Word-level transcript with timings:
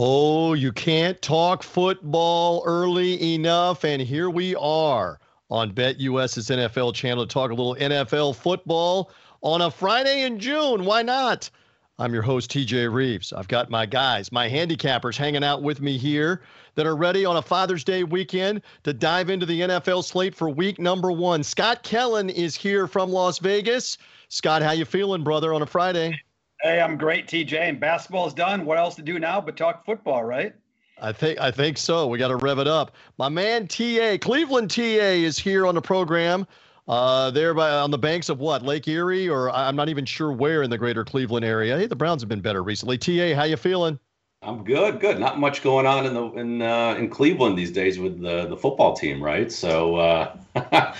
Oh, 0.00 0.54
you 0.54 0.70
can't 0.70 1.20
talk 1.20 1.64
football 1.64 2.62
early 2.64 3.34
enough. 3.34 3.82
And 3.82 4.00
here 4.00 4.30
we 4.30 4.54
are 4.54 5.18
on 5.50 5.72
BetUS's 5.72 6.50
NFL 6.50 6.94
channel 6.94 7.26
to 7.26 7.34
talk 7.34 7.50
a 7.50 7.54
little 7.54 7.74
NFL 7.74 8.36
football 8.36 9.10
on 9.40 9.62
a 9.62 9.72
Friday 9.72 10.22
in 10.22 10.38
June. 10.38 10.84
Why 10.84 11.02
not? 11.02 11.50
I'm 11.98 12.12
your 12.14 12.22
host, 12.22 12.48
TJ 12.52 12.94
Reeves. 12.94 13.32
I've 13.32 13.48
got 13.48 13.70
my 13.70 13.86
guys, 13.86 14.30
my 14.30 14.48
handicappers 14.48 15.16
hanging 15.16 15.42
out 15.42 15.64
with 15.64 15.80
me 15.80 15.98
here 15.98 16.42
that 16.76 16.86
are 16.86 16.94
ready 16.94 17.24
on 17.24 17.38
a 17.38 17.42
Father's 17.42 17.82
Day 17.82 18.04
weekend 18.04 18.62
to 18.84 18.92
dive 18.92 19.30
into 19.30 19.46
the 19.46 19.62
NFL 19.62 20.04
slate 20.04 20.32
for 20.36 20.48
week 20.48 20.78
number 20.78 21.10
one. 21.10 21.42
Scott 21.42 21.82
Kellen 21.82 22.30
is 22.30 22.54
here 22.54 22.86
from 22.86 23.10
Las 23.10 23.40
Vegas. 23.40 23.98
Scott, 24.28 24.62
how 24.62 24.70
you 24.70 24.84
feeling, 24.84 25.24
brother, 25.24 25.52
on 25.52 25.62
a 25.62 25.66
Friday? 25.66 26.20
Hey, 26.62 26.80
I'm 26.80 26.96
great, 26.96 27.28
TJ. 27.28 27.56
And 27.56 27.80
basketball's 27.80 28.34
done. 28.34 28.64
What 28.64 28.78
else 28.78 28.96
to 28.96 29.02
do 29.02 29.18
now 29.18 29.40
but 29.40 29.56
talk 29.56 29.84
football, 29.84 30.24
right? 30.24 30.54
I 31.00 31.12
think 31.12 31.38
I 31.38 31.50
think 31.50 31.78
so. 31.78 32.08
We 32.08 32.18
got 32.18 32.28
to 32.28 32.36
rev 32.36 32.58
it 32.58 32.66
up. 32.66 32.96
My 33.18 33.28
man 33.28 33.68
TA, 33.68 34.16
Cleveland 34.20 34.70
TA 34.70 34.82
is 34.82 35.38
here 35.38 35.66
on 35.66 35.74
the 35.74 35.82
program. 35.82 36.46
Uh, 36.88 37.30
there 37.30 37.54
by 37.54 37.70
on 37.70 37.90
the 37.90 37.98
banks 37.98 38.28
of 38.28 38.40
what 38.40 38.62
Lake 38.62 38.88
Erie, 38.88 39.28
or 39.28 39.50
I'm 39.50 39.76
not 39.76 39.88
even 39.88 40.04
sure 40.04 40.32
where 40.32 40.62
in 40.62 40.70
the 40.70 40.78
greater 40.78 41.04
Cleveland 41.04 41.44
area. 41.44 41.78
Hey, 41.78 41.86
the 41.86 41.94
Browns 41.94 42.22
have 42.22 42.28
been 42.28 42.40
better 42.40 42.62
recently. 42.62 42.98
TA, 42.98 43.34
how 43.34 43.44
you 43.44 43.56
feeling? 43.56 43.98
I'm 44.40 44.62
good, 44.62 45.00
good. 45.00 45.18
Not 45.18 45.40
much 45.40 45.62
going 45.62 45.84
on 45.84 46.06
in 46.06 46.14
the 46.14 46.24
in 46.34 46.62
uh, 46.62 46.94
in 46.96 47.10
Cleveland 47.10 47.58
these 47.58 47.72
days 47.72 47.98
with 47.98 48.20
the 48.20 48.46
the 48.46 48.56
football 48.56 48.94
team, 48.94 49.22
right? 49.22 49.50
So 49.50 49.96
uh, 49.96 50.36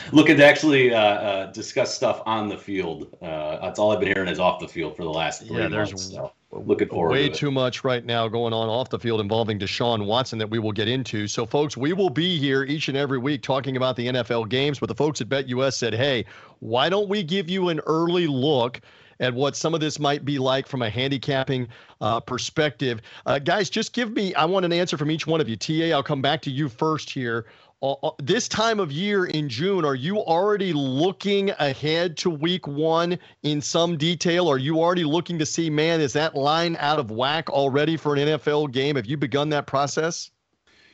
looking 0.12 0.36
to 0.38 0.44
actually 0.44 0.92
uh, 0.92 1.00
uh, 1.00 1.52
discuss 1.52 1.94
stuff 1.94 2.20
on 2.26 2.48
the 2.48 2.58
field. 2.58 3.16
Uh, 3.22 3.60
that's 3.60 3.78
all 3.78 3.92
I've 3.92 4.00
been 4.00 4.12
hearing 4.12 4.28
is 4.28 4.40
off 4.40 4.58
the 4.58 4.66
field 4.66 4.96
for 4.96 5.04
the 5.04 5.10
last 5.10 5.46
three 5.46 5.56
yeah, 5.56 5.68
there's 5.68 5.90
months. 5.90 6.10
So 6.10 6.32
looking 6.50 6.88
forward. 6.88 7.12
Way 7.12 7.28
to 7.28 7.34
too 7.34 7.52
much 7.52 7.84
right 7.84 8.04
now 8.04 8.26
going 8.26 8.52
on 8.52 8.68
off 8.68 8.90
the 8.90 8.98
field 8.98 9.20
involving 9.20 9.56
Deshaun 9.56 10.04
Watson 10.04 10.38
that 10.40 10.50
we 10.50 10.58
will 10.58 10.72
get 10.72 10.88
into. 10.88 11.28
So, 11.28 11.46
folks, 11.46 11.76
we 11.76 11.92
will 11.92 12.10
be 12.10 12.38
here 12.38 12.64
each 12.64 12.88
and 12.88 12.96
every 12.96 13.18
week 13.18 13.42
talking 13.42 13.76
about 13.76 13.94
the 13.94 14.08
NFL 14.08 14.48
games. 14.48 14.80
But 14.80 14.88
the 14.88 14.96
folks 14.96 15.20
at 15.20 15.28
BetUS 15.28 15.74
said, 15.74 15.94
"Hey, 15.94 16.24
why 16.58 16.88
don't 16.88 17.08
we 17.08 17.22
give 17.22 17.48
you 17.48 17.68
an 17.68 17.78
early 17.86 18.26
look?" 18.26 18.80
At 19.20 19.34
what 19.34 19.56
some 19.56 19.74
of 19.74 19.80
this 19.80 19.98
might 19.98 20.24
be 20.24 20.38
like 20.38 20.66
from 20.66 20.82
a 20.82 20.90
handicapping 20.90 21.68
uh, 22.00 22.20
perspective. 22.20 23.00
Uh, 23.26 23.38
guys, 23.38 23.70
just 23.70 23.92
give 23.92 24.12
me, 24.12 24.34
I 24.34 24.44
want 24.44 24.64
an 24.64 24.72
answer 24.72 24.96
from 24.96 25.10
each 25.10 25.26
one 25.26 25.40
of 25.40 25.48
you. 25.48 25.56
TA, 25.56 25.94
I'll 25.94 26.02
come 26.02 26.22
back 26.22 26.42
to 26.42 26.50
you 26.50 26.68
first 26.68 27.10
here. 27.10 27.46
Uh, 27.80 27.92
uh, 28.02 28.10
this 28.18 28.48
time 28.48 28.80
of 28.80 28.90
year 28.90 29.26
in 29.26 29.48
June, 29.48 29.84
are 29.84 29.94
you 29.94 30.18
already 30.18 30.72
looking 30.72 31.50
ahead 31.60 32.16
to 32.16 32.28
week 32.28 32.66
one 32.66 33.16
in 33.44 33.60
some 33.60 33.96
detail? 33.96 34.48
Are 34.48 34.58
you 34.58 34.80
already 34.80 35.04
looking 35.04 35.38
to 35.38 35.46
see, 35.46 35.70
man, 35.70 36.00
is 36.00 36.12
that 36.14 36.34
line 36.34 36.76
out 36.80 36.98
of 36.98 37.12
whack 37.12 37.48
already 37.48 37.96
for 37.96 38.16
an 38.16 38.26
NFL 38.26 38.72
game? 38.72 38.96
Have 38.96 39.06
you 39.06 39.16
begun 39.16 39.50
that 39.50 39.68
process? 39.68 40.30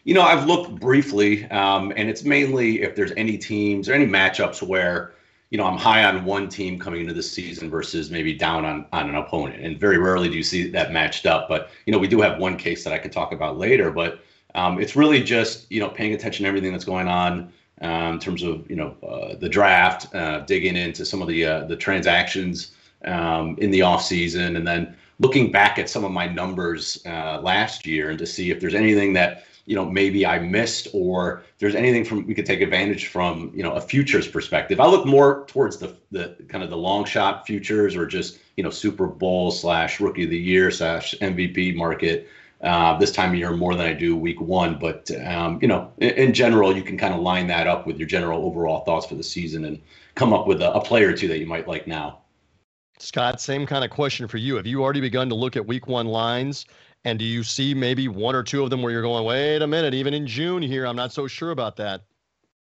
You 0.04 0.12
know, 0.12 0.20
I've 0.20 0.46
looked 0.46 0.78
briefly, 0.78 1.46
um, 1.46 1.90
and 1.96 2.10
it's 2.10 2.24
mainly 2.24 2.82
if 2.82 2.94
there's 2.94 3.12
any 3.16 3.38
teams 3.38 3.88
or 3.88 3.94
any 3.94 4.06
matchups 4.06 4.60
where 4.60 5.13
you 5.54 5.58
know, 5.58 5.66
I'm 5.66 5.78
high 5.78 6.02
on 6.02 6.24
one 6.24 6.48
team 6.48 6.80
coming 6.80 7.02
into 7.02 7.14
the 7.14 7.22
season 7.22 7.70
versus 7.70 8.10
maybe 8.10 8.32
down 8.34 8.64
on, 8.64 8.86
on 8.92 9.08
an 9.08 9.14
opponent. 9.14 9.64
And 9.64 9.78
very 9.78 9.98
rarely 9.98 10.28
do 10.28 10.36
you 10.36 10.42
see 10.42 10.68
that 10.70 10.90
matched 10.90 11.26
up. 11.26 11.48
But, 11.48 11.70
you 11.86 11.92
know, 11.92 11.98
we 12.00 12.08
do 12.08 12.20
have 12.22 12.40
one 12.40 12.56
case 12.56 12.82
that 12.82 12.92
I 12.92 12.98
can 12.98 13.12
talk 13.12 13.30
about 13.30 13.56
later. 13.56 13.92
But 13.92 14.18
um, 14.56 14.80
it's 14.80 14.96
really 14.96 15.22
just, 15.22 15.70
you 15.70 15.78
know, 15.78 15.88
paying 15.88 16.12
attention 16.12 16.42
to 16.42 16.48
everything 16.48 16.72
that's 16.72 16.84
going 16.84 17.06
on 17.06 17.52
um, 17.82 18.14
in 18.14 18.18
terms 18.18 18.42
of, 18.42 18.68
you 18.68 18.74
know, 18.74 18.96
uh, 19.06 19.36
the 19.36 19.48
draft, 19.48 20.12
uh, 20.12 20.40
digging 20.40 20.74
into 20.74 21.06
some 21.06 21.22
of 21.22 21.28
the 21.28 21.44
uh, 21.44 21.64
the 21.66 21.76
transactions 21.76 22.74
um, 23.04 23.54
in 23.58 23.70
the 23.70 23.78
offseason, 23.78 24.56
and 24.56 24.66
then 24.66 24.96
looking 25.20 25.52
back 25.52 25.78
at 25.78 25.88
some 25.88 26.04
of 26.04 26.10
my 26.10 26.26
numbers 26.26 27.00
uh, 27.06 27.40
last 27.40 27.86
year 27.86 28.10
and 28.10 28.18
to 28.18 28.26
see 28.26 28.50
if 28.50 28.58
there's 28.58 28.74
anything 28.74 29.12
that 29.12 29.44
you 29.66 29.74
know 29.74 29.84
maybe 29.84 30.26
I 30.26 30.38
missed 30.38 30.88
or 30.92 31.42
there's 31.58 31.74
anything 31.74 32.04
from 32.04 32.26
we 32.26 32.34
could 32.34 32.46
take 32.46 32.60
advantage 32.60 33.08
from 33.08 33.50
you 33.54 33.62
know 33.62 33.72
a 33.72 33.80
futures 33.80 34.28
perspective. 34.28 34.80
I 34.80 34.86
look 34.86 35.06
more 35.06 35.44
towards 35.46 35.78
the 35.78 35.96
the 36.10 36.36
kind 36.48 36.62
of 36.62 36.70
the 36.70 36.76
long 36.76 37.04
shot 37.04 37.46
futures 37.46 37.96
or 37.96 38.06
just 38.06 38.38
you 38.56 38.64
know 38.64 38.70
Super 38.70 39.06
Bowl 39.06 39.50
slash 39.50 40.00
Rookie 40.00 40.24
of 40.24 40.30
the 40.30 40.38
Year 40.38 40.70
slash 40.70 41.14
MVP 41.20 41.74
market 41.74 42.28
uh, 42.62 42.98
this 42.98 43.12
time 43.12 43.30
of 43.30 43.36
year 43.36 43.52
more 43.52 43.74
than 43.74 43.86
I 43.86 43.92
do 43.92 44.16
Week 44.16 44.40
One. 44.40 44.78
But 44.78 45.10
um, 45.26 45.58
you 45.62 45.68
know 45.68 45.92
in, 45.98 46.10
in, 46.10 46.34
general 46.34 46.76
you 46.76 46.82
can 46.82 46.98
kind 46.98 47.14
of 47.14 47.20
line 47.20 47.46
that 47.46 47.66
up 47.66 47.86
with 47.86 47.98
your 47.98 48.08
general 48.08 48.44
overall 48.44 48.84
thoughts 48.84 49.06
for 49.06 49.14
the 49.14 49.24
season 49.24 49.64
and 49.64 49.80
come 50.14 50.32
up 50.32 50.46
with 50.46 50.60
a, 50.62 50.72
a 50.72 50.80
player 50.80 51.08
or 51.08 51.12
two 51.14 51.28
that 51.28 51.38
you 51.38 51.46
might 51.46 51.66
like 51.66 51.86
now. 51.86 52.18
Scott, 52.98 53.40
same 53.40 53.66
kind 53.66 53.84
of 53.84 53.90
question 53.90 54.28
for 54.28 54.38
you. 54.38 54.56
Have 54.56 54.66
you 54.66 54.82
already 54.82 55.00
begun 55.00 55.28
to 55.28 55.34
look 55.34 55.56
at 55.56 55.66
Week 55.66 55.88
One 55.88 56.06
lines? 56.06 56.66
And 57.04 57.18
do 57.18 57.24
you 57.24 57.42
see 57.42 57.74
maybe 57.74 58.08
one 58.08 58.34
or 58.34 58.42
two 58.42 58.62
of 58.64 58.70
them 58.70 58.82
where 58.82 58.90
you're 58.90 59.02
going, 59.02 59.24
wait 59.24 59.60
a 59.60 59.66
minute, 59.66 59.92
even 59.94 60.14
in 60.14 60.26
June 60.26 60.62
here, 60.62 60.86
I'm 60.86 60.96
not 60.96 61.12
so 61.12 61.26
sure 61.26 61.50
about 61.50 61.76
that? 61.76 62.02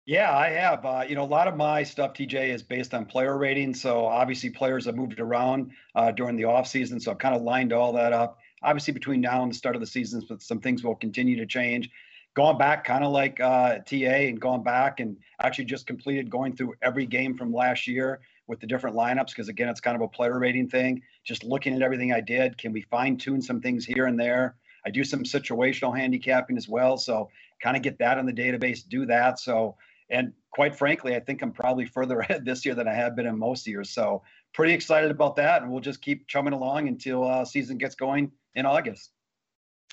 Yeah, 0.04 0.34
I 0.34 0.48
have. 0.48 0.86
Uh, 0.86 1.04
you 1.06 1.14
know, 1.14 1.22
a 1.22 1.24
lot 1.24 1.48
of 1.48 1.56
my 1.56 1.82
stuff, 1.82 2.14
TJ, 2.14 2.48
is 2.48 2.62
based 2.62 2.94
on 2.94 3.04
player 3.04 3.36
ratings. 3.36 3.80
So 3.80 4.06
obviously, 4.06 4.48
players 4.48 4.86
have 4.86 4.96
moved 4.96 5.20
around 5.20 5.72
uh, 5.94 6.12
during 6.12 6.36
the 6.36 6.44
offseason. 6.44 7.00
So 7.00 7.10
I've 7.10 7.18
kind 7.18 7.34
of 7.34 7.42
lined 7.42 7.74
all 7.74 7.92
that 7.92 8.14
up. 8.14 8.38
Obviously, 8.62 8.94
between 8.94 9.20
now 9.20 9.42
and 9.42 9.52
the 9.52 9.54
start 9.54 9.76
of 9.76 9.80
the 9.80 9.86
season, 9.86 10.22
some 10.40 10.60
things 10.60 10.82
will 10.82 10.94
continue 10.94 11.36
to 11.36 11.46
change. 11.46 11.90
Going 12.34 12.56
back, 12.56 12.84
kind 12.84 13.04
of 13.04 13.12
like 13.12 13.38
uh, 13.40 13.80
TA, 13.80 14.28
and 14.28 14.40
going 14.40 14.62
back 14.62 15.00
and 15.00 15.16
actually 15.40 15.66
just 15.66 15.86
completed 15.86 16.30
going 16.30 16.56
through 16.56 16.74
every 16.80 17.04
game 17.04 17.36
from 17.36 17.52
last 17.52 17.86
year 17.86 18.20
with 18.46 18.60
the 18.60 18.66
different 18.66 18.96
lineups 18.96 19.28
because 19.28 19.48
again, 19.48 19.68
it's 19.68 19.80
kind 19.80 19.94
of 19.94 20.00
a 20.00 20.08
player 20.08 20.38
rating 20.38 20.68
thing. 20.68 21.02
Just 21.28 21.44
looking 21.44 21.74
at 21.74 21.82
everything 21.82 22.10
I 22.10 22.22
did, 22.22 22.56
can 22.56 22.72
we 22.72 22.80
fine 22.80 23.18
tune 23.18 23.42
some 23.42 23.60
things 23.60 23.84
here 23.84 24.06
and 24.06 24.18
there? 24.18 24.56
I 24.86 24.90
do 24.90 25.04
some 25.04 25.24
situational 25.24 25.94
handicapping 25.94 26.56
as 26.56 26.70
well, 26.70 26.96
so 26.96 27.28
kind 27.62 27.76
of 27.76 27.82
get 27.82 27.98
that 27.98 28.16
in 28.16 28.24
the 28.24 28.32
database, 28.32 28.88
do 28.88 29.04
that. 29.04 29.38
So, 29.38 29.76
and 30.08 30.32
quite 30.52 30.74
frankly, 30.74 31.14
I 31.14 31.20
think 31.20 31.42
I'm 31.42 31.52
probably 31.52 31.84
further 31.84 32.20
ahead 32.20 32.46
this 32.46 32.64
year 32.64 32.74
than 32.74 32.88
I 32.88 32.94
have 32.94 33.14
been 33.14 33.26
in 33.26 33.38
most 33.38 33.66
years. 33.66 33.90
So, 33.90 34.22
pretty 34.54 34.72
excited 34.72 35.10
about 35.10 35.36
that, 35.36 35.60
and 35.60 35.70
we'll 35.70 35.82
just 35.82 36.00
keep 36.00 36.26
chumming 36.28 36.54
along 36.54 36.88
until 36.88 37.22
uh, 37.28 37.44
season 37.44 37.76
gets 37.76 37.94
going 37.94 38.32
in 38.54 38.64
August. 38.64 39.10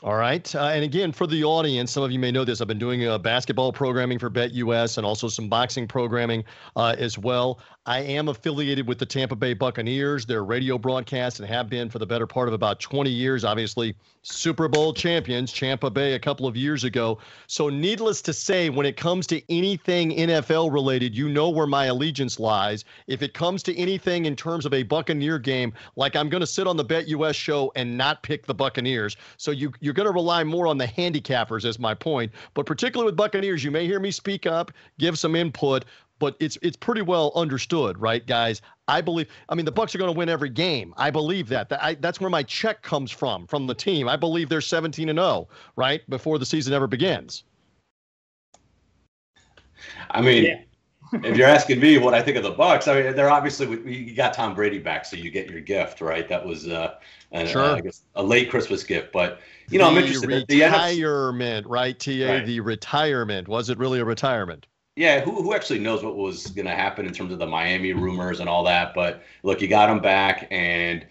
All 0.04 0.16
right. 0.16 0.54
Uh, 0.54 0.66
and 0.74 0.84
again, 0.84 1.14
for 1.14 1.26
the 1.26 1.46
audience, 1.46 1.94
some 1.94 2.04
of 2.04 2.12
you 2.12 2.20
may 2.20 2.30
know 2.30 2.44
this. 2.44 2.60
I've 2.60 2.68
been 2.68 2.78
doing 2.78 3.08
uh, 3.08 3.18
basketball 3.18 3.72
programming 3.72 4.20
for 4.20 4.30
BetUS 4.30 4.98
and 4.98 5.06
also 5.06 5.30
some 5.30 5.48
boxing 5.48 5.88
programming 5.88 6.44
uh, 6.76 6.96
as 6.98 7.18
well. 7.18 7.62
I 7.88 8.00
am 8.00 8.30
affiliated 8.30 8.88
with 8.88 8.98
the 8.98 9.06
Tampa 9.06 9.36
Bay 9.36 9.54
Buccaneers, 9.54 10.26
their 10.26 10.44
radio 10.44 10.80
broadcast, 10.80 11.40
and 11.40 11.48
have 11.48 11.70
been 11.70 11.88
for 11.88 12.00
the 12.00 12.06
better 12.06 12.26
part 12.26 12.48
of 12.48 12.54
about 12.56 12.80
20 12.80 13.12
years. 13.12 13.46
Obviously, 13.46 13.96
Super 14.24 14.68
Bowl 14.68 14.92
champions, 14.92 15.54
Tampa 15.54 15.92
Bay, 15.92 16.14
a 16.14 16.20
couple 16.20 16.48
of 16.48 16.58
years 16.58 16.84
ago. 16.84 17.20
So, 17.46 17.70
needless 17.70 18.24
to 18.24 18.34
say, 18.34 18.72
when 18.72 18.88
it 18.88 18.98
comes 18.98 19.28
to 19.28 19.42
anything 19.54 20.10
NFL 20.12 20.74
related, 20.74 21.16
you 21.16 21.30
know 21.30 21.50
where 21.50 21.68
my 21.68 21.86
allegiance 21.86 22.40
lies. 22.40 22.86
If 23.06 23.22
it 23.22 23.36
comes 23.36 23.62
to 23.64 23.78
anything 23.78 24.26
in 24.26 24.36
terms 24.36 24.66
of 24.66 24.74
a 24.74 24.82
Buccaneer 24.82 25.38
game, 25.38 25.72
like 25.96 26.16
I'm 26.16 26.28
going 26.28 26.42
to 26.42 26.48
sit 26.48 26.66
on 26.66 26.78
the 26.78 26.86
BetUS 26.86 27.36
show 27.36 27.72
and 27.76 27.96
not 27.96 28.24
pick 28.24 28.48
the 28.48 28.56
Buccaneers. 28.56 29.16
So, 29.38 29.52
you, 29.52 29.72
you're 29.86 29.94
going 29.94 30.08
to 30.08 30.14
rely 30.14 30.44
more 30.44 30.68
on 30.68 30.78
the 30.78 30.88
handicappers, 30.88 31.64
as 31.64 31.80
my 31.80 31.94
point. 31.94 32.32
But 32.54 32.66
particularly 32.66 33.06
with 33.06 33.16
Buccaneers, 33.16 33.64
you 33.64 33.72
may 33.72 33.86
hear 33.86 34.00
me 34.00 34.12
speak 34.12 34.46
up, 34.46 34.72
give 34.98 35.18
some 35.18 35.36
input 35.36 35.86
but 36.20 36.36
it's 36.40 36.58
it's 36.62 36.78
pretty 36.78 37.02
well 37.02 37.32
understood, 37.36 38.00
right, 38.00 38.26
guys? 38.26 38.62
I 38.88 39.02
believe. 39.02 39.28
I 39.50 39.56
mean, 39.56 39.66
the 39.66 39.72
Bucs 39.72 39.94
are 39.96 39.98
going 39.98 40.14
to 40.14 40.18
win 40.18 40.30
every 40.30 40.50
game. 40.50 40.94
I 40.98 41.12
believe 41.12 41.50
that. 41.50 41.70
that 41.70 41.84
I, 41.84 41.96
that's 41.96 42.22
where 42.22 42.30
my 42.30 42.44
check 42.44 42.82
comes 42.82 43.12
from 43.12 43.48
from 43.48 43.68
the 43.68 43.76
team. 43.76 44.08
I 44.08 44.16
believe 44.16 44.50
they're 44.50 44.62
17 44.62 45.10
and 45.10 45.20
0, 45.20 45.48
right, 45.76 46.08
before 46.10 46.40
the 46.40 46.46
season 46.46 46.74
ever 46.74 46.88
begins. 46.88 47.44
I 50.12 50.22
mean, 50.22 50.46
yeah. 50.46 51.20
if 51.24 51.38
you're 51.38 51.48
asking 51.48 51.80
me 51.80 51.98
what 51.98 52.14
I 52.14 52.22
think 52.22 52.38
of 52.38 52.44
the 52.44 52.54
Bucs, 52.54 52.88
I 52.88 53.02
mean, 53.02 53.16
they're 53.16 53.30
obviously 53.30 53.68
you 53.92 54.16
got 54.16 54.34
Tom 54.34 54.56
Brady 54.56 54.80
back, 54.80 55.06
so 55.06 55.18
you 55.18 55.30
get 55.32 55.50
your 55.50 55.62
gift, 55.62 56.02
right? 56.02 56.28
That 56.30 56.46
was 56.46 56.68
uh, 56.68 56.96
an, 57.36 57.48
sure. 57.48 57.62
uh, 57.62 57.76
I 57.76 57.82
guess 57.82 58.02
a 58.16 58.24
late 58.24 58.50
Christmas 58.50 58.84
gift, 58.84 59.12
but 59.12 59.40
you 59.70 59.80
know, 59.80 59.86
the 59.86 59.92
I'm 59.92 59.98
interested. 59.98 60.28
Retirement, 60.28 60.48
the 61.66 61.70
right? 61.70 62.00
Ta, 62.00 62.12
right. 62.12 62.46
the 62.46 62.60
retirement. 62.60 63.48
Was 63.48 63.70
it 63.70 63.78
really 63.78 64.00
a 64.00 64.06
retirement? 64.06 64.68
yeah, 64.96 65.20
who, 65.20 65.32
who 65.32 65.54
actually 65.54 65.80
knows 65.80 66.04
what 66.04 66.16
was 66.16 66.48
going 66.48 66.66
to 66.66 66.74
happen 66.74 67.06
in 67.06 67.14
terms 67.14 67.34
of 67.34 67.40
the 67.40 67.46
Miami 67.46 67.94
rumors 67.94 68.40
and 68.40 68.48
all 68.48 68.64
that? 68.64 68.94
But 68.94 69.24
look, 69.44 69.62
you 69.62 69.68
got 69.68 69.90
him 69.90 70.00
back, 70.00 70.48
and 70.52 71.06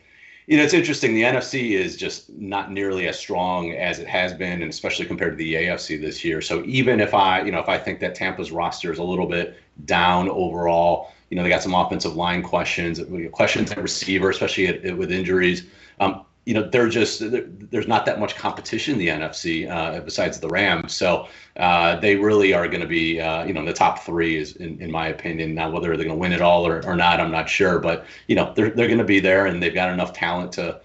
you 0.46 0.56
know 0.56 0.62
it's 0.62 0.72
interesting. 0.72 1.14
The 1.14 1.22
NFC 1.22 1.72
is 1.72 1.96
just 1.96 2.30
not 2.32 2.72
nearly 2.72 3.06
as 3.08 3.18
strong 3.18 3.72
as 3.72 3.98
it 3.98 4.08
has 4.08 4.32
been, 4.32 4.62
and 4.62 4.70
especially 4.70 5.04
compared 5.04 5.32
to 5.32 5.36
the 5.36 5.54
AFC 5.54 6.00
this 6.00 6.24
year. 6.24 6.40
So 6.40 6.64
even 6.64 6.98
if 6.98 7.12
I, 7.12 7.42
you 7.42 7.52
know, 7.52 7.60
if 7.60 7.68
I 7.68 7.76
think 7.76 8.00
that 8.00 8.14
Tampa's 8.14 8.50
roster 8.50 8.90
is 8.90 8.98
a 8.98 9.04
little 9.04 9.26
bit 9.26 9.58
down 9.84 10.30
overall, 10.30 11.12
you 11.28 11.36
know, 11.36 11.42
they 11.42 11.50
got 11.50 11.62
some 11.62 11.74
offensive 11.74 12.16
line 12.16 12.42
questions, 12.42 13.00
questions 13.32 13.70
at 13.70 13.82
receiver, 13.82 14.30
especially 14.30 14.66
at, 14.68 14.82
at, 14.84 14.96
with 14.96 15.12
injuries. 15.12 15.66
Um, 16.00 16.24
you 16.46 16.52
know, 16.52 16.68
they're 16.68 16.88
just 16.88 17.22
there's 17.70 17.88
not 17.88 18.04
that 18.04 18.20
much 18.20 18.36
competition 18.36 18.94
in 18.94 18.98
the 18.98 19.08
NFC 19.08 19.70
uh, 19.70 20.00
besides 20.00 20.40
the 20.40 20.48
Rams. 20.48 20.94
So 20.94 21.28
uh, 21.56 21.96
they 22.00 22.16
really 22.16 22.52
are 22.52 22.68
going 22.68 22.82
to 22.82 22.86
be, 22.86 23.18
uh, 23.18 23.46
you 23.46 23.54
know, 23.54 23.60
in 23.60 23.66
the 23.66 23.72
top 23.72 24.00
three 24.00 24.36
is, 24.36 24.56
in, 24.56 24.80
in 24.80 24.90
my 24.90 25.08
opinion. 25.08 25.54
Now, 25.54 25.70
whether 25.70 25.88
they're 25.88 26.04
going 26.04 26.08
to 26.08 26.14
win 26.14 26.32
it 26.32 26.42
all 26.42 26.66
or, 26.66 26.84
or 26.84 26.96
not, 26.96 27.18
I'm 27.18 27.30
not 27.30 27.48
sure. 27.48 27.78
But 27.78 28.04
you 28.26 28.36
know, 28.36 28.52
they're 28.54 28.70
they're 28.70 28.88
going 28.88 28.98
to 28.98 29.04
be 29.04 29.20
there, 29.20 29.46
and 29.46 29.62
they've 29.62 29.74
got 29.74 29.90
enough 29.90 30.12
talent 30.12 30.52
to 30.52 30.80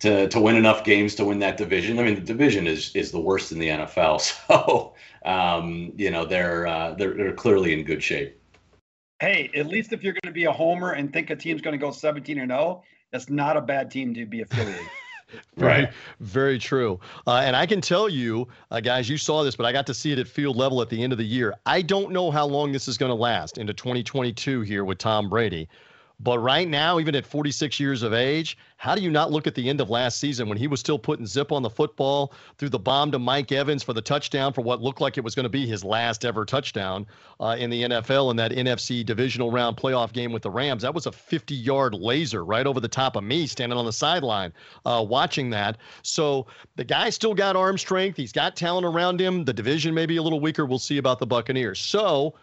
to 0.00 0.28
to 0.28 0.40
win 0.40 0.54
enough 0.54 0.84
games 0.84 1.16
to 1.16 1.24
win 1.24 1.40
that 1.40 1.56
division. 1.56 1.98
I 1.98 2.04
mean, 2.04 2.14
the 2.14 2.20
division 2.20 2.68
is 2.68 2.94
is 2.94 3.10
the 3.10 3.20
worst 3.20 3.50
in 3.50 3.58
the 3.58 3.68
NFL, 3.68 4.20
so 4.46 4.94
um, 5.24 5.92
you 5.96 6.10
know 6.10 6.24
they're 6.24 6.68
uh, 6.68 6.94
they're 6.94 7.14
they're 7.14 7.34
clearly 7.34 7.72
in 7.72 7.84
good 7.84 8.02
shape. 8.02 8.40
Hey, 9.20 9.50
at 9.56 9.66
least 9.66 9.92
if 9.92 10.02
you're 10.02 10.12
going 10.12 10.32
to 10.32 10.32
be 10.32 10.44
a 10.44 10.52
homer 10.52 10.92
and 10.92 11.12
think 11.12 11.30
a 11.30 11.36
team's 11.36 11.62
going 11.62 11.72
to 11.72 11.78
go 11.78 11.90
17 11.90 12.38
or 12.38 12.46
0, 12.46 12.82
that's 13.14 13.30
not 13.30 13.56
a 13.56 13.60
bad 13.60 13.92
team 13.92 14.12
to 14.12 14.26
be 14.26 14.40
affiliated. 14.40 14.88
Very, 15.56 15.82
right. 15.82 15.92
Very 16.18 16.58
true. 16.58 16.98
Uh, 17.28 17.42
and 17.44 17.54
I 17.54 17.64
can 17.64 17.80
tell 17.80 18.08
you, 18.08 18.48
uh, 18.72 18.80
guys, 18.80 19.08
you 19.08 19.16
saw 19.18 19.44
this, 19.44 19.54
but 19.54 19.64
I 19.66 19.70
got 19.70 19.86
to 19.86 19.94
see 19.94 20.10
it 20.10 20.18
at 20.18 20.26
field 20.26 20.56
level 20.56 20.82
at 20.82 20.88
the 20.88 21.00
end 21.00 21.12
of 21.12 21.18
the 21.18 21.24
year. 21.24 21.54
I 21.64 21.80
don't 21.80 22.10
know 22.10 22.32
how 22.32 22.44
long 22.44 22.72
this 22.72 22.88
is 22.88 22.98
going 22.98 23.10
to 23.10 23.14
last 23.14 23.56
into 23.56 23.72
2022 23.72 24.62
here 24.62 24.84
with 24.84 24.98
Tom 24.98 25.28
Brady. 25.28 25.68
But 26.20 26.38
right 26.38 26.68
now, 26.68 27.00
even 27.00 27.14
at 27.16 27.26
46 27.26 27.80
years 27.80 28.02
of 28.02 28.14
age, 28.14 28.56
how 28.76 28.94
do 28.94 29.02
you 29.02 29.10
not 29.10 29.32
look 29.32 29.46
at 29.46 29.54
the 29.54 29.68
end 29.68 29.80
of 29.80 29.90
last 29.90 30.18
season 30.18 30.48
when 30.48 30.56
he 30.56 30.68
was 30.68 30.78
still 30.78 30.98
putting 30.98 31.26
zip 31.26 31.50
on 31.50 31.62
the 31.62 31.70
football 31.70 32.32
through 32.56 32.68
the 32.68 32.78
bomb 32.78 33.10
to 33.12 33.18
Mike 33.18 33.50
Evans 33.50 33.82
for 33.82 33.92
the 33.92 34.00
touchdown 34.00 34.52
for 34.52 34.60
what 34.60 34.80
looked 34.80 35.00
like 35.00 35.18
it 35.18 35.24
was 35.24 35.34
going 35.34 35.44
to 35.44 35.50
be 35.50 35.66
his 35.66 35.82
last 35.82 36.24
ever 36.24 36.44
touchdown 36.44 37.06
uh, 37.40 37.56
in 37.58 37.68
the 37.68 37.82
NFL 37.82 38.30
in 38.30 38.36
that 38.36 38.52
NFC 38.52 39.04
divisional 39.04 39.50
round 39.50 39.76
playoff 39.76 40.12
game 40.12 40.32
with 40.32 40.42
the 40.42 40.50
Rams? 40.50 40.82
That 40.82 40.94
was 40.94 41.06
a 41.06 41.12
50 41.12 41.54
yard 41.54 41.94
laser 41.94 42.44
right 42.44 42.66
over 42.66 42.78
the 42.78 42.88
top 42.88 43.16
of 43.16 43.24
me 43.24 43.46
standing 43.46 43.78
on 43.78 43.84
the 43.84 43.92
sideline 43.92 44.52
uh, 44.84 45.04
watching 45.06 45.50
that. 45.50 45.78
So 46.02 46.46
the 46.76 46.84
guy 46.84 47.10
still 47.10 47.34
got 47.34 47.56
arm 47.56 47.76
strength. 47.76 48.16
He's 48.16 48.32
got 48.32 48.54
talent 48.54 48.86
around 48.86 49.20
him. 49.20 49.44
The 49.44 49.52
division 49.52 49.94
may 49.94 50.06
be 50.06 50.16
a 50.16 50.22
little 50.22 50.40
weaker. 50.40 50.64
We'll 50.64 50.78
see 50.78 50.98
about 50.98 51.18
the 51.18 51.26
Buccaneers. 51.26 51.80
So, 51.80 52.34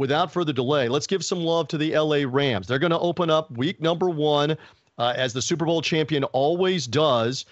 without 0.00 0.32
further 0.32 0.52
delay, 0.52 0.88
let's 0.88 1.06
give 1.06 1.22
some 1.22 1.40
love 1.44 1.68
to 1.68 1.76
the 1.76 1.94
LA 1.94 2.22
Rams. 2.26 2.66
They're 2.66 2.78
going 2.78 2.90
to 2.90 2.98
open 2.98 3.28
up 3.28 3.50
week 3.50 3.82
number 3.82 4.08
one, 4.08 4.56
uh, 4.96 5.12
as 5.14 5.34
the 5.34 5.42
Super 5.42 5.66
Bowl 5.66 5.82
champion 5.82 6.24
always 6.24 6.86
does, 6.86 7.44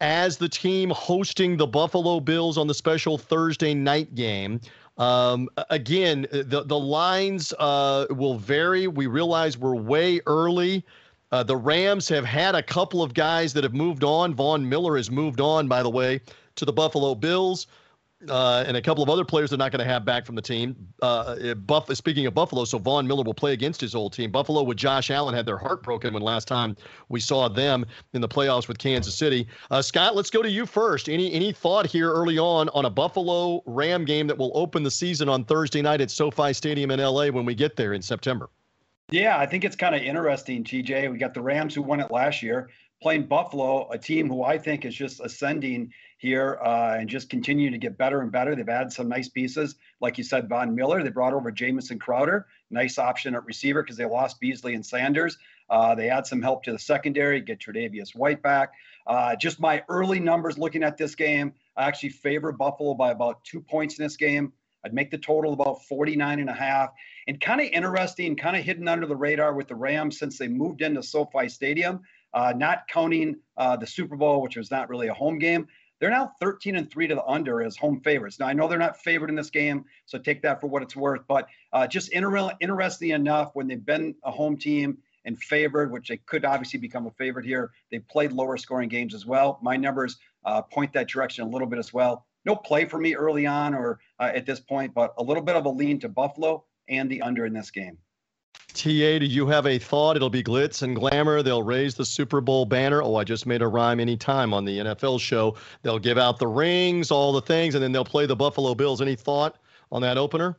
as 0.00 0.36
the 0.36 0.48
team 0.48 0.88
hosting 0.90 1.56
the 1.56 1.66
Buffalo 1.66 2.20
Bills 2.20 2.58
on 2.58 2.68
the 2.68 2.74
special 2.74 3.18
Thursday 3.18 3.74
night 3.74 4.14
game. 4.14 4.60
Um, 4.98 5.48
again, 5.68 6.28
the, 6.30 6.62
the 6.64 6.78
lines 6.78 7.52
uh, 7.58 8.06
will 8.10 8.38
vary. 8.38 8.86
We 8.86 9.08
realize 9.08 9.58
we're 9.58 9.74
way 9.74 10.20
early. 10.26 10.84
Uh, 11.32 11.42
the 11.42 11.56
Rams 11.56 12.08
have 12.08 12.24
had 12.24 12.54
a 12.54 12.62
couple 12.62 13.02
of 13.02 13.14
guys 13.14 13.52
that 13.54 13.64
have 13.64 13.74
moved 13.74 14.04
on. 14.04 14.32
Von 14.32 14.68
Miller 14.68 14.96
has 14.96 15.10
moved 15.10 15.40
on, 15.40 15.66
by 15.66 15.82
the 15.82 15.90
way, 15.90 16.20
to 16.54 16.64
the 16.64 16.72
Buffalo 16.72 17.16
Bills 17.16 17.66
uh, 18.28 18.64
and 18.66 18.76
a 18.76 18.82
couple 18.82 19.02
of 19.02 19.10
other 19.10 19.24
players 19.24 19.50
they're 19.50 19.58
not 19.58 19.72
going 19.72 19.84
to 19.84 19.90
have 19.90 20.04
back 20.04 20.24
from 20.24 20.34
the 20.34 20.42
team. 20.42 20.74
Uh, 21.02 21.54
Buff, 21.54 21.94
speaking 21.94 22.26
of 22.26 22.34
Buffalo, 22.34 22.64
so 22.64 22.78
Von 22.78 23.06
Miller 23.06 23.22
will 23.22 23.34
play 23.34 23.52
against 23.52 23.80
his 23.80 23.94
old 23.94 24.12
team. 24.12 24.30
Buffalo 24.30 24.62
with 24.62 24.78
Josh 24.78 25.10
Allen 25.10 25.34
had 25.34 25.44
their 25.44 25.58
heart 25.58 25.82
broken 25.82 26.14
when 26.14 26.22
last 26.22 26.48
time 26.48 26.76
we 27.08 27.20
saw 27.20 27.48
them 27.48 27.84
in 28.14 28.20
the 28.20 28.28
playoffs 28.28 28.68
with 28.68 28.78
Kansas 28.78 29.14
City. 29.14 29.46
Uh, 29.70 29.82
Scott, 29.82 30.16
let's 30.16 30.30
go 30.30 30.42
to 30.42 30.50
you 30.50 30.64
first. 30.66 31.08
Any 31.08 31.32
any 31.32 31.52
thought 31.52 31.86
here 31.86 32.10
early 32.10 32.38
on 32.38 32.68
on 32.70 32.86
a 32.86 32.90
Buffalo 32.90 33.62
Ram 33.66 34.04
game 34.04 34.26
that 34.26 34.38
will 34.38 34.52
open 34.54 34.82
the 34.82 34.90
season 34.90 35.28
on 35.28 35.44
Thursday 35.44 35.82
night 35.82 36.00
at 36.00 36.10
SoFi 36.10 36.52
Stadium 36.52 36.90
in 36.90 37.00
LA 37.00 37.26
when 37.28 37.44
we 37.44 37.54
get 37.54 37.76
there 37.76 37.92
in 37.92 38.02
September? 38.02 38.48
Yeah, 39.12 39.38
I 39.38 39.46
think 39.46 39.64
it's 39.64 39.76
kind 39.76 39.94
of 39.94 40.02
interesting, 40.02 40.64
TJ. 40.64 41.12
We 41.12 41.18
got 41.18 41.32
the 41.32 41.42
Rams 41.42 41.74
who 41.74 41.82
won 41.82 42.00
it 42.00 42.10
last 42.10 42.42
year 42.42 42.70
playing 43.02 43.26
Buffalo, 43.26 43.88
a 43.90 43.98
team 43.98 44.28
who 44.28 44.42
I 44.42 44.58
think 44.58 44.84
is 44.84 44.94
just 44.94 45.20
ascending 45.20 45.92
here 46.18 46.58
uh, 46.64 46.96
and 46.98 47.08
just 47.08 47.28
continue 47.28 47.70
to 47.70 47.78
get 47.78 47.98
better 47.98 48.22
and 48.22 48.32
better. 48.32 48.54
They've 48.54 48.68
added 48.68 48.92
some 48.92 49.08
nice 49.08 49.28
pieces, 49.28 49.74
like 50.00 50.18
you 50.18 50.24
said, 50.24 50.48
Von 50.48 50.74
Miller. 50.74 51.02
They 51.02 51.10
brought 51.10 51.34
over 51.34 51.50
Jamison 51.50 51.98
Crowder, 51.98 52.46
nice 52.70 52.98
option 52.98 53.34
at 53.34 53.44
receiver 53.44 53.82
because 53.82 53.96
they 53.96 54.06
lost 54.06 54.40
Beasley 54.40 54.74
and 54.74 54.84
Sanders. 54.84 55.36
Uh, 55.68 55.94
they 55.94 56.08
add 56.10 56.26
some 56.26 56.40
help 56.40 56.62
to 56.64 56.72
the 56.72 56.78
secondary, 56.78 57.40
get 57.40 57.58
Tre'Davious 57.58 58.14
White 58.14 58.42
back. 58.42 58.72
Uh, 59.06 59.36
just 59.36 59.60
my 59.60 59.82
early 59.88 60.20
numbers 60.20 60.58
looking 60.58 60.82
at 60.82 60.96
this 60.96 61.14
game, 61.14 61.52
I 61.76 61.84
actually 61.84 62.10
favor 62.10 62.52
Buffalo 62.52 62.94
by 62.94 63.10
about 63.10 63.44
two 63.44 63.60
points 63.60 63.98
in 63.98 64.04
this 64.04 64.16
game. 64.16 64.52
I'd 64.84 64.94
make 64.94 65.10
the 65.10 65.18
total 65.18 65.52
about 65.52 65.82
49 65.84 66.38
and 66.38 66.48
a 66.48 66.54
half. 66.54 66.90
And 67.26 67.40
kind 67.40 67.60
of 67.60 67.66
interesting, 67.66 68.36
kind 68.36 68.56
of 68.56 68.62
hidden 68.62 68.86
under 68.86 69.06
the 69.06 69.16
radar 69.16 69.52
with 69.52 69.66
the 69.66 69.74
Rams 69.74 70.18
since 70.18 70.38
they 70.38 70.46
moved 70.46 70.80
into 70.80 71.02
SoFi 71.02 71.48
Stadium, 71.48 72.02
uh, 72.32 72.54
not 72.56 72.86
counting 72.86 73.36
uh, 73.56 73.76
the 73.76 73.86
Super 73.86 74.16
Bowl, 74.16 74.40
which 74.40 74.56
was 74.56 74.70
not 74.70 74.88
really 74.88 75.08
a 75.08 75.14
home 75.14 75.38
game. 75.38 75.66
They're 75.98 76.10
now 76.10 76.32
13 76.40 76.76
and 76.76 76.90
three 76.90 77.06
to 77.06 77.14
the 77.14 77.24
under 77.24 77.62
as 77.62 77.76
home 77.76 78.00
favorites. 78.00 78.38
Now 78.38 78.46
I 78.46 78.52
know 78.52 78.68
they're 78.68 78.78
not 78.78 78.98
favored 78.98 79.30
in 79.30 79.36
this 79.36 79.50
game, 79.50 79.84
so 80.04 80.18
take 80.18 80.42
that 80.42 80.60
for 80.60 80.66
what 80.66 80.82
it's 80.82 80.96
worth. 80.96 81.22
But 81.26 81.48
uh, 81.72 81.86
just 81.86 82.10
inter- 82.12 82.52
interesting 82.60 83.10
enough 83.10 83.50
when 83.54 83.66
they've 83.66 83.84
been 83.84 84.14
a 84.24 84.30
home 84.30 84.56
team 84.56 84.98
and 85.24 85.42
favored, 85.42 85.90
which 85.90 86.08
they 86.08 86.18
could 86.18 86.44
obviously 86.44 86.78
become 86.78 87.06
a 87.06 87.10
favorite 87.12 87.46
here. 87.46 87.72
They 87.90 87.98
played 87.98 88.32
lower 88.32 88.56
scoring 88.56 88.88
games 88.88 89.14
as 89.14 89.26
well. 89.26 89.58
My 89.62 89.76
numbers 89.76 90.18
uh, 90.44 90.62
point 90.62 90.92
that 90.92 91.08
direction 91.08 91.44
a 91.44 91.48
little 91.48 91.66
bit 91.66 91.78
as 91.78 91.92
well. 91.92 92.26
No 92.44 92.54
play 92.54 92.84
for 92.84 92.98
me 92.98 93.14
early 93.14 93.46
on 93.46 93.74
or 93.74 93.98
uh, 94.20 94.30
at 94.34 94.46
this 94.46 94.60
point, 94.60 94.94
but 94.94 95.14
a 95.18 95.22
little 95.22 95.42
bit 95.42 95.56
of 95.56 95.66
a 95.66 95.68
lean 95.68 95.98
to 96.00 96.08
Buffalo 96.08 96.64
and 96.88 97.10
the 97.10 97.22
under 97.22 97.44
in 97.44 97.52
this 97.52 97.70
game. 97.70 97.98
TA, 98.76 99.18
do 99.18 99.26
you 99.26 99.46
have 99.46 99.66
a 99.66 99.78
thought? 99.78 100.16
It'll 100.16 100.28
be 100.28 100.42
glitz 100.42 100.82
and 100.82 100.94
glamour. 100.94 101.42
They'll 101.42 101.62
raise 101.62 101.94
the 101.94 102.04
Super 102.04 102.40
Bowl 102.40 102.66
banner. 102.66 103.02
Oh, 103.02 103.16
I 103.16 103.24
just 103.24 103.46
made 103.46 103.62
a 103.62 103.68
rhyme 103.68 104.00
anytime 104.00 104.52
on 104.52 104.64
the 104.64 104.78
NFL 104.78 105.18
show. 105.20 105.56
They'll 105.82 105.98
give 105.98 106.18
out 106.18 106.38
the 106.38 106.46
rings, 106.46 107.10
all 107.10 107.32
the 107.32 107.40
things, 107.40 107.74
and 107.74 107.82
then 107.82 107.92
they'll 107.92 108.04
play 108.04 108.26
the 108.26 108.36
Buffalo 108.36 108.74
Bills. 108.74 109.00
Any 109.00 109.16
thought 109.16 109.56
on 109.90 110.02
that 110.02 110.18
opener? 110.18 110.58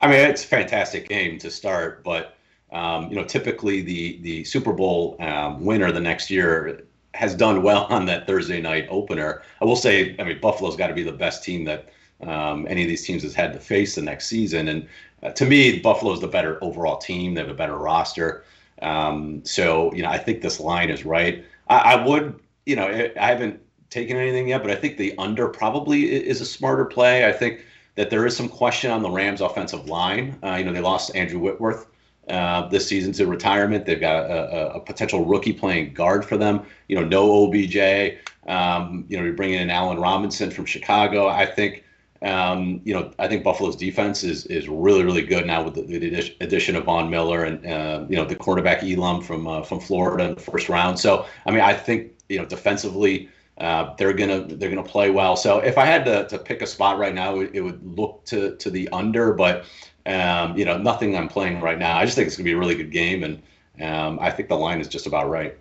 I 0.00 0.08
mean, 0.08 0.18
it's 0.18 0.44
a 0.44 0.48
fantastic 0.48 1.08
game 1.08 1.38
to 1.38 1.50
start, 1.50 2.02
but 2.02 2.36
um, 2.72 3.08
you 3.10 3.16
know, 3.16 3.24
typically 3.24 3.82
the 3.82 4.20
the 4.22 4.44
Super 4.44 4.72
Bowl 4.72 5.16
um, 5.20 5.64
winner 5.64 5.92
the 5.92 6.00
next 6.00 6.30
year 6.30 6.84
has 7.14 7.34
done 7.34 7.62
well 7.62 7.84
on 7.84 8.06
that 8.06 8.26
Thursday 8.26 8.60
night 8.60 8.86
opener. 8.90 9.42
I 9.60 9.64
will 9.64 9.76
say, 9.76 10.16
I 10.18 10.24
mean, 10.24 10.40
Buffalo's 10.40 10.76
got 10.76 10.88
to 10.88 10.94
be 10.94 11.02
the 11.02 11.12
best 11.12 11.44
team 11.44 11.64
that 11.64 11.90
um, 12.22 12.66
any 12.68 12.82
of 12.82 12.88
these 12.88 13.04
teams 13.04 13.22
has 13.22 13.34
had 13.34 13.52
to 13.52 13.60
face 13.60 13.94
the 13.94 14.02
next 14.02 14.26
season, 14.26 14.68
and 14.68 14.88
uh, 15.22 15.30
to 15.30 15.46
me, 15.46 15.78
Buffalo 15.78 16.12
is 16.12 16.20
the 16.20 16.28
better 16.28 16.58
overall 16.62 16.98
team. 16.98 17.34
They 17.34 17.40
have 17.40 17.50
a 17.50 17.54
better 17.54 17.76
roster. 17.76 18.44
Um, 18.80 19.44
so, 19.44 19.92
you 19.94 20.02
know, 20.02 20.08
I 20.08 20.18
think 20.18 20.42
this 20.42 20.58
line 20.58 20.90
is 20.90 21.04
right. 21.04 21.44
I, 21.68 21.76
I, 21.94 22.06
would, 22.06 22.40
you 22.66 22.74
know, 22.74 22.88
I 22.88 23.26
haven't 23.26 23.60
taken 23.90 24.16
anything 24.16 24.48
yet, 24.48 24.62
but 24.62 24.70
I 24.70 24.74
think 24.74 24.96
the 24.96 25.16
under 25.18 25.48
probably 25.48 26.10
is 26.10 26.40
a 26.40 26.46
smarter 26.46 26.84
play. 26.84 27.28
I 27.28 27.32
think 27.32 27.64
that 27.94 28.10
there 28.10 28.26
is 28.26 28.36
some 28.36 28.48
question 28.48 28.90
on 28.90 29.02
the 29.02 29.10
Rams' 29.10 29.40
offensive 29.40 29.88
line. 29.88 30.36
Uh, 30.42 30.56
you 30.56 30.64
know, 30.64 30.72
they 30.72 30.80
lost 30.80 31.14
Andrew 31.14 31.38
Whitworth 31.38 31.86
uh, 32.28 32.68
this 32.68 32.88
season 32.88 33.12
to 33.12 33.26
retirement. 33.26 33.84
They've 33.84 34.00
got 34.00 34.30
a, 34.30 34.74
a, 34.74 34.80
potential 34.80 35.24
rookie 35.24 35.52
playing 35.52 35.92
guard 35.92 36.24
for 36.24 36.36
them. 36.36 36.62
You 36.88 36.96
know, 36.96 37.04
no 37.04 37.44
OBJ. 37.44 38.18
Um, 38.46 39.04
you 39.08 39.16
know, 39.16 39.24
you're 39.24 39.34
bringing 39.34 39.60
in 39.60 39.70
Allen 39.70 39.98
Robinson 39.98 40.50
from 40.50 40.64
Chicago. 40.64 41.28
I 41.28 41.46
think 41.46 41.84
um, 42.22 42.80
you 42.84 42.94
know, 42.94 43.10
I 43.18 43.26
think 43.26 43.42
Buffalo's 43.42 43.76
defense 43.76 44.22
is 44.22 44.46
is 44.46 44.68
really 44.68 45.04
really 45.04 45.22
good 45.22 45.46
now 45.46 45.62
with 45.62 45.74
the, 45.74 45.82
the 45.82 46.34
addition 46.40 46.76
of 46.76 46.84
Von 46.84 47.10
Miller 47.10 47.44
and 47.44 47.66
uh, 47.66 48.04
you 48.08 48.16
know 48.16 48.24
the 48.24 48.36
quarterback 48.36 48.82
Elam 48.82 49.20
from 49.20 49.46
uh, 49.46 49.62
from 49.62 49.80
Florida 49.80 50.24
in 50.24 50.34
the 50.34 50.40
first 50.40 50.68
round. 50.68 50.98
So 50.98 51.26
I 51.46 51.50
mean, 51.50 51.60
I 51.60 51.74
think 51.74 52.12
you 52.28 52.38
know 52.38 52.44
defensively 52.44 53.28
uh, 53.58 53.94
they're 53.96 54.12
gonna 54.12 54.44
they're 54.44 54.70
gonna 54.70 54.82
play 54.82 55.10
well. 55.10 55.36
So 55.36 55.58
if 55.58 55.76
I 55.78 55.84
had 55.84 56.04
to, 56.04 56.26
to 56.28 56.38
pick 56.38 56.62
a 56.62 56.66
spot 56.66 56.98
right 56.98 57.14
now, 57.14 57.40
it, 57.40 57.50
it 57.54 57.60
would 57.60 57.84
look 57.98 58.24
to 58.26 58.56
to 58.56 58.70
the 58.70 58.88
under, 58.90 59.32
but 59.34 59.64
um, 60.06 60.56
you 60.56 60.64
know 60.64 60.78
nothing 60.78 61.16
I'm 61.16 61.28
playing 61.28 61.60
right 61.60 61.78
now. 61.78 61.98
I 61.98 62.04
just 62.04 62.16
think 62.16 62.28
it's 62.28 62.36
gonna 62.36 62.44
be 62.44 62.52
a 62.52 62.58
really 62.58 62.76
good 62.76 62.92
game, 62.92 63.24
and 63.24 63.42
um, 63.80 64.18
I 64.20 64.30
think 64.30 64.48
the 64.48 64.56
line 64.56 64.80
is 64.80 64.88
just 64.88 65.06
about 65.06 65.28
right. 65.28 65.56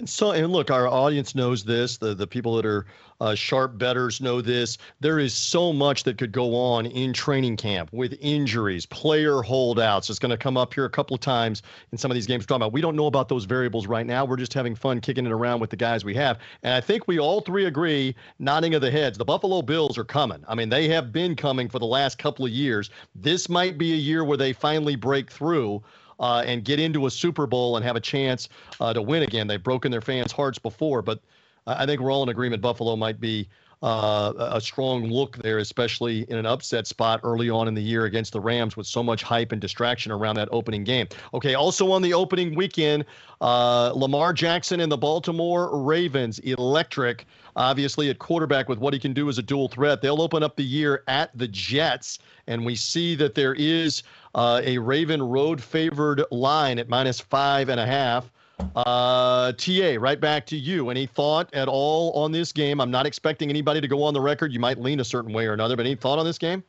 And 0.00 0.08
so, 0.08 0.30
and 0.30 0.50
look, 0.50 0.70
our 0.70 0.88
audience 0.88 1.34
knows 1.34 1.62
this. 1.62 1.98
The 1.98 2.14
the 2.14 2.26
people 2.26 2.56
that 2.56 2.64
are 2.64 2.86
uh, 3.20 3.34
sharp 3.34 3.76
betters 3.76 4.18
know 4.22 4.40
this. 4.40 4.78
There 5.00 5.18
is 5.18 5.34
so 5.34 5.74
much 5.74 6.04
that 6.04 6.16
could 6.16 6.32
go 6.32 6.56
on 6.56 6.86
in 6.86 7.12
training 7.12 7.58
camp 7.58 7.90
with 7.92 8.16
injuries, 8.18 8.86
player 8.86 9.42
holdouts. 9.42 10.08
It's 10.08 10.18
going 10.18 10.30
to 10.30 10.38
come 10.38 10.56
up 10.56 10.72
here 10.72 10.86
a 10.86 10.90
couple 10.90 11.14
of 11.14 11.20
times 11.20 11.62
in 11.92 11.98
some 11.98 12.10
of 12.10 12.14
these 12.14 12.26
games 12.26 12.44
we're 12.44 12.46
talking 12.46 12.62
about. 12.62 12.72
We 12.72 12.80
don't 12.80 12.96
know 12.96 13.08
about 13.08 13.28
those 13.28 13.44
variables 13.44 13.86
right 13.86 14.06
now. 14.06 14.24
We're 14.24 14.38
just 14.38 14.54
having 14.54 14.74
fun 14.74 15.02
kicking 15.02 15.26
it 15.26 15.32
around 15.32 15.60
with 15.60 15.68
the 15.68 15.76
guys 15.76 16.02
we 16.02 16.14
have. 16.14 16.38
And 16.62 16.72
I 16.72 16.80
think 16.80 17.06
we 17.06 17.18
all 17.18 17.42
three 17.42 17.66
agree, 17.66 18.16
nodding 18.38 18.74
of 18.74 18.80
the 18.80 18.90
heads, 18.90 19.18
the 19.18 19.24
Buffalo 19.26 19.60
Bills 19.60 19.98
are 19.98 20.04
coming. 20.04 20.42
I 20.48 20.54
mean, 20.54 20.70
they 20.70 20.88
have 20.88 21.12
been 21.12 21.36
coming 21.36 21.68
for 21.68 21.78
the 21.78 21.84
last 21.84 22.16
couple 22.16 22.46
of 22.46 22.52
years. 22.52 22.88
This 23.14 23.50
might 23.50 23.76
be 23.76 23.92
a 23.92 23.96
year 23.96 24.24
where 24.24 24.38
they 24.38 24.54
finally 24.54 24.96
break 24.96 25.30
through 25.30 25.82
uh, 26.20 26.44
and 26.46 26.64
get 26.64 26.78
into 26.78 27.06
a 27.06 27.10
Super 27.10 27.46
Bowl 27.46 27.76
and 27.76 27.84
have 27.84 27.96
a 27.96 28.00
chance 28.00 28.48
uh, 28.80 28.92
to 28.92 29.02
win 29.02 29.22
again. 29.22 29.46
They've 29.46 29.62
broken 29.62 29.90
their 29.90 30.00
fans' 30.00 30.30
hearts 30.30 30.58
before, 30.58 31.02
but 31.02 31.20
I 31.66 31.86
think 31.86 32.00
we're 32.00 32.12
all 32.12 32.22
in 32.22 32.28
agreement 32.28 32.62
Buffalo 32.62 32.96
might 32.96 33.20
be 33.20 33.48
uh, 33.82 34.32
a 34.36 34.60
strong 34.60 35.04
look 35.04 35.38
there, 35.38 35.58
especially 35.58 36.22
in 36.28 36.36
an 36.36 36.44
upset 36.44 36.86
spot 36.86 37.20
early 37.22 37.48
on 37.48 37.66
in 37.66 37.74
the 37.74 37.82
year 37.82 38.04
against 38.04 38.32
the 38.32 38.40
Rams 38.40 38.76
with 38.76 38.86
so 38.86 39.02
much 39.02 39.22
hype 39.22 39.52
and 39.52 39.60
distraction 39.60 40.12
around 40.12 40.36
that 40.36 40.48
opening 40.52 40.84
game. 40.84 41.08
Okay, 41.32 41.54
also 41.54 41.90
on 41.90 42.02
the 42.02 42.12
opening 42.12 42.54
weekend, 42.54 43.06
uh, 43.40 43.92
Lamar 43.94 44.34
Jackson 44.34 44.80
and 44.80 44.92
the 44.92 44.98
Baltimore 44.98 45.82
Ravens, 45.82 46.38
electric, 46.40 47.26
obviously 47.56 48.10
at 48.10 48.18
quarterback 48.18 48.68
with 48.68 48.78
what 48.78 48.92
he 48.92 49.00
can 49.00 49.14
do 49.14 49.30
as 49.30 49.38
a 49.38 49.42
dual 49.42 49.68
threat. 49.68 50.02
They'll 50.02 50.20
open 50.20 50.42
up 50.42 50.56
the 50.56 50.64
year 50.64 51.02
at 51.08 51.36
the 51.36 51.48
Jets, 51.48 52.18
and 52.46 52.66
we 52.66 52.76
see 52.76 53.14
that 53.14 53.34
there 53.34 53.54
is 53.54 54.02
uh, 54.34 54.60
a 54.64 54.78
Raven 54.78 55.22
road 55.22 55.62
favored 55.62 56.22
line 56.30 56.78
at 56.78 56.88
minus 56.88 57.20
five 57.20 57.68
and 57.68 57.80
a 57.80 57.86
half. 57.86 58.30
Uh, 58.76 59.52
TA, 59.52 59.96
right 59.98 60.20
back 60.20 60.46
to 60.46 60.56
you. 60.56 60.90
Any 60.90 61.06
thought 61.06 61.52
at 61.54 61.68
all 61.68 62.12
on 62.12 62.30
this 62.30 62.52
game? 62.52 62.80
I'm 62.80 62.90
not 62.90 63.06
expecting 63.06 63.48
anybody 63.48 63.80
to 63.80 63.88
go 63.88 64.02
on 64.02 64.14
the 64.14 64.20
record. 64.20 64.52
You 64.52 64.60
might 64.60 64.78
lean 64.78 65.00
a 65.00 65.04
certain 65.04 65.32
way 65.32 65.46
or 65.46 65.52
another, 65.52 65.76
but 65.76 65.86
any 65.86 65.94
thought 65.94 66.18
on 66.18 66.24
this 66.24 66.38
game? 66.38 66.62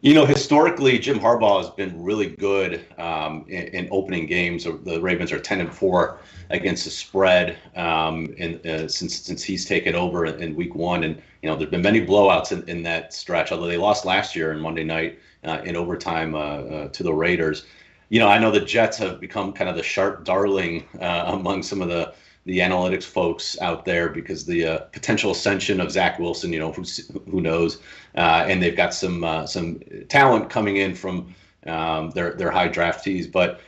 You 0.00 0.14
know, 0.14 0.26
historically, 0.26 0.98
Jim 0.98 1.18
Harbaugh 1.18 1.62
has 1.62 1.70
been 1.70 2.02
really 2.02 2.26
good 2.26 2.84
um, 2.98 3.44
in, 3.48 3.68
in, 3.68 3.88
opening 3.90 4.26
games. 4.26 4.64
The 4.64 5.00
Ravens 5.00 5.32
are 5.32 5.40
ten 5.40 5.60
and 5.60 5.72
four 5.72 6.18
against 6.50 6.84
the 6.84 6.90
spread 6.90 7.56
um, 7.74 8.26
in, 8.36 8.60
uh, 8.68 8.88
since 8.88 9.16
since 9.20 9.42
he's 9.42 9.64
taken 9.64 9.94
over 9.94 10.26
in 10.26 10.54
Week 10.56 10.74
One, 10.74 11.04
and 11.04 11.22
you 11.42 11.48
know 11.48 11.56
there've 11.56 11.70
been 11.70 11.82
many 11.82 12.04
blowouts 12.04 12.52
in, 12.52 12.68
in 12.68 12.82
that 12.82 13.14
stretch. 13.14 13.52
Although 13.52 13.66
they 13.66 13.76
lost 13.76 14.04
last 14.04 14.36
year 14.36 14.52
on 14.52 14.60
Monday 14.60 14.84
night 14.84 15.18
uh, 15.44 15.62
in 15.64 15.76
overtime 15.76 16.34
uh, 16.34 16.38
uh 16.38 16.88
to 16.88 17.02
the 17.02 17.14
Raiders. 17.14 17.64
You 18.10 18.20
know, 18.20 18.28
I 18.28 18.38
know 18.38 18.50
the 18.50 18.60
Jets 18.60 18.98
have 18.98 19.18
become 19.18 19.52
kind 19.52 19.70
of 19.70 19.76
the 19.76 19.82
sharp 19.82 20.24
darling 20.24 20.84
uh, 21.00 21.24
among 21.28 21.62
some 21.62 21.80
of 21.80 21.88
the 21.88 22.14
the 22.46 22.58
analytics 22.58 23.04
folks 23.04 23.58
out 23.60 23.84
there 23.84 24.08
because 24.08 24.44
the 24.44 24.66
uh, 24.66 24.78
potential 24.92 25.30
ascension 25.30 25.80
of 25.80 25.90
Zach 25.90 26.18
Wilson, 26.18 26.52
you 26.52 26.58
know, 26.58 26.72
who 26.72 26.84
who 27.30 27.40
knows, 27.40 27.78
uh, 28.16 28.44
and 28.46 28.62
they've 28.62 28.76
got 28.76 28.92
some 28.92 29.24
uh, 29.24 29.46
some 29.46 29.80
talent 30.08 30.50
coming 30.50 30.76
in 30.76 30.94
from 30.94 31.34
um, 31.66 32.10
their 32.10 32.34
their 32.34 32.50
high 32.50 32.68
draftees, 32.68 33.30
but. 33.30 33.60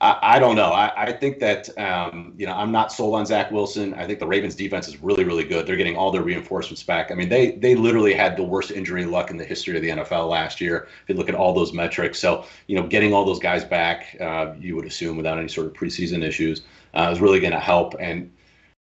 I, 0.00 0.18
I 0.22 0.38
don't 0.40 0.56
know. 0.56 0.72
I, 0.72 1.04
I 1.04 1.12
think 1.12 1.38
that 1.38 1.70
um, 1.78 2.34
you 2.36 2.46
know 2.46 2.52
I'm 2.52 2.72
not 2.72 2.92
sold 2.92 3.14
on 3.14 3.24
Zach 3.24 3.52
Wilson. 3.52 3.94
I 3.94 4.06
think 4.06 4.18
the 4.18 4.26
Ravens 4.26 4.56
defense 4.56 4.88
is 4.88 5.00
really 5.00 5.22
really 5.22 5.44
good. 5.44 5.66
They're 5.66 5.76
getting 5.76 5.96
all 5.96 6.10
their 6.10 6.22
reinforcements 6.22 6.82
back. 6.82 7.12
I 7.12 7.14
mean 7.14 7.28
they 7.28 7.52
they 7.52 7.76
literally 7.76 8.12
had 8.12 8.36
the 8.36 8.42
worst 8.42 8.72
injury 8.72 9.06
luck 9.06 9.30
in 9.30 9.36
the 9.36 9.44
history 9.44 9.76
of 9.76 9.82
the 9.82 9.90
NFL 9.90 10.28
last 10.28 10.60
year. 10.60 10.88
If 11.04 11.08
you 11.08 11.14
look 11.14 11.28
at 11.28 11.36
all 11.36 11.54
those 11.54 11.72
metrics, 11.72 12.18
so 12.18 12.44
you 12.66 12.76
know 12.76 12.86
getting 12.86 13.14
all 13.14 13.24
those 13.24 13.38
guys 13.38 13.64
back, 13.64 14.16
uh, 14.20 14.52
you 14.58 14.74
would 14.74 14.84
assume 14.84 15.16
without 15.16 15.38
any 15.38 15.48
sort 15.48 15.68
of 15.68 15.72
preseason 15.74 16.24
issues, 16.24 16.62
uh, 16.94 17.10
is 17.12 17.20
really 17.20 17.40
going 17.40 17.52
to 17.52 17.60
help. 17.60 17.94
And 18.00 18.32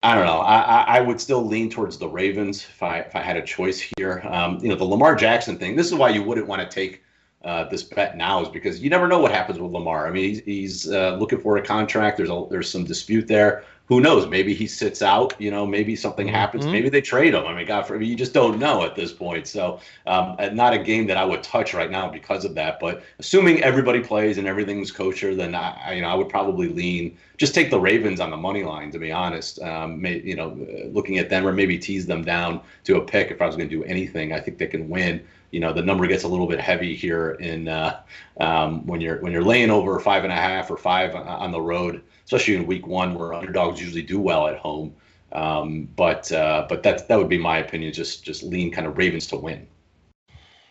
I 0.02 0.14
don't 0.14 0.26
know. 0.26 0.40
I, 0.40 0.98
I 0.98 1.00
would 1.00 1.20
still 1.20 1.44
lean 1.44 1.70
towards 1.70 1.98
the 1.98 2.08
Ravens 2.08 2.64
if 2.64 2.82
I 2.82 3.00
if 3.00 3.14
I 3.14 3.20
had 3.20 3.36
a 3.36 3.42
choice 3.42 3.80
here. 3.96 4.22
Um, 4.24 4.58
you 4.62 4.68
know, 4.68 4.76
the 4.76 4.84
Lamar 4.84 5.14
Jackson 5.14 5.58
thing. 5.58 5.76
This 5.76 5.86
is 5.86 5.94
why 5.94 6.08
you 6.08 6.22
wouldn't 6.22 6.46
want 6.46 6.62
to 6.62 6.68
take 6.68 7.02
uh, 7.44 7.64
this 7.68 7.82
bet 7.82 8.16
now, 8.16 8.42
is 8.42 8.48
because 8.48 8.80
you 8.80 8.90
never 8.90 9.08
know 9.08 9.18
what 9.18 9.30
happens 9.30 9.58
with 9.58 9.72
Lamar. 9.72 10.06
I 10.06 10.10
mean, 10.10 10.24
he's, 10.24 10.40
he's 10.44 10.90
uh, 10.90 11.16
looking 11.16 11.40
for 11.40 11.56
a 11.58 11.62
contract. 11.62 12.16
There's 12.16 12.30
a 12.30 12.46
there's 12.50 12.70
some 12.70 12.84
dispute 12.84 13.26
there 13.26 13.64
who 13.90 14.00
knows? 14.00 14.28
Maybe 14.28 14.54
he 14.54 14.68
sits 14.68 15.02
out. 15.02 15.34
You 15.40 15.50
know, 15.50 15.66
maybe 15.66 15.96
something 15.96 16.28
mm-hmm. 16.28 16.36
happens. 16.36 16.62
Mm-hmm. 16.62 16.72
Maybe 16.72 16.88
they 16.90 17.00
trade 17.00 17.34
him. 17.34 17.44
I 17.44 17.52
mean, 17.52 17.66
God, 17.66 17.86
for, 17.86 18.00
you 18.00 18.14
just 18.14 18.32
don't 18.32 18.60
know 18.60 18.84
at 18.84 18.94
this 18.94 19.12
point. 19.12 19.48
So, 19.48 19.80
um, 20.06 20.36
not 20.54 20.72
a 20.72 20.78
game 20.78 21.08
that 21.08 21.16
I 21.16 21.24
would 21.24 21.42
touch 21.42 21.74
right 21.74 21.90
now 21.90 22.08
because 22.08 22.44
of 22.44 22.54
that. 22.54 22.78
But 22.78 23.02
assuming 23.18 23.64
everybody 23.64 24.00
plays 24.00 24.38
and 24.38 24.46
everything's 24.46 24.92
kosher, 24.92 25.34
then 25.34 25.56
I, 25.56 25.76
I 25.84 25.92
you 25.94 26.02
know, 26.02 26.08
I 26.08 26.14
would 26.14 26.28
probably 26.28 26.68
lean 26.68 27.18
just 27.36 27.52
take 27.52 27.70
the 27.70 27.80
Ravens 27.80 28.20
on 28.20 28.30
the 28.30 28.36
money 28.36 28.62
line. 28.62 28.92
To 28.92 28.98
be 29.00 29.10
honest, 29.10 29.60
um, 29.60 30.00
may, 30.00 30.20
you 30.20 30.36
know, 30.36 30.56
looking 30.92 31.18
at 31.18 31.28
them 31.28 31.44
or 31.44 31.52
maybe 31.52 31.76
tease 31.76 32.06
them 32.06 32.22
down 32.22 32.60
to 32.84 32.96
a 32.96 33.00
pick. 33.00 33.32
If 33.32 33.42
I 33.42 33.46
was 33.46 33.56
going 33.56 33.68
to 33.68 33.76
do 33.76 33.82
anything, 33.84 34.32
I 34.32 34.38
think 34.38 34.58
they 34.58 34.68
can 34.68 34.88
win 34.88 35.26
you 35.50 35.58
know 35.58 35.72
the 35.72 35.82
number 35.82 36.06
gets 36.06 36.22
a 36.22 36.28
little 36.28 36.46
bit 36.46 36.60
heavy 36.60 36.94
here 36.94 37.32
in 37.32 37.66
uh, 37.66 38.00
um, 38.38 38.86
when 38.86 39.00
you're 39.00 39.20
when 39.20 39.32
you're 39.32 39.42
laying 39.42 39.68
over 39.68 39.98
five 39.98 40.22
and 40.22 40.32
a 40.32 40.36
half 40.36 40.70
or 40.70 40.76
five 40.76 41.16
on 41.16 41.50
the 41.50 41.60
road 41.60 42.02
especially 42.30 42.54
in 42.54 42.64
week 42.64 42.86
one 42.86 43.14
where 43.14 43.34
underdogs 43.34 43.80
usually 43.80 44.02
do 44.02 44.20
well 44.20 44.46
at 44.46 44.56
home. 44.56 44.94
Um, 45.32 45.88
but 45.96 46.30
uh, 46.30 46.66
but 46.68 46.84
that 46.84 47.08
that 47.08 47.18
would 47.18 47.28
be 47.28 47.38
my 47.38 47.58
opinion. 47.58 47.92
Just 47.92 48.24
just 48.24 48.42
lean 48.44 48.70
kind 48.70 48.86
of 48.86 48.96
Ravens 48.96 49.26
to 49.28 49.36
win. 49.36 49.66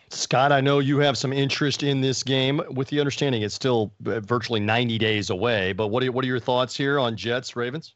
Scott, 0.08 0.52
I 0.52 0.60
know 0.60 0.80
you 0.80 0.98
have 0.98 1.16
some 1.16 1.32
interest 1.32 1.82
in 1.82 2.00
this 2.00 2.22
game, 2.22 2.60
with 2.70 2.88
the 2.88 2.98
understanding 2.98 3.42
it's 3.42 3.54
still 3.54 3.92
uh, 4.06 4.20
virtually 4.20 4.58
90 4.58 4.98
days 4.98 5.30
away. 5.30 5.72
But 5.72 5.88
what 5.88 6.02
are 6.02 6.10
what 6.12 6.24
are 6.24 6.28
your 6.28 6.40
thoughts 6.40 6.76
here 6.76 6.98
on 6.98 7.16
Jets 7.16 7.54
Ravens? 7.56 7.94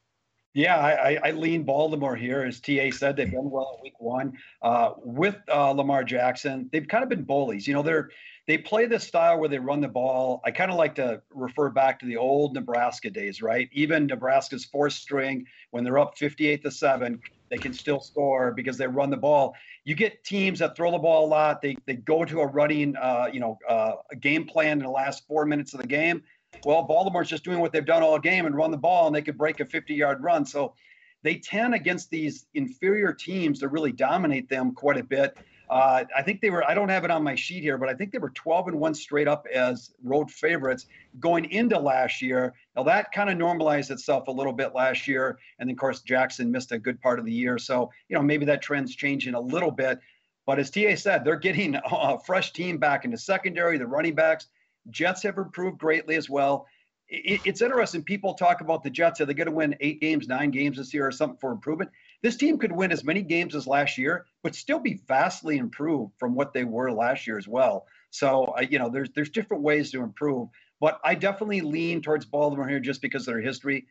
Yeah, 0.52 0.76
I, 0.76 1.18
I, 1.24 1.30
lean 1.32 1.64
Baltimore 1.64 2.14
here. 2.14 2.44
As 2.44 2.60
TA 2.60 2.92
said, 2.92 3.16
they've 3.16 3.32
done 3.32 3.50
well 3.50 3.74
in 3.76 3.82
week 3.82 3.98
one 3.98 4.34
uh, 4.62 4.90
with 4.98 5.36
uh, 5.52 5.72
Lamar 5.72 6.04
Jackson. 6.04 6.68
They've 6.70 6.86
kind 6.86 7.02
of 7.02 7.08
been 7.08 7.24
bullies. 7.24 7.66
You 7.66 7.74
know, 7.74 7.82
they're 7.82 8.10
they 8.46 8.58
play 8.58 8.86
this 8.86 9.04
style 9.04 9.38
where 9.38 9.48
they 9.48 9.58
run 9.58 9.80
the 9.80 9.88
ball. 9.88 10.42
I 10.44 10.50
kind 10.50 10.70
of 10.70 10.76
like 10.76 10.96
to 10.96 11.22
refer 11.30 11.70
back 11.70 11.98
to 12.00 12.06
the 12.06 12.18
old 12.18 12.54
Nebraska 12.54 13.10
days, 13.10 13.40
right? 13.40 13.70
Even 13.72 14.06
Nebraska's 14.06 14.66
fourth 14.66 14.92
string, 14.92 15.46
when 15.70 15.82
they're 15.82 15.98
up 15.98 16.18
58 16.18 16.62
to 16.62 16.70
7, 16.70 17.20
they 17.50 17.56
can 17.56 17.72
still 17.72 18.00
score 18.00 18.52
because 18.52 18.76
they 18.76 18.86
run 18.86 19.10
the 19.10 19.16
ball. 19.16 19.54
You 19.84 19.94
get 19.94 20.24
teams 20.24 20.58
that 20.58 20.76
throw 20.76 20.90
the 20.90 20.98
ball 20.98 21.26
a 21.26 21.28
lot. 21.28 21.62
They, 21.62 21.76
they 21.86 21.94
go 21.94 22.24
to 22.24 22.40
a 22.40 22.46
running, 22.46 22.96
uh, 22.96 23.28
you 23.32 23.40
know, 23.40 23.58
uh, 23.68 23.92
game 24.20 24.44
plan 24.44 24.78
in 24.78 24.84
the 24.84 24.90
last 24.90 25.26
four 25.26 25.46
minutes 25.46 25.72
of 25.72 25.80
the 25.80 25.86
game. 25.86 26.22
Well, 26.64 26.82
Baltimore's 26.82 27.28
just 27.28 27.44
doing 27.44 27.60
what 27.60 27.72
they've 27.72 27.84
done 27.84 28.02
all 28.02 28.18
game 28.18 28.46
and 28.46 28.54
run 28.54 28.70
the 28.70 28.76
ball, 28.76 29.06
and 29.06 29.16
they 29.16 29.22
could 29.22 29.38
break 29.38 29.60
a 29.60 29.64
50 29.64 29.94
yard 29.94 30.22
run. 30.22 30.44
So 30.44 30.74
they 31.22 31.36
tend 31.36 31.74
against 31.74 32.10
these 32.10 32.46
inferior 32.54 33.12
teams 33.12 33.60
to 33.60 33.68
really 33.68 33.92
dominate 33.92 34.48
them 34.48 34.72
quite 34.72 34.98
a 34.98 35.02
bit. 35.02 35.36
Uh, 35.70 36.04
I 36.14 36.22
think 36.22 36.40
they 36.40 36.50
were, 36.50 36.68
I 36.68 36.74
don't 36.74 36.90
have 36.90 37.04
it 37.04 37.10
on 37.10 37.22
my 37.22 37.34
sheet 37.34 37.62
here, 37.62 37.78
but 37.78 37.88
I 37.88 37.94
think 37.94 38.12
they 38.12 38.18
were 38.18 38.30
12 38.30 38.68
and 38.68 38.80
1 38.80 38.94
straight 38.94 39.26
up 39.26 39.46
as 39.52 39.92
road 40.02 40.30
favorites 40.30 40.86
going 41.20 41.50
into 41.50 41.78
last 41.78 42.20
year. 42.20 42.54
Now, 42.76 42.82
that 42.84 43.12
kind 43.12 43.30
of 43.30 43.38
normalized 43.38 43.90
itself 43.90 44.28
a 44.28 44.30
little 44.30 44.52
bit 44.52 44.74
last 44.74 45.08
year. 45.08 45.38
And 45.58 45.68
then, 45.68 45.74
of 45.74 45.78
course, 45.78 46.02
Jackson 46.02 46.50
missed 46.50 46.72
a 46.72 46.78
good 46.78 47.00
part 47.00 47.18
of 47.18 47.24
the 47.24 47.32
year. 47.32 47.58
So, 47.58 47.90
you 48.08 48.16
know, 48.16 48.22
maybe 48.22 48.44
that 48.46 48.62
trend's 48.62 48.94
changing 48.94 49.34
a 49.34 49.40
little 49.40 49.70
bit. 49.70 50.00
But 50.46 50.58
as 50.58 50.70
TA 50.70 50.96
said, 50.96 51.24
they're 51.24 51.36
getting 51.36 51.76
a 51.90 52.18
fresh 52.18 52.52
team 52.52 52.78
back 52.78 53.04
into 53.04 53.16
secondary, 53.16 53.78
the 53.78 53.86
running 53.86 54.14
backs. 54.14 54.48
Jets 54.90 55.22
have 55.22 55.38
improved 55.38 55.78
greatly 55.78 56.16
as 56.16 56.28
well. 56.28 56.66
It's 57.08 57.62
interesting. 57.62 58.02
People 58.02 58.34
talk 58.34 58.60
about 58.60 58.82
the 58.82 58.90
Jets. 58.90 59.20
Are 59.20 59.26
they 59.26 59.34
going 59.34 59.46
to 59.46 59.52
win 59.52 59.76
eight 59.80 60.00
games, 60.00 60.26
nine 60.26 60.50
games 60.50 60.78
this 60.78 60.92
year 60.92 61.06
or 61.06 61.12
something 61.12 61.38
for 61.38 61.52
improvement? 61.52 61.90
This 62.24 62.36
team 62.36 62.56
could 62.56 62.72
win 62.72 62.90
as 62.90 63.04
many 63.04 63.20
games 63.20 63.54
as 63.54 63.66
last 63.66 63.98
year, 63.98 64.24
but 64.42 64.54
still 64.54 64.78
be 64.78 64.98
vastly 65.06 65.58
improved 65.58 66.14
from 66.18 66.34
what 66.34 66.54
they 66.54 66.64
were 66.64 66.90
last 66.90 67.26
year 67.26 67.36
as 67.36 67.46
well. 67.46 67.86
So, 68.08 68.44
uh, 68.44 68.62
you 68.62 68.78
know, 68.78 68.88
there's 68.88 69.10
there's 69.14 69.28
different 69.28 69.62
ways 69.62 69.90
to 69.90 70.02
improve, 70.02 70.48
but 70.80 70.98
I 71.04 71.16
definitely 71.16 71.60
lean 71.60 72.00
towards 72.00 72.24
Baltimore 72.24 72.66
here 72.66 72.80
just 72.80 73.02
because 73.02 73.28
of 73.28 73.34
their 73.34 73.42
history. 73.42 73.88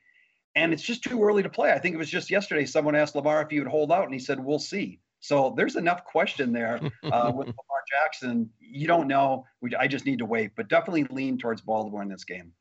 And 0.55 0.73
it's 0.73 0.81
just 0.81 1.03
too 1.03 1.23
early 1.23 1.43
to 1.43 1.49
play. 1.49 1.73
I 1.73 1.77
think 1.77 1.93
it 1.93 1.99
was 1.99 2.09
just 2.09 2.31
yesterday 2.31 2.65
someone 2.65 2.95
asked 2.95 3.13
Lamar 3.13 3.43
if 3.43 3.51
he 3.51 3.59
would 3.59 3.67
hold 3.67 3.91
out, 3.91 4.05
and 4.05 4.13
he 4.13 4.19
said, 4.19 4.43
"We'll 4.43 4.57
see." 4.57 4.99
So 5.19 5.53
there's 5.55 5.75
enough 5.75 6.03
question 6.03 6.51
there 6.51 6.81
uh, 7.03 7.31
with 7.35 7.45
Lamar 7.45 7.83
Jackson. 7.87 8.49
You 8.59 8.87
don't 8.87 9.07
know. 9.07 9.45
We, 9.61 9.75
I 9.75 9.85
just 9.85 10.07
need 10.07 10.17
to 10.19 10.25
wait, 10.25 10.55
but 10.55 10.69
definitely 10.69 11.03
lean 11.11 11.37
towards 11.37 11.61
Baltimore 11.61 12.01
in 12.01 12.09
this 12.09 12.23
game. 12.23 12.51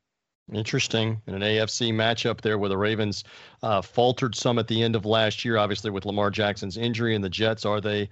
Interesting. 0.51 1.21
In 1.25 1.35
an 1.35 1.41
AFC 1.41 1.93
matchup 1.93 2.41
there 2.41 2.57
where 2.57 2.69
the 2.69 2.77
Ravens 2.77 3.23
uh, 3.61 3.81
faltered 3.81 4.35
some 4.35 4.59
at 4.59 4.67
the 4.67 4.83
end 4.83 4.95
of 4.95 5.05
last 5.05 5.45
year, 5.45 5.57
obviously 5.57 5.89
with 5.89 6.05
Lamar 6.05 6.29
Jackson's 6.29 6.75
injury, 6.75 7.15
and 7.15 7.23
the 7.23 7.29
Jets, 7.29 7.65
are 7.65 7.79
they 7.79 8.09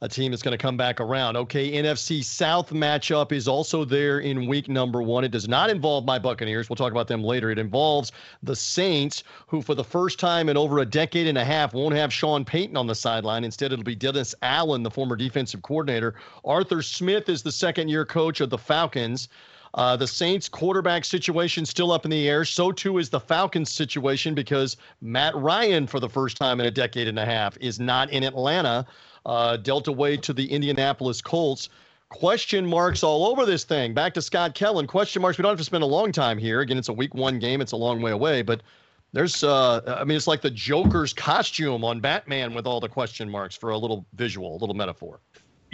a 0.00 0.08
team 0.08 0.30
that's 0.30 0.42
going 0.42 0.56
to 0.56 0.62
come 0.62 0.76
back 0.76 1.00
around? 1.00 1.36
Okay, 1.36 1.72
NFC 1.72 2.22
South 2.22 2.70
matchup 2.70 3.32
is 3.32 3.48
also 3.48 3.84
there 3.84 4.20
in 4.20 4.46
week 4.46 4.68
number 4.68 5.02
one. 5.02 5.24
It 5.24 5.32
does 5.32 5.48
not 5.48 5.70
involve 5.70 6.04
my 6.04 6.20
Buccaneers. 6.20 6.70
We'll 6.70 6.76
talk 6.76 6.92
about 6.92 7.08
them 7.08 7.22
later. 7.22 7.50
It 7.50 7.58
involves 7.58 8.12
the 8.44 8.54
Saints, 8.54 9.24
who 9.48 9.60
for 9.60 9.74
the 9.74 9.84
first 9.84 10.20
time 10.20 10.48
in 10.48 10.56
over 10.56 10.78
a 10.78 10.86
decade 10.86 11.26
and 11.26 11.38
a 11.38 11.44
half 11.44 11.74
won't 11.74 11.96
have 11.96 12.12
Sean 12.12 12.44
Payton 12.44 12.76
on 12.76 12.86
the 12.86 12.94
sideline. 12.94 13.42
Instead, 13.42 13.72
it'll 13.72 13.84
be 13.84 13.96
Dennis 13.96 14.36
Allen, 14.42 14.84
the 14.84 14.90
former 14.90 15.16
defensive 15.16 15.62
coordinator. 15.62 16.14
Arthur 16.44 16.80
Smith 16.80 17.28
is 17.28 17.42
the 17.42 17.52
second 17.52 17.88
year 17.88 18.04
coach 18.04 18.40
of 18.40 18.50
the 18.50 18.58
Falcons. 18.58 19.28
Uh, 19.74 19.96
the 19.96 20.06
Saints 20.06 20.48
quarterback 20.48 21.04
situation 21.04 21.64
still 21.64 21.92
up 21.92 22.04
in 22.04 22.10
the 22.10 22.28
air. 22.28 22.44
So 22.44 22.72
too 22.72 22.98
is 22.98 23.08
the 23.08 23.20
Falcons 23.20 23.70
situation 23.70 24.34
because 24.34 24.76
Matt 25.00 25.34
Ryan, 25.34 25.86
for 25.86 25.98
the 25.98 26.08
first 26.08 26.36
time 26.36 26.60
in 26.60 26.66
a 26.66 26.70
decade 26.70 27.08
and 27.08 27.18
a 27.18 27.24
half, 27.24 27.56
is 27.58 27.80
not 27.80 28.10
in 28.10 28.22
Atlanta, 28.22 28.84
uh, 29.24 29.56
dealt 29.56 29.88
away 29.88 30.16
to 30.18 30.32
the 30.32 30.44
Indianapolis 30.50 31.22
Colts. 31.22 31.70
Question 32.10 32.66
marks 32.66 33.02
all 33.02 33.26
over 33.26 33.46
this 33.46 33.64
thing. 33.64 33.94
Back 33.94 34.12
to 34.14 34.22
Scott 34.22 34.54
Kellen. 34.54 34.86
Question 34.86 35.22
marks. 35.22 35.38
We 35.38 35.42
don't 35.42 35.52
have 35.52 35.58
to 35.58 35.64
spend 35.64 35.82
a 35.82 35.86
long 35.86 36.12
time 36.12 36.36
here. 36.36 36.60
Again, 36.60 36.76
it's 36.76 36.90
a 36.90 36.92
week 36.92 37.14
one 37.14 37.38
game. 37.38 37.62
It's 37.62 37.72
a 37.72 37.76
long 37.76 38.02
way 38.02 38.10
away, 38.10 38.42
but 38.42 38.62
there's, 39.14 39.42
uh, 39.42 39.80
I 39.98 40.04
mean, 40.04 40.16
it's 40.16 40.26
like 40.26 40.42
the 40.42 40.50
Joker's 40.50 41.14
costume 41.14 41.84
on 41.84 42.00
Batman 42.00 42.52
with 42.52 42.66
all 42.66 42.80
the 42.80 42.88
question 42.88 43.30
marks 43.30 43.56
for 43.56 43.70
a 43.70 43.78
little 43.78 44.04
visual, 44.14 44.56
a 44.56 44.58
little 44.58 44.74
metaphor. 44.74 45.20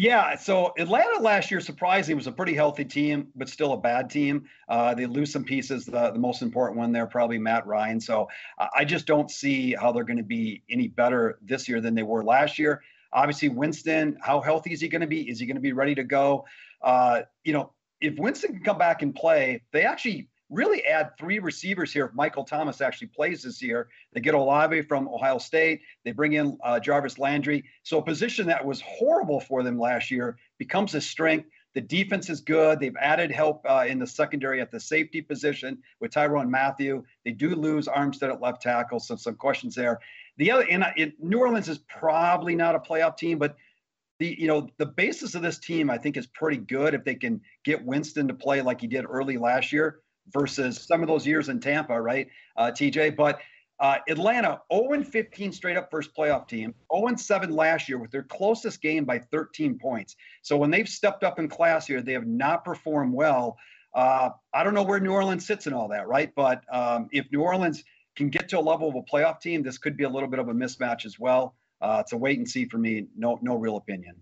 Yeah, 0.00 0.37
so 0.37 0.73
Atlanta 0.78 1.21
last 1.21 1.50
year 1.50 1.61
surprisingly 1.61 2.14
was 2.14 2.28
a 2.28 2.33
pretty 2.33 2.55
healthy 2.55 2.85
team, 2.85 3.33
but 3.35 3.49
still 3.49 3.73
a 3.73 3.76
bad 3.76 4.09
team. 4.09 4.45
Uh, 4.69 4.95
they 4.95 5.07
lose 5.07 5.33
some 5.33 5.43
pieces. 5.43 5.87
The, 5.87 6.12
the 6.12 6.21
most 6.21 6.40
important 6.40 6.78
one 6.78 6.93
there 6.93 7.05
probably 7.07 7.37
Matt 7.37 7.67
Ryan. 7.67 8.00
So 8.00 8.28
I 8.76 8.85
just 8.85 9.07
don't 9.07 9.28
see 9.28 9.75
how 9.75 9.90
they're 9.90 10.05
going 10.05 10.19
to 10.19 10.23
be 10.23 10.62
any 10.71 10.87
better 10.87 11.40
this 11.43 11.69
year 11.69 11.81
than 11.81 11.97
they 11.97 12.05
were 12.05 12.23
last 12.23 12.61
year. 12.61 12.81
Obviously, 13.12 13.49
Winston, 13.49 14.17
how 14.23 14.40
healthy 14.40 14.73
is 14.73 14.81
he 14.81 14.87
going 14.87 15.00
to 15.00 15.09
be? 15.09 15.28
Is 15.28 15.40
he 15.40 15.47
going 15.47 15.57
to 15.57 15.61
be 15.61 15.73
ready 15.73 15.97
to 15.97 16.05
go? 16.05 16.45
Uh, 16.81 17.23
you 17.43 17.52
know, 17.52 17.73
if 18.00 18.17
Winston 18.19 18.52
can 18.52 18.62
come 18.62 18.78
back 18.78 19.02
and 19.02 19.12
play, 19.12 19.62
they 19.73 19.83
actually 19.83 20.28
really 20.50 20.85
add 20.85 21.17
three 21.19 21.38
receivers 21.38 21.93
here 21.93 22.07
if 22.07 22.14
Michael 22.14 22.45
Thomas 22.45 22.81
actually 22.81 23.09
plays 23.09 23.43
this 23.43 23.62
year. 23.62 23.88
They 24.12 24.21
get 24.21 24.35
Olave 24.35 24.83
from 24.83 25.09
Ohio 25.09 25.38
State. 25.38 25.83
They 26.05 26.12
bring 26.12 26.35
in 26.35 26.57
uh, 26.64 26.81
Jarvis 26.81 27.19
Landry. 27.19 27.64
So 27.83 27.99
a 27.99 28.02
position 28.02 28.47
that 28.47 28.64
was 28.64 28.81
horrible 28.81 29.40
for 29.40 29.62
them 29.62 29.78
last 29.78 30.11
year 30.11 30.38
becomes 30.59 30.95
a 30.95 31.00
strength. 31.00 31.49
The 31.75 31.81
defense 31.83 32.31
is 32.31 32.40
good. 32.40 32.81
They've 32.81 32.97
added 32.99 33.31
help 33.31 33.64
uh, 33.69 33.85
in 33.87 33.99
the 33.99 34.07
secondary 34.07 34.61
at 34.61 34.71
the 34.71 34.81
safety 34.81 35.21
position 35.21 35.78
with 36.00 36.12
Tyrann 36.12 36.49
Mathieu. 36.49 37.05
They 37.25 37.33
do 37.33 37.55
lose 37.55 37.87
Armstead 37.87 38.33
at 38.33 38.40
left 38.40 38.62
tackle, 38.62 39.00
so 39.00 39.17
some 39.17 39.37
questions 39.37 39.75
there. 39.75 40.00
The 40.38 40.50
other, 40.50 40.67
and 40.69 40.85
it, 40.97 41.23
New 41.23 41.38
Orleans 41.38 41.69
is 41.69 41.78
probably 41.78 42.55
not 42.55 42.75
a 42.75 42.78
playoff 42.78 43.17
team, 43.17 43.38
but 43.38 43.57
the 44.19 44.35
you 44.38 44.49
know 44.49 44.69
the 44.78 44.87
basis 44.87 45.35
of 45.35 45.43
this 45.43 45.59
team 45.59 45.90
I 45.90 45.99
think 45.99 46.17
is 46.17 46.26
pretty 46.26 46.57
good 46.57 46.95
if 46.95 47.05
they 47.05 47.14
can 47.14 47.40
get 47.64 47.85
Winston 47.85 48.26
to 48.28 48.35
play 48.35 48.62
like 48.62 48.81
he 48.81 48.87
did 48.87 49.05
early 49.09 49.37
last 49.37 49.73
year 49.73 50.00
versus 50.32 50.87
some 50.87 51.02
of 51.02 51.08
those 51.08 51.26
years 51.26 51.49
in 51.49 51.61
Tampa, 51.61 52.00
right, 52.00 52.28
uh, 52.56 52.70
TJ? 52.70 53.16
But 53.16 53.40
uh, 53.80 53.99
Atlanta 54.08 54.61
0 54.73 55.04
15 55.04 55.52
straight 55.52 55.76
up 55.76 55.90
first 55.90 56.14
playoff 56.14 56.49
team, 56.49 56.75
0 56.94 57.16
7 57.16 57.50
last 57.50 57.88
year 57.88 57.99
with 57.99 58.11
their 58.11 58.25
closest 58.25 58.82
game 58.82 59.04
by 59.04 59.18
13 59.18 59.78
points. 59.78 60.16
So 60.42 60.56
when 60.56 60.70
they've 60.70 60.88
stepped 60.88 61.23
up 61.23 61.38
in 61.38 61.49
class 61.49 61.87
here, 61.87 62.02
they 62.02 62.12
have 62.12 62.26
not 62.26 62.64
performed 62.64 63.14
well. 63.14 63.56
Uh, 63.94 64.30
I 64.52 64.64
don't 64.64 64.75
know 64.75 64.82
where 64.82 65.00
New 65.00 65.12
Orleans 65.12 65.47
sits 65.47 65.66
in 65.66 65.73
all 65.73 65.88
that, 65.88 66.08
right? 66.08 66.32
But 66.35 66.62
um, 66.73 67.08
if 67.12 67.30
New 67.32 67.42
Orleans 67.42 67.85
can 68.16 68.28
get 68.30 68.49
to 68.49 68.58
a 68.58 68.61
level 68.61 68.88
of 68.88 68.97
a 68.97 69.02
playoff 69.02 69.40
team, 69.40 69.62
this 69.62 69.78
could 69.78 69.97
be 69.97 70.04
a 70.04 70.08
little 70.08 70.28
bit 70.28 70.40
of 70.40 70.49
a 70.49 70.52
mismatch 70.52 71.06
as 71.06 71.18
well. 71.18 71.54
Uh, 71.80 71.99
it's 72.00 72.12
a 72.12 72.16
wait 72.16 72.38
and 72.38 72.49
see 72.49 72.64
for 72.64 72.78
me. 72.78 73.06
No, 73.16 73.38
no 73.42 73.54
real 73.54 73.76
opinion. 73.76 74.16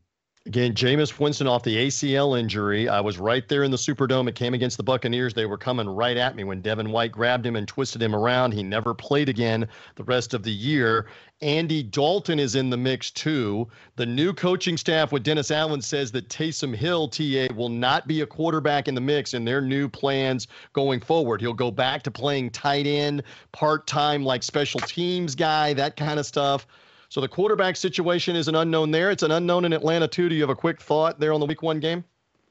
Again, 0.47 0.75
Jameis 0.75 1.19
Winston 1.19 1.49
off 1.49 1.65
the 1.65 1.89
ACL 1.89 2.39
injury. 2.39 2.89
I 2.89 3.01
was 3.01 3.19
right 3.19 3.49
there 3.49 3.65
in 3.65 3.73
the 3.73 3.77
Superdome. 3.77 4.29
It 4.29 4.37
came 4.37 4.55
against 4.55 4.77
the 4.77 4.85
Buccaneers. 4.85 5.35
They 5.35 5.45
were 5.45 5.59
coming 5.59 5.89
right 5.89 6.17
at 6.17 6.37
me 6.37 6.45
when 6.45 6.61
Devin 6.61 6.93
White 6.93 7.11
grabbed 7.11 7.45
him 7.45 7.57
and 7.57 7.67
twisted 7.67 8.01
him 8.01 8.15
around. 8.15 8.53
He 8.53 8.63
never 8.63 8.95
played 8.95 9.29
again 9.29 9.67
the 9.97 10.05
rest 10.05 10.35
of 10.35 10.45
the 10.45 10.53
year. 10.53 11.07
Andy 11.41 11.83
Dalton 11.83 12.39
is 12.39 12.55
in 12.55 12.71
the 12.71 12.77
mix 12.77 13.11
too. 13.11 13.67
The 13.97 14.07
new 14.07 14.33
coaching 14.33 14.77
staff 14.77 15.11
with 15.11 15.25
Dennis 15.25 15.51
Allen 15.51 15.83
says 15.83 16.13
that 16.13 16.29
Taysom 16.29 16.77
Hill, 16.77 17.09
TA, 17.09 17.53
will 17.53 17.69
not 17.69 18.07
be 18.07 18.21
a 18.21 18.27
quarterback 18.27 18.87
in 18.87 18.95
the 18.95 19.01
mix 19.01 19.35
in 19.35 19.45
their 19.45 19.61
new 19.61 19.89
plans 19.89 20.47
going 20.75 21.01
forward. 21.01 21.41
He'll 21.41 21.55
go 21.55 21.73
back 21.73 22.05
to 22.05 22.11
playing 22.13 22.51
tight 22.51 22.87
end, 22.87 23.25
part 23.51 23.89
time, 23.89 24.25
like 24.25 24.45
special 24.45 24.79
teams 24.79 25.35
guy, 25.35 25.75
that 25.75 25.97
kind 25.97 26.21
of 26.21 26.25
stuff. 26.25 26.69
So 27.09 27.21
the 27.21 27.29
quarterback 27.29 27.77
situation 27.77 28.37
is 28.37 28.49
an 28.49 28.55
unknown 28.55 28.91
there. 28.91 29.11
It's 29.11 29.23
an 29.23 29.31
unknown 29.31 29.65
in 29.65 29.73
Atlanta 29.73 30.09
too. 30.09 30.29
Do 30.29 30.35
you 30.35 30.43
have 30.43 30.51
a 30.51 30.57
quick 30.57 30.81
thought 30.81 31.21
there 31.21 31.33
on 31.33 31.41
the 31.41 31.47
Week 31.47 31.63
One 31.63 31.81
game? 31.81 32.05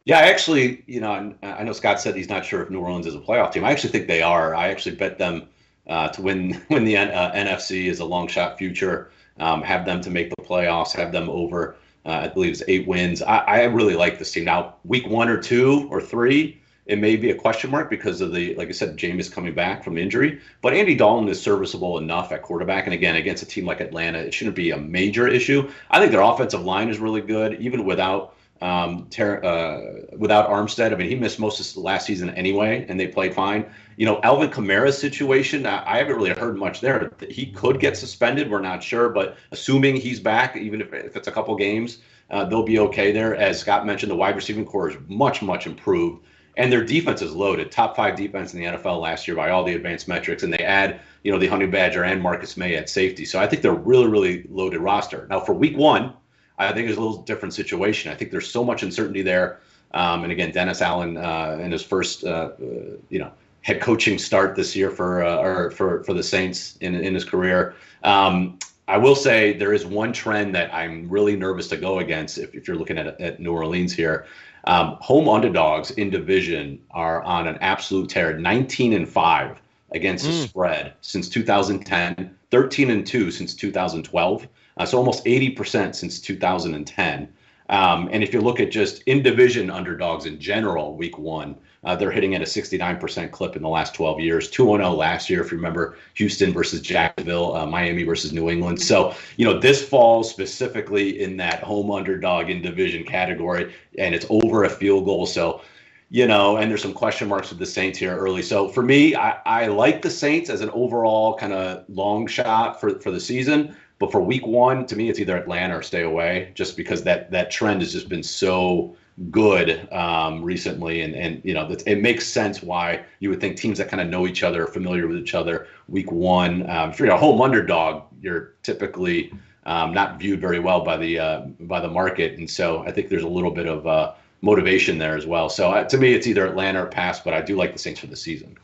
Yeah, 0.05 0.19
I 0.19 0.23
actually, 0.23 0.83
you 0.85 1.01
know, 1.01 1.35
I 1.41 1.63
know 1.63 1.73
Scott 1.73 1.99
said 1.99 2.15
he's 2.15 2.29
not 2.29 2.45
sure 2.45 2.61
if 2.61 2.69
New 2.69 2.79
Orleans 2.79 3.07
is 3.07 3.15
a 3.15 3.19
playoff 3.19 3.51
team. 3.51 3.65
I 3.65 3.71
actually 3.71 3.89
think 3.89 4.07
they 4.07 4.21
are. 4.21 4.53
I 4.53 4.67
actually 4.67 4.95
bet 4.95 5.17
them 5.17 5.47
uh, 5.87 6.09
to 6.09 6.21
win 6.21 6.61
win 6.69 6.85
the 6.85 6.97
uh, 6.97 7.31
NFC 7.31 7.85
is 7.85 7.99
a 7.99 8.05
long 8.05 8.27
shot 8.27 8.57
future. 8.57 9.11
Um, 9.39 9.61
have 9.63 9.85
them 9.85 10.01
to 10.01 10.09
make 10.09 10.29
the 10.29 10.43
playoffs. 10.43 10.95
Have 10.95 11.11
them 11.11 11.29
over. 11.29 11.75
Uh, 12.05 12.21
I 12.23 12.27
believe 12.27 12.51
it's 12.51 12.63
eight 12.67 12.87
wins. 12.87 13.23
I, 13.23 13.37
I 13.39 13.63
really 13.63 13.95
like 13.95 14.19
this 14.19 14.31
team. 14.31 14.45
Now, 14.45 14.75
week 14.83 15.07
one 15.07 15.27
or 15.27 15.41
two 15.41 15.87
or 15.89 15.99
three, 15.99 16.61
it 16.85 16.99
may 16.99 17.15
be 17.15 17.31
a 17.31 17.35
question 17.35 17.71
mark 17.71 17.89
because 17.89 18.21
of 18.21 18.31
the, 18.31 18.53
like 18.55 18.67
I 18.67 18.71
said, 18.71 18.95
Jameis 18.95 19.31
coming 19.31 19.55
back 19.55 19.83
from 19.83 19.97
injury. 19.97 20.39
But 20.61 20.73
Andy 20.73 20.95
Dalton 20.95 21.27
is 21.29 21.41
serviceable 21.41 21.97
enough 21.97 22.31
at 22.31 22.43
quarterback. 22.43 22.85
And 22.85 22.93
again, 22.93 23.15
against 23.15 23.41
a 23.41 23.45
team 23.45 23.65
like 23.65 23.79
Atlanta, 23.79 24.19
it 24.19 24.33
shouldn't 24.33 24.55
be 24.55 24.71
a 24.71 24.77
major 24.77 25.27
issue. 25.27 25.69
I 25.89 25.99
think 25.99 26.11
their 26.11 26.21
offensive 26.21 26.63
line 26.63 26.89
is 26.89 26.99
really 26.99 27.21
good, 27.21 27.59
even 27.59 27.85
without 27.85 28.35
um, 28.61 29.07
ter- 29.09 29.43
uh, 29.43 30.15
without 30.17 30.49
Armstead. 30.49 30.93
I 30.93 30.95
mean, 30.95 31.09
he 31.09 31.15
missed 31.15 31.39
most 31.39 31.59
of 31.59 31.73
the 31.73 31.81
last 31.81 32.05
season 32.05 32.29
anyway, 32.31 32.85
and 32.87 32.99
they 32.99 33.07
played 33.07 33.33
fine. 33.33 33.65
You 33.97 34.05
know, 34.05 34.21
Alvin 34.23 34.49
Kamara's 34.49 34.97
situation, 34.97 35.65
I, 35.65 35.83
I 35.85 35.97
haven't 35.97 36.15
really 36.15 36.31
heard 36.31 36.55
much 36.55 36.81
there. 36.81 37.11
He 37.29 37.47
could 37.47 37.79
get 37.79 37.97
suspended. 37.97 38.49
We're 38.49 38.61
not 38.61 38.83
sure, 38.83 39.09
but 39.09 39.37
assuming 39.51 39.95
he's 39.95 40.19
back, 40.19 40.55
even 40.55 40.81
if, 40.81 40.93
if 40.93 41.15
it's 41.15 41.27
a 41.27 41.31
couple 41.31 41.55
games, 41.55 41.99
uh, 42.29 42.45
they'll 42.45 42.63
be 42.63 42.79
okay 42.79 43.11
there. 43.11 43.35
As 43.35 43.59
Scott 43.59 43.85
mentioned, 43.85 44.11
the 44.11 44.15
wide 44.15 44.35
receiving 44.35 44.65
corps 44.65 44.91
is 44.91 44.97
much, 45.07 45.41
much 45.41 45.65
improved 45.65 46.23
and 46.57 46.71
their 46.71 46.83
defense 46.83 47.21
is 47.21 47.35
loaded. 47.35 47.71
Top 47.71 47.95
five 47.95 48.15
defense 48.15 48.53
in 48.53 48.59
the 48.59 48.65
NFL 48.65 49.01
last 49.01 49.27
year 49.27 49.35
by 49.35 49.49
all 49.49 49.63
the 49.63 49.73
advanced 49.73 50.07
metrics, 50.07 50.43
and 50.43 50.53
they 50.53 50.59
add 50.59 50.99
you 51.23 51.31
know 51.31 51.39
the 51.39 51.47
Honey 51.47 51.67
Badger 51.67 52.03
and 52.03 52.21
Marcus 52.21 52.57
Maye 52.57 52.75
at 52.75 52.89
safety. 52.89 53.25
So 53.25 53.39
I 53.39 53.47
think 53.47 53.61
they're 53.61 53.73
really 53.73 54.07
really 54.07 54.45
loaded 54.49 54.79
roster. 54.79 55.27
Now 55.29 55.39
for 55.39 55.53
Week 55.53 55.77
One, 55.77 56.13
I 56.57 56.71
think 56.71 56.87
it's 56.87 56.97
a 56.97 57.01
little 57.01 57.21
different 57.23 57.53
situation. 57.53 58.11
I 58.11 58.15
think 58.15 58.31
there's 58.31 58.49
so 58.49 58.63
much 58.63 58.83
uncertainty 58.83 59.21
there, 59.21 59.59
um, 59.93 60.23
and 60.23 60.31
again 60.31 60.51
Dennis 60.51 60.81
Allen 60.81 61.17
uh, 61.17 61.57
in 61.61 61.71
his 61.71 61.83
first 61.83 62.23
uh, 62.23 62.51
uh, 62.59 62.65
you 63.09 63.19
know 63.19 63.31
head 63.61 63.81
coaching 63.81 64.19
start 64.19 64.55
this 64.55 64.75
year 64.75 64.91
for 64.91 65.23
uh, 65.23 65.37
or 65.37 65.71
for 65.71 66.03
for 66.03 66.13
the 66.13 66.23
Saints 66.23 66.77
in 66.77 66.95
in 66.95 67.13
his 67.13 67.25
career. 67.25 67.75
Um, 68.03 68.59
I 68.87 68.97
will 68.97 69.15
say 69.15 69.53
there 69.53 69.73
is 69.73 69.85
one 69.85 70.13
trend 70.13 70.53
that 70.53 70.71
I'm 70.73 71.09
really 71.09 71.35
nervous 71.35 71.67
to 71.69 71.77
go 71.77 71.99
against 71.99 72.37
if, 72.37 72.53
if 72.53 72.67
you're 72.67 72.77
looking 72.77 72.99
at, 72.99 73.19
at 73.19 73.39
New 73.39 73.51
Orleans 73.51 73.91
here. 73.93 74.27
Um, 74.67 74.97
home 74.99 75.29
underdogs 75.29 75.91
in 75.91 76.09
division 76.09 76.79
are 76.91 77.21
on 77.23 77.47
an 77.47 77.57
absolute 77.61 78.09
tear 78.09 78.37
19 78.37 78.93
and 78.93 79.07
5 79.07 79.57
against 79.91 80.25
mm. 80.25 80.29
the 80.29 80.47
spread 80.47 80.93
since 81.01 81.29
2010, 81.29 82.35
13 82.51 82.89
and 82.89 83.05
2 83.05 83.31
since 83.31 83.53
2012. 83.53 84.47
Uh, 84.77 84.85
so 84.85 84.97
almost 84.97 85.23
80% 85.25 85.95
since 85.95 86.19
2010. 86.19 87.33
Um, 87.69 88.09
and 88.11 88.23
if 88.23 88.33
you 88.33 88.41
look 88.41 88.59
at 88.59 88.71
just 88.71 89.01
in 89.03 89.23
division 89.23 89.69
underdogs 89.69 90.25
in 90.25 90.39
general, 90.39 90.95
week 90.95 91.17
one, 91.17 91.55
uh, 91.85 91.95
they're 91.95 92.11
hitting 92.11 92.33
at 92.35 92.41
a 92.41 92.45
69% 92.45 93.31
clip 93.31 93.55
in 93.55 93.61
the 93.61 93.69
last 93.69 93.93
12 93.93 94.19
years. 94.19 94.49
2 94.49 94.65
0 94.65 94.91
last 94.91 95.29
year, 95.29 95.41
if 95.41 95.51
you 95.51 95.57
remember, 95.57 95.97
Houston 96.15 96.51
versus 96.51 96.81
Jacksonville, 96.81 97.55
uh, 97.55 97.65
Miami 97.65 98.03
versus 98.03 98.33
New 98.33 98.49
England. 98.49 98.81
So, 98.81 99.13
you 99.37 99.45
know, 99.45 99.59
this 99.59 99.87
falls 99.87 100.29
specifically 100.29 101.21
in 101.21 101.37
that 101.37 101.61
home 101.61 101.91
underdog 101.91 102.49
in 102.49 102.61
division 102.61 103.03
category, 103.03 103.73
and 103.99 104.15
it's 104.15 104.25
over 104.29 104.63
a 104.63 104.69
field 104.69 105.05
goal. 105.05 105.27
So, 105.27 105.61
you 106.09 106.27
know, 106.27 106.57
and 106.57 106.69
there's 106.69 106.81
some 106.81 106.93
question 106.93 107.27
marks 107.27 107.49
with 107.49 107.59
the 107.59 107.65
Saints 107.65 107.99
here 107.99 108.17
early. 108.17 108.41
So 108.41 108.67
for 108.67 108.81
me, 108.81 109.15
I, 109.15 109.39
I 109.45 109.67
like 109.67 110.01
the 110.01 110.09
Saints 110.09 110.49
as 110.49 110.61
an 110.61 110.69
overall 110.71 111.35
kind 111.35 111.53
of 111.53 111.83
long 111.87 112.25
shot 112.27 112.79
for, 112.81 112.99
for 112.99 113.11
the 113.11 113.19
season. 113.19 113.75
But 113.99 114.11
for 114.11 114.21
week 114.21 114.45
one, 114.45 114.85
to 114.87 114.95
me, 114.95 115.09
it's 115.09 115.19
either 115.19 115.37
Atlanta 115.37 115.77
or 115.77 115.81
stay 115.81 116.01
away, 116.01 116.51
just 116.53 116.75
because 116.75 117.03
that 117.03 117.31
that 117.31 117.49
trend 117.49 117.81
has 117.81 117.93
just 117.93 118.09
been 118.09 118.23
so 118.23 118.97
good 119.31 119.91
um, 119.93 120.43
recently, 120.43 121.01
and 121.01 121.15
and 121.15 121.41
you 121.43 121.53
know 121.53 121.67
it 121.85 122.01
makes 122.01 122.27
sense 122.27 122.61
why 122.61 123.03
you 123.19 123.29
would 123.29 123.39
think 123.39 123.57
teams 123.57 123.77
that 123.77 123.89
kind 123.89 124.01
of 124.01 124.09
know 124.09 124.27
each 124.27 124.43
other, 124.43 124.67
familiar 124.67 125.07
with 125.07 125.17
each 125.17 125.33
other, 125.33 125.67
week 125.87 126.11
one. 126.11 126.69
Um, 126.69 126.91
if 126.91 126.99
you're 126.99 127.09
a 127.09 127.17
home 127.17 127.41
underdog, 127.41 128.03
you're 128.21 128.53
typically 128.63 129.31
um, 129.65 129.93
not 129.93 130.19
viewed 130.19 130.41
very 130.41 130.59
well 130.59 130.83
by 130.83 130.97
the 130.97 131.19
uh, 131.19 131.41
by 131.61 131.79
the 131.79 131.89
market, 131.89 132.37
and 132.37 132.49
so 132.49 132.83
I 132.83 132.91
think 132.91 133.09
there's 133.09 133.23
a 133.23 133.27
little 133.27 133.51
bit 133.51 133.67
of 133.67 133.87
uh, 133.87 134.13
motivation 134.41 134.97
there 134.97 135.15
as 135.15 135.25
well. 135.25 135.49
So 135.49 135.71
uh, 135.71 135.83
to 135.85 135.97
me, 135.97 136.13
it's 136.13 136.27
either 136.27 136.45
Atlanta 136.45 136.83
or 136.83 136.87
pass, 136.87 137.19
but 137.19 137.33
I 137.33 137.41
do 137.41 137.55
like 137.55 137.73
the 137.73 137.79
Saints 137.79 137.99
for 137.99 138.07
the 138.07 138.15
season. 138.15 138.57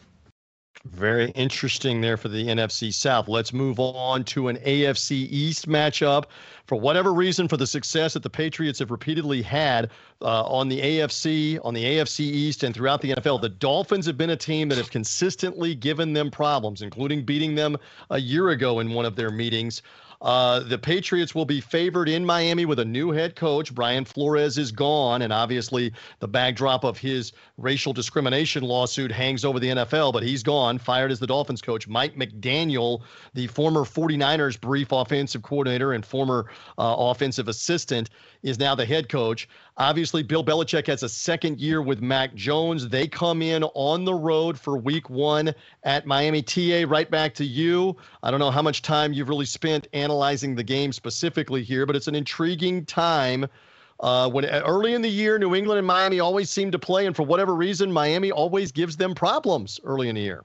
Very 0.85 1.29
interesting 1.31 2.01
there 2.01 2.17
for 2.17 2.27
the 2.27 2.47
NFC 2.47 2.91
South. 2.91 3.27
Let's 3.27 3.53
move 3.53 3.79
on 3.79 4.23
to 4.25 4.47
an 4.47 4.57
AFC 4.57 5.27
East 5.29 5.69
matchup. 5.69 6.25
For 6.65 6.75
whatever 6.75 7.13
reason, 7.13 7.47
for 7.47 7.57
the 7.57 7.67
success 7.67 8.13
that 8.13 8.23
the 8.23 8.31
Patriots 8.31 8.79
have 8.79 8.89
repeatedly 8.89 9.43
had 9.43 9.91
uh, 10.23 10.43
on 10.43 10.69
the 10.69 10.81
AFC, 10.81 11.59
on 11.63 11.75
the 11.75 11.83
AFC 11.83 12.21
East, 12.21 12.63
and 12.63 12.73
throughout 12.73 13.01
the 13.01 13.11
NFL, 13.11 13.41
the 13.41 13.49
Dolphins 13.49 14.07
have 14.07 14.17
been 14.17 14.31
a 14.31 14.35
team 14.35 14.69
that 14.69 14.79
have 14.79 14.89
consistently 14.89 15.75
given 15.75 16.13
them 16.13 16.31
problems, 16.31 16.81
including 16.81 17.25
beating 17.25 17.53
them 17.53 17.77
a 18.09 18.17
year 18.17 18.49
ago 18.49 18.79
in 18.79 18.91
one 18.91 19.05
of 19.05 19.15
their 19.15 19.29
meetings. 19.29 19.83
Uh, 20.21 20.59
the 20.59 20.77
Patriots 20.77 21.33
will 21.33 21.45
be 21.45 21.59
favored 21.59 22.07
in 22.07 22.23
Miami 22.23 22.65
with 22.65 22.79
a 22.79 22.85
new 22.85 23.11
head 23.11 23.35
coach. 23.35 23.73
Brian 23.73 24.05
Flores 24.05 24.57
is 24.57 24.71
gone, 24.71 25.23
and 25.23 25.33
obviously 25.33 25.91
the 26.19 26.27
backdrop 26.27 26.83
of 26.83 26.97
his 26.97 27.33
racial 27.57 27.91
discrimination 27.91 28.63
lawsuit 28.63 29.11
hangs 29.11 29.43
over 29.43 29.59
the 29.59 29.69
NFL, 29.69 30.13
but 30.13 30.21
he's 30.21 30.43
gone, 30.43 30.77
fired 30.77 31.11
as 31.11 31.19
the 31.19 31.27
Dolphins 31.27 31.61
coach. 31.61 31.87
Mike 31.87 32.15
McDaniel, 32.15 33.01
the 33.33 33.47
former 33.47 33.81
49ers 33.81 34.59
brief 34.61 34.91
offensive 34.91 35.41
coordinator 35.41 35.93
and 35.93 36.05
former 36.05 36.51
uh, 36.77 36.95
offensive 36.97 37.47
assistant, 37.47 38.09
is 38.43 38.59
now 38.59 38.75
the 38.75 38.85
head 38.85 39.09
coach. 39.09 39.47
Obviously, 39.77 40.21
Bill 40.21 40.43
Belichick 40.43 40.87
has 40.87 41.01
a 41.01 41.09
second 41.09 41.59
year 41.59 41.81
with 41.81 42.01
Mac 42.01 42.35
Jones. 42.35 42.89
They 42.89 43.07
come 43.07 43.41
in 43.41 43.63
on 43.63 44.03
the 44.03 44.13
road 44.13 44.59
for 44.59 44.77
week 44.77 45.09
one 45.09 45.53
at 45.83 46.05
Miami. 46.05 46.41
TA, 46.41 46.83
right 46.87 47.09
back 47.09 47.33
to 47.35 47.45
you. 47.45 47.95
I 48.21 48.31
don't 48.31 48.39
know 48.39 48.51
how 48.51 48.61
much 48.61 48.81
time 48.81 49.13
you've 49.13 49.29
really 49.29 49.45
spent 49.45 49.87
analyzing 49.93 50.55
the 50.55 50.63
game 50.63 50.91
specifically 50.91 51.63
here, 51.63 51.85
but 51.85 51.95
it's 51.95 52.07
an 52.07 52.15
intriguing 52.15 52.85
time. 52.85 53.47
Uh, 54.01 54.29
when 54.29 54.45
early 54.45 54.93
in 54.93 55.01
the 55.01 55.09
year, 55.09 55.39
New 55.39 55.55
England 55.55 55.77
and 55.77 55.87
Miami 55.87 56.19
always 56.19 56.49
seem 56.49 56.71
to 56.71 56.79
play, 56.79 57.05
and 57.05 57.15
for 57.15 57.23
whatever 57.23 57.55
reason, 57.55 57.91
Miami 57.91 58.31
always 58.31 58.71
gives 58.71 58.97
them 58.97 59.15
problems 59.15 59.79
early 59.83 60.09
in 60.09 60.15
the 60.15 60.21
year. 60.21 60.43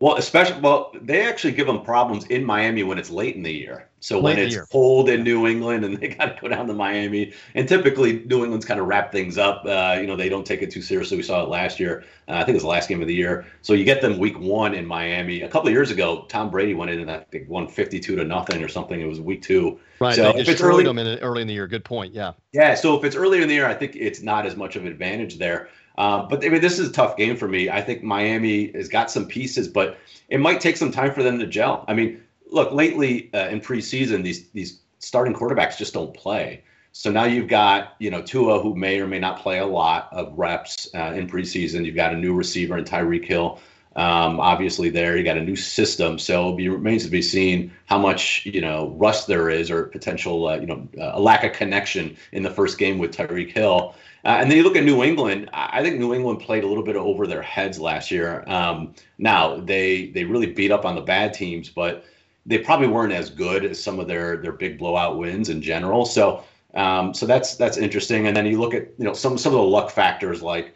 Well, 0.00 0.16
especially 0.16 0.60
well, 0.60 0.92
they 1.00 1.24
actually 1.24 1.52
give 1.52 1.66
them 1.66 1.82
problems 1.82 2.26
in 2.26 2.44
Miami 2.44 2.82
when 2.82 2.98
it's 2.98 3.10
late 3.10 3.36
in 3.36 3.42
the 3.42 3.52
year. 3.52 3.88
So 4.00 4.20
when 4.20 4.38
it's 4.38 4.54
cold 4.66 5.08
in 5.08 5.22
New 5.22 5.46
England 5.46 5.82
and 5.82 5.96
they 6.00 6.08
got 6.08 6.26
to 6.26 6.38
go 6.42 6.48
down 6.48 6.66
to 6.66 6.74
Miami, 6.74 7.32
and 7.54 7.66
typically 7.66 8.24
New 8.26 8.42
England's 8.42 8.66
kind 8.66 8.78
of 8.78 8.86
wrap 8.86 9.12
things 9.12 9.38
up. 9.38 9.64
Uh, 9.64 9.96
you 9.98 10.06
know, 10.06 10.14
they 10.14 10.28
don't 10.28 10.44
take 10.44 10.60
it 10.60 10.70
too 10.70 10.82
seriously. 10.82 11.16
We 11.16 11.22
saw 11.22 11.42
it 11.42 11.48
last 11.48 11.80
year. 11.80 12.04
Uh, 12.28 12.32
I 12.32 12.38
think 12.40 12.50
it 12.50 12.54
was 12.54 12.64
the 12.64 12.68
last 12.68 12.88
game 12.88 13.00
of 13.00 13.06
the 13.08 13.14
year. 13.14 13.46
So 13.62 13.72
you 13.72 13.84
get 13.84 14.02
them 14.02 14.18
week 14.18 14.38
one 14.38 14.74
in 14.74 14.84
Miami. 14.84 15.40
A 15.40 15.48
couple 15.48 15.68
of 15.68 15.72
years 15.72 15.90
ago, 15.90 16.26
Tom 16.28 16.50
Brady 16.50 16.74
went 16.74 16.90
in 16.90 17.00
and 17.00 17.10
I 17.10 17.20
think 17.20 17.48
won 17.48 17.66
52 17.66 18.16
to 18.16 18.24
nothing 18.24 18.62
or 18.62 18.68
something. 18.68 19.00
It 19.00 19.06
was 19.06 19.22
week 19.22 19.40
two. 19.40 19.80
Right. 20.00 20.14
So 20.14 20.36
if 20.36 20.48
it's 20.50 20.60
early, 20.60 20.84
them 20.84 20.98
in 20.98 21.18
early 21.20 21.40
in 21.40 21.48
the 21.48 21.54
year. 21.54 21.66
Good 21.66 21.84
point. 21.84 22.12
Yeah. 22.12 22.32
Yeah. 22.52 22.74
So 22.74 22.98
if 22.98 23.04
it's 23.04 23.16
earlier 23.16 23.40
in 23.40 23.48
the 23.48 23.54
year, 23.54 23.66
I 23.66 23.74
think 23.74 23.96
it's 23.96 24.20
not 24.20 24.44
as 24.44 24.54
much 24.54 24.76
of 24.76 24.82
an 24.82 24.88
advantage 24.88 25.38
there. 25.38 25.68
Uh, 25.96 26.26
but 26.26 26.44
I 26.44 26.48
mean, 26.48 26.60
this 26.60 26.78
is 26.78 26.88
a 26.88 26.92
tough 26.92 27.16
game 27.16 27.36
for 27.36 27.48
me. 27.48 27.70
I 27.70 27.80
think 27.80 28.02
Miami 28.02 28.72
has 28.72 28.88
got 28.88 29.10
some 29.10 29.26
pieces, 29.26 29.68
but 29.68 29.98
it 30.28 30.40
might 30.40 30.60
take 30.60 30.76
some 30.76 30.90
time 30.90 31.12
for 31.12 31.22
them 31.22 31.38
to 31.38 31.46
gel. 31.46 31.84
I 31.86 31.94
mean, 31.94 32.20
look, 32.50 32.72
lately 32.72 33.30
uh, 33.34 33.48
in 33.48 33.60
preseason, 33.60 34.22
these 34.22 34.48
these 34.48 34.80
starting 34.98 35.34
quarterbacks 35.34 35.76
just 35.76 35.94
don't 35.94 36.14
play. 36.14 36.62
So 36.92 37.10
now 37.10 37.24
you've 37.24 37.48
got 37.48 37.94
you 37.98 38.10
know 38.10 38.22
Tua, 38.22 38.60
who 38.60 38.74
may 38.74 39.00
or 39.00 39.06
may 39.06 39.18
not 39.18 39.40
play 39.40 39.58
a 39.58 39.66
lot 39.66 40.08
of 40.12 40.32
reps 40.36 40.88
uh, 40.94 41.12
in 41.14 41.28
preseason. 41.28 41.84
You've 41.84 41.96
got 41.96 42.12
a 42.12 42.16
new 42.16 42.34
receiver 42.34 42.78
in 42.78 42.84
Tyreek 42.84 43.24
Hill. 43.24 43.60
Um, 43.96 44.40
obviously, 44.40 44.90
there 44.90 45.16
you 45.16 45.22
got 45.22 45.36
a 45.36 45.42
new 45.42 45.56
system, 45.56 46.18
so 46.18 46.56
it 46.58 46.68
remains 46.68 47.04
to 47.04 47.10
be 47.10 47.22
seen 47.22 47.72
how 47.86 47.98
much 47.98 48.44
you 48.44 48.60
know 48.60 48.90
rust 48.96 49.26
there 49.26 49.48
is, 49.50 49.70
or 49.70 49.84
potential 49.84 50.48
uh, 50.48 50.56
you 50.56 50.66
know 50.66 50.88
a 50.98 51.20
lack 51.20 51.44
of 51.44 51.52
connection 51.52 52.16
in 52.32 52.42
the 52.42 52.50
first 52.50 52.78
game 52.78 52.98
with 52.98 53.14
Tyreek 53.14 53.52
Hill. 53.52 53.94
Uh, 54.24 54.38
and 54.40 54.50
then 54.50 54.56
you 54.56 54.64
look 54.64 54.76
at 54.76 54.84
New 54.84 55.04
England. 55.04 55.50
I 55.52 55.82
think 55.82 55.98
New 55.98 56.14
England 56.14 56.40
played 56.40 56.64
a 56.64 56.66
little 56.66 56.82
bit 56.82 56.96
over 56.96 57.26
their 57.26 57.42
heads 57.42 57.78
last 57.78 58.10
year. 58.10 58.42
Um, 58.46 58.94
now 59.18 59.60
they 59.60 60.06
they 60.08 60.24
really 60.24 60.46
beat 60.46 60.72
up 60.72 60.84
on 60.84 60.94
the 60.94 61.02
bad 61.02 61.34
teams, 61.34 61.68
but 61.68 62.04
they 62.46 62.58
probably 62.58 62.88
weren't 62.88 63.12
as 63.12 63.30
good 63.30 63.64
as 63.64 63.82
some 63.82 64.00
of 64.00 64.08
their 64.08 64.38
their 64.38 64.52
big 64.52 64.78
blowout 64.78 65.18
wins 65.18 65.50
in 65.50 65.62
general. 65.62 66.04
So 66.04 66.42
um, 66.74 67.14
so 67.14 67.26
that's 67.26 67.54
that's 67.56 67.76
interesting. 67.76 68.26
And 68.26 68.36
then 68.36 68.46
you 68.46 68.60
look 68.60 68.74
at 68.74 68.88
you 68.98 69.04
know 69.04 69.14
some 69.14 69.38
some 69.38 69.52
of 69.52 69.58
the 69.58 69.64
luck 69.64 69.90
factors 69.90 70.42
like 70.42 70.74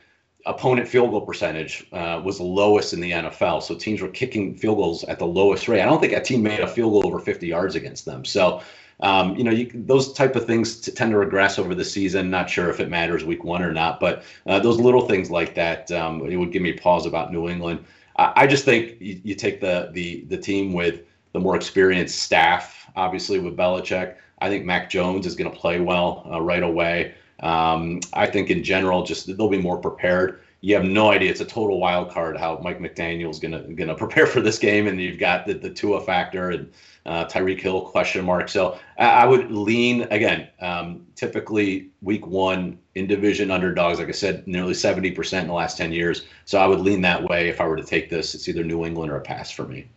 opponent 0.48 0.88
field 0.88 1.10
goal 1.10 1.20
percentage 1.20 1.86
uh, 1.92 2.20
was 2.24 2.38
the 2.38 2.44
lowest 2.44 2.92
in 2.92 3.00
the 3.00 3.12
NFL. 3.12 3.62
So 3.62 3.74
teams 3.74 4.00
were 4.00 4.08
kicking 4.08 4.56
field 4.56 4.78
goals 4.78 5.04
at 5.04 5.18
the 5.18 5.26
lowest 5.26 5.68
rate. 5.68 5.82
I 5.82 5.84
don't 5.84 6.00
think 6.00 6.12
a 6.12 6.20
team 6.20 6.42
made 6.42 6.60
a 6.60 6.66
field 6.66 6.92
goal 6.92 7.06
over 7.06 7.20
50 7.20 7.46
yards 7.46 7.74
against 7.74 8.04
them. 8.04 8.24
So 8.24 8.62
um, 9.00 9.36
you 9.36 9.44
know, 9.44 9.52
you, 9.52 9.70
those 9.72 10.12
type 10.12 10.34
of 10.34 10.46
things 10.46 10.80
tend 10.80 11.12
to 11.12 11.18
regress 11.18 11.58
over 11.58 11.74
the 11.74 11.84
season. 11.84 12.30
Not 12.30 12.50
sure 12.50 12.68
if 12.68 12.80
it 12.80 12.88
matters 12.88 13.24
week 13.24 13.44
one 13.44 13.62
or 13.62 13.72
not, 13.72 14.00
but 14.00 14.24
uh, 14.46 14.58
those 14.58 14.80
little 14.80 15.06
things 15.06 15.30
like 15.30 15.54
that, 15.54 15.90
um, 15.92 16.26
it 16.28 16.36
would 16.36 16.52
give 16.52 16.62
me 16.62 16.72
pause 16.72 17.06
about 17.06 17.32
New 17.32 17.48
England. 17.48 17.84
I, 18.16 18.32
I 18.34 18.46
just 18.46 18.64
think 18.64 18.96
you, 19.00 19.20
you, 19.22 19.34
take 19.34 19.60
the 19.60 19.90
the 19.92 20.24
the 20.28 20.36
team 20.36 20.72
with 20.72 21.02
the 21.32 21.38
more 21.38 21.54
experienced 21.54 22.22
staff, 22.22 22.90
obviously 22.96 23.38
with 23.38 23.56
Belichick. 23.56 24.16
I 24.40 24.48
think 24.48 24.64
Mac 24.64 24.90
Jones 24.90 25.26
is 25.26 25.36
going 25.36 25.50
to 25.50 25.56
play 25.56 25.80
well 25.80 26.26
uh, 26.30 26.40
right 26.40 26.62
away. 26.62 27.14
Um, 27.40 28.00
I 28.12 28.26
think 28.26 28.50
in 28.50 28.64
general, 28.64 29.02
just 29.02 29.36
they'll 29.36 29.48
be 29.48 29.58
more 29.58 29.78
prepared. 29.78 30.40
You 30.60 30.74
have 30.74 30.84
no 30.84 31.10
idea; 31.12 31.30
it's 31.30 31.40
a 31.40 31.44
total 31.44 31.78
wild 31.78 32.10
card 32.10 32.36
how 32.36 32.58
Mike 32.64 32.80
McDaniel's 32.80 33.38
going 33.38 33.76
to 33.76 33.94
prepare 33.96 34.26
for 34.26 34.40
this 34.40 34.58
game, 34.58 34.88
and 34.88 35.00
you've 35.00 35.18
got 35.18 35.46
the 35.46 35.54
the 35.54 35.70
Tua 35.70 36.00
factor 36.00 36.50
and 36.50 36.72
uh, 37.06 37.24
Tyreek 37.26 37.60
Hill 37.60 37.82
question 37.82 38.24
mark. 38.24 38.48
So 38.48 38.78
I, 38.98 39.06
I 39.06 39.26
would 39.26 39.52
lean 39.52 40.02
again. 40.10 40.48
Um, 40.60 41.06
typically, 41.14 41.90
week 42.02 42.26
one 42.26 42.78
in 42.96 43.06
division 43.06 43.50
underdogs, 43.50 43.98
like 44.00 44.08
I 44.08 44.12
said, 44.12 44.46
nearly 44.48 44.74
seventy 44.74 45.12
percent 45.12 45.44
in 45.44 45.48
the 45.48 45.54
last 45.54 45.76
ten 45.76 45.92
years. 45.92 46.26
So 46.44 46.58
I 46.58 46.66
would 46.66 46.80
lean 46.80 47.02
that 47.02 47.22
way 47.22 47.48
if 47.48 47.60
I 47.60 47.66
were 47.66 47.76
to 47.76 47.84
take 47.84 48.10
this. 48.10 48.34
It's 48.34 48.48
either 48.48 48.64
New 48.64 48.84
England 48.84 49.12
or 49.12 49.16
a 49.16 49.20
pass 49.20 49.50
for 49.50 49.66
me. 49.66 49.88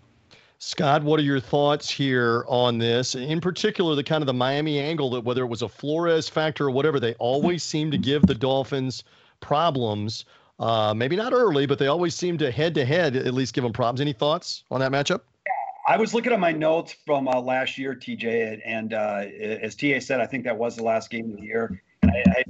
Scott, 0.64 1.02
what 1.04 1.20
are 1.20 1.24
your 1.24 1.40
thoughts 1.40 1.90
here 1.90 2.46
on 2.48 2.78
this? 2.78 3.16
In 3.16 3.42
particular, 3.42 3.96
the 3.96 4.04
kind 4.04 4.22
of 4.22 4.28
the 4.28 4.34
Miami 4.34 4.80
angle 4.80 5.10
that 5.10 5.22
whether 5.22 5.42
it 5.42 5.48
was 5.48 5.64
a 5.64 5.68
Flores 5.68 6.30
factor 6.30 6.68
or 6.68 6.70
whatever, 6.70 7.00
they 7.00 7.16
always 7.16 7.64
seem 7.64 7.90
to 7.90 7.98
give 7.98 8.22
the 8.28 8.36
Dolphins 8.36 9.04
problems. 9.40 10.26
Uh, 10.60 10.94
maybe 10.94 11.16
not 11.16 11.34
early, 11.34 11.66
but 11.66 11.80
they 11.80 11.88
always 11.88 12.14
seem 12.14 12.38
to 12.38 12.52
head 12.52 12.76
to 12.76 12.86
head 12.86 13.16
at 13.16 13.34
least 13.34 13.56
give 13.56 13.64
them 13.64 13.74
problems. 13.74 14.02
Any 14.02 14.14
thoughts 14.14 14.64
on 14.70 14.80
that 14.82 14.92
matchup? 14.92 15.22
I 15.88 15.98
was 15.98 16.14
looking 16.14 16.32
at 16.32 16.40
my 16.40 16.52
notes 16.52 16.96
from 17.08 17.28
uh, 17.28 17.42
last 17.42 17.80
year, 17.80 17.96
TJ, 17.96 18.62
and 18.64 18.94
uh, 18.94 19.26
as 19.64 19.74
TA 19.74 20.00
said, 20.00 20.22
I 20.22 20.28
think 20.28 20.44
that 20.44 20.56
was 20.56 20.76
the 20.76 20.84
last 20.84 21.10
game 21.10 21.32
of 21.32 21.38
the 21.38 21.42
year. 21.42 21.82
And 22.04 22.12
I, 22.12 22.24
I 22.38 22.44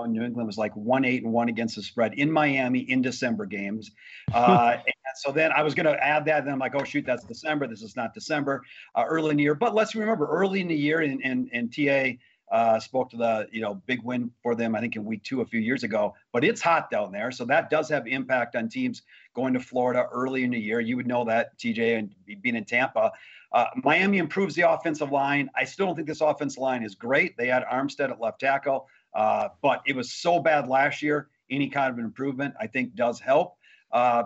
now 0.00 0.06
New 0.06 0.22
England 0.22 0.46
was 0.46 0.56
like 0.56 0.74
one 0.74 1.04
eight 1.04 1.22
and 1.24 1.32
one 1.34 1.50
against 1.50 1.76
the 1.76 1.82
spread 1.82 2.14
in 2.14 2.32
Miami 2.32 2.80
in 2.80 3.02
December 3.02 3.44
games. 3.44 3.90
Uh, 4.32 4.78
so 5.16 5.32
then 5.32 5.52
I 5.52 5.62
was 5.62 5.74
going 5.74 5.86
to 5.86 6.04
add 6.04 6.24
that. 6.26 6.44
Then 6.44 6.52
I'm 6.54 6.58
like, 6.58 6.74
oh 6.74 6.84
shoot, 6.84 7.04
that's 7.06 7.24
December. 7.24 7.66
This 7.66 7.82
is 7.82 7.96
not 7.96 8.14
December. 8.14 8.62
Uh, 8.94 9.04
early 9.06 9.30
in 9.30 9.36
the 9.36 9.42
year, 9.42 9.54
but 9.54 9.74
let's 9.74 9.94
remember 9.94 10.26
early 10.26 10.60
in 10.60 10.68
the 10.68 10.76
year, 10.76 11.00
and 11.00 11.20
and, 11.24 11.48
and 11.52 11.74
TA. 11.74 12.18
Uh, 12.52 12.78
spoke 12.78 13.08
to 13.10 13.16
the 13.16 13.48
you 13.50 13.60
know 13.62 13.82
big 13.86 14.02
win 14.04 14.30
for 14.42 14.54
them 14.54 14.76
I 14.76 14.80
think 14.80 14.94
in 14.96 15.04
week 15.04 15.24
two 15.24 15.40
a 15.40 15.46
few 15.46 15.60
years 15.60 15.82
ago. 15.82 16.14
But 16.30 16.44
it's 16.44 16.60
hot 16.60 16.90
down 16.90 17.10
there, 17.10 17.30
so 17.30 17.44
that 17.46 17.70
does 17.70 17.88
have 17.88 18.06
impact 18.06 18.54
on 18.54 18.68
teams 18.68 19.02
going 19.34 19.54
to 19.54 19.60
Florida 19.60 20.06
early 20.12 20.44
in 20.44 20.50
the 20.50 20.60
year. 20.60 20.78
You 20.78 20.96
would 20.96 21.06
know 21.06 21.24
that 21.24 21.58
TJ 21.58 21.98
and 21.98 22.42
being 22.42 22.54
in 22.54 22.64
Tampa. 22.64 23.12
Uh, 23.50 23.66
Miami 23.82 24.18
improves 24.18 24.54
the 24.56 24.68
offensive 24.68 25.12
line. 25.12 25.48
I 25.56 25.64
still 25.64 25.86
don't 25.86 25.94
think 25.94 26.08
this 26.08 26.20
offensive 26.20 26.58
line 26.58 26.82
is 26.82 26.94
great. 26.94 27.36
They 27.36 27.46
had 27.46 27.64
Armstead 27.64 28.10
at 28.10 28.20
left 28.20 28.40
tackle. 28.40 28.88
Uh, 29.14 29.48
but 29.62 29.80
it 29.86 29.94
was 29.94 30.12
so 30.12 30.40
bad 30.40 30.68
last 30.68 31.02
year. 31.02 31.28
Any 31.50 31.68
kind 31.68 31.92
of 31.92 31.98
improvement, 31.98 32.54
I 32.60 32.66
think, 32.66 32.94
does 32.94 33.20
help. 33.20 33.56
Uh, 33.92 34.24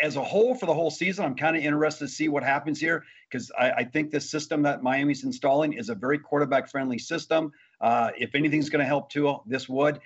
as 0.00 0.16
a 0.16 0.22
whole, 0.22 0.54
for 0.54 0.66
the 0.66 0.74
whole 0.74 0.90
season, 0.90 1.24
I'm 1.24 1.34
kind 1.34 1.56
of 1.56 1.62
interested 1.62 2.06
to 2.06 2.10
see 2.10 2.28
what 2.28 2.42
happens 2.42 2.80
here 2.80 3.04
because 3.28 3.50
I, 3.58 3.70
I, 3.72 3.84
think 3.84 4.10
this 4.10 4.30
system 4.30 4.62
that 4.62 4.82
Miami's 4.82 5.24
installing 5.24 5.72
is 5.72 5.88
a 5.88 5.94
very 5.94 6.18
quarterback-friendly 6.18 6.98
system. 6.98 7.52
Uh, 7.80 8.10
if 8.16 8.34
anything's 8.34 8.68
going 8.70 8.80
to 8.80 8.86
help 8.86 9.10
Tua, 9.10 9.40
this 9.46 9.68
would 9.68 10.00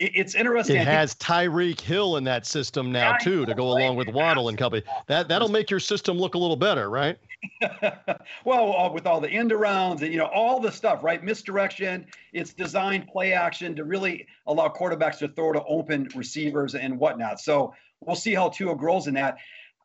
it's 0.00 0.34
interesting. 0.34 0.76
It 0.76 0.86
has 0.86 1.14
Tyreek 1.16 1.80
Hill 1.80 2.16
in 2.18 2.24
that 2.24 2.46
system 2.46 2.92
now 2.92 3.16
too, 3.16 3.44
to 3.46 3.54
go 3.54 3.68
along 3.76 3.96
with 3.96 4.08
Waddle 4.08 4.48
and 4.48 4.56
company. 4.56 4.84
That 5.08 5.28
that'll 5.28 5.48
make 5.48 5.70
your 5.70 5.80
system 5.80 6.16
look 6.16 6.34
a 6.34 6.38
little 6.38 6.56
better, 6.56 6.88
right? 6.88 7.18
well, 8.44 8.92
with 8.92 9.06
all 9.06 9.20
the 9.20 9.30
end 9.30 9.50
arounds 9.50 10.02
and 10.02 10.12
you 10.12 10.18
know 10.18 10.26
all 10.26 10.60
the 10.60 10.72
stuff, 10.72 11.04
right? 11.04 11.22
Misdirection. 11.22 12.06
It's 12.32 12.52
designed 12.52 13.06
play 13.08 13.32
action 13.32 13.76
to 13.76 13.84
really 13.84 14.26
allow 14.46 14.68
quarterbacks 14.68 15.18
to 15.18 15.28
throw 15.28 15.52
to 15.52 15.62
open 15.64 16.08
receivers 16.14 16.74
and 16.74 16.98
whatnot. 16.98 17.40
So 17.40 17.74
we'll 18.00 18.16
see 18.16 18.34
how 18.34 18.48
Tua 18.48 18.76
grows 18.76 19.06
in 19.06 19.14
that. 19.14 19.36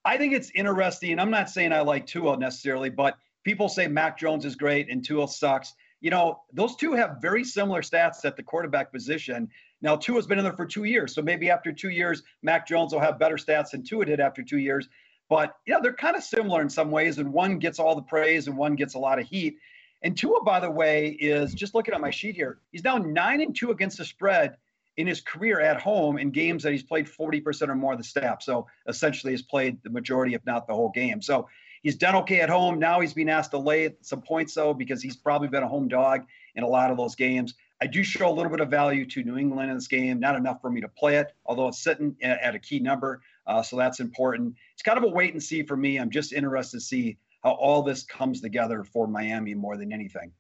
I 0.06 0.18
think 0.18 0.34
it's 0.34 0.52
interesting. 0.56 1.20
I'm 1.20 1.32
not 1.32 1.50
saying 1.50 1.72
I 1.72 1.82
like 1.82 2.06
Tua 2.06 2.38
necessarily, 2.38 2.90
but 2.90 3.18
people 3.44 3.70
say 3.70 3.88
Mac 3.88 4.18
Jones 4.18 4.46
is 4.46 4.56
great 4.56 4.90
and 4.90 5.04
Tua 5.04 5.28
sucks. 5.28 5.74
You 6.02 6.10
know, 6.10 6.42
those 6.52 6.76
two 6.76 6.94
have 6.94 7.20
very 7.22 7.46
similar 7.46 7.82
stats 7.82 8.26
at 8.26 8.36
the 8.36 8.44
quarterback 8.44 8.92
position. 8.92 9.48
Now, 9.82 9.96
Tua's 9.96 10.28
been 10.28 10.38
in 10.38 10.44
there 10.44 10.54
for 10.54 10.66
two 10.66 10.84
years, 10.84 11.16
so 11.16 11.22
maybe 11.22 11.50
after 11.50 11.72
two 11.72 11.90
years, 11.90 12.24
Mac 12.42 12.68
Jones 12.68 12.94
will 12.94 13.00
have 13.00 13.20
better 13.20 13.36
stats 13.36 13.72
than 13.72 13.84
Tua 13.84 14.06
did 14.06 14.20
after 14.20 14.44
two 14.44 14.58
years. 14.58 14.90
But 15.34 15.56
yeah, 15.66 15.80
they're 15.82 15.96
kind 15.96 16.16
of 16.16 16.22
similar 16.22 16.62
in 16.62 16.70
some 16.70 16.92
ways, 16.92 17.18
and 17.18 17.34
one 17.34 17.58
gets 17.58 17.80
all 17.80 17.96
the 17.96 18.04
praise 18.04 18.48
and 18.48 18.56
one 18.56 18.76
gets 18.76 18.94
a 18.94 19.00
lot 19.00 19.18
of 19.18 19.26
heat. 19.26 19.58
And 20.04 20.16
Tua, 20.16 20.44
by 20.44 20.60
the 20.60 20.70
way, 20.70 21.08
is 21.08 21.56
just 21.56 21.74
looking 21.74 21.96
at 21.96 22.02
my 22.02 22.12
sheet 22.12 22.36
here. 22.36 22.60
He's 22.72 22.84
now 22.84 23.00
nine 23.00 23.42
and 23.42 23.56
two 23.56 23.72
against 23.72 23.98
the 23.98 24.06
spread 24.06 24.58
in 24.96 25.08
his 25.08 25.22
career 25.22 25.60
at 25.60 25.82
home 25.82 26.20
in 26.20 26.30
games 26.30 26.62
that 26.62 26.72
he's 26.72 26.84
played 26.84 27.08
40% 27.08 27.70
or 27.70 27.74
more 27.74 27.94
of 27.94 27.98
the 27.98 28.04
snap. 28.04 28.44
So 28.44 28.68
essentially, 28.88 29.34
he's 29.34 29.42
played 29.42 29.82
the 29.82 29.90
majority, 29.90 30.36
if 30.36 30.46
not 30.46 30.68
the 30.68 30.76
whole 30.76 30.92
game. 30.92 31.20
So 31.20 31.50
he's 31.82 31.96
done 31.96 32.16
okay 32.18 32.42
at 32.42 32.50
home. 32.52 32.78
Now 32.78 33.00
he's 33.00 33.16
being 33.16 33.32
asked 33.32 33.50
to 33.52 33.58
lay 33.58 33.96
some 34.02 34.22
points 34.22 34.54
though 34.54 34.76
because 34.76 35.02
he's 35.02 35.16
probably 35.16 35.48
been 35.48 35.64
a 35.64 35.68
home 35.68 35.88
dog 35.88 36.28
in 36.54 36.64
a 36.64 36.68
lot 36.68 36.92
of 36.92 36.98
those 36.98 37.16
games. 37.16 37.56
I 37.82 37.88
do 37.88 38.04
show 38.04 38.30
a 38.30 38.32
little 38.32 38.52
bit 38.52 38.62
of 38.62 38.70
value 38.70 39.08
to 39.08 39.24
New 39.24 39.38
England 39.38 39.72
in 39.72 39.76
this 39.76 39.88
game, 39.88 40.20
not 40.20 40.36
enough 40.36 40.62
for 40.62 40.70
me 40.70 40.82
to 40.82 40.88
play 40.88 41.18
it, 41.18 41.34
although 41.44 41.70
it's 41.70 41.84
sitting 41.84 42.16
at 42.22 42.54
a 42.54 42.60
key 42.60 42.80
number. 42.80 43.22
Uh, 43.48 43.62
so 43.62 43.76
that's 43.76 44.00
important. 44.00 44.56
It's 44.74 44.84
kind 44.84 44.98
of 44.98 45.04
a 45.04 45.08
wait 45.08 45.34
and 45.34 45.42
see 45.42 45.64
for 45.64 45.76
me. 45.78 45.98
I'm 45.98 46.10
just 46.10 46.34
interested 46.34 46.78
to 46.78 46.82
see 46.82 47.18
how 47.44 47.52
all 47.52 47.82
this 47.82 48.04
comes 48.04 48.42
together 48.42 48.84
for 48.84 49.08
Miami 49.08 49.54
more 49.54 49.78
than 49.78 49.92
anything. 49.92 50.32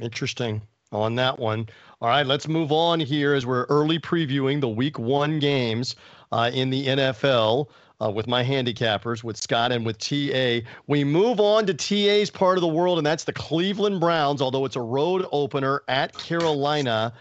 Interesting 0.00 0.62
on 0.90 1.14
that 1.16 1.38
one. 1.38 1.68
All 2.00 2.08
right, 2.08 2.26
let's 2.26 2.48
move 2.48 2.72
on 2.72 3.00
here 3.00 3.34
as 3.34 3.46
we're 3.46 3.64
early 3.64 3.98
previewing 3.98 4.60
the 4.60 4.68
week 4.68 4.98
one 4.98 5.38
games 5.38 5.96
uh, 6.32 6.50
in 6.52 6.70
the 6.70 6.86
NFL 6.86 7.68
uh, 8.02 8.10
with 8.10 8.26
my 8.26 8.44
handicappers, 8.44 9.22
with 9.22 9.36
Scott 9.36 9.72
and 9.72 9.86
with 9.86 9.98
TA. 9.98 10.66
We 10.86 11.04
move 11.04 11.40
on 11.40 11.66
to 11.66 11.74
TA's 11.74 12.30
part 12.30 12.58
of 12.58 12.62
the 12.62 12.68
world, 12.68 12.98
and 12.98 13.06
that's 13.06 13.24
the 13.24 13.32
Cleveland 13.32 14.00
Browns, 14.00 14.42
although 14.42 14.64
it's 14.64 14.76
a 14.76 14.82
road 14.82 15.26
opener 15.32 15.82
at 15.88 16.12
Carolina. 16.18 17.12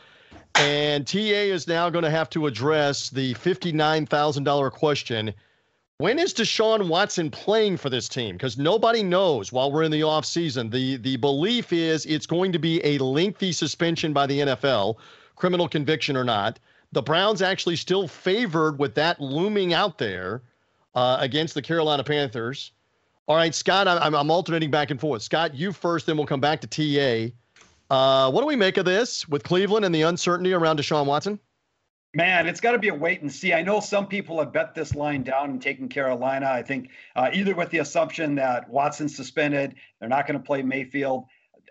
And 0.57 1.07
TA 1.07 1.17
is 1.17 1.67
now 1.67 1.89
going 1.89 2.03
to 2.03 2.09
have 2.09 2.29
to 2.31 2.45
address 2.45 3.09
the 3.09 3.33
$59,000 3.35 4.71
question. 4.71 5.33
When 5.97 6.17
is 6.17 6.33
Deshaun 6.33 6.87
Watson 6.87 7.29
playing 7.29 7.77
for 7.77 7.89
this 7.89 8.09
team? 8.09 8.35
Because 8.35 8.57
nobody 8.57 9.03
knows 9.03 9.51
while 9.51 9.71
we're 9.71 9.83
in 9.83 9.91
the 9.91 10.01
offseason. 10.01 10.71
The, 10.71 10.97
the 10.97 11.17
belief 11.17 11.71
is 11.71 12.05
it's 12.05 12.25
going 12.25 12.51
to 12.53 12.59
be 12.59 12.83
a 12.83 12.97
lengthy 12.97 13.51
suspension 13.51 14.11
by 14.11 14.25
the 14.25 14.39
NFL, 14.39 14.95
criminal 15.35 15.67
conviction 15.69 16.17
or 16.17 16.23
not. 16.23 16.59
The 16.91 17.03
Browns 17.03 17.41
actually 17.41 17.75
still 17.75 18.07
favored 18.07 18.79
with 18.79 18.95
that 18.95 19.21
looming 19.21 19.73
out 19.73 19.97
there 19.99 20.41
uh, 20.95 21.17
against 21.19 21.53
the 21.53 21.61
Carolina 21.61 22.03
Panthers. 22.03 22.71
All 23.27 23.35
right, 23.35 23.53
Scott, 23.53 23.87
I'm, 23.87 24.13
I'm 24.13 24.31
alternating 24.31 24.71
back 24.71 24.91
and 24.91 24.99
forth. 24.99 25.21
Scott, 25.21 25.55
you 25.55 25.71
first, 25.71 26.05
then 26.07 26.17
we'll 26.17 26.25
come 26.25 26.41
back 26.41 26.61
to 26.61 26.67
TA. 26.67 27.33
Uh, 27.91 28.31
what 28.31 28.39
do 28.39 28.47
we 28.47 28.55
make 28.55 28.77
of 28.77 28.85
this 28.85 29.27
with 29.27 29.43
Cleveland 29.43 29.83
and 29.83 29.93
the 29.93 30.03
uncertainty 30.03 30.53
around 30.53 30.79
Deshaun 30.79 31.05
Watson? 31.05 31.37
Man, 32.13 32.47
it's 32.47 32.61
got 32.61 32.71
to 32.71 32.79
be 32.79 32.87
a 32.87 32.95
wait 32.95 33.21
and 33.21 33.29
see. 33.29 33.51
I 33.51 33.61
know 33.63 33.81
some 33.81 34.07
people 34.07 34.39
have 34.39 34.53
bet 34.53 34.73
this 34.73 34.95
line 34.95 35.23
down 35.23 35.49
and 35.49 35.61
taken 35.61 35.89
Carolina. 35.89 36.49
I 36.49 36.63
think 36.63 36.89
uh, 37.17 37.31
either 37.33 37.53
with 37.53 37.69
the 37.69 37.79
assumption 37.79 38.33
that 38.35 38.69
Watson's 38.69 39.13
suspended, 39.13 39.75
they're 39.99 40.07
not 40.07 40.25
going 40.25 40.39
to 40.39 40.43
play 40.43 40.61
Mayfield. 40.61 41.25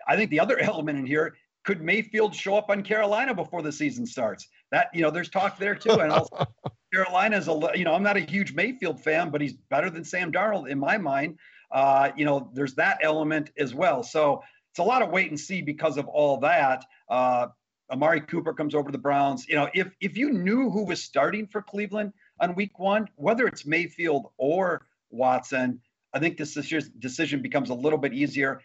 I 0.07 0.15
think 0.15 0.29
the 0.29 0.39
other 0.39 0.59
element 0.59 0.99
in 0.99 1.07
here 1.07 1.37
could 1.63 1.81
Mayfield 1.81 2.35
show 2.35 2.55
up 2.55 2.69
on 2.69 2.83
Carolina 2.83 3.33
before 3.33 3.63
the 3.63 3.71
season 3.71 4.05
starts? 4.05 4.47
That 4.71 4.89
you 4.93 5.01
know, 5.01 5.09
there's 5.09 5.29
talk 5.29 5.57
there 5.57 5.73
too. 5.73 6.01
And 6.01 6.11
also, 6.11 6.45
Carolina's 6.93 7.47
a 7.47 7.71
you 7.73 7.83
know, 7.83 7.95
I'm 7.95 8.03
not 8.03 8.17
a 8.17 8.19
huge 8.19 8.53
Mayfield 8.53 9.03
fan, 9.03 9.31
but 9.31 9.41
he's 9.41 9.53
better 9.53 9.89
than 9.89 10.03
Sam 10.03 10.31
Darnold 10.31 10.69
in 10.69 10.77
my 10.77 10.99
mind. 10.99 11.39
Uh, 11.71 12.11
you 12.15 12.25
know, 12.25 12.51
there's 12.53 12.75
that 12.75 12.99
element 13.01 13.49
as 13.57 13.73
well. 13.73 14.03
So 14.03 14.43
it's 14.71 14.79
a 14.79 14.83
lot 14.83 15.01
of 15.01 15.09
wait 15.09 15.29
and 15.29 15.39
see 15.39 15.61
because 15.61 15.97
of 15.97 16.07
all 16.07 16.37
that. 16.37 16.85
Uh, 17.09 17.47
Amari 17.91 18.21
Cooper 18.21 18.53
comes 18.53 18.73
over 18.73 18.87
to 18.87 18.91
the 18.91 18.97
Browns. 18.97 19.45
You 19.47 19.55
know, 19.55 19.69
if 19.73 19.91
if 19.99 20.17
you 20.17 20.31
knew 20.31 20.69
who 20.69 20.85
was 20.85 21.03
starting 21.03 21.45
for 21.45 21.61
Cleveland 21.61 22.13
on 22.39 22.55
week 22.55 22.79
one, 22.79 23.09
whether 23.15 23.45
it's 23.47 23.65
Mayfield 23.65 24.31
or 24.37 24.87
Watson, 25.09 25.81
I 26.13 26.19
think 26.19 26.37
this 26.37 26.53
decision 26.53 27.41
becomes 27.41 27.69
a 27.69 27.73
little 27.73 27.99
bit 27.99 28.13
easier. 28.13 28.61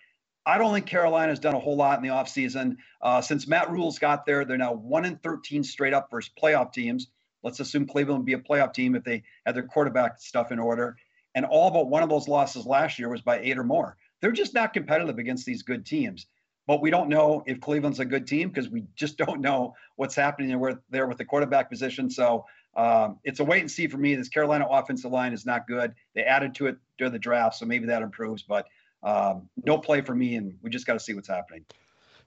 I 0.48 0.58
don't 0.58 0.72
think 0.72 0.86
Carolina's 0.86 1.40
done 1.40 1.54
a 1.54 1.58
whole 1.58 1.76
lot 1.76 1.98
in 1.98 2.04
the 2.04 2.14
offseason. 2.14 2.76
Uh, 3.02 3.20
since 3.20 3.48
Matt 3.48 3.68
Rhule's 3.68 3.98
got 3.98 4.24
there, 4.24 4.44
they're 4.44 4.56
now 4.56 4.74
1 4.74 5.04
in 5.04 5.16
13 5.16 5.64
straight 5.64 5.92
up 5.92 6.08
versus 6.08 6.30
playoff 6.40 6.72
teams. 6.72 7.08
Let's 7.42 7.58
assume 7.58 7.86
Cleveland 7.86 8.20
would 8.20 8.26
be 8.26 8.34
a 8.34 8.38
playoff 8.38 8.72
team 8.72 8.94
if 8.94 9.02
they 9.02 9.24
had 9.44 9.56
their 9.56 9.64
quarterback 9.64 10.20
stuff 10.20 10.52
in 10.52 10.60
order. 10.60 10.96
And 11.34 11.44
all 11.44 11.72
but 11.72 11.88
one 11.88 12.04
of 12.04 12.08
those 12.08 12.28
losses 12.28 12.64
last 12.64 12.98
year 12.98 13.08
was 13.08 13.22
by 13.22 13.40
eight 13.40 13.58
or 13.58 13.64
more. 13.64 13.96
They're 14.20 14.32
just 14.32 14.54
not 14.54 14.72
competitive 14.72 15.18
against 15.18 15.46
these 15.46 15.62
good 15.62 15.84
teams. 15.84 16.26
But 16.66 16.82
we 16.82 16.90
don't 16.90 17.08
know 17.08 17.44
if 17.46 17.60
Cleveland's 17.60 18.00
a 18.00 18.04
good 18.04 18.26
team 18.26 18.48
because 18.48 18.68
we 18.68 18.84
just 18.96 19.16
don't 19.24 19.40
know 19.40 19.74
what's 19.96 20.14
happening 20.14 20.48
there, 20.90 21.06
with 21.06 21.18
the 21.18 21.24
quarterback 21.24 21.70
position. 21.70 22.10
So 22.10 22.44
um, 22.76 23.18
it's 23.24 23.40
a 23.40 23.44
wait 23.44 23.60
and 23.60 23.70
see 23.70 23.86
for 23.86 23.98
me. 23.98 24.14
This 24.14 24.28
Carolina 24.28 24.66
offensive 24.68 25.10
line 25.10 25.32
is 25.32 25.46
not 25.46 25.66
good. 25.66 25.94
They 26.14 26.22
added 26.22 26.54
to 26.56 26.66
it 26.66 26.76
during 26.98 27.12
the 27.12 27.18
draft, 27.18 27.56
so 27.56 27.66
maybe 27.66 27.86
that 27.86 28.02
improves. 28.02 28.42
But 28.42 28.66
um, 29.02 29.48
no 29.64 29.78
play 29.78 30.00
for 30.00 30.14
me, 30.14 30.34
and 30.34 30.54
we 30.62 30.70
just 30.70 30.86
got 30.86 30.94
to 30.94 31.00
see 31.00 31.14
what's 31.14 31.28
happening. 31.28 31.64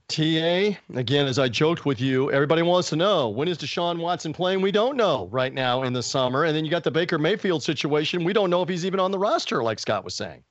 TA, 0.07 0.75
again, 0.95 1.27
as 1.27 1.37
I 1.37 1.47
joked 1.47 1.85
with 1.85 2.01
you, 2.01 2.31
everybody 2.31 2.63
wants 2.63 2.89
to 2.89 2.95
know 2.95 3.29
when 3.29 3.47
is 3.47 3.59
Deshaun 3.59 3.99
Watson 3.99 4.33
playing? 4.33 4.59
We 4.59 4.71
don't 4.71 4.97
know 4.97 5.27
right 5.31 5.53
now 5.53 5.83
in 5.83 5.93
the 5.93 6.01
summer. 6.01 6.45
And 6.45 6.55
then 6.55 6.65
you 6.65 6.71
got 6.71 6.83
the 6.83 6.89
Baker 6.89 7.19
Mayfield 7.19 7.61
situation. 7.61 8.23
We 8.23 8.33
don't 8.33 8.49
know 8.49 8.63
if 8.63 8.69
he's 8.69 8.87
even 8.87 8.99
on 8.99 9.11
the 9.11 9.19
roster, 9.19 9.61
like 9.61 9.77
Scott 9.77 10.03
was 10.03 10.15
saying. 10.15 10.43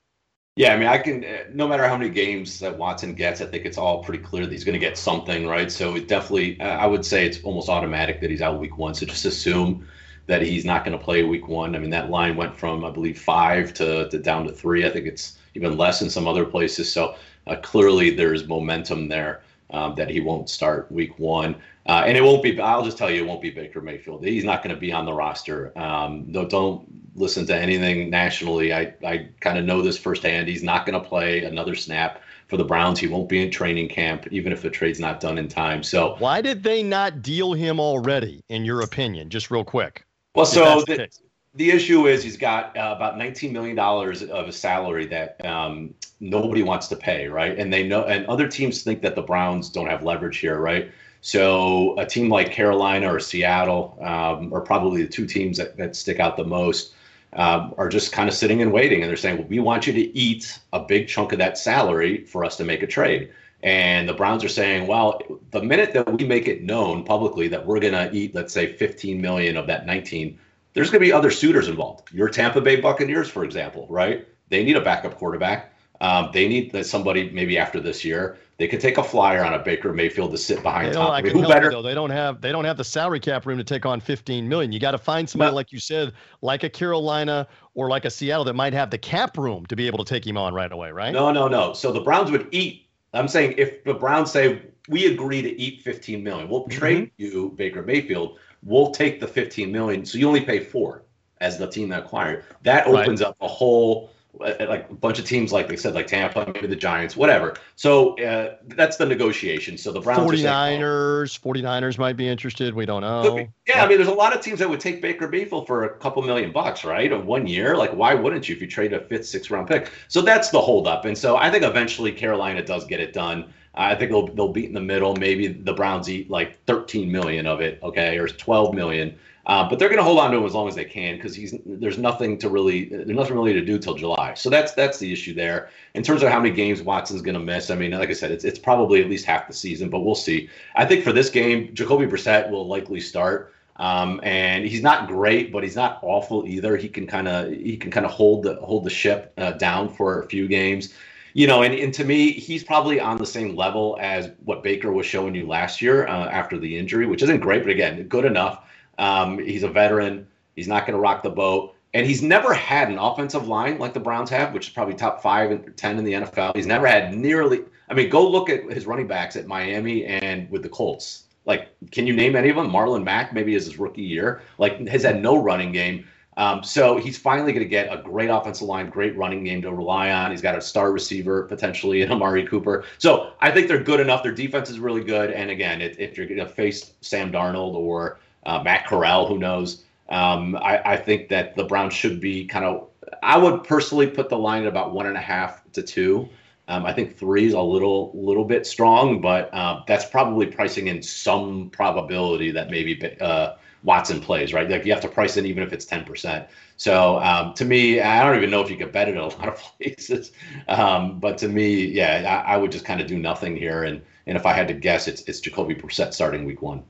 Yeah, 0.58 0.74
I 0.74 0.76
mean, 0.76 0.88
I 0.88 0.98
can. 0.98 1.24
No 1.52 1.68
matter 1.68 1.86
how 1.86 1.96
many 1.96 2.10
games 2.10 2.58
that 2.58 2.76
Watson 2.76 3.14
gets, 3.14 3.40
I 3.40 3.46
think 3.46 3.64
it's 3.64 3.78
all 3.78 4.02
pretty 4.02 4.24
clear 4.24 4.44
that 4.44 4.50
he's 4.50 4.64
going 4.64 4.72
to 4.72 4.80
get 4.80 4.98
something, 4.98 5.46
right? 5.46 5.70
So 5.70 5.94
it 5.94 6.08
definitely, 6.08 6.60
I 6.60 6.84
would 6.84 7.04
say 7.06 7.24
it's 7.24 7.40
almost 7.44 7.68
automatic 7.68 8.20
that 8.20 8.28
he's 8.28 8.42
out 8.42 8.58
week 8.58 8.76
one. 8.76 8.92
So 8.92 9.06
just 9.06 9.24
assume 9.24 9.86
that 10.26 10.42
he's 10.42 10.64
not 10.64 10.84
going 10.84 10.98
to 10.98 11.04
play 11.04 11.22
week 11.22 11.46
one. 11.46 11.76
I 11.76 11.78
mean, 11.78 11.90
that 11.90 12.10
line 12.10 12.34
went 12.34 12.56
from 12.58 12.84
I 12.84 12.90
believe 12.90 13.20
five 13.20 13.72
to, 13.74 14.08
to 14.08 14.18
down 14.18 14.46
to 14.46 14.52
three. 14.52 14.84
I 14.84 14.90
think 14.90 15.06
it's 15.06 15.38
even 15.54 15.76
less 15.76 16.02
in 16.02 16.10
some 16.10 16.26
other 16.26 16.44
places. 16.44 16.90
So 16.90 17.14
uh, 17.46 17.54
clearly, 17.62 18.10
there's 18.10 18.48
momentum 18.48 19.06
there 19.06 19.42
um, 19.70 19.94
that 19.94 20.10
he 20.10 20.18
won't 20.18 20.50
start 20.50 20.90
week 20.90 21.20
one. 21.20 21.54
Uh, 21.88 22.04
and 22.06 22.18
it 22.18 22.22
won't 22.22 22.42
be, 22.42 22.60
I'll 22.60 22.84
just 22.84 22.98
tell 22.98 23.10
you, 23.10 23.22
it 23.22 23.26
won't 23.26 23.40
be 23.40 23.50
Baker 23.50 23.80
Mayfield. 23.80 24.22
He's 24.22 24.44
not 24.44 24.62
going 24.62 24.74
to 24.74 24.80
be 24.80 24.92
on 24.92 25.06
the 25.06 25.12
roster. 25.12 25.72
Um, 25.76 26.30
don't, 26.30 26.50
don't 26.50 26.86
listen 27.14 27.46
to 27.46 27.56
anything 27.56 28.10
nationally. 28.10 28.74
I, 28.74 28.94
I 29.02 29.30
kind 29.40 29.58
of 29.58 29.64
know 29.64 29.80
this 29.80 29.96
firsthand. 29.96 30.48
He's 30.48 30.62
not 30.62 30.84
going 30.84 31.02
to 31.02 31.08
play 31.08 31.44
another 31.44 31.74
snap 31.74 32.20
for 32.46 32.58
the 32.58 32.64
Browns. 32.64 32.98
He 32.98 33.06
won't 33.06 33.28
be 33.28 33.42
in 33.42 33.50
training 33.50 33.88
camp, 33.88 34.26
even 34.30 34.52
if 34.52 34.60
the 34.60 34.68
trade's 34.68 35.00
not 35.00 35.18
done 35.18 35.38
in 35.38 35.48
time. 35.48 35.82
So, 35.82 36.16
why 36.18 36.42
did 36.42 36.62
they 36.62 36.82
not 36.82 37.22
deal 37.22 37.54
him 37.54 37.80
already, 37.80 38.42
in 38.50 38.66
your 38.66 38.82
opinion? 38.82 39.30
Just 39.30 39.50
real 39.50 39.64
quick. 39.64 40.04
Well, 40.34 40.46
so 40.46 40.82
the, 40.86 41.08
the, 41.54 41.70
issue 41.70 42.06
is 42.06 42.22
he's 42.22 42.36
got 42.36 42.76
uh, 42.76 42.94
about 42.94 43.16
$19 43.16 43.50
million 43.50 43.78
of 43.78 44.48
a 44.48 44.52
salary 44.52 45.06
that 45.06 45.44
um, 45.44 45.94
nobody 46.20 46.62
wants 46.62 46.86
to 46.88 46.96
pay, 46.96 47.28
right? 47.28 47.58
And 47.58 47.72
they 47.72 47.88
know, 47.88 48.04
and 48.04 48.26
other 48.26 48.46
teams 48.46 48.82
think 48.82 49.00
that 49.02 49.14
the 49.14 49.22
Browns 49.22 49.70
don't 49.70 49.86
have 49.86 50.04
leverage 50.04 50.38
here, 50.38 50.60
right? 50.60 50.92
So 51.20 51.98
a 51.98 52.06
team 52.06 52.28
like 52.28 52.52
Carolina 52.52 53.12
or 53.12 53.20
Seattle 53.20 53.98
um, 54.00 54.52
are 54.52 54.60
probably 54.60 55.02
the 55.02 55.08
two 55.08 55.26
teams 55.26 55.58
that, 55.58 55.76
that 55.76 55.96
stick 55.96 56.20
out 56.20 56.36
the 56.36 56.44
most. 56.44 56.94
Um, 57.34 57.74
are 57.76 57.90
just 57.90 58.10
kind 58.10 58.26
of 58.26 58.34
sitting 58.34 58.62
and 58.62 58.72
waiting, 58.72 59.02
and 59.02 59.10
they're 59.10 59.16
saying, 59.16 59.36
well, 59.36 59.46
"We 59.48 59.58
want 59.58 59.86
you 59.86 59.92
to 59.92 60.16
eat 60.16 60.58
a 60.72 60.80
big 60.80 61.08
chunk 61.08 61.32
of 61.32 61.38
that 61.38 61.58
salary 61.58 62.24
for 62.24 62.42
us 62.42 62.56
to 62.56 62.64
make 62.64 62.82
a 62.82 62.86
trade." 62.86 63.30
And 63.62 64.08
the 64.08 64.14
Browns 64.14 64.42
are 64.44 64.48
saying, 64.48 64.86
"Well, 64.86 65.20
the 65.50 65.62
minute 65.62 65.92
that 65.92 66.10
we 66.10 66.24
make 66.24 66.48
it 66.48 66.62
known 66.62 67.04
publicly 67.04 67.46
that 67.48 67.66
we're 67.66 67.80
going 67.80 67.92
to 67.92 68.10
eat, 68.16 68.34
let's 68.34 68.54
say, 68.54 68.72
15 68.72 69.20
million 69.20 69.58
of 69.58 69.66
that 69.66 69.84
19, 69.84 70.38
there's 70.72 70.90
going 70.90 71.00
to 71.00 71.06
be 71.06 71.12
other 71.12 71.30
suitors 71.30 71.68
involved. 71.68 72.12
Your 72.14 72.30
Tampa 72.30 72.62
Bay 72.62 72.76
Buccaneers, 72.76 73.28
for 73.28 73.44
example, 73.44 73.86
right? 73.90 74.26
They 74.48 74.64
need 74.64 74.76
a 74.76 74.80
backup 74.80 75.16
quarterback. 75.16 75.74
Um, 76.00 76.30
they 76.32 76.48
need 76.48 76.86
somebody 76.86 77.30
maybe 77.30 77.58
after 77.58 77.80
this 77.80 78.04
year. 78.04 78.38
They 78.58 78.66
could 78.66 78.80
take 78.80 78.98
a 78.98 79.04
flyer 79.04 79.44
on 79.44 79.54
a 79.54 79.60
Baker 79.60 79.92
Mayfield 79.92 80.32
to 80.32 80.36
sit 80.36 80.64
behind 80.64 80.92
Tom. 80.92 81.12
I 81.12 81.22
Who 81.22 81.46
better? 81.46 81.66
You, 81.66 81.70
though. 81.70 81.82
They 81.82 81.94
don't 81.94 82.10
have 82.10 82.40
they 82.40 82.50
don't 82.50 82.64
have 82.64 82.76
the 82.76 82.84
salary 82.84 83.20
cap 83.20 83.46
room 83.46 83.56
to 83.56 83.62
take 83.62 83.86
on 83.86 84.00
15 84.00 84.48
million. 84.48 84.72
You 84.72 84.80
got 84.80 84.90
to 84.90 84.98
find 84.98 85.30
somebody 85.30 85.52
like 85.52 85.70
you 85.70 85.78
said, 85.78 86.12
like 86.42 86.64
a 86.64 86.68
Carolina 86.68 87.46
or 87.74 87.88
like 87.88 88.04
a 88.04 88.10
Seattle 88.10 88.44
that 88.44 88.54
might 88.54 88.72
have 88.72 88.90
the 88.90 88.98
cap 88.98 89.38
room 89.38 89.64
to 89.66 89.76
be 89.76 89.86
able 89.86 90.04
to 90.04 90.04
take 90.04 90.26
him 90.26 90.36
on 90.36 90.54
right 90.54 90.72
away, 90.72 90.90
right? 90.90 91.12
No, 91.12 91.30
no, 91.30 91.46
no. 91.46 91.72
So 91.72 91.92
the 91.92 92.00
Browns 92.00 92.32
would 92.32 92.48
eat. 92.50 92.88
I'm 93.14 93.28
saying 93.28 93.54
if 93.58 93.84
the 93.84 93.94
Browns 93.94 94.32
say 94.32 94.60
we 94.88 95.06
agree 95.06 95.40
to 95.40 95.60
eat 95.60 95.82
15 95.82 96.24
million, 96.24 96.48
we'll 96.48 96.62
mm-hmm. 96.62 96.78
trade 96.78 97.10
you 97.16 97.50
Baker 97.56 97.82
Mayfield. 97.82 98.38
We'll 98.64 98.90
take 98.90 99.20
the 99.20 99.28
15 99.28 99.70
million, 99.70 100.04
so 100.04 100.18
you 100.18 100.26
only 100.26 100.40
pay 100.40 100.58
four 100.58 101.04
as 101.40 101.58
the 101.58 101.68
team 101.68 101.90
that 101.90 102.00
acquired. 102.00 102.44
That 102.62 102.88
opens 102.88 103.20
right. 103.20 103.28
up 103.28 103.36
a 103.40 103.46
whole 103.46 104.10
like 104.40 104.90
a 104.90 104.94
bunch 104.94 105.18
of 105.18 105.24
teams, 105.24 105.52
like 105.52 105.68
they 105.68 105.76
said, 105.76 105.94
like 105.94 106.06
Tampa, 106.06 106.50
maybe 106.54 106.66
the 106.66 106.76
Giants, 106.76 107.16
whatever. 107.16 107.54
So 107.76 108.18
uh, 108.18 108.56
that's 108.66 108.96
the 108.96 109.06
negotiation. 109.06 109.76
So 109.78 109.92
the 109.92 110.00
Browns 110.00 110.30
49ers, 110.30 111.40
49ers 111.40 111.98
might 111.98 112.16
be 112.16 112.28
interested. 112.28 112.74
We 112.74 112.86
don't 112.86 113.02
know. 113.02 113.48
Yeah, 113.66 113.84
I 113.84 113.88
mean, 113.88 113.98
there's 113.98 114.08
a 114.08 114.14
lot 114.14 114.34
of 114.34 114.40
teams 114.40 114.58
that 114.60 114.68
would 114.68 114.80
take 114.80 115.02
Baker 115.02 115.28
Mayfield 115.28 115.66
for 115.66 115.84
a 115.84 115.98
couple 115.98 116.22
million 116.22 116.52
bucks, 116.52 116.84
right? 116.84 117.10
Of 117.10 117.26
one 117.26 117.46
year. 117.46 117.76
Like, 117.76 117.92
why 117.92 118.14
wouldn't 118.14 118.48
you 118.48 118.54
if 118.54 118.60
you 118.60 118.68
trade 118.68 118.92
a 118.92 119.00
fifth, 119.00 119.26
sixth 119.26 119.50
round 119.50 119.68
pick? 119.68 119.92
So 120.08 120.20
that's 120.20 120.50
the 120.50 120.60
holdup. 120.60 121.04
And 121.04 121.16
so 121.16 121.36
I 121.36 121.50
think 121.50 121.64
eventually 121.64 122.12
Carolina 122.12 122.62
does 122.62 122.84
get 122.84 123.00
it 123.00 123.12
done. 123.12 123.52
I 123.78 123.94
think 123.94 124.10
they'll 124.10 124.26
they'll 124.26 124.52
beat 124.52 124.66
in 124.66 124.74
the 124.74 124.80
middle. 124.80 125.14
Maybe 125.16 125.46
the 125.46 125.72
Browns 125.72 126.10
eat 126.10 126.28
like 126.28 126.62
13 126.66 127.10
million 127.10 127.46
of 127.46 127.60
it, 127.60 127.78
okay, 127.82 128.18
or 128.18 128.26
12 128.26 128.74
million. 128.74 129.16
Uh, 129.46 129.66
but 129.66 129.78
they're 129.78 129.88
going 129.88 129.98
to 129.98 130.04
hold 130.04 130.18
on 130.18 130.30
to 130.30 130.36
him 130.36 130.44
as 130.44 130.52
long 130.52 130.68
as 130.68 130.74
they 130.74 130.84
can 130.84 131.16
because 131.16 131.34
he's 131.34 131.54
there's 131.64 131.96
nothing 131.96 132.36
to 132.36 132.50
really 132.50 132.86
there's 132.86 133.08
nothing 133.08 133.34
really 133.34 133.54
to 133.54 133.64
do 133.64 133.78
till 133.78 133.94
July. 133.94 134.34
So 134.34 134.50
that's 134.50 134.72
that's 134.72 134.98
the 134.98 135.10
issue 135.10 135.32
there. 135.32 135.70
In 135.94 136.02
terms 136.02 136.22
of 136.22 136.28
how 136.28 136.40
many 136.40 136.54
games 136.54 136.82
Watson's 136.82 137.22
going 137.22 137.34
to 137.34 137.40
miss, 137.40 137.70
I 137.70 137.76
mean, 137.76 137.92
like 137.92 138.10
I 138.10 138.14
said, 138.14 138.30
it's 138.30 138.44
it's 138.44 138.58
probably 138.58 139.00
at 139.00 139.08
least 139.08 139.24
half 139.24 139.46
the 139.46 139.54
season, 139.54 139.88
but 139.88 140.00
we'll 140.00 140.14
see. 140.14 140.50
I 140.74 140.84
think 140.84 141.04
for 141.04 141.12
this 141.12 141.30
game, 141.30 141.72
Jacoby 141.72 142.06
Brissett 142.06 142.50
will 142.50 142.66
likely 142.66 143.00
start. 143.00 143.54
Um, 143.76 144.20
and 144.24 144.64
he's 144.64 144.82
not 144.82 145.06
great, 145.06 145.52
but 145.52 145.62
he's 145.62 145.76
not 145.76 146.00
awful 146.02 146.44
either. 146.46 146.76
He 146.76 146.88
can 146.88 147.06
kind 147.06 147.28
of 147.28 147.52
he 147.52 147.76
can 147.76 147.92
kind 147.92 148.04
of 148.04 148.10
hold 148.10 148.42
the 148.42 148.56
hold 148.56 148.84
the 148.84 148.90
ship 148.90 149.32
uh, 149.38 149.52
down 149.52 149.88
for 149.88 150.20
a 150.22 150.26
few 150.26 150.48
games 150.48 150.94
you 151.34 151.46
know, 151.46 151.62
and, 151.62 151.74
and 151.74 151.92
to 151.94 152.04
me, 152.04 152.32
he's 152.32 152.64
probably 152.64 153.00
on 153.00 153.18
the 153.18 153.26
same 153.26 153.54
level 153.54 153.96
as 154.00 154.30
what 154.44 154.62
Baker 154.62 154.92
was 154.92 155.06
showing 155.06 155.34
you 155.34 155.46
last 155.46 155.80
year 155.82 156.06
uh, 156.06 156.28
after 156.28 156.58
the 156.58 156.76
injury, 156.76 157.06
which 157.06 157.22
isn't 157.22 157.40
great, 157.40 157.62
but 157.62 157.70
again, 157.70 158.02
good 158.08 158.24
enough. 158.24 158.64
Um, 158.98 159.38
he's 159.38 159.62
a 159.62 159.68
veteran. 159.68 160.26
He's 160.56 160.68
not 160.68 160.86
going 160.86 160.94
to 160.94 161.00
rock 161.00 161.22
the 161.22 161.30
boat. 161.30 161.74
And 161.94 162.06
he's 162.06 162.22
never 162.22 162.52
had 162.52 162.90
an 162.90 162.98
offensive 162.98 163.48
line 163.48 163.78
like 163.78 163.94
the 163.94 164.00
Browns 164.00 164.28
have, 164.30 164.52
which 164.52 164.68
is 164.68 164.72
probably 164.72 164.94
top 164.94 165.22
five 165.22 165.50
and 165.50 165.76
10 165.76 165.98
in 165.98 166.04
the 166.04 166.12
NFL. 166.12 166.54
He's 166.54 166.66
never 166.66 166.86
had 166.86 167.14
nearly, 167.14 167.64
I 167.88 167.94
mean, 167.94 168.10
go 168.10 168.28
look 168.28 168.50
at 168.50 168.64
his 168.64 168.86
running 168.86 169.06
backs 169.06 169.36
at 169.36 169.46
Miami 169.46 170.04
and 170.04 170.50
with 170.50 170.62
the 170.62 170.68
Colts. 170.68 171.24
Like, 171.46 171.68
can 171.92 172.06
you 172.06 172.12
name 172.12 172.36
any 172.36 172.50
of 172.50 172.56
them? 172.56 172.70
Marlon 172.70 173.04
Mack, 173.04 173.32
maybe 173.32 173.54
is 173.54 173.64
his 173.64 173.78
rookie 173.78 174.02
year, 174.02 174.42
like, 174.58 174.86
has 174.86 175.02
had 175.02 175.22
no 175.22 175.42
running 175.42 175.72
game. 175.72 176.06
Um, 176.38 176.62
so 176.62 176.96
he's 176.96 177.18
finally 177.18 177.52
going 177.52 177.64
to 177.64 177.68
get 177.68 177.92
a 177.92 178.00
great 178.00 178.30
offensive 178.30 178.68
line, 178.68 178.88
great 178.88 179.16
running 179.16 179.42
game 179.42 179.60
to 179.62 179.72
rely 179.72 180.12
on. 180.12 180.30
He's 180.30 180.40
got 180.40 180.56
a 180.56 180.60
star 180.60 180.92
receiver 180.92 181.42
potentially 181.42 182.02
in 182.02 182.12
Amari 182.12 182.46
Cooper. 182.46 182.84
So 182.98 183.32
I 183.40 183.50
think 183.50 183.66
they're 183.66 183.82
good 183.82 183.98
enough. 183.98 184.22
Their 184.22 184.32
defense 184.32 184.70
is 184.70 184.78
really 184.78 185.02
good. 185.02 185.32
And 185.32 185.50
again, 185.50 185.82
if, 185.82 185.98
if 185.98 186.16
you're 186.16 186.28
going 186.28 186.38
to 186.38 186.48
face 186.48 186.92
Sam 187.00 187.32
Darnold 187.32 187.74
or 187.74 188.20
uh, 188.46 188.62
Matt 188.62 188.86
Corral, 188.86 189.26
who 189.26 189.36
knows? 189.36 189.82
Um, 190.10 190.56
I, 190.56 190.92
I, 190.92 190.96
think 190.96 191.28
that 191.28 191.54
the 191.56 191.64
Browns 191.64 191.92
should 191.92 192.20
be 192.20 192.46
kind 192.46 192.64
of. 192.64 192.88
I 193.22 193.36
would 193.36 193.64
personally 193.64 194.06
put 194.06 194.30
the 194.30 194.38
line 194.38 194.62
at 194.62 194.68
about 194.68 194.94
one 194.94 195.06
and 195.06 195.16
a 195.16 195.20
half 195.20 195.70
to 195.72 195.82
two. 195.82 196.28
Um, 196.68 196.86
I 196.86 196.92
think 196.94 197.18
three 197.18 197.46
is 197.46 197.52
a 197.52 197.60
little 197.60 198.12
little 198.14 198.44
bit 198.44 198.66
strong, 198.66 199.20
but 199.20 199.52
uh, 199.52 199.82
that's 199.86 200.06
probably 200.06 200.46
pricing 200.46 200.86
in 200.86 201.02
some 201.02 201.68
probability 201.70 202.50
that 202.52 202.70
maybe 202.70 203.18
uh, 203.20 203.56
Watson 203.82 204.20
plays, 204.20 204.52
right? 204.52 204.68
Like 204.68 204.84
you 204.84 204.92
have 204.92 205.02
to 205.02 205.08
price 205.08 205.36
it 205.36 205.46
even 205.46 205.62
if 205.62 205.72
it's 205.72 205.86
10%. 205.86 206.46
So 206.76 207.18
um, 207.20 207.54
to 207.54 207.64
me, 207.64 208.00
I 208.00 208.24
don't 208.24 208.36
even 208.36 208.50
know 208.50 208.60
if 208.60 208.70
you 208.70 208.76
could 208.76 208.92
bet 208.92 209.08
it 209.08 209.12
in 209.12 209.18
a 209.18 209.26
lot 209.26 209.48
of 209.48 209.56
places. 209.78 210.32
Um, 210.68 211.18
but 211.18 211.38
to 211.38 211.48
me, 211.48 211.86
yeah, 211.86 212.42
I, 212.46 212.54
I 212.54 212.56
would 212.56 212.72
just 212.72 212.84
kind 212.84 213.00
of 213.00 213.06
do 213.06 213.18
nothing 213.18 213.56
here. 213.56 213.84
And 213.84 214.02
and 214.26 214.36
if 214.36 214.44
I 214.44 214.52
had 214.52 214.68
to 214.68 214.74
guess, 214.74 215.08
it's 215.08 215.22
it's 215.22 215.40
Jacoby 215.40 215.74
Brissett 215.74 216.12
starting 216.12 216.44
week 216.44 216.60
one. 216.60 216.84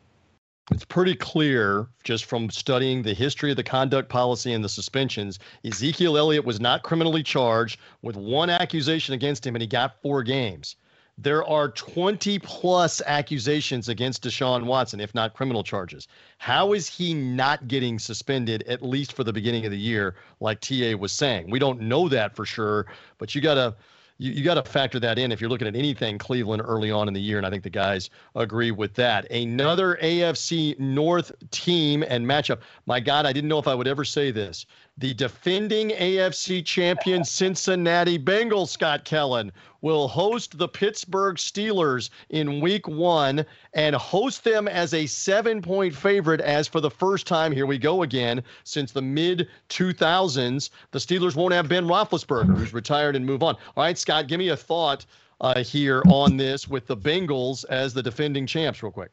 It's 0.71 0.85
pretty 0.85 1.15
clear 1.15 1.89
just 2.05 2.27
from 2.27 2.51
studying 2.51 3.03
the 3.03 3.15
history 3.15 3.51
of 3.51 3.57
the 3.57 3.63
conduct 3.63 4.11
policy 4.11 4.53
and 4.53 4.63
the 4.63 4.69
suspensions. 4.69 5.39
Ezekiel 5.65 6.19
Elliott 6.19 6.45
was 6.45 6.61
not 6.61 6.83
criminally 6.83 7.23
charged 7.23 7.81
with 8.03 8.17
one 8.17 8.51
accusation 8.51 9.15
against 9.15 9.47
him, 9.47 9.55
and 9.55 9.63
he 9.63 9.67
got 9.67 10.03
four 10.03 10.23
games. 10.23 10.77
There 11.21 11.45
are 11.45 11.69
20 11.69 12.39
plus 12.39 13.03
accusations 13.05 13.89
against 13.89 14.23
Deshaun 14.23 14.67
Watson, 14.67 15.01
if 15.01 15.17
not 15.17 15.35
criminal 15.35 15.65
charges. 15.65 16.07
How 16.39 16.75
is 16.75 16.89
he 16.89 17.13
not 17.13 17.67
getting 17.67 17.99
suspended, 17.99 18.63
at 18.69 18.83
least 18.83 19.15
for 19.15 19.25
the 19.25 19.33
beginning 19.33 19.65
of 19.65 19.73
the 19.73 19.79
year, 19.79 20.15
like 20.39 20.61
TA 20.61 20.95
was 20.97 21.11
saying? 21.11 21.51
We 21.51 21.59
don't 21.59 21.81
know 21.81 22.09
that 22.09 22.37
for 22.37 22.47
sure, 22.47 22.87
but 23.19 23.35
you 23.35 23.41
got 23.41 23.55
to 23.55 23.75
you, 24.19 24.33
you 24.33 24.45
got 24.45 24.55
to 24.55 24.63
factor 24.69 25.01
that 25.01 25.19
in 25.19 25.33
if 25.33 25.41
you're 25.41 25.51
looking 25.51 25.69
at 25.69 25.77
anything 25.77 26.19
Cleveland 26.19 26.63
early 26.65 26.91
on 26.91 27.09
in 27.09 27.15
the 27.15 27.21
year. 27.21 27.39
And 27.39 27.47
I 27.47 27.51
think 27.51 27.63
the 27.63 27.71
guys 27.71 28.11
agree 28.35 28.71
with 28.71 28.95
that. 28.95 29.31
Another 29.31 29.99
AFC 30.03 30.79
North 30.79 31.33
team 31.51 32.05
and 32.07 32.27
matchup. 32.27 32.61
My 32.87 33.01
God, 33.01 33.27
I 33.27 33.33
didn't 33.33 33.49
know 33.49 33.59
if 33.59 33.69
I 33.69 33.75
would 33.75 33.89
ever 33.89 34.05
say 34.05 34.31
this. 34.31 34.67
The 35.01 35.15
defending 35.15 35.91
AFC 35.91 36.65
champion 36.65 37.23
Cincinnati 37.23 38.19
Bengals, 38.19 38.71
Scott 38.71 39.05
Kellen, 39.05 39.53
will 39.81 40.09
host 40.09 40.59
the 40.59 40.67
Pittsburgh 40.67 41.37
Steelers 41.37 42.11
in 42.31 42.61
week 42.61 42.89
one 42.89 43.47
and 43.75 43.95
host 43.95 44.43
them 44.43 44.67
as 44.67 44.95
a 44.95 45.07
seven 45.07 45.63
point 45.63 45.95
favorite. 45.95 46.41
As 46.41 46.67
for 46.67 46.81
the 46.81 46.91
first 46.91 47.29
time, 47.29 47.53
here 47.53 47.65
we 47.67 47.79
go 47.79 48.03
again, 48.03 48.43
since 48.65 48.91
the 48.91 49.01
mid 49.01 49.47
2000s, 49.69 50.71
the 50.91 50.99
Steelers 50.99 51.37
won't 51.37 51.55
have 51.55 51.69
Ben 51.69 51.87
Roethlisberger, 51.87 52.59
who's 52.59 52.75
retired 52.75 53.15
and 53.15 53.25
move 53.25 53.45
on. 53.45 53.55
All 53.77 53.85
right, 53.85 53.97
Scott, 53.97 54.27
give 54.27 54.41
me 54.41 54.49
a 54.49 54.57
thought 54.57 55.07
uh, 55.41 55.63
here 55.63 56.03
on 56.09 56.37
this 56.37 56.67
with 56.67 56.89
the 56.89 56.97
Bengals 56.97 57.65
as 57.67 57.95
the 57.95 58.03
defending 58.03 58.49
champs, 58.49 58.83
real 58.83 58.91
quick. 58.91 59.13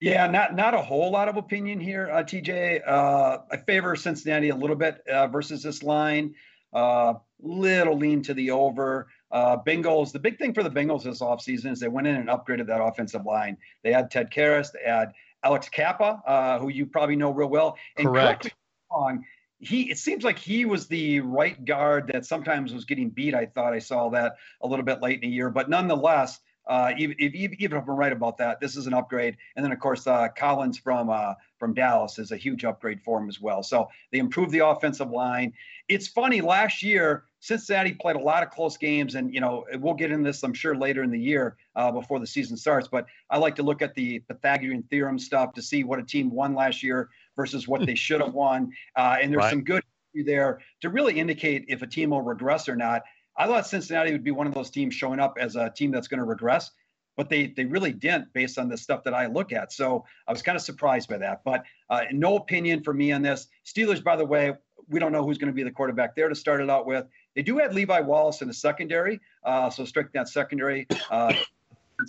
Yeah, 0.00 0.26
not 0.26 0.54
not 0.54 0.74
a 0.74 0.82
whole 0.82 1.10
lot 1.10 1.28
of 1.28 1.36
opinion 1.36 1.80
here, 1.80 2.10
uh, 2.10 2.22
TJ. 2.22 2.86
Uh, 2.86 3.38
I 3.50 3.56
favor 3.58 3.96
Cincinnati 3.96 4.50
a 4.50 4.56
little 4.56 4.76
bit 4.76 5.00
uh, 5.06 5.28
versus 5.28 5.62
this 5.62 5.82
line. 5.82 6.34
Uh, 6.72 7.14
little 7.40 7.96
lean 7.96 8.22
to 8.22 8.34
the 8.34 8.50
over. 8.50 9.08
Uh, 9.30 9.56
Bengals. 9.56 10.12
The 10.12 10.18
big 10.18 10.38
thing 10.38 10.52
for 10.52 10.62
the 10.62 10.70
Bengals 10.70 11.04
this 11.04 11.20
offseason 11.20 11.72
is 11.72 11.80
they 11.80 11.88
went 11.88 12.06
in 12.06 12.16
and 12.16 12.28
upgraded 12.28 12.66
that 12.66 12.82
offensive 12.82 13.24
line. 13.24 13.56
They 13.82 13.92
had 13.92 14.10
Ted 14.10 14.30
Karras. 14.30 14.72
They 14.72 14.88
had 14.88 15.12
Alex 15.42 15.68
Cappa, 15.68 16.22
uh, 16.26 16.58
who 16.58 16.68
you 16.68 16.86
probably 16.86 17.16
know 17.16 17.30
real 17.30 17.48
well. 17.48 17.76
And 17.96 18.06
correct. 18.06 18.52
On 18.90 19.24
he, 19.58 19.90
it 19.90 19.98
seems 19.98 20.24
like 20.24 20.38
he 20.38 20.64
was 20.64 20.86
the 20.86 21.20
right 21.20 21.64
guard 21.64 22.10
that 22.12 22.26
sometimes 22.26 22.72
was 22.72 22.84
getting 22.84 23.10
beat. 23.10 23.34
I 23.34 23.46
thought 23.46 23.72
I 23.72 23.78
saw 23.78 24.10
that 24.10 24.36
a 24.60 24.66
little 24.66 24.84
bit 24.84 25.00
late 25.00 25.22
in 25.22 25.28
the 25.28 25.34
year, 25.34 25.50
but 25.50 25.70
nonetheless, 25.70 26.38
uh, 26.66 26.92
even, 26.96 27.16
if, 27.18 27.34
even 27.34 27.76
if 27.76 27.88
I'm 27.88 27.90
right 27.90 28.12
about 28.12 28.38
that, 28.38 28.60
this 28.60 28.76
is 28.76 28.86
an 28.86 28.94
upgrade. 28.94 29.36
And 29.56 29.64
then, 29.64 29.72
of 29.72 29.78
course, 29.78 30.06
uh, 30.06 30.28
Collins 30.36 30.78
from 30.78 31.10
uh, 31.10 31.34
from 31.58 31.74
Dallas 31.74 32.18
is 32.18 32.32
a 32.32 32.36
huge 32.36 32.64
upgrade 32.64 33.00
for 33.02 33.18
him 33.18 33.28
as 33.28 33.40
well. 33.40 33.62
So 33.62 33.88
they 34.12 34.18
improved 34.18 34.52
the 34.52 34.66
offensive 34.66 35.10
line. 35.10 35.52
It's 35.88 36.08
funny. 36.08 36.40
Last 36.40 36.82
year, 36.82 37.24
Cincinnati 37.40 37.92
played 37.92 38.16
a 38.16 38.20
lot 38.20 38.42
of 38.42 38.50
close 38.50 38.76
games, 38.76 39.14
and 39.14 39.32
you 39.32 39.40
know 39.40 39.64
we'll 39.74 39.94
get 39.94 40.10
into 40.10 40.24
this, 40.24 40.42
I'm 40.42 40.54
sure, 40.54 40.74
later 40.74 41.02
in 41.02 41.10
the 41.10 41.20
year 41.20 41.56
uh, 41.76 41.90
before 41.90 42.18
the 42.18 42.26
season 42.26 42.56
starts. 42.56 42.88
But 42.88 43.06
I 43.30 43.38
like 43.38 43.56
to 43.56 43.62
look 43.62 43.82
at 43.82 43.94
the 43.94 44.20
Pythagorean 44.20 44.84
theorem 44.84 45.18
stuff 45.18 45.52
to 45.54 45.62
see 45.62 45.84
what 45.84 45.98
a 45.98 46.04
team 46.04 46.30
won 46.30 46.54
last 46.54 46.82
year 46.82 47.10
versus 47.36 47.68
what 47.68 47.84
they 47.84 47.94
should 47.94 48.20
have 48.20 48.34
won. 48.34 48.70
Uh, 48.96 49.16
and 49.20 49.32
there's 49.32 49.42
right. 49.42 49.50
some 49.50 49.64
good 49.64 49.82
there 50.22 50.60
to 50.80 50.90
really 50.90 51.18
indicate 51.18 51.64
if 51.68 51.82
a 51.82 51.86
team 51.86 52.10
will 52.10 52.22
regress 52.22 52.68
or 52.68 52.76
not. 52.76 53.02
I 53.36 53.46
thought 53.46 53.66
Cincinnati 53.66 54.12
would 54.12 54.24
be 54.24 54.30
one 54.30 54.46
of 54.46 54.54
those 54.54 54.70
teams 54.70 54.94
showing 54.94 55.20
up 55.20 55.36
as 55.40 55.56
a 55.56 55.70
team 55.70 55.90
that's 55.90 56.08
going 56.08 56.18
to 56.18 56.24
regress, 56.24 56.70
but 57.16 57.28
they 57.28 57.48
they 57.48 57.64
really 57.64 57.92
didn't 57.92 58.32
based 58.32 58.58
on 58.58 58.68
the 58.68 58.76
stuff 58.76 59.04
that 59.04 59.14
I 59.14 59.26
look 59.26 59.52
at. 59.52 59.72
So 59.72 60.04
I 60.28 60.32
was 60.32 60.42
kind 60.42 60.56
of 60.56 60.62
surprised 60.62 61.08
by 61.08 61.18
that. 61.18 61.42
But 61.44 61.64
uh, 61.90 62.02
no 62.12 62.36
opinion 62.36 62.82
for 62.82 62.94
me 62.94 63.12
on 63.12 63.22
this. 63.22 63.48
Steelers, 63.64 64.02
by 64.02 64.16
the 64.16 64.24
way, 64.24 64.52
we 64.88 65.00
don't 65.00 65.12
know 65.12 65.24
who's 65.24 65.38
going 65.38 65.52
to 65.52 65.54
be 65.54 65.62
the 65.62 65.70
quarterback 65.70 66.14
there 66.14 66.28
to 66.28 66.34
start 66.34 66.60
it 66.60 66.70
out 66.70 66.86
with. 66.86 67.06
They 67.34 67.42
do 67.42 67.58
have 67.58 67.72
Levi 67.72 68.00
Wallace 68.00 68.42
in 68.42 68.48
the 68.48 68.54
secondary, 68.54 69.20
uh, 69.44 69.70
so 69.70 69.84
strict 69.84 70.12
that 70.14 70.28
secondary. 70.28 70.86
Uh, 71.10 71.34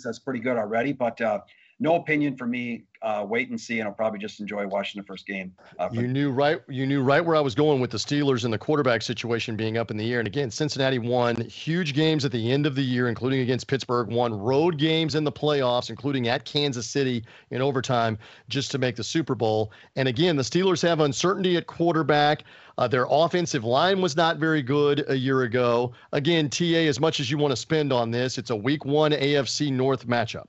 that's 0.04 0.18
pretty 0.18 0.40
good 0.40 0.56
already. 0.56 0.92
But 0.92 1.20
uh, 1.20 1.40
no 1.78 1.96
opinion 1.96 2.36
for 2.36 2.46
me. 2.46 2.84
Uh, 3.02 3.24
wait 3.28 3.50
and 3.50 3.60
see, 3.60 3.78
and 3.78 3.86
I'll 3.86 3.94
probably 3.94 4.18
just 4.18 4.40
enjoy 4.40 4.66
watching 4.66 5.00
the 5.00 5.06
first 5.06 5.26
game. 5.26 5.52
Uh, 5.78 5.90
you 5.92 6.08
knew 6.08 6.30
right. 6.30 6.60
You 6.68 6.86
knew 6.86 7.02
right 7.02 7.24
where 7.24 7.36
I 7.36 7.40
was 7.40 7.54
going 7.54 7.80
with 7.80 7.90
the 7.90 7.98
Steelers 7.98 8.44
and 8.44 8.52
the 8.52 8.58
quarterback 8.58 9.02
situation 9.02 9.54
being 9.54 9.76
up 9.76 9.90
in 9.90 9.96
the 9.98 10.12
air. 10.12 10.18
And 10.18 10.26
again, 10.26 10.50
Cincinnati 10.50 10.98
won 10.98 11.36
huge 11.42 11.94
games 11.94 12.24
at 12.24 12.32
the 12.32 12.50
end 12.50 12.64
of 12.64 12.74
the 12.74 12.82
year, 12.82 13.08
including 13.08 13.40
against 13.40 13.66
Pittsburgh. 13.66 14.08
Won 14.08 14.32
road 14.32 14.78
games 14.78 15.14
in 15.14 15.24
the 15.24 15.30
playoffs, 15.30 15.90
including 15.90 16.28
at 16.28 16.46
Kansas 16.46 16.86
City 16.86 17.22
in 17.50 17.60
overtime, 17.60 18.18
just 18.48 18.70
to 18.70 18.78
make 18.78 18.96
the 18.96 19.04
Super 19.04 19.34
Bowl. 19.34 19.70
And 19.94 20.08
again, 20.08 20.36
the 20.36 20.42
Steelers 20.42 20.80
have 20.82 21.00
uncertainty 21.00 21.58
at 21.58 21.66
quarterback. 21.66 22.44
Uh, 22.78 22.88
their 22.88 23.06
offensive 23.10 23.64
line 23.64 24.00
was 24.00 24.16
not 24.16 24.38
very 24.38 24.62
good 24.62 25.04
a 25.08 25.14
year 25.14 25.42
ago. 25.42 25.92
Again, 26.12 26.48
TA, 26.48 26.64
as 26.64 26.98
much 26.98 27.20
as 27.20 27.30
you 27.30 27.36
want 27.36 27.52
to 27.52 27.56
spend 27.56 27.92
on 27.92 28.10
this, 28.10 28.38
it's 28.38 28.50
a 28.50 28.56
Week 28.56 28.84
One 28.86 29.12
AFC 29.12 29.70
North 29.70 30.06
matchup 30.06 30.46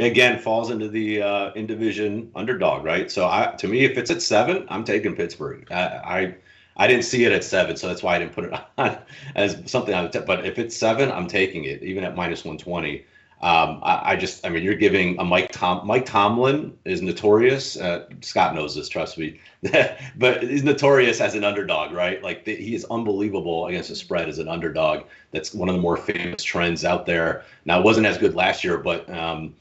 again 0.00 0.38
falls 0.38 0.70
into 0.70 0.88
the 0.88 1.22
uh, 1.22 1.52
in 1.52 1.66
division 1.66 2.30
underdog, 2.34 2.84
right? 2.84 3.10
So 3.10 3.26
I, 3.26 3.54
to 3.58 3.68
me, 3.68 3.84
if 3.84 3.96
it's 3.96 4.10
at 4.10 4.22
seven, 4.22 4.66
I'm 4.68 4.84
taking 4.84 5.14
Pittsburgh. 5.14 5.66
I, 5.70 5.82
I, 5.82 6.34
I 6.76 6.86
didn't 6.86 7.04
see 7.04 7.24
it 7.24 7.32
at 7.32 7.44
seven, 7.44 7.76
so 7.76 7.88
that's 7.88 8.02
why 8.02 8.16
I 8.16 8.18
didn't 8.18 8.32
put 8.32 8.44
it 8.44 8.52
on 8.78 8.98
as 9.34 9.62
something 9.66 9.94
I 9.94 10.02
would. 10.02 10.12
T- 10.12 10.20
but 10.20 10.46
if 10.46 10.58
it's 10.58 10.76
seven, 10.76 11.10
I'm 11.10 11.26
taking 11.26 11.64
it, 11.64 11.82
even 11.82 12.04
at 12.04 12.16
minus 12.16 12.44
one 12.44 12.58
twenty. 12.58 13.04
Um, 13.40 13.78
I, 13.84 14.12
I, 14.12 14.16
just, 14.16 14.44
I 14.44 14.48
mean, 14.48 14.64
you're 14.64 14.74
giving 14.74 15.18
a 15.20 15.24
Mike 15.24 15.52
Tom. 15.52 15.86
Mike 15.86 16.04
Tomlin 16.04 16.76
is 16.84 17.02
notorious. 17.02 17.76
Uh, 17.76 18.06
Scott 18.20 18.54
knows 18.54 18.74
this, 18.74 18.88
trust 18.88 19.16
me. 19.16 19.38
but 20.16 20.42
he's 20.42 20.64
notorious 20.64 21.20
as 21.20 21.36
an 21.36 21.44
underdog, 21.44 21.92
right? 21.92 22.20
Like 22.20 22.44
the, 22.44 22.56
he 22.56 22.74
is 22.74 22.84
unbelievable 22.90 23.66
against 23.66 23.90
the 23.90 23.94
spread 23.94 24.28
as 24.28 24.40
an 24.40 24.48
underdog. 24.48 25.04
That's 25.30 25.54
one 25.54 25.68
of 25.68 25.76
the 25.76 25.80
more 25.80 25.96
famous 25.96 26.42
trends 26.42 26.84
out 26.84 27.06
there. 27.06 27.44
Now, 27.64 27.78
it 27.78 27.84
wasn't 27.84 28.06
as 28.06 28.18
good 28.18 28.34
last 28.34 28.64
year, 28.64 28.78
but 28.78 29.08
um, 29.08 29.54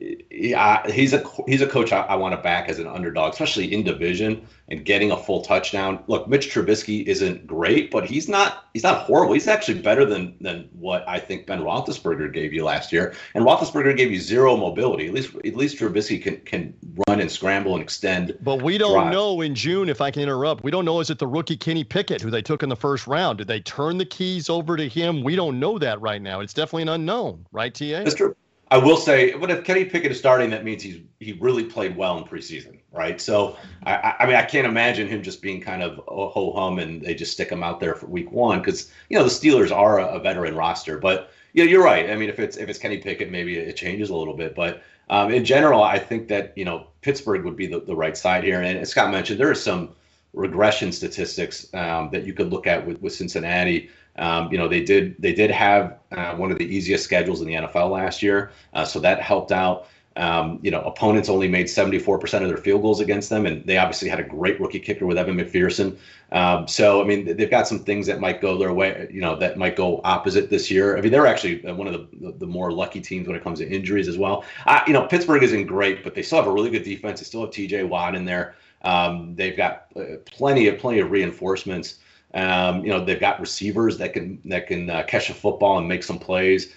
yeah, 0.00 0.90
he's 0.90 1.12
a 1.12 1.22
he's 1.46 1.62
a 1.62 1.66
coach 1.66 1.92
I, 1.92 2.00
I, 2.00 2.16
want 2.16 2.34
to 2.34 2.40
back 2.42 2.68
as 2.68 2.80
an 2.80 2.86
underdog, 2.88 3.32
especially 3.32 3.72
in 3.72 3.84
division 3.84 4.44
and 4.68 4.84
getting 4.84 5.12
a 5.12 5.16
full 5.16 5.42
touchdown. 5.42 6.02
Look, 6.08 6.26
Mitch 6.26 6.52
Trubisky 6.52 7.04
isn't 7.06 7.46
great, 7.46 7.92
but 7.92 8.04
he's 8.04 8.28
not 8.28 8.66
he's 8.72 8.82
not 8.82 9.02
horrible. 9.02 9.34
He's 9.34 9.46
actually 9.46 9.80
better 9.80 10.04
than 10.04 10.36
than 10.40 10.68
what 10.72 11.08
I 11.08 11.20
think 11.20 11.46
Ben 11.46 11.60
Roethlisberger 11.60 12.32
gave 12.32 12.52
you 12.52 12.64
last 12.64 12.92
year. 12.92 13.14
And 13.34 13.44
Roethlisberger 13.44 13.96
gave 13.96 14.10
you 14.10 14.18
zero 14.18 14.56
mobility. 14.56 15.06
At 15.06 15.14
least 15.14 15.34
at 15.36 15.54
least 15.54 15.78
Trubisky 15.78 16.20
can 16.20 16.38
can 16.38 16.74
run 17.08 17.20
and 17.20 17.30
scramble 17.30 17.74
and 17.74 17.82
extend. 17.82 18.36
But 18.40 18.62
we 18.62 18.78
don't 18.78 19.10
know 19.10 19.42
in 19.42 19.54
June 19.54 19.88
if 19.88 20.00
I 20.00 20.10
can 20.10 20.22
interrupt. 20.22 20.64
We 20.64 20.72
don't 20.72 20.84
know 20.84 20.98
is 21.00 21.10
it 21.10 21.20
the 21.20 21.28
rookie 21.28 21.56
Kenny 21.56 21.84
Pickett 21.84 22.20
who 22.20 22.30
they 22.30 22.42
took 22.42 22.64
in 22.64 22.68
the 22.68 22.76
first 22.76 23.06
round? 23.06 23.38
Did 23.38 23.46
they 23.46 23.60
turn 23.60 23.98
the 23.98 24.06
keys 24.06 24.50
over 24.50 24.76
to 24.76 24.88
him? 24.88 25.22
We 25.22 25.36
don't 25.36 25.60
know 25.60 25.78
that 25.78 26.00
right 26.00 26.20
now. 26.20 26.40
It's 26.40 26.54
definitely 26.54 26.82
an 26.82 26.88
unknown, 26.88 27.46
right, 27.52 27.72
TA? 27.72 28.04
True. 28.14 28.34
I 28.74 28.78
will 28.78 28.96
say, 28.96 29.32
but 29.34 29.52
if 29.52 29.62
Kenny 29.62 29.84
Pickett 29.84 30.10
is 30.10 30.18
starting, 30.18 30.50
that 30.50 30.64
means 30.64 30.82
he's 30.82 31.00
he 31.20 31.34
really 31.34 31.62
played 31.62 31.96
well 31.96 32.18
in 32.18 32.24
preseason, 32.24 32.80
right? 32.90 33.20
So 33.20 33.56
I, 33.86 34.16
I 34.18 34.26
mean, 34.26 34.34
I 34.34 34.42
can't 34.42 34.66
imagine 34.66 35.06
him 35.06 35.22
just 35.22 35.40
being 35.40 35.60
kind 35.60 35.80
of 35.80 35.98
a 36.08 36.28
ho 36.28 36.52
hum 36.52 36.80
and 36.80 37.00
they 37.00 37.14
just 37.14 37.30
stick 37.30 37.50
him 37.50 37.62
out 37.62 37.78
there 37.78 37.94
for 37.94 38.06
week 38.06 38.32
one 38.32 38.58
because 38.58 38.90
you 39.08 39.16
know 39.16 39.22
the 39.22 39.30
Steelers 39.30 39.70
are 39.70 40.00
a, 40.00 40.16
a, 40.16 40.18
veteran 40.18 40.56
roster. 40.56 40.98
But 40.98 41.30
yeah, 41.52 41.62
you're 41.62 41.84
right. 41.84 42.10
I 42.10 42.16
mean, 42.16 42.28
if 42.28 42.40
it's 42.40 42.56
if 42.56 42.68
it's 42.68 42.80
Kenny 42.80 42.98
Pickett, 42.98 43.30
maybe 43.30 43.56
it 43.56 43.76
changes 43.76 44.10
a 44.10 44.16
little 44.16 44.34
bit. 44.34 44.56
But 44.56 44.82
um, 45.08 45.30
in 45.30 45.44
general, 45.44 45.84
I 45.84 46.00
think 46.00 46.26
that 46.26 46.52
you 46.58 46.64
know 46.64 46.88
Pittsburgh 47.00 47.44
would 47.44 47.56
be 47.56 47.68
the, 47.68 47.78
the 47.78 47.94
right 47.94 48.16
side 48.16 48.42
here. 48.42 48.60
And 48.60 48.76
as 48.76 48.90
Scott 48.90 49.12
mentioned, 49.12 49.38
there 49.38 49.52
are 49.52 49.54
some 49.54 49.90
regression 50.32 50.90
statistics 50.90 51.72
um, 51.74 52.10
that 52.10 52.24
you 52.24 52.32
could 52.32 52.50
look 52.50 52.66
at 52.66 52.84
with, 52.84 53.00
with 53.00 53.14
Cincinnati. 53.14 53.88
Um, 54.16 54.50
you 54.52 54.58
know, 54.58 54.68
they 54.68 54.82
did 54.82 55.16
they 55.18 55.32
did 55.32 55.50
have 55.50 55.98
uh, 56.12 56.34
one 56.36 56.52
of 56.52 56.58
the 56.58 56.66
easiest 56.66 57.04
schedules 57.04 57.40
in 57.40 57.46
the 57.46 57.54
NFL 57.54 57.90
last 57.90 58.22
year, 58.22 58.52
uh, 58.72 58.84
so 58.84 59.00
that 59.00 59.20
helped 59.20 59.52
out. 59.52 59.88
Um, 60.16 60.60
you 60.62 60.70
know, 60.70 60.80
opponents 60.82 61.28
only 61.28 61.48
made 61.48 61.66
74% 61.66 62.42
of 62.42 62.48
their 62.48 62.56
field 62.56 62.82
goals 62.82 63.00
against 63.00 63.30
them, 63.30 63.46
and 63.46 63.64
they 63.66 63.78
obviously 63.78 64.08
had 64.08 64.20
a 64.20 64.22
great 64.22 64.60
rookie 64.60 64.78
kicker 64.78 65.06
with 65.06 65.18
Evan 65.18 65.36
McPherson. 65.36 65.96
Um, 66.30 66.68
so, 66.68 67.02
I 67.02 67.04
mean, 67.04 67.36
they've 67.36 67.50
got 67.50 67.66
some 67.66 67.80
things 67.80 68.06
that 68.06 68.20
might 68.20 68.40
go 68.40 68.56
their 68.56 68.72
way, 68.72 69.08
you 69.12 69.20
know, 69.20 69.34
that 69.36 69.58
might 69.58 69.74
go 69.74 70.00
opposite 70.04 70.50
this 70.50 70.70
year. 70.70 70.96
I 70.96 71.00
mean, 71.00 71.10
they're 71.10 71.26
actually 71.26 71.66
uh, 71.66 71.74
one 71.74 71.88
of 71.88 71.94
the, 71.94 72.32
the, 72.38 72.46
more 72.46 72.70
lucky 72.70 73.00
teams 73.00 73.26
when 73.26 73.34
it 73.34 73.42
comes 73.42 73.58
to 73.58 73.68
injuries 73.68 74.06
as 74.06 74.16
well. 74.16 74.44
you 74.86 74.92
know, 74.92 75.04
Pittsburgh 75.06 75.42
isn't 75.42 75.66
great, 75.66 76.04
but 76.04 76.14
they 76.14 76.22
still 76.22 76.38
have 76.38 76.46
a 76.46 76.52
really 76.52 76.70
good 76.70 76.84
defense. 76.84 77.18
They 77.18 77.24
still 77.24 77.40
have 77.40 77.50
TJ 77.50 77.88
Watt 77.88 78.14
in 78.14 78.24
there. 78.24 78.54
Um, 78.82 79.34
they've 79.34 79.56
got 79.56 79.86
uh, 79.96 80.18
plenty 80.26 80.68
of 80.68 80.78
plenty 80.78 81.00
of 81.00 81.10
reinforcements. 81.10 81.98
Um, 82.34 82.84
you 82.84 82.90
know, 82.90 83.04
they've 83.04 83.20
got 83.20 83.40
receivers 83.40 83.96
that 83.98 84.12
can 84.12 84.40
that 84.46 84.66
can 84.66 84.90
uh, 84.90 85.04
catch 85.04 85.30
a 85.30 85.34
football 85.34 85.78
and 85.78 85.88
make 85.88 86.02
some 86.02 86.18
plays. 86.18 86.74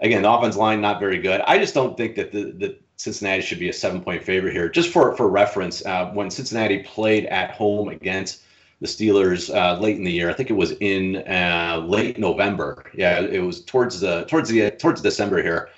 Again, 0.00 0.22
the 0.22 0.30
offense 0.30 0.56
line 0.56 0.80
not 0.80 0.98
very 0.98 1.18
good. 1.18 1.40
I 1.42 1.58
just 1.58 1.74
don't 1.74 1.96
think 1.96 2.16
that 2.16 2.32
the, 2.32 2.52
the 2.52 2.78
Cincinnati 2.96 3.42
should 3.42 3.58
be 3.58 3.68
a 3.68 3.72
seven 3.72 4.00
point 4.00 4.22
favorite 4.22 4.52
here. 4.52 4.68
Just 4.68 4.90
for 4.90 5.14
for 5.16 5.28
reference, 5.28 5.84
uh, 5.84 6.10
when 6.12 6.30
Cincinnati 6.30 6.82
played 6.82 7.26
at 7.26 7.50
home 7.50 7.88
against 7.88 8.42
the 8.80 8.86
Steelers 8.86 9.54
uh, 9.54 9.78
late 9.78 9.96
in 9.96 10.04
the 10.04 10.12
year, 10.12 10.30
I 10.30 10.32
think 10.32 10.50
it 10.50 10.54
was 10.54 10.72
in 10.80 11.16
uh, 11.28 11.84
late 11.86 12.18
November. 12.18 12.84
Yeah, 12.94 13.20
it 13.20 13.40
was 13.40 13.64
towards 13.64 14.00
the 14.00 14.24
towards 14.24 14.48
the 14.48 14.70
towards 14.70 15.00
December 15.00 15.42
here. 15.42 15.68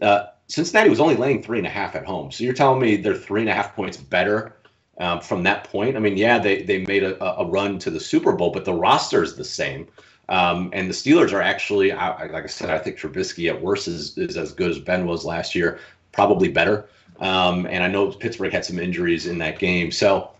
Uh, 0.00 0.26
Cincinnati 0.48 0.90
was 0.90 1.00
only 1.00 1.16
laying 1.16 1.42
three 1.42 1.58
and 1.58 1.66
a 1.66 1.70
half 1.70 1.96
at 1.96 2.04
home. 2.04 2.30
So 2.30 2.44
you're 2.44 2.54
telling 2.54 2.80
me 2.80 2.96
they're 2.96 3.14
three 3.14 3.40
and 3.40 3.50
a 3.50 3.54
half 3.54 3.74
points 3.74 3.96
better 3.96 4.55
um, 4.98 5.20
from 5.20 5.42
that 5.44 5.64
point. 5.64 5.96
I 5.96 6.00
mean, 6.00 6.16
yeah, 6.16 6.38
they 6.38 6.62
they 6.62 6.84
made 6.84 7.02
a, 7.02 7.22
a 7.38 7.44
run 7.46 7.78
to 7.80 7.90
the 7.90 8.00
Super 8.00 8.32
Bowl, 8.32 8.50
but 8.50 8.64
the 8.64 8.74
roster 8.74 9.22
is 9.22 9.36
the 9.36 9.44
same. 9.44 9.88
Um, 10.28 10.70
and 10.72 10.88
the 10.88 10.94
Steelers 10.94 11.32
are 11.32 11.40
actually, 11.40 11.92
I, 11.92 12.26
like 12.26 12.44
I 12.44 12.48
said, 12.48 12.68
I 12.68 12.78
think 12.78 12.98
Trubisky 12.98 13.48
at 13.48 13.62
worst 13.62 13.86
is, 13.86 14.18
is 14.18 14.36
as 14.36 14.52
good 14.52 14.70
as 14.70 14.78
Ben 14.80 15.06
was 15.06 15.24
last 15.24 15.54
year, 15.54 15.78
probably 16.10 16.48
better. 16.48 16.88
Um, 17.20 17.66
and 17.66 17.84
I 17.84 17.88
know 17.88 18.10
Pittsburgh 18.10 18.52
had 18.52 18.64
some 18.64 18.80
injuries 18.80 19.26
in 19.26 19.38
that 19.38 19.60
game. 19.60 19.92
So 19.92 20.32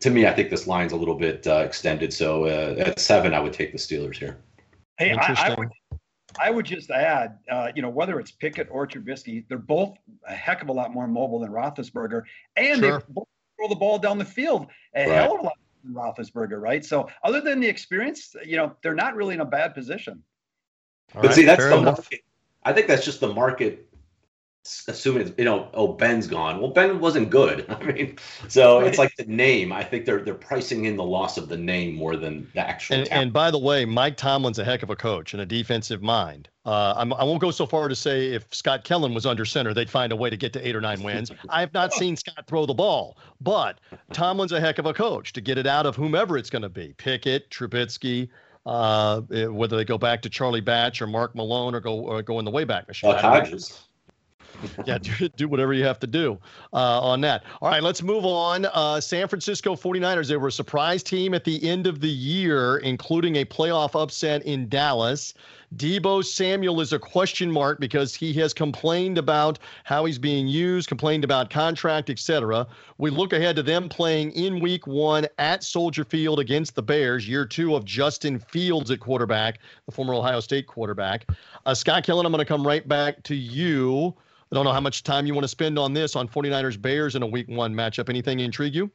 to 0.00 0.10
me, 0.10 0.26
I 0.26 0.32
think 0.34 0.50
this 0.50 0.66
line's 0.66 0.92
a 0.92 0.96
little 0.96 1.14
bit 1.14 1.46
uh, 1.46 1.62
extended. 1.64 2.12
So 2.12 2.44
uh, 2.44 2.74
at 2.78 3.00
seven, 3.00 3.32
I 3.32 3.40
would 3.40 3.54
take 3.54 3.72
the 3.72 3.78
Steelers 3.78 4.16
here. 4.16 4.36
Hey, 4.98 5.12
I, 5.12 5.32
I, 5.32 5.54
would, 5.54 5.68
I 6.38 6.50
would 6.50 6.66
just 6.66 6.90
add, 6.90 7.38
uh, 7.50 7.72
you 7.74 7.82
know, 7.82 7.88
whether 7.88 8.20
it's 8.20 8.30
Pickett 8.30 8.68
or 8.70 8.86
Trubisky, 8.86 9.44
they're 9.48 9.58
both 9.58 9.96
a 10.28 10.34
heck 10.34 10.62
of 10.62 10.68
a 10.68 10.72
lot 10.72 10.92
more 10.92 11.08
mobile 11.08 11.40
than 11.40 11.50
Roethlisberger, 11.50 12.22
and 12.56 12.80
sure. 12.80 12.98
they 12.98 13.04
both 13.08 13.28
throw 13.64 13.68
the 13.68 13.78
ball 13.78 13.98
down 13.98 14.18
the 14.18 14.24
field 14.24 14.66
a 14.94 15.08
right. 15.08 15.14
hell 15.14 15.34
of 15.34 15.40
a 15.40 15.42
lot 15.44 15.52
than 15.84 15.94
Roethlisberger, 15.94 16.60
right? 16.60 16.84
So 16.84 17.08
other 17.22 17.40
than 17.40 17.60
the 17.60 17.68
experience, 17.68 18.34
you 18.44 18.56
know, 18.56 18.74
they're 18.82 18.94
not 18.94 19.14
really 19.14 19.34
in 19.34 19.40
a 19.40 19.44
bad 19.44 19.74
position. 19.74 20.22
All 21.14 21.22
but 21.22 21.28
right, 21.28 21.36
see, 21.36 21.44
that's 21.44 21.62
the 21.62 21.76
enough. 21.76 21.98
market. 21.98 22.20
I 22.64 22.72
think 22.72 22.88
that's 22.88 23.04
just 23.04 23.20
the 23.20 23.32
market 23.32 23.86
assuming 24.88 25.34
you 25.36 25.44
know 25.44 25.68
oh 25.74 25.88
ben's 25.88 26.26
gone 26.26 26.58
well 26.58 26.70
ben 26.70 26.98
wasn't 26.98 27.28
good 27.28 27.66
i 27.68 27.82
mean 27.84 28.16
so 28.48 28.80
right. 28.80 28.86
it's 28.86 28.98
like 28.98 29.14
the 29.16 29.24
name 29.24 29.72
i 29.72 29.84
think 29.84 30.06
they're 30.06 30.20
they're 30.20 30.34
pricing 30.34 30.86
in 30.86 30.96
the 30.96 31.04
loss 31.04 31.36
of 31.36 31.48
the 31.48 31.56
name 31.56 31.94
more 31.94 32.16
than 32.16 32.50
the 32.54 32.60
actual 32.60 32.96
and, 32.96 33.08
and 33.12 33.32
by 33.32 33.50
the 33.50 33.58
way 33.58 33.84
mike 33.84 34.16
tomlin's 34.16 34.58
a 34.58 34.64
heck 34.64 34.82
of 34.82 34.88
a 34.88 34.96
coach 34.96 35.34
and 35.34 35.42
a 35.42 35.46
defensive 35.46 36.02
mind 36.02 36.48
uh, 36.64 36.94
I'm, 36.96 37.12
i 37.12 37.22
will 37.24 37.34
not 37.34 37.42
go 37.42 37.50
so 37.50 37.66
far 37.66 37.88
to 37.88 37.94
say 37.94 38.28
if 38.32 38.46
scott 38.52 38.84
kellen 38.84 39.12
was 39.12 39.26
under 39.26 39.44
center 39.44 39.74
they'd 39.74 39.90
find 39.90 40.12
a 40.12 40.16
way 40.16 40.30
to 40.30 40.36
get 40.36 40.54
to 40.54 40.66
eight 40.66 40.74
or 40.74 40.80
nine 40.80 41.02
wins 41.02 41.30
i 41.50 41.60
have 41.60 41.74
not 41.74 41.92
seen 41.92 42.16
scott 42.16 42.46
throw 42.46 42.64
the 42.64 42.74
ball 42.74 43.18
but 43.42 43.80
tomlin's 44.12 44.52
a 44.52 44.60
heck 44.60 44.78
of 44.78 44.86
a 44.86 44.94
coach 44.94 45.34
to 45.34 45.42
get 45.42 45.58
it 45.58 45.66
out 45.66 45.84
of 45.84 45.94
whomever 45.94 46.38
it's 46.38 46.50
going 46.50 46.62
to 46.62 46.70
be 46.70 46.94
pickett 46.96 47.50
trubisky 47.50 48.30
uh, 48.66 49.20
whether 49.20 49.76
they 49.76 49.84
go 49.84 49.98
back 49.98 50.22
to 50.22 50.30
Charlie 50.30 50.62
Batch 50.62 51.02
or 51.02 51.06
Mark 51.06 51.34
Malone 51.34 51.74
or 51.74 51.80
go 51.80 51.98
or 51.98 52.22
go 52.22 52.38
in 52.38 52.46
the 52.46 52.50
Wayback 52.50 52.88
Machine. 52.88 53.14
Hodges. 53.14 53.78
yeah, 54.86 54.98
do, 54.98 55.28
do, 55.30 55.48
whatever 55.48 55.72
you 55.72 55.84
have 55.84 55.98
to 56.00 56.06
do 56.06 56.38
uh, 56.72 57.00
on 57.00 57.20
that. 57.22 57.44
All 57.60 57.68
right, 57.68 57.82
let's 57.82 58.02
move 58.02 58.24
on. 58.24 58.66
Uh, 58.66 59.00
San 59.00 59.28
Francisco 59.28 59.74
49ers, 59.74 60.28
they 60.28 60.36
were 60.36 60.48
a 60.48 60.52
surprise 60.52 61.02
team 61.02 61.34
at 61.34 61.44
the 61.44 61.68
end 61.68 61.86
of 61.86 62.00
the 62.00 62.08
year, 62.08 62.78
including 62.78 63.36
a 63.36 63.44
playoff 63.44 64.00
upset 64.00 64.42
in 64.44 64.68
Dallas. 64.68 65.34
Deebo 65.76 66.24
Samuel 66.24 66.80
is 66.80 66.92
a 66.92 66.98
question 66.98 67.50
mark 67.50 67.80
because 67.80 68.14
he 68.14 68.32
has 68.34 68.54
complained 68.54 69.18
about 69.18 69.58
how 69.82 70.04
he's 70.04 70.18
being 70.18 70.46
used, 70.46 70.88
complained 70.88 71.24
about 71.24 71.50
contract, 71.50 72.10
etc. 72.10 72.66
We 72.98 73.10
look 73.10 73.32
ahead 73.32 73.56
to 73.56 73.62
them 73.62 73.88
playing 73.88 74.32
in 74.32 74.60
week 74.60 74.86
one 74.86 75.26
at 75.38 75.64
Soldier 75.64 76.04
Field 76.04 76.38
against 76.38 76.76
the 76.76 76.82
Bears, 76.82 77.28
year 77.28 77.44
two 77.44 77.74
of 77.74 77.84
Justin 77.84 78.38
Fields 78.38 78.90
at 78.92 79.00
quarterback, 79.00 79.58
the 79.86 79.92
former 79.92 80.14
Ohio 80.14 80.40
State 80.40 80.68
quarterback. 80.68 81.28
Uh, 81.66 81.74
Scott 81.74 82.04
Kellen, 82.04 82.24
I'm 82.24 82.32
going 82.32 82.38
to 82.38 82.44
come 82.44 82.66
right 82.66 82.86
back 82.86 83.22
to 83.24 83.34
you. 83.34 84.14
I 84.54 84.56
don't 84.56 84.66
know 84.66 84.72
how 84.72 84.80
much 84.80 85.02
time 85.02 85.26
you 85.26 85.34
want 85.34 85.42
to 85.42 85.48
spend 85.48 85.80
on 85.80 85.94
this 85.94 86.14
on 86.14 86.28
49ers 86.28 86.80
Bears 86.80 87.16
in 87.16 87.24
a 87.24 87.26
week 87.26 87.48
one 87.48 87.74
matchup. 87.74 88.08
Anything 88.08 88.38
intrigue 88.38 88.72
you? 88.72 88.88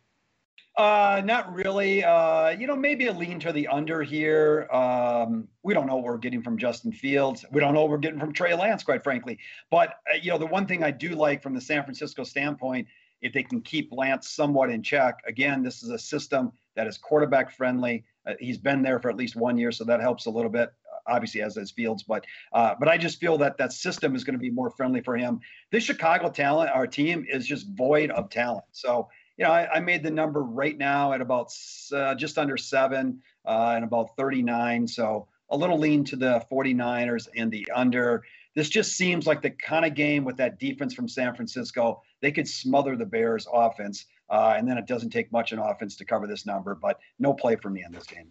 Uh, 0.78 1.22
not 1.26 1.54
really. 1.54 2.02
Uh, 2.02 2.52
you 2.52 2.66
know, 2.66 2.78
maybe 2.78 3.08
a 3.08 3.12
lean 3.12 3.42
to 3.42 3.52
the 3.52 3.68
under 3.68 4.02
here. 4.02 4.70
Um, 4.72 5.50
we 5.62 5.74
don't 5.74 5.86
know 5.86 5.98
what 5.98 6.06
we're 6.06 6.18
getting 6.18 6.42
from 6.42 6.58
Justin 6.58 6.94
Fields. 6.94 7.44
We 7.52 7.60
don't 7.60 7.74
know 7.74 7.82
what 7.82 7.90
we're 7.90 7.98
getting 7.98 8.22
from 8.22 8.32
Trey 8.32 8.56
Lance, 8.56 8.84
quite 8.84 9.04
frankly. 9.04 9.38
But 9.70 9.96
uh, 10.10 10.20
you 10.22 10.32
know, 10.32 10.38
the 10.38 10.46
one 10.46 10.66
thing 10.66 10.82
I 10.82 10.92
do 10.92 11.10
like 11.10 11.44
from 11.44 11.54
the 11.54 11.60
San 11.60 11.84
Francisco 11.84 12.24
standpoint, 12.24 12.88
if 13.22 13.34
they 13.34 13.44
can 13.44 13.60
keep 13.60 13.92
Lance 13.92 14.30
somewhat 14.30 14.70
in 14.70 14.82
check. 14.82 15.16
Again, 15.28 15.62
this 15.62 15.84
is 15.84 15.90
a 15.90 16.00
system 16.00 16.54
that 16.78 16.88
is 16.88 16.98
quarterback 16.98 17.52
friendly. 17.52 18.06
Uh, 18.26 18.36
he's 18.40 18.58
been 18.58 18.82
there 18.82 18.98
for 18.98 19.10
at 19.10 19.18
least 19.18 19.36
one 19.36 19.58
year, 19.58 19.74
so 19.74 19.84
that 19.84 20.00
helps 20.00 20.26
a 20.26 20.30
little 20.30 20.52
bit 20.52 20.72
obviously 21.10 21.42
has 21.42 21.58
as 21.58 21.72
Fields, 21.72 22.04
but 22.04 22.26
uh, 22.54 22.76
but 22.80 22.88
I 22.88 22.98
just 22.98 23.20
feel 23.20 23.38
that 23.40 23.58
that 23.58 23.74
system 23.74 24.16
is 24.16 24.24
going 24.24 24.34
to 24.34 24.40
be 24.40 24.50
more 24.50 24.70
friendly 24.70 25.02
for 25.02 25.18
him. 25.18 25.40
This 25.72 25.84
Chicago 25.84 26.30
talent, 26.30 26.72
our 26.72 26.88
team 26.88 27.26
is 27.28 27.46
just 27.46 27.68
void 27.70 28.12
of 28.12 28.30
talent. 28.30 28.66
So 28.72 29.10
you 29.40 29.46
know, 29.46 29.52
I, 29.52 29.76
I 29.76 29.80
made 29.80 30.04
the 30.04 30.12
number 30.12 30.44
right 30.44 30.78
now 30.78 31.14
at 31.14 31.22
about 31.22 31.54
uh, 31.94 32.14
just 32.16 32.38
under 32.38 32.58
seven 32.58 33.22
uh, 33.46 33.72
and 33.74 33.86
about 33.86 34.18
39. 34.18 34.86
So 34.86 35.30
a 35.50 35.56
little 35.56 35.80
lean 35.80 36.04
to 36.06 36.18
the 36.18 36.46
49ers 36.52 37.30
and 37.38 37.50
the 37.50 37.66
under. 37.74 38.24
This 38.56 38.68
just 38.68 38.98
seems 38.98 39.26
like 39.26 39.42
the 39.42 39.52
kind 39.52 39.86
of 39.86 39.94
game 39.94 40.26
with 40.26 40.36
that 40.38 40.60
defense 40.60 40.94
from 40.94 41.08
San 41.08 41.34
Francisco. 41.36 42.02
They 42.22 42.34
could 42.34 42.50
smother 42.50 42.98
the 42.98 43.06
Bears' 43.06 43.48
offense. 43.52 44.06
Uh, 44.30 44.54
and 44.58 44.68
then 44.68 44.78
it 44.78 44.86
doesn't 44.86 45.10
take 45.10 45.32
much 45.32 45.54
in 45.54 45.60
offense 45.60 45.96
to 45.98 46.06
cover 46.06 46.28
this 46.28 46.46
number, 46.46 46.76
but 46.76 47.00
no 47.18 47.34
play 47.34 47.56
for 47.56 47.70
me 47.70 47.84
in 47.86 47.92
this 47.92 48.06
game. 48.06 48.28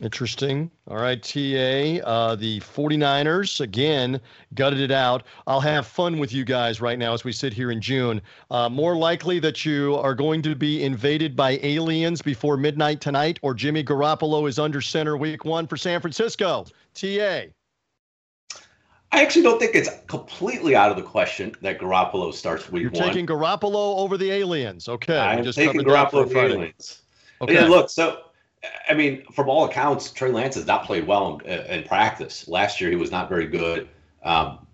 Interesting. 0.00 0.70
All 0.88 0.96
right, 0.96 1.22
TA. 1.22 2.02
Uh, 2.04 2.34
the 2.34 2.60
49ers, 2.60 3.60
again, 3.60 4.20
gutted 4.54 4.80
it 4.80 4.90
out. 4.90 5.24
I'll 5.46 5.60
have 5.60 5.86
fun 5.86 6.18
with 6.18 6.32
you 6.32 6.44
guys 6.44 6.80
right 6.80 6.98
now 6.98 7.12
as 7.12 7.22
we 7.22 7.32
sit 7.32 7.52
here 7.52 7.70
in 7.70 7.82
June. 7.82 8.22
Uh, 8.50 8.68
more 8.70 8.96
likely 8.96 9.38
that 9.40 9.64
you 9.66 9.96
are 9.96 10.14
going 10.14 10.40
to 10.42 10.54
be 10.54 10.82
invaded 10.82 11.36
by 11.36 11.60
aliens 11.62 12.22
before 12.22 12.56
midnight 12.56 13.02
tonight, 13.02 13.38
or 13.42 13.52
Jimmy 13.52 13.84
Garoppolo 13.84 14.48
is 14.48 14.58
under 14.58 14.80
center 14.80 15.16
week 15.18 15.44
one 15.44 15.66
for 15.66 15.76
San 15.76 16.00
Francisco. 16.00 16.64
TA. 16.94 17.42
I 19.12 19.22
actually 19.22 19.42
don't 19.42 19.58
think 19.58 19.74
it's 19.74 19.90
completely 20.06 20.76
out 20.76 20.90
of 20.90 20.96
the 20.96 21.02
question 21.02 21.54
that 21.62 21.80
Garoppolo 21.80 22.32
starts 22.32 22.70
week 22.70 22.82
You're 22.82 22.90
one. 22.92 23.02
You're 23.02 23.12
taking 23.12 23.26
Garoppolo 23.26 23.98
over 23.98 24.16
the 24.16 24.30
aliens. 24.30 24.88
Okay. 24.88 25.18
I'm 25.18 25.42
just 25.42 25.58
taking 25.58 25.80
Garoppolo 25.80 26.20
over 26.20 26.34
the 26.34 26.40
aliens. 26.40 27.02
Okay. 27.42 27.54
Yeah, 27.54 27.66
look, 27.66 27.90
so, 27.90 28.22
I 28.88 28.94
mean, 28.94 29.24
from 29.32 29.48
all 29.48 29.64
accounts, 29.64 30.12
Trey 30.12 30.30
Lance 30.30 30.54
has 30.54 30.66
not 30.66 30.84
played 30.84 31.06
well 31.06 31.40
in, 31.44 31.60
in 31.60 31.84
practice. 31.84 32.46
Last 32.46 32.80
year, 32.80 32.90
he 32.90 32.96
was 32.96 33.10
not 33.10 33.28
very 33.28 33.46
good. 33.46 33.88
Um, 34.22 34.66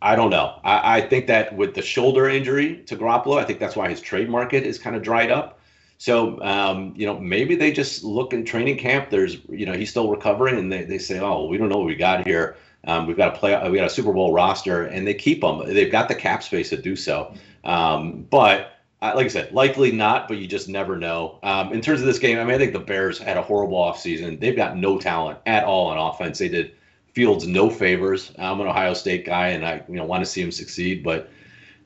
I 0.00 0.16
don't 0.16 0.30
know. 0.30 0.58
I, 0.64 0.98
I, 0.98 1.00
think 1.02 1.26
that 1.26 1.54
with 1.54 1.74
the 1.74 1.82
shoulder 1.82 2.28
injury 2.28 2.78
to 2.86 2.96
Garoppolo, 2.96 3.38
I 3.38 3.44
think 3.44 3.58
that's 3.60 3.76
why 3.76 3.90
his 3.90 4.00
trade 4.00 4.30
market 4.30 4.64
is 4.64 4.78
kind 4.78 4.96
of 4.96 5.02
dried 5.02 5.30
up. 5.30 5.60
So, 5.98 6.40
um, 6.40 6.94
you 6.96 7.06
know, 7.06 7.18
maybe 7.18 7.54
they 7.54 7.70
just 7.70 8.02
look 8.02 8.32
in 8.32 8.46
training 8.46 8.78
camp. 8.78 9.10
There's, 9.10 9.38
you 9.48 9.66
know, 9.66 9.74
he's 9.74 9.90
still 9.90 10.10
recovering, 10.10 10.58
and 10.58 10.72
they, 10.72 10.84
they 10.84 10.98
say, 10.98 11.20
oh, 11.20 11.46
we 11.46 11.58
don't 11.58 11.68
know 11.68 11.76
what 11.76 11.86
we 11.86 11.94
got 11.94 12.26
here. 12.26 12.56
Um, 12.86 13.06
we've 13.06 13.16
got 13.16 13.34
a 13.34 13.38
play. 13.38 13.68
We 13.70 13.76
got 13.76 13.86
a 13.86 13.90
Super 13.90 14.12
Bowl 14.12 14.32
roster, 14.32 14.84
and 14.84 15.06
they 15.06 15.14
keep 15.14 15.40
them. 15.40 15.62
They've 15.66 15.90
got 15.90 16.08
the 16.08 16.14
cap 16.14 16.42
space 16.42 16.70
to 16.70 16.76
do 16.76 16.96
so. 16.96 17.34
Um, 17.64 18.26
but 18.30 18.72
uh, 19.00 19.12
like 19.14 19.26
I 19.26 19.28
said, 19.28 19.52
likely 19.52 19.92
not. 19.92 20.28
But 20.28 20.38
you 20.38 20.46
just 20.46 20.68
never 20.68 20.96
know. 20.96 21.38
Um, 21.42 21.72
in 21.72 21.80
terms 21.80 22.00
of 22.00 22.06
this 22.06 22.18
game, 22.18 22.38
I 22.38 22.44
mean, 22.44 22.54
I 22.54 22.58
think 22.58 22.72
the 22.72 22.80
Bears 22.80 23.18
had 23.18 23.36
a 23.36 23.42
horrible 23.42 23.78
offseason. 23.78 24.40
They've 24.40 24.56
got 24.56 24.76
no 24.76 24.98
talent 24.98 25.38
at 25.46 25.64
all 25.64 25.86
on 25.86 25.98
offense. 25.98 26.38
They 26.38 26.48
did 26.48 26.72
Fields 27.14 27.46
no 27.46 27.70
favors. 27.70 28.32
I'm 28.38 28.60
an 28.60 28.66
Ohio 28.66 28.92
State 28.92 29.24
guy, 29.24 29.48
and 29.48 29.64
I 29.64 29.84
you 29.88 29.94
know 29.94 30.04
want 30.04 30.24
to 30.24 30.30
see 30.30 30.42
him 30.42 30.50
succeed. 30.50 31.04
But 31.04 31.30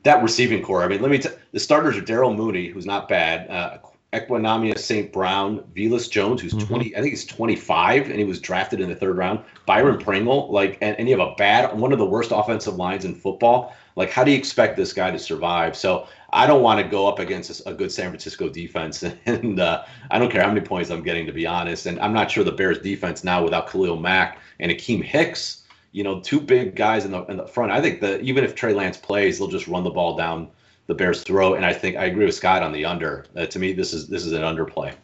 that 0.04 0.22
receiving 0.22 0.62
corps, 0.62 0.82
I 0.82 0.88
mean, 0.88 1.02
let 1.02 1.10
me. 1.10 1.18
T- 1.18 1.28
the 1.52 1.60
starters 1.60 1.98
are 1.98 2.00
Darnell 2.00 2.32
Mooney, 2.32 2.68
who's 2.68 2.86
not 2.86 3.08
bad. 3.08 3.50
Uh, 3.50 3.78
Equanimeous 4.14 4.78
St. 4.78 5.12
Brown, 5.12 5.60
Velus 5.74 6.10
Jones, 6.10 6.40
who's 6.40 6.54
mm-hmm. 6.54 6.66
20, 6.66 6.96
I 6.96 7.00
think 7.00 7.10
he's 7.10 7.26
25, 7.26 8.08
and 8.08 8.18
he 8.18 8.24
was 8.24 8.40
drafted 8.40 8.80
in 8.80 8.88
the 8.88 8.96
third 8.96 9.18
round. 9.18 9.40
Byron 9.66 9.98
Pringle, 9.98 10.50
like, 10.50 10.78
and, 10.80 10.96
and 10.98 11.08
you 11.08 11.18
have 11.18 11.28
a 11.28 11.34
bad, 11.34 11.78
one 11.78 11.92
of 11.92 11.98
the 11.98 12.06
worst 12.06 12.30
offensive 12.32 12.76
lines 12.76 13.04
in 13.04 13.14
football. 13.14 13.74
Like, 13.96 14.10
how 14.10 14.24
do 14.24 14.30
you 14.30 14.38
expect 14.38 14.76
this 14.78 14.94
guy 14.94 15.10
to 15.10 15.18
survive? 15.18 15.76
So 15.76 16.06
I 16.32 16.46
don't 16.46 16.62
want 16.62 16.80
to 16.80 16.88
go 16.88 17.06
up 17.06 17.18
against 17.18 17.62
a, 17.66 17.74
good 17.74 17.92
San 17.92 18.08
Francisco 18.08 18.48
defense, 18.48 19.02
and 19.26 19.60
uh, 19.60 19.84
I 20.10 20.18
don't 20.18 20.30
care 20.30 20.42
how 20.42 20.48
many 20.48 20.62
points 20.62 20.88
I'm 20.88 21.02
getting, 21.02 21.26
to 21.26 21.32
be 21.32 21.46
honest. 21.46 21.84
And 21.84 22.00
I'm 22.00 22.14
not 22.14 22.30
sure 22.30 22.44
the 22.44 22.52
Bears 22.52 22.78
defense 22.78 23.24
now 23.24 23.44
without 23.44 23.68
Khalil 23.68 23.98
Mack 23.98 24.38
and 24.58 24.72
Akiem 24.72 25.02
Hicks, 25.02 25.64
you 25.92 26.02
know, 26.02 26.20
two 26.20 26.40
big 26.40 26.76
guys 26.76 27.04
in 27.04 27.10
the 27.10 27.24
in 27.26 27.36
the 27.36 27.46
front. 27.46 27.72
I 27.72 27.82
think 27.82 28.00
that 28.00 28.22
even 28.22 28.44
if 28.44 28.54
Trey 28.54 28.72
Lance 28.72 28.96
plays, 28.96 29.38
they'll 29.38 29.48
just 29.48 29.68
run 29.68 29.84
the 29.84 29.90
ball 29.90 30.16
down 30.16 30.48
the 30.88 30.94
Bears 30.94 31.22
throw. 31.22 31.54
And 31.54 31.64
I 31.64 31.72
think 31.72 31.96
I 31.96 32.06
agree 32.06 32.24
with 32.24 32.34
Scott 32.34 32.62
on 32.62 32.72
the 32.72 32.84
under. 32.84 33.26
Uh, 33.36 33.46
to 33.46 33.58
me, 33.60 33.72
this 33.72 33.92
is 33.92 34.08
this 34.08 34.26
is 34.26 34.32
an 34.32 34.42
underplay. 34.42 34.94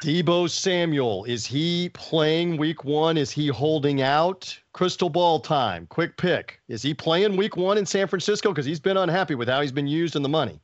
Deebo 0.00 0.50
Samuel, 0.50 1.24
is 1.24 1.46
he 1.46 1.88
playing 1.94 2.58
week 2.58 2.84
one? 2.84 3.16
Is 3.16 3.30
he 3.30 3.46
holding 3.48 4.02
out? 4.02 4.58
Crystal 4.74 5.08
ball 5.08 5.40
time. 5.40 5.86
Quick 5.86 6.18
pick. 6.18 6.60
Is 6.68 6.82
he 6.82 6.92
playing 6.92 7.36
week 7.36 7.56
one 7.56 7.78
in 7.78 7.86
San 7.86 8.06
Francisco? 8.06 8.50
Because 8.50 8.66
he's 8.66 8.80
been 8.80 8.98
unhappy 8.98 9.34
with 9.34 9.48
how 9.48 9.62
he's 9.62 9.72
been 9.72 9.86
used 9.86 10.14
and 10.14 10.24
the 10.24 10.28
money. 10.28 10.60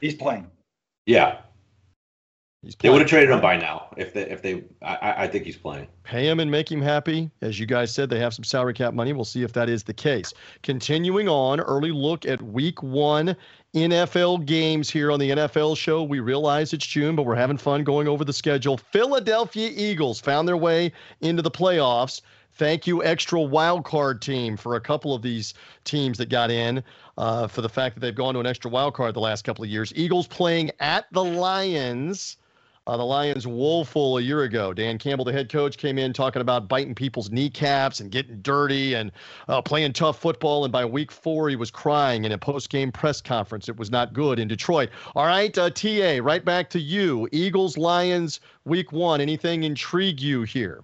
He's 0.00 0.14
playing. 0.14 0.46
Yeah. 1.04 1.38
He's 2.62 2.76
playing. 2.76 2.92
they 2.92 2.94
would 2.94 3.00
have 3.02 3.10
traded 3.10 3.30
him 3.30 3.40
by 3.40 3.56
now 3.56 3.88
if 3.96 4.12
they 4.12 4.22
if 4.30 4.40
they. 4.40 4.64
I, 4.82 5.24
I 5.24 5.26
think 5.26 5.46
he's 5.46 5.56
playing. 5.56 5.88
Pay 6.04 6.28
him 6.28 6.40
and 6.40 6.50
make 6.50 6.70
him 6.70 6.82
happy. 6.82 7.30
As 7.40 7.58
you 7.58 7.66
guys 7.66 7.92
said, 7.92 8.10
they 8.10 8.18
have 8.20 8.34
some 8.34 8.44
salary 8.44 8.74
cap 8.74 8.92
money. 8.92 9.12
We'll 9.12 9.24
see 9.24 9.42
if 9.42 9.52
that 9.54 9.68
is 9.68 9.82
the 9.82 9.94
case. 9.94 10.32
Continuing 10.62 11.28
on, 11.28 11.58
early 11.60 11.90
look 11.90 12.26
at 12.26 12.40
Week 12.42 12.82
One 12.82 13.34
NFL 13.74 14.46
games 14.46 14.90
here 14.90 15.12
on 15.12 15.20
the 15.20 15.30
NFL 15.30 15.76
show. 15.76 16.02
We 16.02 16.18
realize 16.18 16.72
it's 16.72 16.86
June, 16.86 17.14
but 17.14 17.24
we're 17.24 17.36
having 17.36 17.56
fun 17.56 17.84
going 17.84 18.08
over 18.08 18.24
the 18.24 18.32
schedule. 18.32 18.76
Philadelphia 18.76 19.70
Eagles 19.72 20.20
found 20.20 20.48
their 20.48 20.56
way 20.56 20.92
into 21.20 21.42
the 21.42 21.50
playoffs. 21.50 22.20
Thank 22.54 22.86
you, 22.86 23.04
extra 23.04 23.40
wild 23.40 23.84
card 23.84 24.20
team, 24.20 24.56
for 24.56 24.74
a 24.74 24.80
couple 24.80 25.14
of 25.14 25.22
these 25.22 25.54
teams 25.84 26.18
that 26.18 26.28
got 26.28 26.50
in. 26.50 26.82
Uh, 27.16 27.46
for 27.46 27.60
the 27.60 27.68
fact 27.68 27.94
that 27.94 28.00
they've 28.00 28.14
gone 28.14 28.34
to 28.34 28.40
an 28.40 28.46
extra 28.46 28.70
wild 28.70 28.94
card 28.94 29.14
the 29.14 29.20
last 29.20 29.44
couple 29.44 29.62
of 29.62 29.70
years. 29.70 29.92
Eagles 29.94 30.26
playing 30.26 30.70
at 30.80 31.04
the 31.12 31.22
Lions. 31.22 32.38
Uh, 32.90 32.96
the 32.96 33.04
Lions 33.04 33.46
woeful 33.46 34.18
a 34.18 34.20
year 34.20 34.42
ago. 34.42 34.72
Dan 34.72 34.98
Campbell, 34.98 35.24
the 35.24 35.30
head 35.30 35.48
coach, 35.48 35.78
came 35.78 35.96
in 35.96 36.12
talking 36.12 36.42
about 36.42 36.66
biting 36.66 36.92
people's 36.92 37.30
kneecaps 37.30 38.00
and 38.00 38.10
getting 38.10 38.40
dirty 38.40 38.94
and 38.94 39.12
uh, 39.46 39.62
playing 39.62 39.92
tough 39.92 40.18
football. 40.18 40.64
And 40.64 40.72
by 40.72 40.84
week 40.84 41.12
four, 41.12 41.48
he 41.48 41.54
was 41.54 41.70
crying 41.70 42.24
in 42.24 42.32
a 42.32 42.38
post-game 42.38 42.90
press 42.90 43.20
conference. 43.20 43.68
It 43.68 43.76
was 43.76 43.92
not 43.92 44.12
good 44.12 44.40
in 44.40 44.48
Detroit. 44.48 44.88
All 45.14 45.24
right, 45.24 45.56
uh, 45.56 45.70
TA, 45.70 46.18
right 46.20 46.44
back 46.44 46.68
to 46.70 46.80
you. 46.80 47.28
Eagles, 47.30 47.78
Lions, 47.78 48.40
week 48.64 48.90
one. 48.90 49.20
Anything 49.20 49.62
intrigue 49.62 50.20
you 50.20 50.42
here? 50.42 50.82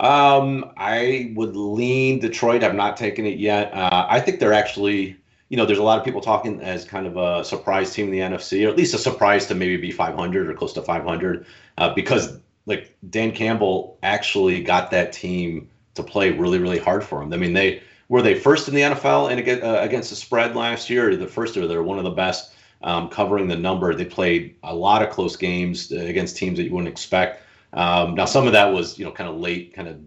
Um, 0.00 0.70
I 0.76 1.32
would 1.34 1.56
lean 1.56 2.18
Detroit. 2.18 2.62
I've 2.62 2.74
not 2.74 2.98
taken 2.98 3.24
it 3.24 3.38
yet. 3.38 3.72
Uh, 3.72 4.06
I 4.10 4.20
think 4.20 4.38
they're 4.38 4.52
actually 4.52 5.16
you 5.48 5.56
know, 5.56 5.66
there's 5.66 5.78
a 5.78 5.82
lot 5.82 5.98
of 5.98 6.04
people 6.04 6.20
talking 6.20 6.60
as 6.60 6.84
kind 6.84 7.06
of 7.06 7.16
a 7.16 7.44
surprise 7.44 7.92
team 7.92 8.06
in 8.06 8.12
the 8.12 8.20
NFC, 8.20 8.66
or 8.66 8.70
at 8.70 8.76
least 8.76 8.94
a 8.94 8.98
surprise 8.98 9.46
to 9.46 9.54
maybe 9.54 9.76
be 9.76 9.90
500 9.90 10.48
or 10.48 10.54
close 10.54 10.72
to 10.74 10.82
500, 10.82 11.46
uh, 11.78 11.94
because 11.94 12.38
like 12.66 12.96
Dan 13.10 13.32
Campbell 13.32 13.98
actually 14.02 14.62
got 14.62 14.90
that 14.90 15.12
team 15.12 15.68
to 15.94 16.02
play 16.02 16.30
really, 16.30 16.58
really 16.58 16.78
hard 16.78 17.04
for 17.04 17.22
him. 17.22 17.32
I 17.32 17.36
mean, 17.36 17.52
they 17.52 17.82
were 18.08 18.22
they 18.22 18.34
first 18.34 18.68
in 18.68 18.74
the 18.74 18.82
NFL 18.82 19.30
and 19.30 19.38
against, 19.38 19.64
uh, 19.64 19.78
against 19.80 20.10
the 20.10 20.16
spread 20.16 20.56
last 20.56 20.90
year. 20.90 21.16
The 21.16 21.26
first, 21.26 21.56
or 21.56 21.66
they're 21.66 21.82
one 21.82 21.98
of 21.98 22.04
the 22.04 22.10
best 22.10 22.52
um, 22.82 23.08
covering 23.08 23.48
the 23.48 23.56
number. 23.56 23.94
They 23.94 24.04
played 24.04 24.56
a 24.62 24.74
lot 24.74 25.02
of 25.02 25.10
close 25.10 25.36
games 25.36 25.92
uh, 25.92 25.96
against 25.96 26.36
teams 26.36 26.58
that 26.58 26.64
you 26.64 26.72
wouldn't 26.72 26.92
expect. 26.92 27.42
Um, 27.72 28.14
now, 28.14 28.24
some 28.24 28.46
of 28.46 28.52
that 28.52 28.72
was 28.72 28.98
you 28.98 29.04
know 29.04 29.12
kind 29.12 29.28
of 29.28 29.36
late, 29.36 29.74
kind 29.74 29.88
of 29.88 29.98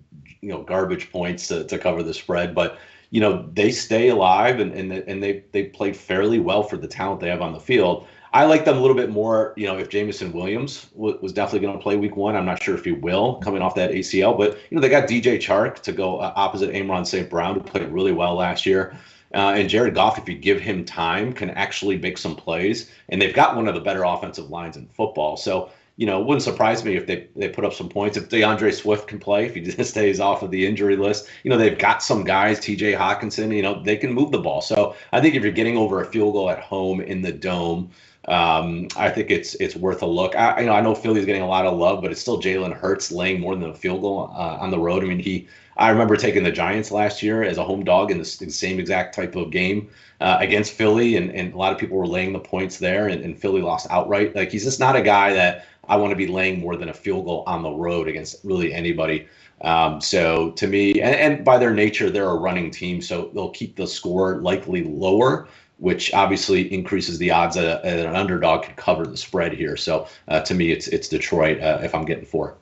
you 0.41 0.49
know 0.49 0.63
garbage 0.63 1.11
points 1.11 1.47
to, 1.49 1.63
to 1.65 1.77
cover 1.77 2.03
the 2.03 2.13
spread, 2.13 2.55
but 2.55 2.79
you 3.09 3.21
know 3.21 3.49
they 3.53 3.71
stay 3.71 4.09
alive 4.09 4.59
and 4.59 4.73
and 4.73 4.91
and 4.91 5.23
they 5.23 5.43
they 5.51 5.65
played 5.65 5.95
fairly 5.95 6.39
well 6.39 6.63
for 6.63 6.77
the 6.77 6.87
talent 6.87 7.21
they 7.21 7.29
have 7.29 7.41
on 7.41 7.53
the 7.53 7.59
field. 7.59 8.07
I 8.33 8.45
like 8.45 8.65
them 8.65 8.77
a 8.77 8.81
little 8.81 8.95
bit 8.95 9.09
more. 9.09 9.53
You 9.55 9.67
know, 9.67 9.77
if 9.77 9.89
Jameson 9.89 10.33
Williams 10.33 10.85
w- 10.95 11.17
was 11.21 11.31
definitely 11.31 11.65
going 11.65 11.77
to 11.77 11.81
play 11.81 11.95
Week 11.95 12.17
One, 12.17 12.35
I'm 12.35 12.45
not 12.45 12.61
sure 12.61 12.75
if 12.75 12.83
he 12.83 12.91
will 12.91 13.35
coming 13.35 13.61
off 13.61 13.73
that 13.75 13.91
ACL. 13.91 14.37
But 14.37 14.59
you 14.69 14.75
know, 14.75 14.81
they 14.81 14.89
got 14.89 15.07
DJ 15.07 15.37
Chark 15.37 15.81
to 15.83 15.91
go 15.91 16.19
uh, 16.19 16.33
opposite 16.35 16.75
Amon-Ra 16.75 17.03
St. 17.03 17.29
Brown, 17.29 17.55
who 17.55 17.61
played 17.61 17.87
really 17.89 18.11
well 18.11 18.35
last 18.35 18.65
year. 18.65 18.97
Uh, 19.33 19.53
and 19.55 19.69
Jared 19.69 19.93
Goff, 19.93 20.17
if 20.17 20.27
you 20.29 20.35
give 20.35 20.59
him 20.59 20.85
time, 20.85 21.33
can 21.33 21.49
actually 21.51 21.97
make 21.97 22.17
some 22.17 22.35
plays. 22.35 22.91
And 23.09 23.21
they've 23.21 23.33
got 23.33 23.55
one 23.55 23.67
of 23.67 23.75
the 23.75 23.81
better 23.81 24.03
offensive 24.03 24.49
lines 24.49 24.77
in 24.77 24.87
football. 24.87 25.35
So 25.35 25.69
you 25.97 26.05
know, 26.05 26.21
it 26.21 26.27
wouldn't 26.27 26.43
surprise 26.43 26.85
me 26.85 26.95
if 26.95 27.07
they, 27.07 27.27
they 27.35 27.49
put 27.49 27.65
up 27.65 27.73
some 27.73 27.89
points. 27.89 28.17
If 28.17 28.29
D'Andre 28.29 28.71
Swift 28.71 29.07
can 29.07 29.19
play, 29.19 29.47
if 29.47 29.55
he 29.55 29.61
just 29.61 29.89
stays 29.89 30.19
off 30.19 30.43
of 30.43 30.51
the 30.51 30.65
injury 30.65 30.95
list, 30.95 31.27
you 31.43 31.49
know, 31.49 31.57
they've 31.57 31.77
got 31.77 32.03
some 32.03 32.23
guys, 32.23 32.59
TJ 32.59 32.95
Hockenson, 32.95 33.53
you 33.53 33.63
know, 33.63 33.81
they 33.83 33.97
can 33.97 34.13
move 34.13 34.31
the 34.31 34.37
ball. 34.37 34.61
So 34.61 34.95
I 35.11 35.19
think 35.19 35.33
if 35.33 35.43
you're 35.43 35.51
getting 35.51 35.75
over 35.75 36.01
a 36.01 36.05
field 36.05 36.33
goal 36.33 36.51
at 36.51 36.59
home 36.59 37.01
in 37.01 37.23
the 37.23 37.31
dome, 37.31 37.89
um, 38.27 38.89
I 38.97 39.09
think 39.09 39.31
it's 39.31 39.55
it's 39.55 39.75
worth 39.75 40.01
a 40.01 40.05
look. 40.05 40.35
I 40.35 40.59
you 40.59 40.65
know 40.65 40.73
I 40.73 40.81
know 40.81 40.93
Philly's 40.93 41.25
getting 41.25 41.43
a 41.43 41.47
lot 41.47 41.65
of 41.65 41.77
love, 41.77 42.01
but 42.01 42.11
it's 42.11 42.19
still 42.19 42.41
Jalen 42.41 42.73
Hurts 42.73 43.09
laying 43.09 43.39
more 43.39 43.55
than 43.55 43.69
a 43.69 43.73
field 43.73 44.01
goal 44.01 44.29
uh, 44.33 44.57
on 44.59 44.69
the 44.69 44.77
road. 44.77 45.01
I 45.01 45.07
mean, 45.07 45.19
he 45.19 45.47
I 45.77 45.89
remember 45.89 46.17
taking 46.17 46.43
the 46.43 46.51
Giants 46.51 46.91
last 46.91 47.23
year 47.23 47.43
as 47.43 47.57
a 47.57 47.63
home 47.63 47.85
dog 47.85 48.11
in 48.11 48.17
the, 48.17 48.37
the 48.39 48.49
same 48.49 48.79
exact 48.79 49.15
type 49.15 49.35
of 49.35 49.51
game 49.51 49.89
uh, 50.19 50.37
against 50.39 50.73
Philly, 50.73 51.15
and, 51.15 51.31
and 51.31 51.53
a 51.53 51.57
lot 51.57 51.71
of 51.71 51.77
people 51.77 51.97
were 51.97 52.07
laying 52.07 52.33
the 52.33 52.39
points 52.39 52.79
there, 52.79 53.07
and, 53.07 53.23
and 53.23 53.39
Philly 53.39 53.61
lost 53.61 53.87
outright. 53.89 54.35
Like 54.35 54.51
he's 54.51 54.63
just 54.63 54.79
not 54.79 54.95
a 54.95 55.01
guy 55.01 55.33
that 55.33 55.65
I 55.87 55.95
want 55.95 56.11
to 56.11 56.15
be 56.15 56.27
laying 56.27 56.59
more 56.59 56.75
than 56.75 56.89
a 56.89 56.93
field 56.93 57.25
goal 57.25 57.43
on 57.47 57.63
the 57.63 57.69
road 57.69 58.07
against 58.07 58.43
really 58.43 58.73
anybody. 58.73 59.27
Um, 59.61 59.99
so 60.01 60.51
to 60.51 60.67
me, 60.67 61.01
and, 61.01 61.15
and, 61.15 61.45
by 61.45 61.57
their 61.57 61.73
nature, 61.73 62.09
they're 62.09 62.29
a 62.29 62.35
running 62.35 62.69
team, 62.69 63.01
so 63.01 63.31
they'll 63.33 63.49
keep 63.49 63.75
the 63.75 63.87
score 63.87 64.37
likely 64.41 64.83
lower, 64.83 65.47
which 65.77 66.13
obviously 66.13 66.71
increases 66.71 67.17
the 67.17 67.31
odds 67.31 67.55
that, 67.55 67.83
that 67.83 68.05
an 68.05 68.15
underdog 68.15 68.63
could 68.63 68.75
cover 68.75 69.07
the 69.07 69.17
spread 69.17 69.53
here. 69.53 69.75
So 69.75 70.07
uh, 70.27 70.41
to 70.41 70.53
me, 70.53 70.71
it's 70.71 70.87
it's 70.89 71.07
Detroit 71.07 71.59
uh, 71.59 71.79
if 71.81 71.95
I'm 71.95 72.05
getting 72.05 72.25
four. 72.25 72.55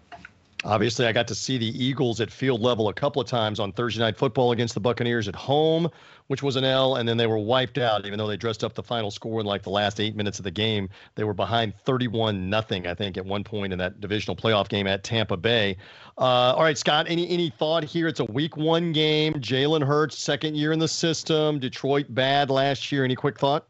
Obviously, 0.64 1.06
I 1.06 1.12
got 1.12 1.28
to 1.28 1.36
see 1.36 1.58
the 1.60 1.84
Eagles 1.84 2.20
at 2.22 2.32
field 2.32 2.62
level 2.62 2.90
a 2.90 2.94
couple 2.94 3.22
of 3.22 3.28
times 3.28 3.60
on 3.60 3.72
Thursday 3.72 4.00
Night 4.02 4.18
Football 4.18 4.52
against 4.52 4.74
the 4.74 4.80
Buccaneers 4.80 5.28
at 5.28 5.36
home, 5.36 5.92
which 6.28 6.42
was 6.42 6.56
an 6.56 6.64
L, 6.64 6.96
and 6.96 7.08
then 7.08 7.18
they 7.18 7.28
were 7.28 7.38
wiped 7.38 7.78
out. 7.78 8.06
Even 8.06 8.18
though 8.18 8.28
they 8.28 8.38
dressed 8.38 8.64
up 8.64 8.74
the 8.74 8.84
final 8.84 9.12
score 9.12 9.40
in 9.40 9.46
like 9.46 9.64
the 9.64 9.70
last 9.70 10.00
eight 10.00 10.16
minutes 10.16 10.40
of 10.40 10.44
the 10.44 10.52
game, 10.52 10.90
they 11.16 11.24
were 11.24 11.34
behind 11.34 11.74
31 11.86 12.50
nothing. 12.50 12.88
I 12.88 12.94
think 12.94 13.18
at 13.18 13.26
one 13.26 13.44
point 13.44 13.74
in 13.74 13.80
that 13.80 14.02
divisional 14.02 14.36
playoff 14.36 14.68
game 14.68 14.88
at 14.88 15.04
Tampa 15.04 15.38
Bay. 15.38 15.78
Uh, 16.18 16.54
all 16.54 16.64
right, 16.64 16.78
Scott. 16.78 17.06
Any 17.10 17.28
any 17.30 17.50
thought 17.50 17.84
here? 17.84 18.08
It's 18.08 18.20
a 18.20 18.26
Week 18.26 18.58
One 18.58 18.92
game. 18.92 19.34
Jalen 19.36 19.86
Hurts, 19.86 20.18
second 20.18 20.56
year 20.56 20.72
in 20.72 20.80
the 20.80 20.88
system. 20.88 21.60
Detroit 21.60 22.08
bad 22.10 22.50
last 22.50 22.92
year. 22.92 23.04
Any 23.04 23.16
quick 23.16 23.40
thought? 23.40 23.68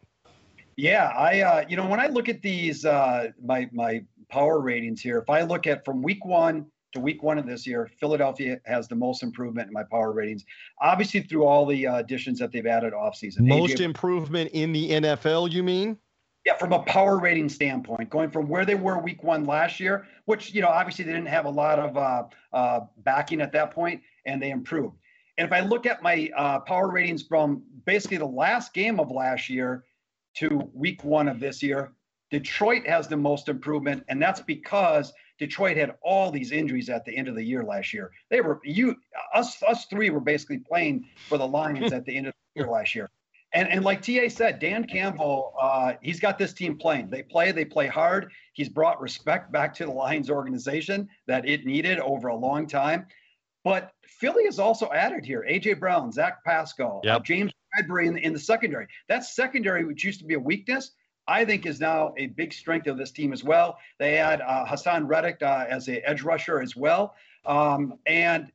Yeah, 0.78 1.12
I 1.18 1.42
uh, 1.42 1.66
you 1.68 1.78
know 1.78 1.88
when 1.88 2.00
I 2.00 2.08
look 2.08 2.30
at 2.30 2.42
these 2.42 2.86
uh, 2.86 3.30
my 3.44 3.70
my 3.72 4.04
power 4.30 4.60
ratings 4.60 5.02
here, 5.02 5.18
if 5.18 5.30
I 5.30 5.42
look 5.42 5.68
at 5.68 5.86
from 5.86 6.02
Week 6.02 6.26
One 6.26 6.66
to 6.96 7.02
week 7.02 7.22
one 7.22 7.38
of 7.38 7.46
this 7.46 7.68
year, 7.68 7.90
Philadelphia 8.00 8.60
has 8.66 8.88
the 8.88 8.96
most 8.96 9.22
improvement 9.22 9.68
in 9.68 9.74
my 9.74 9.84
power 9.84 10.12
ratings. 10.12 10.46
Obviously, 10.82 11.22
through 11.22 11.46
all 11.46 11.66
the 11.66 11.86
uh, 11.86 11.98
additions 11.98 12.40
that 12.40 12.52
they've 12.52 12.66
added 12.66 12.94
offseason. 12.94 13.42
Most 13.42 13.76
AJ, 13.76 13.82
improvement 13.82 14.50
in 14.54 14.72
the 14.72 14.92
NFL, 14.92 15.52
you 15.52 15.62
mean? 15.62 15.98
Yeah, 16.46 16.56
from 16.58 16.74
a 16.74 16.80
power 16.80 17.20
rating 17.20 17.50
standpoint, 17.50 18.10
going 18.10 18.32
from 18.32 18.48
where 18.48 18.66
they 18.66 18.76
were 18.76 19.00
week 19.00 19.24
one 19.24 19.46
last 19.46 19.80
year, 19.80 20.08
which, 20.26 20.54
you 20.54 20.62
know, 20.62 20.68
obviously 20.68 21.06
they 21.06 21.12
didn't 21.12 21.28
have 21.28 21.46
a 21.46 21.50
lot 21.50 21.80
of 21.80 21.98
uh, 21.98 22.24
uh, 22.54 22.82
backing 23.00 23.42
at 23.42 23.52
that 23.52 23.72
point, 23.72 24.02
and 24.26 24.42
they 24.42 24.52
improved. 24.52 24.96
And 25.38 25.46
if 25.46 25.52
I 25.52 25.60
look 25.62 25.86
at 25.86 26.02
my 26.02 26.30
uh, 26.38 26.60
power 26.60 26.90
ratings 26.90 27.24
from 27.24 27.64
basically 27.86 28.18
the 28.18 28.26
last 28.26 28.74
game 28.74 29.00
of 29.00 29.12
last 29.12 29.50
year 29.50 29.84
to 30.38 30.70
week 30.74 31.04
one 31.04 31.28
of 31.28 31.40
this 31.40 31.62
year, 31.62 31.92
Detroit 32.32 32.86
has 32.88 33.08
the 33.08 33.18
most 33.18 33.50
improvement, 33.50 34.04
and 34.08 34.22
that's 34.22 34.42
because 34.42 35.14
Detroit 35.38 35.78
had 35.78 35.96
all 36.02 36.32
these 36.32 36.52
injuries 36.52 36.90
at 36.90 37.04
the 37.06 37.16
end 37.16 37.28
of 37.28 37.36
the 37.36 37.44
year 37.44 37.64
last 37.64 37.94
year. 37.94 38.12
They 38.30 38.42
were 38.42 38.60
you 38.64 38.96
us 39.34 39.62
us 39.64 39.86
three 39.86 40.10
were 40.10 40.20
basically 40.20 40.60
playing 40.60 41.08
for 41.28 41.38
the 41.38 41.48
Lions 41.48 41.92
at 41.92 42.06
the 42.06 42.16
end 42.16 42.28
of 42.28 42.34
the 42.34 42.62
year 42.62 42.72
last 42.72 42.96
year. 42.96 43.10
And 43.54 43.70
and 43.70 43.84
like 43.86 44.02
TA 44.02 44.28
said, 44.28 44.60
Dan 44.60 44.86
Campbell, 44.86 45.54
uh, 45.60 45.94
he's 46.02 46.20
got 46.20 46.38
this 46.38 46.54
team 46.54 46.78
playing. 46.78 47.10
They 47.10 47.24
play, 47.24 47.52
they 47.52 47.66
play 47.66 47.88
hard. 47.88 48.32
He's 48.54 48.70
brought 48.70 49.02
respect 49.02 49.52
back 49.52 49.74
to 49.76 49.86
the 49.86 49.92
Lions 49.92 50.30
organization 50.30 51.08
that 51.28 51.48
it 51.48 51.66
needed 51.66 52.00
over 52.00 52.28
a 52.28 52.36
long 52.36 52.68
time. 52.68 53.08
But 53.64 53.94
Philly 54.06 54.46
has 54.46 54.60
also 54.60 54.92
added 54.92 55.26
here 55.26 55.46
AJ 55.50 55.80
Brown, 55.80 56.12
Zach 56.12 56.44
Pascal, 56.46 57.02
yep. 57.04 57.16
uh, 57.16 57.20
James 57.22 57.52
Bradberry 57.76 58.08
in 58.08 58.14
the, 58.14 58.24
in 58.24 58.34
the 58.34 58.40
secondary. 58.40 58.88
That 59.10 59.24
secondary, 59.24 59.86
which 59.86 60.04
used 60.04 60.20
to 60.20 60.26
be 60.26 60.36
a 60.36 60.40
weakness, 60.40 60.92
I 61.28 61.46
think 61.46 61.66
is 61.66 61.80
now 61.80 62.14
a 62.18 62.28
big 62.28 62.54
strength 62.54 62.88
of 62.88 62.98
this 62.98 63.12
team 63.12 63.34
as 63.34 63.44
well. 63.44 63.78
They 64.00 64.16
had 64.16 64.42
uh, 64.42 64.66
Haason 64.66 65.08
Reddick 65.08 65.42
uh, 65.42 65.66
as 65.68 65.88
an 65.88 66.02
edge 66.06 66.22
rusher 66.22 66.62
as 66.62 66.76
well. 66.76 67.16
Um, 67.46 67.96
and 68.06 68.52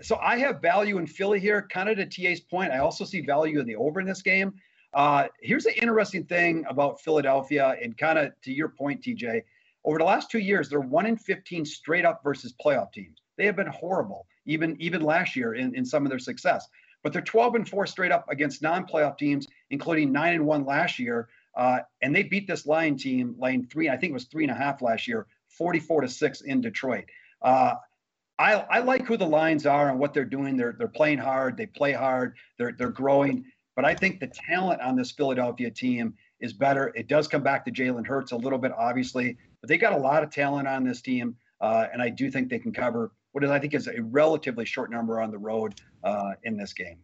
so 0.00 0.16
I 0.16 0.38
have 0.38 0.60
value 0.60 0.98
in 0.98 1.06
Philly 1.06 1.38
here, 1.38 1.66
kind 1.70 1.88
of 1.88 1.96
to 1.96 2.06
TA's 2.06 2.40
point. 2.40 2.72
I 2.72 2.78
also 2.78 3.04
see 3.04 3.20
value 3.20 3.60
in 3.60 3.66
the 3.66 3.76
over 3.76 4.00
in 4.00 4.06
this 4.06 4.22
game. 4.22 4.54
Uh, 4.92 5.26
here's 5.40 5.64
the 5.64 5.76
interesting 5.80 6.24
thing 6.24 6.64
about 6.68 7.00
Philadelphia, 7.00 7.76
and 7.82 7.96
kind 7.98 8.18
of 8.18 8.32
to 8.42 8.52
your 8.52 8.68
point, 8.68 9.02
TJ. 9.02 9.42
Over 9.84 9.98
the 9.98 10.04
last 10.04 10.30
two 10.30 10.38
years, 10.38 10.68
they're 10.68 10.80
one 10.80 11.06
in 11.06 11.16
15 11.16 11.64
straight 11.64 12.04
up 12.04 12.22
versus 12.22 12.54
playoff 12.64 12.92
teams. 12.92 13.18
They 13.36 13.44
have 13.46 13.56
been 13.56 13.66
horrible, 13.66 14.26
even 14.46 14.76
even 14.80 15.02
last 15.02 15.36
year 15.36 15.54
in, 15.54 15.74
in 15.74 15.84
some 15.84 16.06
of 16.06 16.10
their 16.10 16.18
success. 16.18 16.68
But 17.02 17.12
they're 17.12 17.22
12 17.22 17.56
and 17.56 17.68
four 17.68 17.86
straight 17.86 18.12
up 18.12 18.24
against 18.30 18.62
non-playoff 18.62 19.18
teams, 19.18 19.46
including 19.70 20.10
nine 20.10 20.34
and 20.34 20.46
one 20.46 20.64
last 20.64 20.98
year. 20.98 21.28
Uh, 21.56 21.80
and 22.02 22.14
they 22.14 22.22
beat 22.22 22.46
this 22.46 22.66
Lion 22.66 22.96
team, 22.96 23.36
lane 23.38 23.66
three, 23.66 23.88
I 23.88 23.96
think 23.96 24.10
it 24.10 24.14
was 24.14 24.24
three 24.24 24.44
and 24.44 24.50
a 24.50 24.56
half 24.56 24.82
last 24.82 25.06
year, 25.06 25.26
44 25.48 26.02
to 26.02 26.08
six 26.08 26.40
in 26.40 26.60
Detroit. 26.60 27.04
Uh, 27.42 27.74
I, 28.38 28.54
I 28.54 28.78
like 28.80 29.06
who 29.06 29.16
the 29.16 29.26
Lions 29.26 29.64
are 29.64 29.90
and 29.90 29.98
what 29.98 30.12
they're 30.12 30.24
doing. 30.24 30.56
They're 30.56 30.74
they're 30.76 30.88
playing 30.88 31.18
hard. 31.18 31.56
They 31.56 31.66
play 31.66 31.92
hard. 31.92 32.34
They're 32.58 32.72
they're 32.76 32.88
growing. 32.88 33.44
But 33.76 33.84
I 33.84 33.94
think 33.94 34.20
the 34.20 34.26
talent 34.26 34.80
on 34.80 34.96
this 34.96 35.12
Philadelphia 35.12 35.70
team 35.70 36.14
is 36.40 36.52
better. 36.52 36.92
It 36.94 37.08
does 37.08 37.28
come 37.28 37.42
back 37.42 37.64
to 37.64 37.72
Jalen 37.72 38.06
Hurts 38.06 38.32
a 38.32 38.36
little 38.36 38.58
bit, 38.58 38.72
obviously, 38.76 39.36
but 39.60 39.68
they 39.68 39.78
got 39.78 39.92
a 39.92 39.96
lot 39.96 40.22
of 40.22 40.30
talent 40.30 40.68
on 40.68 40.84
this 40.84 41.00
team, 41.00 41.36
uh, 41.60 41.86
and 41.92 42.02
I 42.02 42.08
do 42.08 42.30
think 42.30 42.48
they 42.48 42.58
can 42.58 42.72
cover 42.72 43.12
what 43.32 43.42
is 43.42 43.50
I 43.50 43.58
think 43.58 43.74
is 43.74 43.88
a 43.88 44.00
relatively 44.00 44.64
short 44.64 44.90
number 44.90 45.20
on 45.20 45.30
the 45.30 45.38
road 45.38 45.80
uh, 46.04 46.32
in 46.44 46.56
this 46.56 46.72
game. 46.72 46.98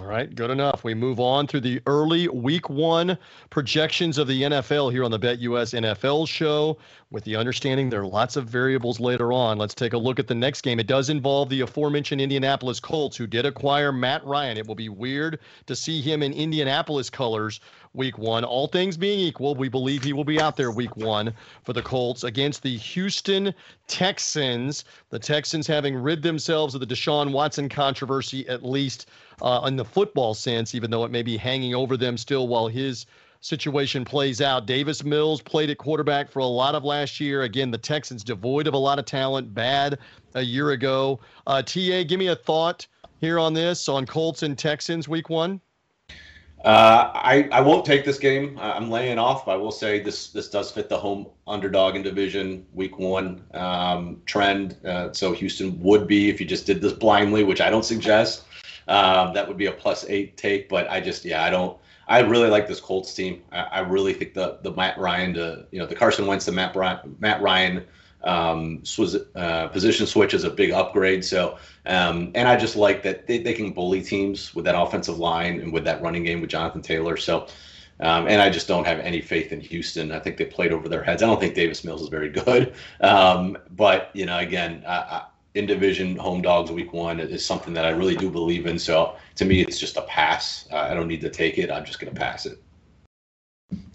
All 0.00 0.06
right, 0.06 0.34
good 0.34 0.50
enough. 0.50 0.82
We 0.82 0.92
move 0.92 1.20
on 1.20 1.46
through 1.46 1.60
the 1.60 1.80
early 1.86 2.26
week 2.26 2.68
one 2.68 3.16
projections 3.50 4.18
of 4.18 4.26
the 4.26 4.42
NFL 4.42 4.90
here 4.90 5.04
on 5.04 5.12
the 5.12 5.20
BetUS 5.20 5.72
NFL 5.72 6.26
show 6.26 6.78
with 7.12 7.22
the 7.22 7.36
understanding 7.36 7.90
there 7.90 8.00
are 8.00 8.06
lots 8.06 8.34
of 8.34 8.48
variables 8.48 8.98
later 8.98 9.32
on. 9.32 9.56
Let's 9.56 9.72
take 9.72 9.92
a 9.92 9.98
look 9.98 10.18
at 10.18 10.26
the 10.26 10.34
next 10.34 10.62
game. 10.62 10.80
It 10.80 10.88
does 10.88 11.10
involve 11.10 11.48
the 11.48 11.60
aforementioned 11.60 12.20
Indianapolis 12.20 12.80
Colts, 12.80 13.16
who 13.16 13.28
did 13.28 13.46
acquire 13.46 13.92
Matt 13.92 14.26
Ryan. 14.26 14.56
It 14.56 14.66
will 14.66 14.74
be 14.74 14.88
weird 14.88 15.38
to 15.66 15.76
see 15.76 16.00
him 16.00 16.24
in 16.24 16.32
Indianapolis 16.32 17.08
colors 17.08 17.60
week 17.92 18.18
one. 18.18 18.42
All 18.42 18.66
things 18.66 18.96
being 18.96 19.20
equal, 19.20 19.54
we 19.54 19.68
believe 19.68 20.02
he 20.02 20.12
will 20.12 20.24
be 20.24 20.40
out 20.40 20.56
there 20.56 20.72
week 20.72 20.96
one 20.96 21.32
for 21.62 21.72
the 21.72 21.82
Colts 21.82 22.24
against 22.24 22.64
the 22.64 22.76
Houston 22.76 23.54
Texans. 23.86 24.84
The 25.10 25.20
Texans 25.20 25.68
having 25.68 25.94
rid 25.94 26.20
themselves 26.20 26.74
of 26.74 26.80
the 26.80 26.86
Deshaun 26.86 27.30
Watson 27.30 27.68
controversy, 27.68 28.48
at 28.48 28.64
least 28.64 29.08
uh, 29.42 29.62
in 29.66 29.76
the 29.76 29.84
football 29.84 30.34
sense, 30.34 30.74
even 30.74 30.90
though 30.90 31.04
it 31.04 31.10
may 31.10 31.22
be 31.22 31.36
hanging 31.36 31.74
over 31.74 31.96
them 31.96 32.16
still 32.16 32.48
while 32.48 32.68
his 32.68 33.06
situation 33.40 34.04
plays 34.04 34.40
out. 34.40 34.66
Davis 34.66 35.04
Mills 35.04 35.42
played 35.42 35.68
at 35.68 35.76
quarterback 35.76 36.30
for 36.30 36.38
a 36.38 36.46
lot 36.46 36.74
of 36.74 36.82
last 36.82 37.20
year. 37.20 37.42
Again, 37.42 37.70
the 37.70 37.78
Texans 37.78 38.24
devoid 38.24 38.66
of 38.66 38.72
a 38.72 38.78
lot 38.78 38.98
of 38.98 39.04
talent, 39.04 39.52
bad 39.52 39.98
a 40.34 40.40
year 40.40 40.70
ago. 40.70 41.20
Uh, 41.46 41.60
TA, 41.60 42.04
give 42.04 42.18
me 42.18 42.28
a 42.28 42.36
thought 42.36 42.86
here 43.20 43.38
on 43.38 43.52
this 43.52 43.88
on 43.88 44.06
Colts 44.06 44.42
and 44.42 44.56
Texans 44.56 45.08
week 45.08 45.28
one. 45.28 45.60
Uh, 46.64 47.10
I, 47.14 47.46
I 47.52 47.60
won't 47.60 47.84
take 47.84 48.06
this 48.06 48.18
game. 48.18 48.58
I'm 48.58 48.90
laying 48.90 49.18
off. 49.18 49.44
But 49.44 49.52
I 49.52 49.56
will 49.56 49.70
say 49.70 50.00
this 50.00 50.28
this 50.28 50.48
does 50.48 50.70
fit 50.70 50.88
the 50.88 50.96
home 50.96 51.26
underdog 51.46 51.94
in 51.94 52.02
division 52.02 52.64
week 52.72 52.98
one 52.98 53.44
um, 53.52 54.22
trend. 54.24 54.78
Uh, 54.86 55.12
so 55.12 55.32
Houston 55.32 55.78
would 55.82 56.06
be 56.06 56.30
if 56.30 56.40
you 56.40 56.46
just 56.46 56.64
did 56.64 56.80
this 56.80 56.94
blindly, 56.94 57.44
which 57.44 57.60
I 57.60 57.68
don't 57.68 57.84
suggest. 57.84 58.44
Um, 58.88 59.32
that 59.34 59.46
would 59.48 59.56
be 59.56 59.66
a 59.66 59.72
plus 59.72 60.04
eight 60.08 60.36
take. 60.36 60.68
But 60.68 60.90
I 60.90 61.00
just 61.00 61.24
yeah 61.24 61.44
I 61.44 61.50
don't 61.50 61.78
I 62.08 62.20
really 62.20 62.48
like 62.48 62.68
this 62.68 62.80
Colts 62.80 63.14
team. 63.14 63.42
I, 63.52 63.62
I 63.62 63.80
really 63.80 64.12
think 64.12 64.34
the 64.34 64.58
the 64.62 64.72
Matt 64.72 64.98
Ryan 64.98 65.34
to 65.34 65.66
you 65.70 65.78
know 65.78 65.86
the 65.86 65.94
Carson 65.94 66.26
Wentz 66.26 66.44
to 66.46 66.52
Matt 66.52 66.72
Brian, 66.72 67.16
Matt 67.18 67.40
Ryan 67.42 67.84
um, 68.22 68.82
uh, 69.34 69.68
position 69.68 70.06
switch 70.06 70.34
is 70.34 70.44
a 70.44 70.50
big 70.50 70.70
upgrade. 70.70 71.24
So 71.24 71.58
um, 71.86 72.32
and 72.34 72.48
I 72.48 72.56
just 72.56 72.76
like 72.76 73.02
that 73.02 73.26
they, 73.26 73.38
they 73.38 73.52
can 73.52 73.72
bully 73.72 74.02
teams 74.02 74.54
with 74.54 74.64
that 74.64 74.78
offensive 74.78 75.18
line 75.18 75.60
and 75.60 75.72
with 75.72 75.84
that 75.84 76.02
running 76.02 76.24
game 76.24 76.40
with 76.40 76.50
Jonathan 76.50 76.82
Taylor. 76.82 77.16
So. 77.16 77.46
Um, 78.00 78.26
and 78.26 78.42
I 78.42 78.50
just 78.50 78.66
don't 78.66 78.84
have 78.84 78.98
any 78.98 79.20
faith 79.20 79.52
in 79.52 79.60
Houston. 79.60 80.10
I 80.10 80.18
think 80.18 80.36
they 80.36 80.46
played 80.46 80.72
over 80.72 80.88
their 80.88 81.04
heads. 81.04 81.22
I 81.22 81.26
don't 81.26 81.38
think 81.38 81.54
Davis 81.54 81.84
Mills 81.84 82.02
is 82.02 82.08
very 82.08 82.28
good. 82.28 82.74
Um, 83.00 83.56
but, 83.70 84.10
you 84.14 84.26
know, 84.26 84.38
again, 84.38 84.82
I, 84.84 85.26
in 85.54 85.66
division 85.66 86.16
home 86.16 86.42
dogs 86.42 86.70
week 86.70 86.92
one 86.92 87.20
is 87.20 87.44
something 87.44 87.72
that 87.74 87.84
I 87.84 87.90
really 87.90 88.16
do 88.16 88.28
believe 88.28 88.66
in. 88.66 88.78
So 88.78 89.16
to 89.36 89.44
me, 89.44 89.60
it's 89.60 89.78
just 89.78 89.96
a 89.96 90.02
pass. 90.02 90.68
Uh, 90.72 90.78
I 90.78 90.94
don't 90.94 91.08
need 91.08 91.20
to 91.20 91.30
take 91.30 91.58
it. 91.58 91.70
I'm 91.70 91.84
just 91.84 92.00
going 92.00 92.12
to 92.12 92.20
pass 92.20 92.46
it. 92.46 92.60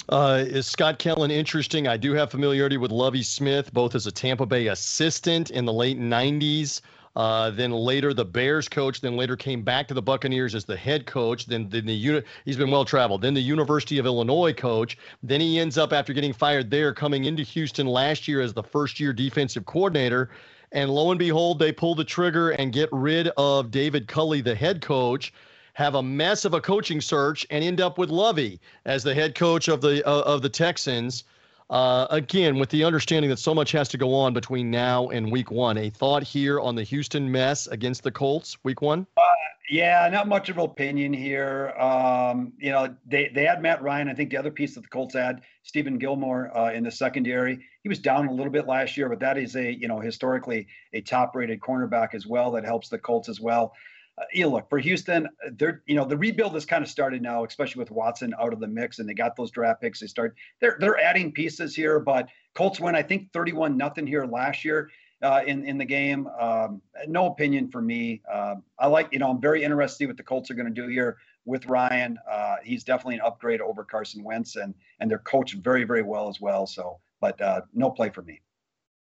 Uh, 0.07 0.43
is 0.47 0.65
Scott 0.65 0.97
Kellen 0.97 1.29
interesting? 1.29 1.87
I 1.87 1.97
do 1.97 2.13
have 2.13 2.31
familiarity 2.31 2.77
with 2.77 2.91
Lovie 2.91 3.23
Smith, 3.23 3.71
both 3.73 3.93
as 3.93 4.07
a 4.07 4.11
Tampa 4.11 4.45
Bay 4.45 4.67
assistant 4.67 5.51
in 5.51 5.65
the 5.65 5.73
late 5.73 5.99
90s. 5.99 6.81
Uh, 7.15 7.49
then 7.49 7.71
later 7.71 8.13
the 8.13 8.23
Bears 8.23 8.69
coach. 8.69 9.01
Then 9.01 9.17
later 9.17 9.35
came 9.35 9.61
back 9.61 9.87
to 9.89 9.93
the 9.93 10.01
Buccaneers 10.01 10.55
as 10.55 10.63
the 10.63 10.77
head 10.77 11.05
coach. 11.05 11.45
Then, 11.45 11.67
then 11.67 11.85
the. 11.85 12.23
He's 12.45 12.55
been 12.55 12.71
well 12.71 12.85
traveled. 12.85 13.21
Then 13.21 13.33
the 13.33 13.41
University 13.41 13.97
of 13.97 14.05
Illinois 14.05 14.53
coach. 14.53 14.97
Then 15.21 15.41
he 15.41 15.59
ends 15.59 15.77
up 15.77 15.91
after 15.91 16.13
getting 16.13 16.33
fired 16.33 16.71
there, 16.71 16.93
coming 16.93 17.25
into 17.25 17.43
Houston 17.43 17.87
last 17.87 18.27
year 18.27 18.41
as 18.41 18.53
the 18.53 18.63
first 18.63 18.99
year 18.99 19.11
defensive 19.11 19.65
coordinator. 19.65 20.29
And 20.71 20.91
lo 20.91 21.11
and 21.11 21.19
behold, 21.19 21.59
they 21.59 21.71
pull 21.71 21.95
the 21.95 22.03
trigger 22.03 22.51
and 22.51 22.71
get 22.71 22.89
rid 22.91 23.29
of 23.37 23.71
David 23.71 24.07
Culley, 24.07 24.41
the 24.41 24.55
head 24.55 24.81
coach, 24.81 25.33
have 25.73 25.95
a 25.95 26.03
mess 26.03 26.45
of 26.45 26.53
a 26.53 26.61
coaching 26.61 27.01
search, 27.01 27.47
and 27.49 27.63
end 27.63 27.81
up 27.81 27.97
with 27.97 28.09
Lovie 28.09 28.59
as 28.85 29.03
the 29.03 29.15
head 29.15 29.33
coach 29.33 29.67
of 29.67 29.81
the 29.81 30.05
uh, 30.07 30.21
of 30.21 30.41
the 30.41 30.49
Texans. 30.49 31.23
Uh, 31.69 32.07
again, 32.09 32.57
with 32.57 32.69
the 32.69 32.83
understanding 32.83 33.29
that 33.29 33.37
so 33.37 33.53
much 33.53 33.71
has 33.71 33.87
to 33.89 33.97
go 33.97 34.13
on 34.13 34.33
between 34.33 34.71
now 34.71 35.09
and 35.09 35.31
week 35.31 35.51
one. 35.51 35.77
A 35.77 35.89
thought 35.89 36.23
here 36.23 36.59
on 36.59 36.75
the 36.75 36.83
Houston 36.83 37.31
mess 37.31 37.67
against 37.67 38.01
the 38.01 38.11
Colts, 38.11 38.57
week 38.63 38.81
one? 38.81 39.05
Uh, 39.17 39.21
yeah, 39.69 40.09
not 40.11 40.27
much 40.27 40.49
of 40.49 40.57
an 40.57 40.63
opinion 40.63 41.13
here. 41.13 41.75
Um, 41.79 42.53
you 42.57 42.71
know, 42.71 42.95
they, 43.05 43.29
they 43.33 43.43
had 43.43 43.61
Matt 43.61 43.83
Ryan. 43.83 44.09
I 44.09 44.15
think 44.15 44.31
the 44.31 44.37
other 44.37 44.49
piece 44.49 44.73
that 44.75 44.81
the 44.81 44.87
Colts 44.87 45.13
had, 45.13 45.41
Stephon 45.63 45.99
Gilmore 45.99 46.55
uh, 46.57 46.73
in 46.73 46.83
the 46.83 46.91
secondary. 46.91 47.63
He 47.83 47.89
was 47.89 47.99
down 47.99 48.27
a 48.27 48.33
little 48.33 48.51
bit 48.51 48.67
last 48.67 48.97
year, 48.97 49.09
but 49.09 49.19
that 49.19 49.37
is 49.37 49.55
a, 49.55 49.71
you 49.73 49.87
know, 49.87 49.99
historically 49.99 50.67
a 50.93 51.01
top 51.01 51.35
rated 51.35 51.59
cornerback 51.59 52.13
as 52.13 52.27
well 52.27 52.51
that 52.51 52.65
helps 52.65 52.89
the 52.89 52.97
Colts 52.97 53.29
as 53.29 53.39
well. 53.39 53.73
Uh, 54.17 54.23
you 54.33 54.43
know, 54.43 54.49
look 54.49 54.69
for 54.69 54.79
Houston, 54.79 55.29
they're 55.53 55.81
you 55.85 55.95
know 55.95 56.03
the 56.03 56.17
rebuild 56.17 56.53
has 56.53 56.65
kind 56.65 56.83
of 56.83 56.89
started 56.89 57.21
now, 57.21 57.45
especially 57.45 57.79
with 57.79 57.91
Watson 57.91 58.33
out 58.39 58.51
of 58.51 58.59
the 58.59 58.67
mix, 58.67 58.99
and 58.99 59.07
they 59.07 59.13
got 59.13 59.35
those 59.37 59.51
draft 59.51 59.81
picks. 59.81 60.01
They 60.01 60.07
start 60.07 60.35
they're 60.59 60.77
they're 60.79 60.99
adding 60.99 61.31
pieces 61.31 61.73
here, 61.73 61.99
but 61.99 62.27
Colts 62.53 62.79
win 62.81 62.95
I 62.95 63.01
think 63.01 63.31
thirty 63.31 63.53
one 63.53 63.77
nothing 63.77 64.05
here 64.05 64.25
last 64.25 64.65
year 64.65 64.89
uh, 65.21 65.41
in 65.45 65.65
in 65.65 65.77
the 65.77 65.85
game. 65.85 66.27
Um, 66.39 66.81
no 67.07 67.27
opinion 67.27 67.69
for 67.69 67.81
me. 67.81 68.21
Uh, 68.29 68.55
I 68.77 68.87
like 68.87 69.09
you 69.11 69.19
know 69.19 69.29
I'm 69.29 69.41
very 69.41 69.63
interested 69.63 69.95
to 69.95 69.97
see 69.97 70.05
what 70.05 70.17
the 70.17 70.23
Colts 70.23 70.51
are 70.51 70.55
going 70.55 70.73
to 70.73 70.81
do 70.81 70.87
here 70.87 71.17
with 71.45 71.65
Ryan. 71.67 72.17
Uh, 72.29 72.55
he's 72.63 72.83
definitely 72.83 73.15
an 73.15 73.21
upgrade 73.21 73.61
over 73.61 73.83
Carson 73.83 74.23
Wentz, 74.23 74.55
and 74.55 74.73
and 74.99 75.09
they're 75.09 75.19
coached 75.19 75.55
very 75.55 75.83
very 75.83 76.03
well 76.03 76.29
as 76.29 76.39
well. 76.39 76.65
So, 76.67 76.99
but 77.19 77.39
uh, 77.41 77.61
no 77.73 77.89
play 77.89 78.09
for 78.09 78.21
me. 78.21 78.41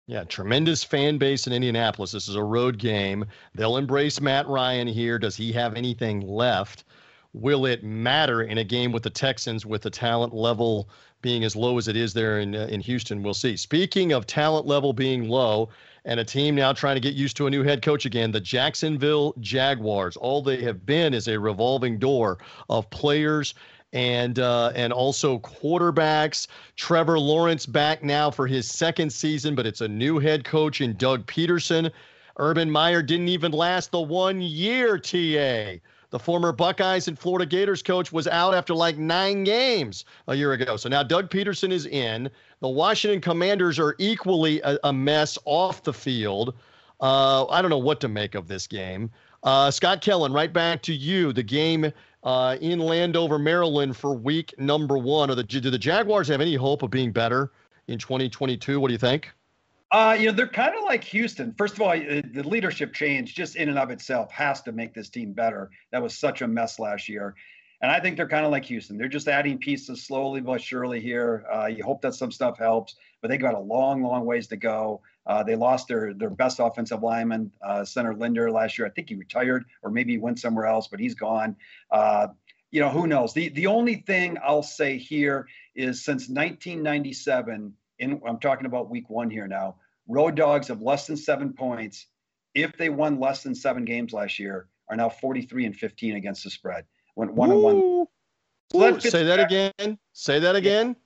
Yeah, 0.06 0.24
tremendous 0.24 0.82
fan 0.82 1.18
base 1.18 1.46
in 1.46 1.52
Indianapolis. 1.52 2.12
This 2.12 2.28
is 2.28 2.34
a 2.34 2.42
road 2.42 2.78
game. 2.78 3.24
They'll 3.54 3.76
embrace 3.76 4.20
Matt 4.20 4.48
Ryan 4.48 4.88
here. 4.88 5.18
Does 5.18 5.36
he 5.36 5.52
have 5.52 5.74
anything 5.74 6.20
left? 6.26 6.84
Will 7.32 7.64
it 7.66 7.84
matter 7.84 8.42
in 8.42 8.58
a 8.58 8.64
game 8.64 8.90
with 8.90 9.04
the 9.04 9.10
Texans 9.10 9.64
with 9.64 9.82
the 9.82 9.90
talent 9.90 10.34
level 10.34 10.88
being 11.22 11.44
as 11.44 11.54
low 11.54 11.78
as 11.78 11.86
it 11.86 11.94
is 11.96 12.12
there 12.12 12.40
in 12.40 12.56
uh, 12.56 12.66
in 12.70 12.80
Houston? 12.80 13.22
We'll 13.22 13.34
see. 13.34 13.56
Speaking 13.56 14.12
of 14.12 14.26
talent 14.26 14.66
level 14.66 14.92
being 14.92 15.28
low, 15.28 15.68
and 16.04 16.18
a 16.18 16.24
team 16.24 16.54
now 16.54 16.72
trying 16.72 16.96
to 16.96 17.00
get 17.00 17.14
used 17.14 17.36
to 17.36 17.46
a 17.46 17.50
new 17.50 17.62
head 17.62 17.82
coach 17.82 18.06
again. 18.06 18.32
The 18.32 18.40
Jacksonville 18.40 19.34
Jaguars, 19.40 20.16
all 20.16 20.42
they 20.42 20.62
have 20.62 20.84
been 20.86 21.14
is 21.14 21.28
a 21.28 21.38
revolving 21.38 21.98
door 21.98 22.38
of 22.68 22.88
players 22.90 23.54
and 23.92 24.38
uh, 24.38 24.72
and 24.74 24.92
also 24.92 25.38
quarterbacks. 25.40 26.46
Trevor 26.76 27.18
Lawrence 27.18 27.66
back 27.66 28.02
now 28.02 28.30
for 28.30 28.46
his 28.46 28.70
second 28.70 29.12
season, 29.12 29.54
but 29.54 29.66
it's 29.66 29.80
a 29.80 29.88
new 29.88 30.18
head 30.18 30.44
coach 30.44 30.80
in 30.80 30.94
Doug 30.96 31.26
Pederson. 31.26 31.90
Urban 32.38 32.70
Meyer 32.70 33.02
didn't 33.02 33.28
even 33.28 33.52
last 33.52 33.90
the 33.90 34.00
one 34.00 34.40
year. 34.40 34.98
Ta. 34.98 35.80
The 36.10 36.18
former 36.18 36.50
Buckeyes 36.50 37.06
and 37.06 37.16
Florida 37.16 37.46
Gators 37.46 37.82
coach 37.82 38.10
was 38.10 38.26
out 38.26 38.52
after 38.52 38.74
like 38.74 38.98
nine 38.98 39.44
games 39.44 40.04
a 40.26 40.34
year 40.34 40.52
ago. 40.52 40.76
So 40.76 40.88
now 40.88 41.04
Doug 41.04 41.30
Pederson 41.30 41.70
is 41.70 41.86
in. 41.86 42.28
The 42.60 42.68
Washington 42.68 43.20
Commanders 43.20 43.78
are 43.78 43.94
equally 43.98 44.60
a, 44.62 44.76
a 44.84 44.92
mess 44.92 45.38
off 45.44 45.84
the 45.84 45.92
field. 45.92 46.54
Uh, 47.00 47.46
I 47.46 47.62
don't 47.62 47.70
know 47.70 47.78
what 47.78 48.00
to 48.00 48.08
make 48.08 48.34
of 48.34 48.48
this 48.48 48.66
game. 48.66 49.10
Uh, 49.42 49.70
Scott 49.70 50.00
Kellen, 50.00 50.32
right 50.32 50.52
back 50.52 50.82
to 50.82 50.92
you. 50.92 51.32
The 51.32 51.44
game 51.44 51.92
uh, 52.22 52.56
in 52.60 52.78
Landover, 52.78 53.38
Maryland 53.38 53.96
for 53.96 54.14
week 54.14 54.54
number 54.58 54.98
one. 54.98 55.30
Are 55.30 55.34
the, 55.34 55.44
do 55.44 55.60
the 55.60 55.78
Jaguars 55.78 56.28
have 56.28 56.40
any 56.40 56.54
hope 56.54 56.82
of 56.82 56.90
being 56.90 57.12
better 57.12 57.52
in 57.88 57.98
2022? 57.98 58.80
What 58.80 58.88
do 58.88 58.92
you 58.92 58.98
think? 58.98 59.30
Uh, 59.92 60.16
you 60.18 60.26
know, 60.26 60.32
they're 60.32 60.46
kind 60.46 60.74
of 60.76 60.84
like 60.84 61.02
Houston. 61.02 61.52
First 61.58 61.74
of 61.74 61.82
all, 61.82 61.90
the 61.90 62.42
leadership 62.44 62.94
change 62.94 63.34
just 63.34 63.56
in 63.56 63.68
and 63.68 63.78
of 63.78 63.90
itself 63.90 64.30
has 64.30 64.62
to 64.62 64.72
make 64.72 64.94
this 64.94 65.08
team 65.08 65.32
better. 65.32 65.70
That 65.90 66.00
was 66.00 66.16
such 66.16 66.42
a 66.42 66.48
mess 66.48 66.78
last 66.78 67.08
year. 67.08 67.34
And 67.82 67.90
I 67.90 67.98
think 67.98 68.16
they're 68.16 68.28
kind 68.28 68.44
of 68.44 68.52
like 68.52 68.66
Houston. 68.66 68.98
They're 68.98 69.08
just 69.08 69.26
adding 69.26 69.56
pieces 69.56 70.02
slowly 70.02 70.42
but 70.42 70.60
surely 70.60 71.00
here. 71.00 71.46
Uh, 71.52 71.66
you 71.66 71.82
hope 71.82 72.02
that 72.02 72.14
some 72.14 72.30
stuff 72.30 72.58
helps, 72.58 72.96
but 73.22 73.28
they 73.28 73.38
got 73.38 73.54
a 73.54 73.58
long, 73.58 74.02
long 74.02 74.26
ways 74.26 74.46
to 74.48 74.56
go. 74.56 75.00
Uh, 75.26 75.42
they 75.42 75.56
lost 75.56 75.88
their 75.88 76.12
their 76.12 76.30
best 76.30 76.60
offensive 76.60 77.02
lineman, 77.02 77.50
uh, 77.62 77.84
Center 77.84 78.14
Linder, 78.14 78.50
last 78.50 78.76
year. 78.76 78.86
I 78.86 78.90
think 78.90 79.08
he 79.08 79.14
retired, 79.14 79.64
or 79.82 79.90
maybe 79.90 80.12
he 80.12 80.18
went 80.18 80.38
somewhere 80.38 80.66
else, 80.66 80.88
but 80.88 81.00
he's 81.00 81.14
gone. 81.14 81.56
Uh, 81.90 82.28
you 82.70 82.80
know, 82.80 82.90
who 82.90 83.06
knows? 83.06 83.32
The 83.32 83.48
the 83.48 83.66
only 83.66 83.96
thing 83.96 84.36
I'll 84.44 84.62
say 84.62 84.98
here 84.98 85.46
is 85.74 86.04
since 86.04 86.28
1997, 86.28 87.72
in 87.98 88.20
I'm 88.26 88.38
talking 88.40 88.66
about 88.66 88.90
Week 88.90 89.08
One 89.08 89.30
here 89.30 89.48
now. 89.48 89.76
Road 90.06 90.34
dogs 90.34 90.68
of 90.68 90.82
less 90.82 91.06
than 91.06 91.16
seven 91.16 91.52
points, 91.52 92.06
if 92.54 92.76
they 92.76 92.88
won 92.90 93.20
less 93.20 93.42
than 93.42 93.54
seven 93.54 93.84
games 93.84 94.12
last 94.12 94.38
year, 94.38 94.68
are 94.88 94.96
now 94.96 95.08
43 95.08 95.66
and 95.66 95.76
15 95.76 96.16
against 96.16 96.44
the 96.44 96.50
spread 96.50 96.84
went 97.16 97.34
one 97.34 97.50
and 97.50 97.62
one. 97.62 98.06
So 98.72 98.98
Say 98.98 99.24
that 99.24 99.40
again. 99.40 99.98
Say 100.12 100.38
that 100.38 100.56
again. 100.56 100.96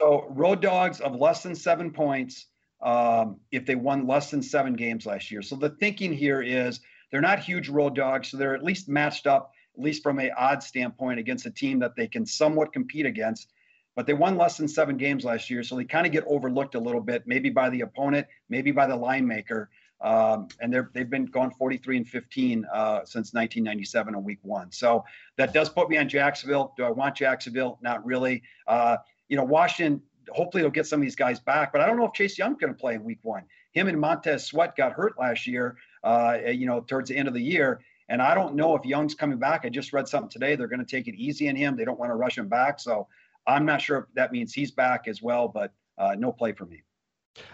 So 0.00 0.26
road 0.30 0.60
dogs 0.60 1.00
of 1.00 1.14
less 1.14 1.42
than 1.42 1.54
seven 1.54 1.90
points 1.90 2.46
um, 2.82 3.40
if 3.50 3.64
they 3.64 3.74
won 3.74 4.06
less 4.06 4.30
than 4.30 4.42
seven 4.42 4.74
games 4.74 5.06
last 5.06 5.30
year. 5.30 5.42
So 5.42 5.56
the 5.56 5.70
thinking 5.70 6.12
here 6.12 6.42
is 6.42 6.80
they're 7.10 7.20
not 7.20 7.38
huge 7.38 7.68
road 7.68 7.94
dogs, 7.94 8.30
so 8.30 8.36
they're 8.36 8.54
at 8.54 8.62
least 8.62 8.88
matched 8.88 9.26
up, 9.26 9.52
at 9.76 9.82
least 9.82 10.02
from 10.02 10.20
a 10.20 10.30
odd 10.30 10.62
standpoint, 10.62 11.18
against 11.18 11.46
a 11.46 11.50
team 11.50 11.78
that 11.80 11.96
they 11.96 12.06
can 12.06 12.26
somewhat 12.26 12.72
compete 12.72 13.06
against. 13.06 13.52
But 13.94 14.06
they 14.06 14.12
won 14.12 14.36
less 14.36 14.58
than 14.58 14.68
seven 14.68 14.98
games 14.98 15.24
last 15.24 15.48
year, 15.48 15.62
so 15.62 15.76
they 15.76 15.84
kind 15.84 16.04
of 16.04 16.12
get 16.12 16.24
overlooked 16.26 16.74
a 16.74 16.80
little 16.80 17.00
bit, 17.00 17.22
maybe 17.26 17.48
by 17.48 17.70
the 17.70 17.80
opponent, 17.80 18.26
maybe 18.50 18.70
by 18.70 18.86
the 18.86 18.96
line 18.96 19.26
maker. 19.26 19.70
Um, 20.00 20.48
and 20.60 20.72
they're, 20.72 20.90
they've 20.92 21.08
been 21.08 21.26
gone 21.26 21.50
43 21.50 21.96
and 21.98 22.08
15 22.08 22.66
uh, 22.72 22.98
since 23.04 23.32
1997 23.32 24.14
in 24.14 24.24
week 24.24 24.38
one. 24.42 24.70
So 24.70 25.04
that 25.36 25.54
does 25.54 25.68
put 25.68 25.88
me 25.88 25.96
on 25.96 26.08
Jacksonville. 26.08 26.74
Do 26.76 26.84
I 26.84 26.90
want 26.90 27.16
Jacksonville? 27.16 27.78
Not 27.82 28.04
really. 28.04 28.42
Uh, 28.66 28.98
you 29.28 29.36
know, 29.36 29.44
Washington, 29.44 30.02
hopefully 30.30 30.62
they'll 30.62 30.70
get 30.70 30.86
some 30.86 31.00
of 31.00 31.04
these 31.04 31.16
guys 31.16 31.40
back, 31.40 31.72
but 31.72 31.80
I 31.80 31.86
don't 31.86 31.96
know 31.96 32.06
if 32.06 32.12
Chase 32.12 32.38
Young's 32.38 32.58
going 32.58 32.72
to 32.72 32.78
play 32.78 32.94
in 32.94 33.04
week 33.04 33.20
one. 33.22 33.44
Him 33.72 33.88
and 33.88 33.98
Montez 33.98 34.46
Sweat 34.46 34.76
got 34.76 34.92
hurt 34.92 35.18
last 35.18 35.46
year, 35.46 35.76
uh, 36.04 36.38
you 36.46 36.66
know, 36.66 36.80
towards 36.80 37.10
the 37.10 37.16
end 37.16 37.28
of 37.28 37.34
the 37.34 37.42
year. 37.42 37.80
And 38.08 38.22
I 38.22 38.34
don't 38.34 38.54
know 38.54 38.76
if 38.76 38.84
Young's 38.84 39.14
coming 39.14 39.38
back. 39.38 39.64
I 39.64 39.68
just 39.68 39.92
read 39.92 40.08
something 40.08 40.30
today. 40.30 40.54
They're 40.54 40.68
going 40.68 40.84
to 40.84 40.86
take 40.86 41.08
it 41.08 41.16
easy 41.16 41.48
on 41.48 41.56
him. 41.56 41.76
They 41.76 41.84
don't 41.84 41.98
want 41.98 42.10
to 42.10 42.14
rush 42.14 42.38
him 42.38 42.48
back. 42.48 42.78
So 42.78 43.08
I'm 43.46 43.66
not 43.66 43.82
sure 43.82 43.98
if 43.98 44.04
that 44.14 44.32
means 44.32 44.52
he's 44.52 44.70
back 44.70 45.08
as 45.08 45.22
well, 45.22 45.48
but 45.48 45.72
uh, 45.98 46.14
no 46.16 46.32
play 46.32 46.52
for 46.52 46.66
me. 46.66 46.82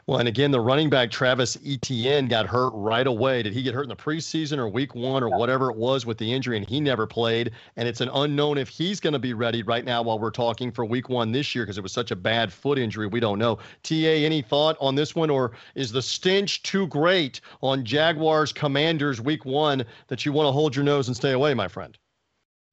Well, 0.06 0.18
and 0.18 0.28
again, 0.28 0.50
the 0.50 0.60
running 0.60 0.90
back 0.90 1.10
Travis 1.10 1.56
Etienne 1.64 2.26
got 2.26 2.46
hurt 2.46 2.70
right 2.70 3.06
away. 3.06 3.42
Did 3.42 3.52
he 3.52 3.62
get 3.62 3.74
hurt 3.74 3.84
in 3.84 3.88
the 3.88 3.96
preseason 3.96 4.58
or 4.58 4.68
week 4.68 4.94
one 4.94 5.22
or 5.22 5.28
whatever 5.28 5.70
it 5.70 5.76
was 5.76 6.04
with 6.04 6.18
the 6.18 6.32
injury, 6.32 6.56
and 6.56 6.68
he 6.68 6.80
never 6.80 7.06
played? 7.06 7.52
And 7.76 7.88
it's 7.88 8.00
an 8.00 8.10
unknown 8.12 8.58
if 8.58 8.68
he's 8.68 9.00
going 9.00 9.12
to 9.12 9.18
be 9.18 9.32
ready 9.32 9.62
right 9.62 9.84
now 9.84 10.02
while 10.02 10.18
we're 10.18 10.30
talking 10.30 10.72
for 10.72 10.84
week 10.84 11.08
one 11.08 11.30
this 11.30 11.54
year 11.54 11.64
because 11.64 11.78
it 11.78 11.82
was 11.82 11.92
such 11.92 12.10
a 12.10 12.16
bad 12.16 12.52
foot 12.52 12.78
injury. 12.78 13.06
We 13.06 13.20
don't 13.20 13.38
know. 13.38 13.56
TA, 13.82 13.94
any 13.94 14.42
thought 14.42 14.76
on 14.80 14.94
this 14.94 15.14
one, 15.14 15.30
or 15.30 15.52
is 15.74 15.92
the 15.92 16.02
stench 16.02 16.62
too 16.62 16.86
great 16.88 17.40
on 17.62 17.84
Jaguars 17.84 18.52
Commanders 18.52 19.20
week 19.20 19.44
one 19.44 19.84
that 20.08 20.26
you 20.26 20.32
want 20.32 20.46
to 20.48 20.52
hold 20.52 20.74
your 20.74 20.84
nose 20.84 21.08
and 21.08 21.16
stay 21.16 21.32
away, 21.32 21.54
my 21.54 21.68
friend? 21.68 21.96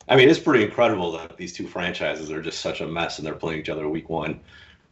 I 0.07 0.15
mean, 0.15 0.27
it's 0.27 0.39
pretty 0.39 0.63
incredible 0.63 1.11
that 1.11 1.37
these 1.37 1.53
two 1.53 1.67
franchises 1.67 2.31
are 2.31 2.41
just 2.41 2.61
such 2.61 2.81
a 2.81 2.87
mess 2.87 3.19
and 3.19 3.27
they're 3.27 3.35
playing 3.35 3.59
each 3.59 3.69
other 3.69 3.87
week 3.87 4.09
one. 4.09 4.39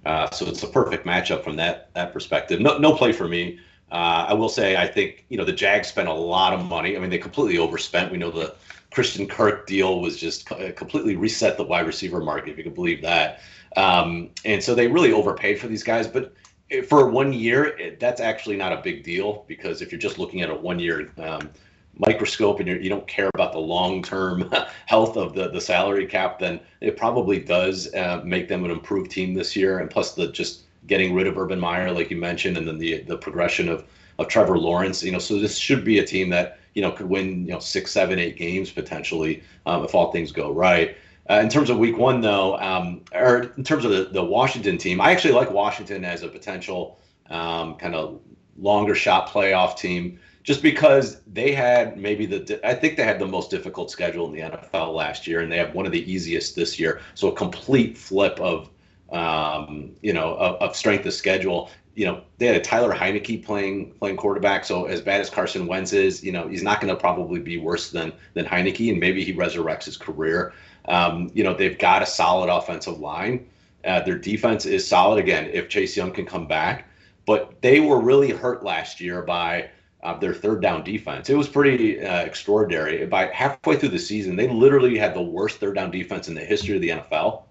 Uh, 0.05 0.29
so 0.31 0.45
it's 0.45 0.63
a 0.63 0.67
perfect 0.67 1.05
matchup 1.05 1.43
from 1.43 1.55
that 1.57 1.93
that 1.93 2.13
perspective. 2.13 2.59
No, 2.59 2.77
no 2.77 2.93
play 2.93 3.11
for 3.11 3.27
me. 3.27 3.59
Uh, 3.91 4.25
I 4.29 4.33
will 4.33 4.49
say 4.49 4.75
I 4.75 4.87
think 4.87 5.25
you 5.29 5.37
know 5.37 5.45
the 5.45 5.53
Jags 5.53 5.87
spent 5.87 6.07
a 6.07 6.13
lot 6.13 6.53
of 6.53 6.65
money. 6.65 6.95
I 6.95 6.99
mean 6.99 7.09
they 7.09 7.17
completely 7.17 7.57
overspent. 7.57 8.11
We 8.11 8.17
know 8.17 8.31
the 8.31 8.55
Christian 8.91 9.27
Kirk 9.27 9.67
deal 9.67 9.99
was 10.01 10.17
just 10.17 10.51
uh, 10.51 10.71
completely 10.73 11.15
reset 11.15 11.57
the 11.57 11.63
wide 11.63 11.85
receiver 11.85 12.21
market, 12.21 12.51
if 12.51 12.57
you 12.57 12.63
can 12.63 12.73
believe 12.73 13.01
that. 13.01 13.41
Um, 13.75 14.31
and 14.45 14.63
so 14.63 14.73
they 14.73 14.87
really 14.87 15.11
overpaid 15.11 15.59
for 15.59 15.67
these 15.67 15.83
guys. 15.83 16.07
But 16.07 16.33
for 16.87 17.09
one 17.09 17.33
year, 17.33 17.77
it, 17.77 17.99
that's 17.99 18.21
actually 18.21 18.57
not 18.57 18.73
a 18.73 18.81
big 18.81 19.03
deal 19.03 19.45
because 19.47 19.81
if 19.81 19.91
you're 19.91 19.99
just 19.99 20.17
looking 20.17 20.41
at 20.41 20.49
a 20.49 20.55
one 20.55 20.79
year 20.79 21.11
um, 21.17 21.49
microscope 22.05 22.59
and 22.59 22.67
you 22.67 22.79
do 22.79 22.89
not 22.89 23.07
care 23.07 23.29
about 23.33 23.53
the 23.53 23.59
long-term 23.59 24.51
health 24.85 25.17
of 25.17 25.33
the, 25.33 25.49
the 25.49 25.61
salary 25.61 26.05
cap, 26.05 26.39
then 26.39 26.59
it 26.81 26.97
probably 26.97 27.39
does 27.39 27.93
uh, 27.93 28.21
make 28.23 28.47
them 28.47 28.65
an 28.65 28.71
improved 28.71 29.11
team 29.11 29.33
this 29.33 29.55
year. 29.55 29.79
And 29.79 29.89
plus 29.89 30.13
the 30.13 30.31
just 30.31 30.63
getting 30.85 31.13
rid 31.13 31.27
of 31.27 31.37
Urban 31.37 31.59
Meyer, 31.59 31.91
like 31.91 32.09
you 32.09 32.17
mentioned, 32.17 32.57
and 32.57 32.67
then 32.67 32.77
the 32.77 33.01
the 33.03 33.17
progression 33.17 33.69
of 33.69 33.85
of 34.19 34.27
Trevor 34.27 34.57
Lawrence. 34.57 35.03
You 35.03 35.11
know, 35.11 35.19
so 35.19 35.39
this 35.39 35.57
should 35.57 35.83
be 35.83 35.99
a 35.99 36.05
team 36.05 36.29
that 36.29 36.59
you 36.73 36.81
know 36.81 36.91
could 36.91 37.09
win 37.09 37.45
you 37.45 37.53
know 37.53 37.59
six, 37.59 37.91
seven, 37.91 38.19
eight 38.19 38.37
games 38.37 38.71
potentially 38.71 39.43
um, 39.65 39.83
if 39.83 39.95
all 39.95 40.11
things 40.11 40.31
go 40.31 40.51
right. 40.51 40.97
Uh, 41.29 41.41
in 41.43 41.49
terms 41.49 41.69
of 41.69 41.77
week 41.77 41.97
one, 41.97 42.21
though, 42.21 42.57
um, 42.59 43.01
or 43.13 43.51
in 43.57 43.63
terms 43.63 43.83
of 43.83 43.91
the, 43.91 44.05
the 44.05 44.23
Washington 44.23 44.77
team, 44.77 45.01
I 45.01 45.11
actually 45.11 45.33
like 45.33 45.51
Washington 45.51 46.05
as 46.05 46.23
a 46.23 46.29
potential 46.29 46.99
um, 47.29 47.75
kind 47.75 47.95
of 47.95 48.21
longer 48.57 48.95
shot 48.95 49.27
playoff 49.27 49.77
team 49.77 50.19
just 50.47 50.61
because 50.61 51.19
they 51.27 51.51
had 51.51 51.97
maybe 51.97 52.25
the 52.25 52.59
I 52.65 52.73
think 52.73 52.95
they 52.95 53.03
had 53.03 53.19
the 53.19 53.27
most 53.27 53.51
difficult 53.51 53.91
schedule 53.91 54.27
in 54.27 54.31
the 54.31 54.39
NFL 54.39 54.95
last 54.95 55.27
year, 55.27 55.41
and 55.41 55.51
they 55.51 55.57
have 55.57 55.75
one 55.75 55.85
of 55.85 55.91
the 55.91 56.09
easiest 56.09 56.55
this 56.55 56.79
year. 56.79 57.01
So 57.15 57.27
a 57.27 57.35
complete 57.35 57.97
flip 57.97 58.39
of 58.39 58.69
um, 59.11 59.91
you 60.01 60.13
know 60.13 60.35
of, 60.35 60.55
of, 60.61 60.75
strength 60.75 61.05
of 61.05 61.13
schedule. 61.13 61.69
You 61.95 62.05
know 62.05 62.21
they 62.37 62.45
had 62.45 62.55
a 62.55 62.61
Taylor 62.61 62.93
Heinicke 62.93 63.45
playing 63.45 63.91
playing 63.99 64.15
quarterback. 64.15 64.63
So 64.63 64.85
as 64.85 65.01
bad 65.01 65.19
as 65.19 65.29
Carson 65.29 65.67
Wentz 65.67 65.91
is, 65.91 66.23
you 66.23 66.31
know 66.31 66.47
he's 66.47 66.63
not 66.63 66.79
going 66.79 66.95
to 66.95 66.99
probably 66.99 67.41
be 67.41 67.57
worse 67.57 67.89
than 67.89 68.13
than 68.33 68.45
Heinicke, 68.45 68.89
and 68.89 69.01
maybe 69.01 69.25
he 69.25 69.33
resurrects 69.33 69.83
his 69.83 69.97
career. 69.97 70.53
Um, 70.85 71.29
you 71.33 71.43
know 71.43 71.53
they've 71.53 71.77
got 71.77 72.01
a 72.01 72.05
solid 72.05 72.49
offensive 72.49 73.01
line. 73.01 73.49
Uh, 73.83 73.99
their 73.99 74.17
defense 74.17 74.65
is 74.65 74.87
solid 74.87 75.19
again 75.19 75.49
if 75.51 75.67
Chase 75.67 75.97
Young 75.97 76.13
can 76.13 76.25
come 76.25 76.47
back, 76.47 76.87
but 77.25 77.61
they 77.61 77.81
were 77.81 77.99
really 77.99 78.31
hurt 78.31 78.63
last 78.63 79.01
year 79.01 79.21
by 79.23 79.69
uh, 80.03 80.17
their 80.17 80.33
third 80.33 80.61
down 80.61 80.83
defense. 80.83 81.29
It 81.29 81.35
was 81.35 81.49
pretty 81.49 81.99
uh, 81.99 82.21
extraordinary. 82.21 83.05
By 83.05 83.27
halfway 83.27 83.77
through 83.77 83.89
the 83.89 83.99
season, 83.99 84.35
they 84.35 84.47
literally 84.47 84.97
had 84.97 85.13
the 85.13 85.21
worst 85.21 85.59
third 85.59 85.75
down 85.75 85.91
defense 85.91 86.27
in 86.27 86.35
the 86.35 86.45
history 86.45 86.75
of 86.75 86.81
the 86.81 86.89
NFL 86.89 87.43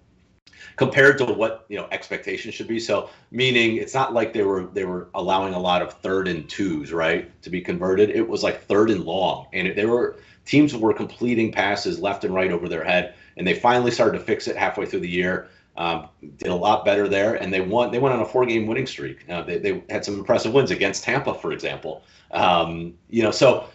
compared 0.77 1.17
to 1.17 1.25
what 1.25 1.65
you 1.67 1.77
know 1.77 1.87
expectations 1.91 2.53
should 2.53 2.67
be. 2.67 2.79
So 2.79 3.09
meaning 3.31 3.77
it's 3.77 3.93
not 3.93 4.13
like 4.13 4.31
they 4.31 4.43
were 4.43 4.67
they 4.67 4.85
were 4.85 5.09
allowing 5.13 5.53
a 5.53 5.59
lot 5.59 5.81
of 5.81 5.93
third 5.93 6.27
and 6.27 6.47
twos 6.49 6.93
right 6.93 7.29
to 7.41 7.49
be 7.49 7.59
converted. 7.59 8.11
It 8.11 8.27
was 8.27 8.43
like 8.43 8.63
third 8.63 8.89
and 8.89 9.03
long, 9.03 9.47
and 9.51 9.75
they 9.75 9.85
were 9.85 10.17
teams 10.45 10.73
were 10.73 10.93
completing 10.93 11.51
passes 11.51 11.99
left 11.99 12.23
and 12.23 12.33
right 12.33 12.51
over 12.51 12.69
their 12.69 12.83
head, 12.83 13.15
and 13.35 13.45
they 13.45 13.55
finally 13.55 13.91
started 13.91 14.17
to 14.19 14.23
fix 14.23 14.47
it 14.47 14.55
halfway 14.55 14.85
through 14.85 15.01
the 15.01 15.09
year. 15.09 15.49
Um, 15.77 16.09
did 16.37 16.49
a 16.49 16.55
lot 16.55 16.85
better 16.85 17.07
there, 17.07 17.35
and 17.35 17.53
they 17.53 17.61
won. 17.61 17.91
They 17.91 17.99
went 17.99 18.15
on 18.15 18.21
a 18.21 18.25
four-game 18.25 18.65
winning 18.65 18.87
streak. 18.87 19.29
Uh, 19.29 19.43
they, 19.43 19.59
they 19.59 19.83
had 19.89 20.03
some 20.03 20.15
impressive 20.15 20.51
wins 20.51 20.71
against 20.71 21.03
Tampa, 21.03 21.35
for 21.35 21.51
example. 21.51 22.03
Um, 22.31 22.95
you 23.09 23.21
know, 23.21 23.31
so 23.31 23.67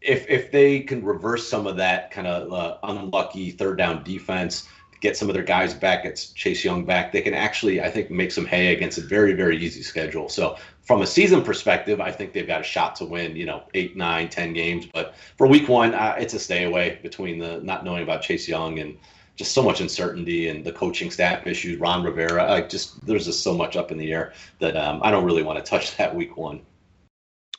if 0.00 0.28
if 0.28 0.50
they 0.50 0.80
can 0.80 1.04
reverse 1.04 1.48
some 1.48 1.66
of 1.66 1.76
that 1.76 2.10
kind 2.10 2.26
of 2.26 2.52
uh, 2.52 2.78
unlucky 2.82 3.52
third 3.52 3.78
down 3.78 4.02
defense, 4.02 4.68
get 5.00 5.16
some 5.16 5.28
of 5.28 5.34
their 5.34 5.44
guys 5.44 5.74
back, 5.74 6.02
get 6.02 6.28
Chase 6.34 6.64
Young 6.64 6.84
back, 6.84 7.12
they 7.12 7.22
can 7.22 7.34
actually, 7.34 7.80
I 7.80 7.90
think, 7.90 8.10
make 8.10 8.32
some 8.32 8.46
hay 8.46 8.74
against 8.74 8.98
a 8.98 9.02
very 9.02 9.32
very 9.32 9.56
easy 9.56 9.82
schedule. 9.82 10.28
So 10.28 10.56
from 10.82 11.02
a 11.02 11.06
season 11.06 11.42
perspective, 11.42 12.00
I 12.00 12.10
think 12.10 12.32
they've 12.32 12.46
got 12.46 12.60
a 12.62 12.64
shot 12.64 12.96
to 12.96 13.04
win, 13.04 13.36
you 13.36 13.46
know, 13.46 13.62
eight, 13.74 13.96
nine, 13.96 14.28
ten 14.28 14.52
games. 14.52 14.86
But 14.86 15.14
for 15.38 15.46
week 15.46 15.68
one, 15.68 15.94
uh, 15.94 16.16
it's 16.18 16.34
a 16.34 16.38
stay 16.38 16.64
away 16.64 16.98
between 17.02 17.38
the 17.38 17.60
not 17.60 17.84
knowing 17.84 18.02
about 18.02 18.22
Chase 18.22 18.48
Young 18.48 18.80
and 18.80 18.98
just 19.36 19.52
so 19.52 19.62
much 19.62 19.80
uncertainty 19.80 20.48
and 20.48 20.64
the 20.64 20.72
coaching 20.72 21.10
staff 21.10 21.46
issues. 21.46 21.78
Ron 21.80 22.04
Rivera, 22.04 22.52
I 22.52 22.62
just 22.62 23.04
there's 23.04 23.24
just 23.24 23.42
so 23.42 23.54
much 23.54 23.76
up 23.76 23.90
in 23.90 23.98
the 23.98 24.12
air 24.12 24.32
that 24.60 24.76
um, 24.76 25.00
I 25.02 25.10
don't 25.10 25.24
really 25.24 25.42
want 25.42 25.58
to 25.58 25.68
touch 25.68 25.96
that 25.96 26.14
week 26.14 26.36
one. 26.36 26.60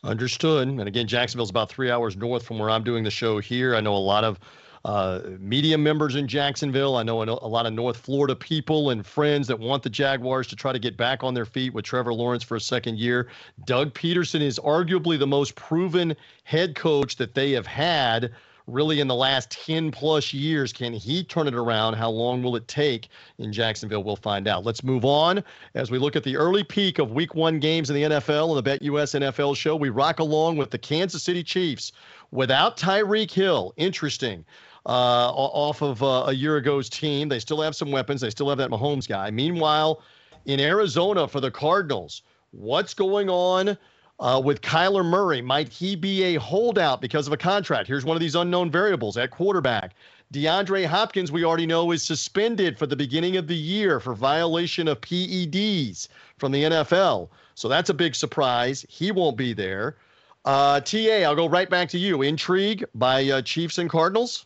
Understood. 0.04 0.68
And 0.68 0.80
again, 0.82 1.08
Jacksonville's 1.08 1.50
about 1.50 1.70
three 1.70 1.90
hours 1.90 2.16
north 2.16 2.46
from 2.46 2.60
where 2.60 2.70
I'm 2.70 2.84
doing 2.84 3.04
the 3.04 3.12
show 3.12 3.40
here. 3.40 3.76
I 3.76 3.82
know 3.82 3.96
a 3.96 3.98
lot 3.98 4.24
of 4.24 4.40
uh, 4.86 5.20
media 5.40 5.76
members 5.76 6.16
in 6.16 6.28
Jacksonville. 6.28 6.96
I 6.96 7.02
know 7.02 7.24
a 7.24 7.48
lot 7.48 7.66
of 7.66 7.74
North 7.74 7.98
Florida 7.98 8.36
people 8.36 8.92
and 8.92 9.04
friends 9.04 9.48
that 9.48 9.60
want 9.60 9.82
the 9.82 9.90
Jaguars 9.90 10.46
to 10.48 10.56
try 10.56 10.72
to 10.72 10.78
get 10.78 10.96
back 10.96 11.24
on 11.24 11.34
their 11.34 11.46
feet 11.46 11.74
with 11.74 11.86
Trevor 11.86 12.14
Lawrence 12.14 12.44
for 12.44 12.56
a 12.56 12.62
second 12.62 13.00
year. 13.00 13.28
Doug 13.66 13.96
Pederson 13.96 14.42
is 14.42 14.60
arguably 14.60 15.18
the 15.18 15.26
most 15.26 15.56
proven 15.56 16.16
head 16.44 16.76
coach 16.76 17.16
that 17.16 17.34
they 17.34 17.52
have 17.54 17.66
had 17.66 18.32
really 18.68 19.00
in 19.00 19.08
the 19.08 19.16
last 19.16 19.52
10 19.52 19.92
plus 19.92 20.34
years. 20.34 20.74
Can 20.74 20.94
he 20.94 21.24
turn 21.24 21.48
it 21.48 21.54
around? 21.54 21.94
How 21.94 22.10
long 22.10 22.42
will 22.42 22.56
it 22.56 22.68
take 22.68 23.10
in 23.38 23.54
Jacksonville? 23.54 24.04
We'll 24.04 24.16
find 24.16 24.48
out. 24.48 24.66
Let's 24.66 24.84
move 24.84 25.06
on 25.06 25.44
as 25.76 25.92
we 25.92 25.98
look 25.98 26.16
at 26.16 26.24
the 26.24 26.36
early 26.36 26.64
peak 26.64 27.00
of 27.00 27.12
week 27.12 27.36
one 27.36 27.60
games 27.60 27.90
in 27.90 27.96
the 27.96 28.04
NFL 28.04 28.50
on 28.50 28.64
the 28.64 28.64
BetUS 28.64 29.20
NFL 29.20 29.56
show. 29.56 29.76
We 29.76 29.90
rock 29.90 30.20
along 30.20 30.58
with 30.58 30.72
the 30.72 30.78
Kansas 30.78 31.24
City 31.24 31.44
Chiefs 31.44 31.92
without 32.32 32.78
Tyreek 32.78 33.32
Hill. 33.32 33.74
Interesting. 33.78 34.46
Uh, 34.88 35.32
off 35.34 35.82
of 35.82 36.04
uh, 36.04 36.26
a 36.28 36.34
year 36.34 36.58
ago's 36.58 36.90
team. 36.90 37.28
They 37.28 37.40
still 37.40 37.60
have 37.62 37.76
some 37.76 37.92
weapons. 37.92 38.22
They 38.22 38.30
still 38.30 38.50
have 38.50 38.60
that 38.60 38.70
Mahomes 38.70 39.08
guy. 39.08 39.32
Meanwhile, 39.32 40.04
in 40.46 40.60
Arizona 40.60 41.28
for 41.28 41.40
the 41.40 41.50
Cardinals, 41.50 42.22
what's 42.52 42.94
going 42.94 43.28
on? 43.28 43.78
Uh, 44.20 44.42
with 44.44 44.62
Kyler 44.62 45.06
Murray. 45.06 45.42
Might 45.42 45.70
he 45.70 45.96
be 45.96 46.24
a 46.24 46.40
holdout 46.40 47.02
because 47.02 47.28
of 47.28 47.34
a 47.34 47.38
contract? 47.38 47.88
Here's 47.88 48.06
one 48.06 48.16
of 48.16 48.22
these 48.22 48.36
unknown 48.36 48.72
variables 48.72 49.18
at 49.18 49.32
quarterback. 49.32 49.94
DeAndre 50.34 50.86
Hopkins, 50.86 51.32
we 51.32 51.44
already 51.44 51.66
know, 51.66 51.92
is 51.92 52.04
suspended 52.04 52.78
for 52.78 52.88
the 52.88 52.96
beginning 52.96 53.38
of 53.38 53.48
the 53.48 53.56
year 53.56 54.00
for 54.00 54.14
violation 54.16 54.88
of 54.88 55.00
PEDs 55.02 56.08
from 56.38 56.52
the 56.52 56.64
NFL. 56.64 57.30
So 57.54 57.68
that's 57.68 57.90
a 57.90 57.94
big 57.94 58.16
surprise. 58.16 58.86
He 58.90 59.12
won't 59.12 59.38
be 59.38 59.54
there. 59.54 59.98
Uh, 60.44 60.80
TA, 60.80 61.24
I'll 61.24 61.36
go 61.36 61.48
right 61.48 61.70
back 61.70 61.90
to 61.90 61.98
you. 61.98 62.22
Intrigue 62.22 62.86
by 62.96 63.26
uh, 63.30 63.42
Chiefs 63.42 63.78
and 63.78 63.90
Cardinals? 63.90 64.46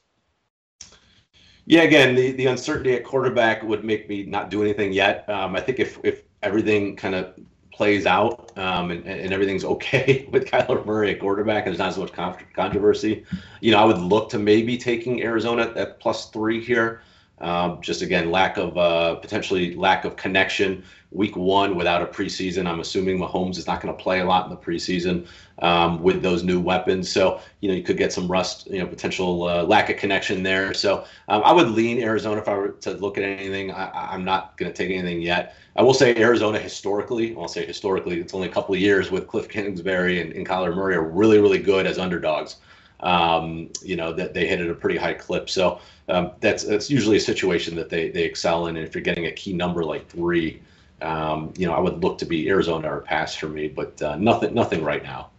Yeah, 1.65 1.81
again, 1.81 2.15
the, 2.15 2.31
the 2.31 2.47
uncertainty 2.47 2.93
at 2.93 3.03
quarterback 3.03 3.63
would 3.63 3.83
make 3.83 4.09
me 4.09 4.23
not 4.23 4.49
do 4.49 4.61
anything 4.61 4.91
yet. 4.91 5.29
Um, 5.29 5.55
I 5.55 5.61
think 5.61 5.79
if, 5.79 5.99
if 6.03 6.23
everything 6.41 6.95
kind 6.95 7.15
of 7.15 7.35
plays 7.79 8.05
out 8.05 8.51
um, 8.57 8.91
and, 8.91 9.05
and, 9.05 9.31
everything's 9.31 9.63
okay 9.75 10.27
with 10.33 10.43
Kyler 10.43 10.85
Murray 10.85 11.11
at 11.11 11.21
quarterback 11.21 11.65
and 11.65 11.67
there's 11.67 11.79
not 11.79 11.87
as 11.87 11.97
much 11.97 12.11
controversy, 12.53 13.23
you 13.61 13.71
know, 13.71 13.77
I 13.77 13.85
would 13.85 13.99
look 13.99 14.29
to 14.31 14.37
maybe 14.37 14.77
taking 14.77 15.23
Arizona 15.23 15.71
at 15.77 15.97
plus 16.01 16.29
three 16.29 16.61
here. 16.61 17.01
Um, 17.41 17.81
just 17.81 18.01
again, 18.01 18.31
lack 18.31 18.57
of 18.57 18.77
uh, 18.77 19.15
potentially 19.15 19.75
lack 19.75 20.05
of 20.05 20.15
connection. 20.15 20.83
Week 21.11 21.35
one 21.35 21.75
without 21.75 22.03
a 22.03 22.05
preseason, 22.05 22.67
I'm 22.67 22.81
assuming 22.81 23.17
Mahomes 23.17 23.57
is 23.57 23.65
not 23.65 23.81
going 23.81 23.95
to 23.95 24.03
play 24.03 24.19
a 24.19 24.25
lot 24.25 24.45
in 24.45 24.51
the 24.51 24.57
preseason 24.57 25.25
um, 25.57 26.03
with 26.03 26.21
those 26.21 26.43
new 26.43 26.59
weapons. 26.59 27.09
So 27.09 27.41
you 27.61 27.69
know 27.69 27.73
you 27.73 27.81
could 27.81 27.97
get 27.97 28.13
some 28.13 28.27
rust, 28.27 28.67
you 28.69 28.77
know, 28.77 28.85
potential 28.85 29.47
uh, 29.47 29.63
lack 29.63 29.89
of 29.89 29.97
connection 29.97 30.43
there. 30.43 30.71
So 30.73 31.05
um, 31.27 31.41
I 31.43 31.51
would 31.51 31.69
lean 31.69 31.99
Arizona 32.03 32.41
if 32.41 32.47
I 32.47 32.55
were 32.55 32.69
to 32.81 32.91
look 32.91 33.17
at 33.17 33.23
anything. 33.23 33.71
I, 33.71 34.13
am 34.13 34.23
not 34.23 34.55
going 34.57 34.71
to 34.71 34.77
take 34.77 34.95
anything 34.95 35.21
yet. 35.21 35.55
I 35.75 35.81
will 35.81 35.95
say 35.95 36.15
Arizona 36.17 36.59
historically, 36.59 37.35
I'll 37.35 37.47
say 37.47 37.65
historically, 37.65 38.19
it's 38.19 38.33
only 38.33 38.47
a 38.47 38.51
couple 38.51 38.75
of 38.75 38.81
years 38.81 39.09
with 39.09 39.27
Kliff 39.27 39.49
Kingsbury 39.49 40.21
and, 40.21 40.33
and 40.33 40.47
Kyler 40.47 40.75
Murray 40.75 40.95
are 40.95 41.03
really 41.03 41.39
really 41.39 41.59
good 41.59 41.87
as 41.87 41.97
underdogs. 41.97 42.57
Um, 43.01 43.69
you 43.81 43.95
know 43.95 44.11
that 44.13 44.33
they 44.33 44.47
hit 44.47 44.59
at 44.59 44.69
a 44.69 44.73
pretty 44.73 44.97
high 44.97 45.13
clip. 45.13 45.49
So 45.49 45.79
um, 46.09 46.31
that's 46.39 46.63
that's 46.63 46.89
usually 46.89 47.17
a 47.17 47.21
situation 47.21 47.75
that 47.75 47.89
they 47.89 48.09
they 48.09 48.23
excel 48.23 48.67
in. 48.67 48.77
And 48.77 48.85
if 48.85 48.93
you're 48.93 49.03
getting 49.03 49.27
a 49.27 49.31
key 49.31 49.53
number 49.53 49.83
like 49.83 50.07
three, 50.09 50.61
um, 51.01 51.53
you 51.57 51.65
know 51.65 51.73
I 51.73 51.79
would 51.79 52.03
look 52.03 52.17
to 52.19 52.25
be 52.25 52.49
Arizona 52.49 52.93
or 52.93 53.01
pass 53.01 53.35
for 53.35 53.47
me, 53.47 53.67
but 53.67 54.01
uh, 54.01 54.15
nothing 54.17 54.53
nothing 54.53 54.83
right 54.83 55.03
now. 55.03 55.29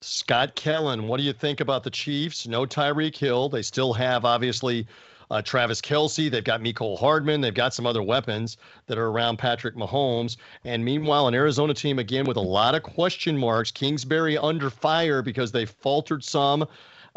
Scott 0.00 0.54
Kellen, 0.54 1.08
what 1.08 1.16
do 1.16 1.24
you 1.24 1.32
think 1.32 1.60
about 1.60 1.82
the 1.82 1.90
Chiefs? 1.90 2.46
No 2.46 2.64
Tyreek 2.64 3.16
Hill. 3.16 3.48
They 3.48 3.62
still 3.62 3.92
have 3.92 4.24
obviously 4.24 4.86
uh, 5.30 5.42
Travis 5.42 5.80
Kelce. 5.80 6.30
They've 6.30 6.44
got 6.44 6.60
Mecole 6.60 6.98
Hardman. 6.98 7.40
They've 7.40 7.54
got 7.54 7.74
some 7.74 7.86
other 7.86 8.02
weapons 8.02 8.56
that 8.86 8.98
are 8.98 9.08
around 9.08 9.38
Patrick 9.38 9.76
Mahomes. 9.76 10.36
And 10.64 10.84
meanwhile, 10.84 11.28
an 11.28 11.34
Arizona 11.34 11.74
team 11.74 11.98
again 11.98 12.24
with 12.24 12.36
a 12.36 12.42
lot 12.42 12.74
of 12.74 12.82
question 12.82 13.36
marks. 13.36 13.70
Kingsbury 13.70 14.38
under 14.38 14.70
fire 14.70 15.22
because 15.22 15.52
they 15.52 15.66
faltered 15.66 16.24
some. 16.24 16.66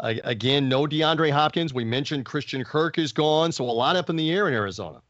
Uh, 0.00 0.14
again, 0.24 0.68
no 0.68 0.86
DeAndre 0.86 1.30
Hopkins. 1.30 1.72
We 1.72 1.84
mentioned 1.84 2.24
Christian 2.24 2.64
Kirk 2.64 2.98
is 2.98 3.12
gone, 3.12 3.52
so 3.52 3.64
a 3.64 3.70
lot 3.70 3.96
up 3.96 4.10
in 4.10 4.16
the 4.16 4.30
air 4.32 4.48
in 4.48 4.54
Arizona. 4.54 5.00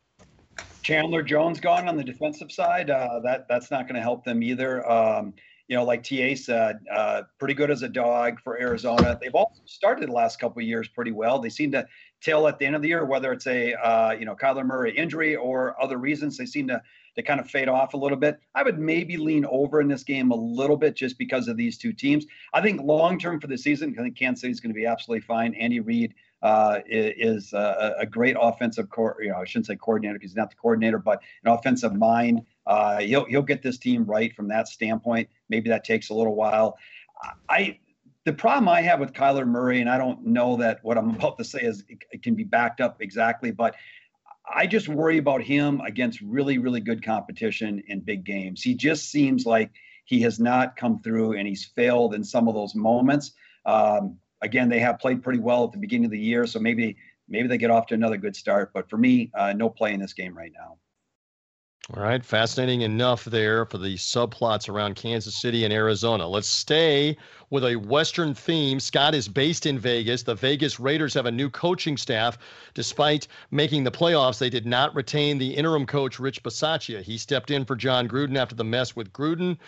Chandler 0.83 1.23
Jones 1.23 1.61
gone 1.61 1.89
on 1.89 1.97
the 1.97 2.05
defensive 2.05 2.51
side. 2.51 2.91
Uh, 2.91 3.21
that 3.23 3.47
that's 3.49 3.71
not 3.71 3.87
going 3.87 3.95
to 3.95 4.03
help 4.03 4.25
them 4.25 4.43
either. 4.43 4.89
Um, 4.91 5.33
you 5.69 5.77
know, 5.77 5.85
like 5.85 6.03
TA 6.03 6.35
said, 6.35 6.81
uh, 6.93 7.23
pretty 7.39 7.55
good 7.55 7.71
as 7.71 7.83
a 7.83 7.89
dog 7.89 8.41
for 8.41 8.61
Arizona. 8.61 9.17
They've 9.19 9.35
also 9.35 9.63
started 9.65 10.09
the 10.09 10.13
last 10.13 10.39
couple 10.39 10.61
of 10.61 10.67
years 10.67 10.89
pretty 10.89 11.13
well. 11.13 11.39
They 11.39 11.49
seem 11.49 11.71
to 11.73 11.87
tail 12.23 12.47
at 12.47 12.59
the 12.59 12.67
end 12.67 12.77
of 12.77 12.83
the 12.83 12.89
year, 12.89 13.05
whether 13.05 13.33
it's 13.33 13.47
a 13.47 13.75
uh, 13.75 14.13
you 14.13 14.25
know 14.25 14.35
Kyler 14.35 14.65
Murray 14.65 14.97
injury 14.97 15.37
or 15.37 15.81
other 15.83 15.99
reasons. 15.99 16.37
They 16.37 16.47
seem 16.47 16.69
to 16.69 16.81
to 17.17 17.23
kind 17.23 17.41
of 17.41 17.51
fade 17.51 17.69
off 17.69 17.95
a 17.95 17.97
little 17.97 18.17
bit. 18.17 18.41
I 18.55 18.63
would 18.63 18.79
maybe 18.79 19.17
lean 19.17 19.45
over 19.45 19.81
in 19.81 19.89
this 19.89 20.03
game 20.03 20.31
a 20.31 20.37
little 20.37 20.77
bit 20.77 20.97
just 20.97 21.19
because 21.19 21.47
of 21.49 21.57
these 21.57 21.77
two 21.77 21.93
teams. 21.93 22.25
I 22.55 22.63
think 22.63 22.81
long 22.81 23.19
term 23.19 23.41
for 23.41 23.49
the 23.49 23.59
season, 23.59 23.95
I 23.99 24.03
think 24.03 24.17
Kansas 24.17 24.41
City 24.41 24.53
is 24.53 24.61
going 24.61 24.71
to 24.71 24.79
be 24.79 24.87
absolutely 24.87 25.23
fine. 25.27 25.55
Andy 25.55 25.81
Reid 25.81 26.15
uh, 26.43 26.81
is 26.87 27.53
a, 27.53 27.97
a, 28.01 28.07
great 28.07 28.37
offensive 28.41 28.89
core. 28.91 29.17
You 29.21 29.29
know, 29.29 29.37
I 29.37 29.45
shouldn't 29.45 29.67
say 29.67 29.77
coordinator 29.77 30.15
because 30.15 30.33
he's 30.33 30.37
not 30.37 30.51
the 30.51 30.57
coordinator, 30.57 30.99
but 30.99 31.21
an 31.45 31.53
offensive 31.53 31.95
mind. 31.95 32.43
Uh, 32.67 32.99
he'll 33.01 33.27
he'll 33.27 33.43
get 33.43 33.63
this 33.63 33.79
team 33.79 34.05
right 34.05 34.35
from 34.35 34.49
that 34.49 34.67
standpoint. 34.69 35.29
Maybe 35.49 35.69
that 35.69 35.85
takes 35.85 36.11
a 36.11 36.15
little 36.15 36.35
while. 36.35 36.79
I 37.49 37.79
the 38.25 38.33
problem 38.33 38.69
I 38.69 38.83
have 38.83 39.01
with 39.01 39.13
Kyler 39.13 39.47
Murray, 39.47 39.81
and 39.81 39.91
I 39.91 39.99
don't 39.99 40.27
know 40.27 40.57
that 40.57 40.79
what 40.83 40.97
I'm 40.97 41.11
about 41.15 41.39
to 41.39 41.45
say 41.45 41.61
is 41.61 41.85
it 41.89 42.23
can 42.23 42.35
be 42.35 42.45
backed 42.45 42.81
up 42.81 43.01
exactly, 43.01 43.51
but 43.51 43.75
I 44.55 44.67
just 44.67 44.89
worry 44.89 45.19
about 45.19 45.43
him 45.43 45.81
against 45.81 46.21
really, 46.21 46.59
really 46.59 46.81
good 46.81 47.05
competition 47.05 47.83
in 47.89 48.01
big 48.01 48.25
games. 48.25 48.63
He 48.63 48.75
just 48.75 49.11
seems 49.11 49.47
like 49.47 49.71
he 50.05 50.21
has 50.23 50.41
not 50.41 50.77
come 50.77 51.01
through 51.01 51.35
and 51.35 51.47
he's 51.47 51.65
failed 51.65 52.15
in 52.15 52.25
some 52.25 52.49
of 52.49 52.55
those 52.55 52.75
moments. 52.75 53.33
Um, 53.65 54.19
again, 54.43 54.69
they 54.69 54.81
have 54.81 54.99
played 54.99 55.23
pretty 55.23 55.39
well 55.39 55.65
at 55.65 55.73
the 55.73 55.79
beginning 55.79 56.07
of 56.07 56.11
the 56.11 56.19
year, 56.19 56.47
so 56.47 56.59
maybe 56.59 56.97
maybe 57.29 57.49
they 57.49 57.57
get 57.57 57.71
off 57.71 57.87
to 57.87 57.95
another 57.95 58.17
good 58.17 58.35
start. 58.35 58.73
But 58.75 58.91
for 58.91 58.99
me, 58.99 59.31
uh, 59.35 59.53
no 59.53 59.71
play 59.71 59.95
in 59.95 60.01
this 60.01 60.13
game 60.13 60.37
right 60.37 60.53
now. 60.53 60.77
All 61.95 62.03
right, 62.03 62.25
fascinating 62.25 62.81
enough 62.81 63.27
there 63.27 63.67
for 63.67 63.77
the 63.77 63.97
subplots 63.97 64.67
around 64.67 64.97
Kansas 64.97 65.37
City 65.37 65.65
and 65.65 65.75
Arizona. 65.75 66.27
Let's 66.27 66.49
stay 66.49 67.19
with 67.51 67.67
a 67.67 67.77
Western 67.77 68.33
theme. 68.33 68.81
Scott 68.81 69.15
is 69.15 69.29
based 69.29 69.67
in 69.67 69.79
Vegas. 69.79 70.23
The 70.23 70.35
Vegas 70.35 70.81
Raiders 70.81 71.13
have 71.13 71.27
a 71.27 71.31
new 71.31 71.51
coaching 71.51 71.99
staff. 71.99 72.39
Despite 72.73 73.29
making 73.51 73.85
the 73.85 73.91
playoffs, 73.91 74.39
they 74.39 74.49
did 74.49 74.65
not 74.65 74.95
retain 74.95 75.37
the 75.37 75.55
interim 75.55 75.85
coach, 75.85 76.19
Rich 76.19 76.43
Bisaccia. 76.43 77.03
He 77.03 77.19
stepped 77.19 77.51
in 77.51 77.67
for 77.67 77.77
Jon 77.77 78.09
Gruden 78.09 78.39
after 78.39 78.55
the 78.55 78.65
mess 78.65 78.97
with 78.97 79.13
Gruden. 79.13 79.59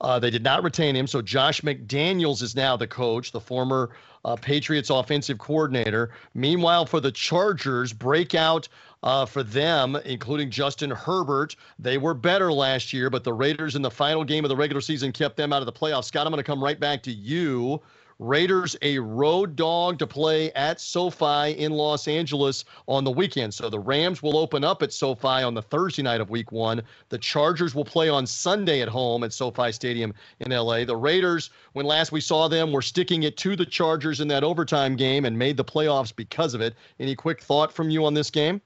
Uh, 0.00 0.18
they 0.18 0.30
did 0.30 0.44
not 0.44 0.62
retain 0.62 0.94
him, 0.94 1.06
so 1.06 1.20
Josh 1.20 1.60
McDaniels 1.62 2.42
is 2.42 2.54
now 2.54 2.76
the 2.76 2.86
coach, 2.86 3.32
the 3.32 3.40
former 3.40 3.90
uh, 4.24 4.36
Patriots 4.36 4.90
offensive 4.90 5.38
coordinator. 5.38 6.10
Meanwhile, 6.34 6.86
for 6.86 7.00
the 7.00 7.10
Chargers, 7.10 7.92
breakout 7.92 8.68
uh, 9.02 9.26
for 9.26 9.42
them, 9.42 9.96
including 10.04 10.50
Justin 10.50 10.90
Herbert. 10.90 11.56
They 11.78 11.98
were 11.98 12.14
better 12.14 12.52
last 12.52 12.92
year, 12.92 13.10
but 13.10 13.24
the 13.24 13.32
Raiders 13.32 13.76
in 13.76 13.82
the 13.82 13.90
final 13.90 14.24
game 14.24 14.44
of 14.44 14.48
the 14.48 14.56
regular 14.56 14.80
season 14.80 15.12
kept 15.12 15.36
them 15.36 15.52
out 15.52 15.62
of 15.62 15.66
the 15.66 15.72
playoffs. 15.72 16.04
Scott, 16.04 16.26
I'm 16.26 16.32
going 16.32 16.42
to 16.42 16.44
come 16.44 16.62
right 16.62 16.78
back 16.78 17.02
to 17.04 17.12
you. 17.12 17.80
Raiders 18.20 18.74
a 18.82 18.98
road 18.98 19.54
dog 19.54 20.00
to 20.00 20.06
play 20.06 20.50
at 20.54 20.80
SoFi 20.80 21.52
in 21.52 21.70
Los 21.70 22.08
Angeles 22.08 22.64
on 22.88 23.04
the 23.04 23.12
weekend. 23.12 23.54
So 23.54 23.70
the 23.70 23.78
Rams 23.78 24.24
will 24.24 24.36
open 24.36 24.64
up 24.64 24.82
at 24.82 24.92
SoFi 24.92 25.44
on 25.44 25.54
the 25.54 25.62
Thursday 25.62 26.02
night 26.02 26.20
of 26.20 26.28
week 26.28 26.50
one. 26.50 26.82
The 27.10 27.18
Chargers 27.18 27.76
will 27.76 27.84
play 27.84 28.08
on 28.08 28.26
Sunday 28.26 28.80
at 28.80 28.88
home 28.88 29.22
at 29.22 29.32
SoFi 29.32 29.70
Stadium 29.70 30.12
in 30.40 30.50
LA. 30.50 30.84
The 30.84 30.96
Raiders, 30.96 31.50
when 31.74 31.86
last 31.86 32.10
we 32.10 32.20
saw 32.20 32.48
them, 32.48 32.72
were 32.72 32.82
sticking 32.82 33.22
it 33.22 33.36
to 33.36 33.54
the 33.54 33.66
Chargers 33.66 34.20
in 34.20 34.26
that 34.28 34.42
overtime 34.42 34.96
game 34.96 35.24
and 35.24 35.38
made 35.38 35.56
the 35.56 35.64
playoffs 35.64 36.14
because 36.14 36.54
of 36.54 36.60
it. 36.60 36.74
Any 36.98 37.14
quick 37.14 37.40
thought 37.40 37.72
from 37.72 37.88
you 37.88 38.04
on 38.04 38.14
this 38.14 38.30
game? 38.30 38.60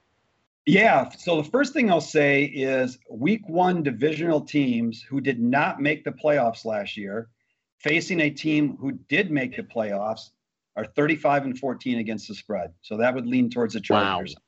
Yeah. 0.65 1.09
So 1.09 1.39
the 1.39 1.49
first 1.49 1.73
thing 1.73 1.91
I'll 1.91 2.01
say 2.01 2.45
is 2.45 2.97
week 3.07 3.47
one 3.47 3.83
divisional 3.83 4.41
teams 4.41 5.03
who 5.03 5.21
did 5.21 5.39
not 5.39 5.79
make 5.79 6.03
the 6.03 6.11
playoffs 6.11 6.65
last 6.65 6.97
year 6.97 7.29
facing 7.83 8.21
a 8.21 8.29
team 8.29 8.77
who 8.79 8.93
did 8.93 9.29
make 9.29 9.55
the 9.55 9.63
playoffs 9.63 10.29
are 10.75 10.85
35 10.85 11.45
and 11.45 11.59
14 11.59 11.99
against 11.99 12.27
the 12.27 12.33
spread. 12.33 12.73
So 12.81 12.97
that 12.97 13.13
would 13.13 13.27
lean 13.27 13.49
towards 13.49 13.73
the 13.73 13.81
Chargers. 13.81 14.35
Wow. 14.35 14.41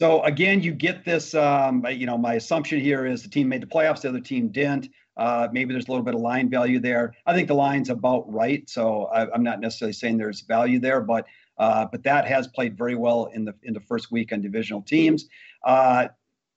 So 0.00 0.22
again, 0.24 0.62
you 0.62 0.72
get 0.72 1.04
this. 1.04 1.34
Um, 1.34 1.86
you 1.88 2.06
know, 2.06 2.18
my 2.18 2.34
assumption 2.34 2.80
here 2.80 3.06
is 3.06 3.22
the 3.22 3.28
team 3.28 3.48
made 3.48 3.62
the 3.62 3.66
playoffs, 3.66 4.02
the 4.02 4.08
other 4.08 4.20
team 4.20 4.48
didn't. 4.48 4.88
Uh, 5.16 5.48
maybe 5.52 5.72
there's 5.72 5.86
a 5.86 5.90
little 5.90 6.04
bit 6.04 6.14
of 6.14 6.20
line 6.20 6.48
value 6.48 6.80
there. 6.80 7.14
I 7.26 7.34
think 7.34 7.46
the 7.46 7.54
line's 7.54 7.90
about 7.90 8.32
right, 8.32 8.68
so 8.68 9.04
I, 9.06 9.32
am 9.34 9.42
not 9.42 9.60
necessarily 9.60 9.92
saying 9.92 10.16
there's 10.16 10.40
value 10.40 10.80
there, 10.80 11.02
but 11.02 11.26
uh, 11.58 11.84
but 11.92 12.02
that 12.02 12.26
has 12.26 12.48
played 12.48 12.76
very 12.76 12.94
well 12.94 13.26
in 13.26 13.44
the 13.44 13.54
in 13.62 13.74
the 13.74 13.80
first 13.80 14.10
week 14.10 14.32
on 14.32 14.40
divisional 14.40 14.82
teams. 14.82 15.28
Uh, 15.64 16.08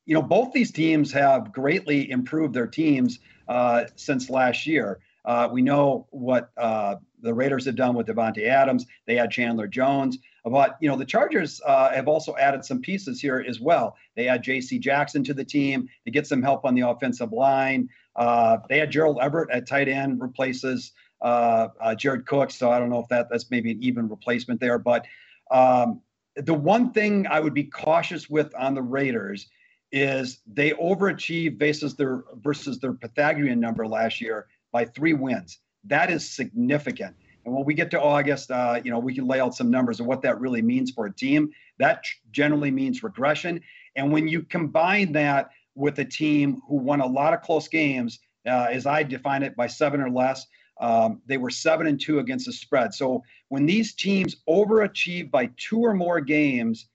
you 0.05 0.13
know, 0.13 0.21
both 0.21 0.53
these 0.53 0.71
teams 0.71 1.11
have 1.11 1.51
greatly 1.51 2.09
improved 2.09 2.53
their 2.53 2.67
teams 2.67 3.19
uh, 3.47 3.83
since 3.95 4.29
last 4.29 4.65
year. 4.65 4.99
Uh, 5.25 5.49
we 5.51 5.61
know 5.61 6.07
what 6.11 6.51
uh, 6.57 6.95
the 7.21 7.33
Raiders 7.33 7.65
have 7.65 7.75
done 7.75 7.95
with 7.95 8.07
Davante 8.07 8.47
Adams. 8.47 8.85
They 9.07 9.15
had 9.15 9.31
Chandler 9.31 9.67
Jones, 9.67 10.19
but 10.45 10.77
you 10.79 10.87
know 10.87 10.95
the 10.95 11.05
Chargers 11.05 11.59
uh, 11.65 11.91
have 11.91 12.07
also 12.07 12.35
added 12.37 12.63
some 12.63 12.79
pieces 12.79 13.19
here 13.19 13.43
as 13.47 13.59
well. 13.59 13.97
They 14.15 14.25
had 14.25 14.43
J.C. 14.43 14.77
Jackson 14.79 15.23
to 15.23 15.33
the 15.33 15.43
team 15.43 15.89
to 16.05 16.11
get 16.11 16.27
some 16.27 16.43
help 16.43 16.63
on 16.63 16.75
the 16.75 16.87
offensive 16.87 17.33
line. 17.33 17.89
Uh, 18.15 18.57
they 18.69 18.77
had 18.77 18.91
Gerald 18.91 19.17
Everett 19.21 19.49
at 19.49 19.67
tight 19.67 19.89
end 19.89 20.21
replaces 20.21 20.91
uh, 21.21 21.69
uh, 21.81 21.95
Jared 21.95 22.27
Cook, 22.27 22.51
so 22.51 22.71
I 22.71 22.79
don't 22.79 22.89
know 22.89 22.99
if 22.99 23.07
that 23.09 23.27
that's 23.29 23.49
maybe 23.49 23.71
an 23.71 23.81
even 23.81 24.07
replacement 24.07 24.59
there. 24.59 24.77
But 24.77 25.05
um, 25.49 26.01
the 26.35 26.53
one 26.53 26.91
thing 26.91 27.25
I 27.27 27.39
would 27.39 27.55
be 27.55 27.63
cautious 27.63 28.29
with 28.29 28.53
on 28.55 28.75
the 28.75 28.83
Raiders 28.83 29.47
is 29.91 30.39
they 30.45 30.71
overachieved 30.71 31.57
versus 31.57 31.95
their 31.95 32.23
versus 32.35 32.79
their 32.79 32.93
Pythagorean 32.93 33.59
number 33.59 33.87
last 33.87 34.21
year 34.21 34.47
by 34.75 34.83
three 34.83 35.13
wins. 35.13 35.59
That 35.85 36.11
is 36.11 36.29
significant. 36.29 37.15
And 37.45 37.55
when 37.55 37.63
we 37.63 37.73
get 37.73 37.91
to 37.91 38.01
August, 38.01 38.51
uh, 38.51 38.81
you 38.83 38.91
know, 38.91 38.99
we 38.99 39.15
can 39.15 39.25
lay 39.25 39.39
out 39.39 39.55
some 39.55 39.71
numbers 39.71 40.01
of 40.01 40.05
what 40.05 40.21
that 40.23 40.41
really 40.41 40.61
means 40.61 40.91
for 40.91 41.05
a 41.05 41.13
team. 41.13 41.49
That 41.79 42.03
generally 42.31 42.71
means 42.71 43.01
regression. 43.01 43.61
And 43.95 44.11
when 44.11 44.27
you 44.27 44.41
combine 44.41 45.13
that 45.13 45.51
with 45.75 45.97
a 45.99 46.03
team 46.03 46.61
who 46.67 46.75
won 46.75 46.99
a 46.99 47.05
lot 47.05 47.33
of 47.33 47.39
close 47.41 47.69
games, 47.69 48.19
uh, 48.45 48.67
as 48.69 48.85
I 48.85 49.03
define 49.03 49.43
it, 49.43 49.55
by 49.55 49.67
seven 49.67 50.01
or 50.01 50.09
less, 50.09 50.45
um, 50.81 51.21
they 51.25 51.37
were 51.37 51.49
seven 51.49 51.87
and 51.87 51.97
two 51.97 52.19
against 52.19 52.45
the 52.45 52.51
spread. 52.51 52.93
So 52.93 53.23
when 53.47 53.65
these 53.65 53.93
teams 53.93 54.35
overachieve 54.49 55.31
by 55.31 55.51
two 55.55 55.79
or 55.79 55.93
more 55.93 56.19
games 56.19 56.89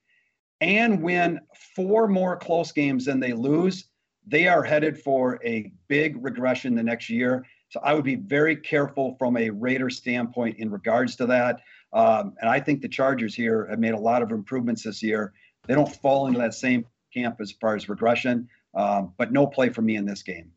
and 0.60 1.02
win 1.02 1.40
four 1.74 2.08
more 2.08 2.36
close 2.36 2.72
games 2.72 3.06
than 3.06 3.20
they 3.20 3.32
lose, 3.32 3.86
they 4.26 4.46
are 4.48 4.62
headed 4.62 5.00
for 5.00 5.40
a 5.42 5.72
big 5.88 6.22
regression 6.22 6.74
the 6.74 6.82
next 6.82 7.08
year. 7.08 7.46
So 7.70 7.80
I 7.84 7.94
would 7.94 8.04
be 8.04 8.16
very 8.16 8.56
careful 8.56 9.14
from 9.18 9.36
a 9.36 9.48
Raider 9.48 9.90
standpoint 9.90 10.58
in 10.58 10.70
regards 10.70 11.14
to 11.16 11.26
that. 11.26 11.60
Um, 11.92 12.34
and 12.40 12.50
I 12.50 12.60
think 12.60 12.82
the 12.82 12.88
Chargers 12.88 13.34
here 13.34 13.66
have 13.70 13.78
made 13.78 13.94
a 13.94 13.98
lot 13.98 14.22
of 14.22 14.32
improvements 14.32 14.82
this 14.82 15.02
year. 15.02 15.32
They 15.66 15.74
don't 15.74 15.90
fall 15.96 16.26
into 16.26 16.38
that 16.40 16.54
same 16.54 16.84
camp 17.14 17.36
as 17.40 17.52
far 17.52 17.76
as 17.76 17.88
regression, 17.88 18.48
um, 18.74 19.12
but 19.16 19.32
no 19.32 19.46
play 19.46 19.68
for 19.68 19.82
me 19.82 19.96
in 19.96 20.04
this 20.04 20.22
game. 20.22 20.50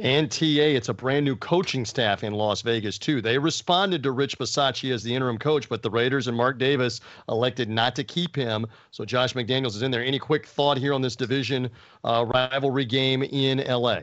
And 0.00 0.30
TA, 0.30 0.44
it's 0.44 0.88
a 0.88 0.94
brand 0.94 1.24
new 1.24 1.34
coaching 1.34 1.84
staff 1.84 2.22
in 2.22 2.32
Las 2.32 2.62
Vegas, 2.62 2.98
too. 2.98 3.20
They 3.20 3.36
responded 3.36 4.02
to 4.04 4.12
Rich 4.12 4.38
Bisaccia 4.38 4.92
as 4.92 5.02
the 5.02 5.12
interim 5.12 5.38
coach, 5.38 5.68
but 5.68 5.82
the 5.82 5.90
Raiders 5.90 6.28
and 6.28 6.36
Mark 6.36 6.58
Davis 6.58 7.00
elected 7.28 7.68
not 7.68 7.96
to 7.96 8.04
keep 8.04 8.34
him. 8.36 8.66
So 8.92 9.04
Josh 9.04 9.34
McDaniels 9.34 9.74
is 9.74 9.82
in 9.82 9.90
there. 9.90 10.04
Any 10.04 10.20
quick 10.20 10.46
thought 10.46 10.78
here 10.78 10.94
on 10.94 11.02
this 11.02 11.16
division 11.16 11.68
uh, 12.04 12.26
rivalry 12.28 12.84
game 12.84 13.24
in 13.24 13.58
LA? 13.58 14.02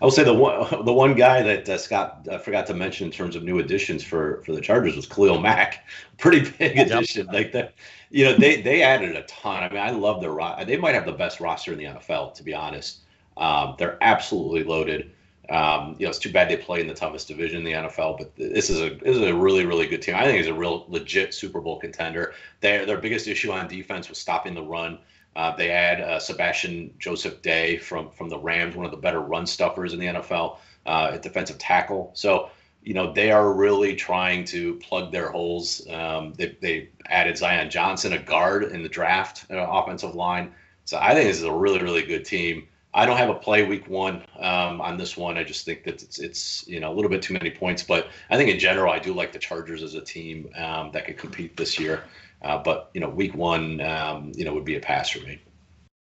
I 0.00 0.04
will 0.04 0.10
say 0.10 0.24
the 0.24 0.34
one 0.34 0.84
the 0.84 0.92
one 0.92 1.14
guy 1.14 1.42
that 1.42 1.68
uh, 1.68 1.78
Scott 1.78 2.26
uh, 2.30 2.38
forgot 2.38 2.66
to 2.68 2.74
mention 2.74 3.06
in 3.06 3.12
terms 3.12 3.36
of 3.36 3.42
new 3.42 3.58
additions 3.58 4.02
for 4.02 4.42
for 4.44 4.52
the 4.52 4.60
Chargers 4.60 4.96
was 4.96 5.06
Khalil 5.06 5.40
Mack. 5.40 5.86
Pretty 6.18 6.50
big 6.50 6.78
addition, 6.78 7.26
yep. 7.26 7.34
like 7.34 7.52
that. 7.52 7.74
You 8.10 8.26
know, 8.26 8.36
they 8.36 8.60
they 8.60 8.82
added 8.82 9.16
a 9.16 9.22
ton. 9.22 9.62
I 9.62 9.68
mean, 9.68 9.78
I 9.78 9.90
love 9.90 10.20
their 10.20 10.32
ro- 10.32 10.56
They 10.66 10.76
might 10.76 10.94
have 10.94 11.06
the 11.06 11.12
best 11.12 11.40
roster 11.40 11.72
in 11.72 11.78
the 11.78 11.84
NFL, 11.84 12.34
to 12.34 12.42
be 12.42 12.54
honest. 12.54 13.00
Um, 13.36 13.76
they're 13.78 13.98
absolutely 14.00 14.64
loaded. 14.64 15.12
Um, 15.48 15.96
you 15.98 16.06
know, 16.06 16.10
it's 16.10 16.18
too 16.18 16.30
bad 16.30 16.48
they 16.48 16.56
play 16.56 16.80
in 16.80 16.86
the 16.86 16.94
toughest 16.94 17.26
division 17.26 17.58
in 17.58 17.64
the 17.64 17.72
NFL, 17.72 18.18
but 18.18 18.36
this 18.36 18.70
is 18.70 18.80
a 18.80 18.90
this 18.90 19.16
is 19.16 19.22
a 19.22 19.34
really 19.34 19.66
really 19.66 19.86
good 19.86 20.00
team. 20.00 20.14
I 20.14 20.24
think 20.24 20.38
it's 20.38 20.48
a 20.48 20.54
real 20.54 20.86
legit 20.88 21.34
Super 21.34 21.60
Bowl 21.60 21.78
contender. 21.78 22.34
Their 22.60 22.86
their 22.86 22.98
biggest 22.98 23.26
issue 23.26 23.50
on 23.50 23.66
defense 23.66 24.08
was 24.08 24.18
stopping 24.18 24.54
the 24.54 24.62
run. 24.62 24.98
Uh, 25.40 25.56
they 25.56 25.70
add 25.70 26.02
uh, 26.02 26.18
Sebastian 26.18 26.92
Joseph 26.98 27.40
Day 27.40 27.78
from 27.78 28.10
from 28.10 28.28
the 28.28 28.38
Rams, 28.38 28.76
one 28.76 28.84
of 28.84 28.90
the 28.90 28.98
better 28.98 29.20
run 29.20 29.46
stuffers 29.46 29.94
in 29.94 29.98
the 29.98 30.04
NFL 30.04 30.58
uh, 30.84 31.12
at 31.14 31.22
defensive 31.22 31.56
tackle. 31.56 32.10
So 32.12 32.50
you 32.82 32.92
know 32.92 33.14
they 33.14 33.30
are 33.30 33.50
really 33.54 33.96
trying 33.96 34.44
to 34.46 34.74
plug 34.74 35.10
their 35.12 35.30
holes. 35.30 35.86
Um, 35.88 36.34
they 36.34 36.58
they 36.60 36.90
added 37.06 37.38
Zion 37.38 37.70
Johnson, 37.70 38.12
a 38.12 38.18
guard 38.18 38.64
in 38.64 38.82
the 38.82 38.88
draft, 38.90 39.46
uh, 39.50 39.56
offensive 39.56 40.14
line. 40.14 40.52
So 40.84 40.98
I 40.98 41.14
think 41.14 41.26
this 41.26 41.38
is 41.38 41.44
a 41.44 41.52
really 41.52 41.80
really 41.80 42.02
good 42.02 42.26
team. 42.26 42.68
I 42.92 43.06
don't 43.06 43.16
have 43.16 43.30
a 43.30 43.34
play 43.34 43.64
week 43.64 43.88
one 43.88 44.22
um, 44.40 44.82
on 44.82 44.98
this 44.98 45.16
one. 45.16 45.38
I 45.38 45.44
just 45.44 45.64
think 45.64 45.84
that 45.84 46.02
it's 46.02 46.18
it's 46.18 46.68
you 46.68 46.80
know 46.80 46.92
a 46.92 46.94
little 46.94 47.10
bit 47.10 47.22
too 47.22 47.32
many 47.32 47.50
points, 47.50 47.82
but 47.82 48.08
I 48.28 48.36
think 48.36 48.50
in 48.50 48.58
general 48.58 48.92
I 48.92 48.98
do 48.98 49.14
like 49.14 49.32
the 49.32 49.38
Chargers 49.38 49.82
as 49.82 49.94
a 49.94 50.02
team 50.02 50.50
um, 50.56 50.90
that 50.92 51.06
could 51.06 51.16
compete 51.16 51.56
this 51.56 51.78
year. 51.78 52.04
Uh, 52.42 52.58
but 52.58 52.90
you 52.94 53.00
know, 53.00 53.08
week 53.08 53.34
one, 53.34 53.80
um, 53.80 54.32
you 54.34 54.44
know, 54.44 54.54
would 54.54 54.64
be 54.64 54.76
a 54.76 54.80
pass 54.80 55.10
for 55.10 55.20
me. 55.20 55.40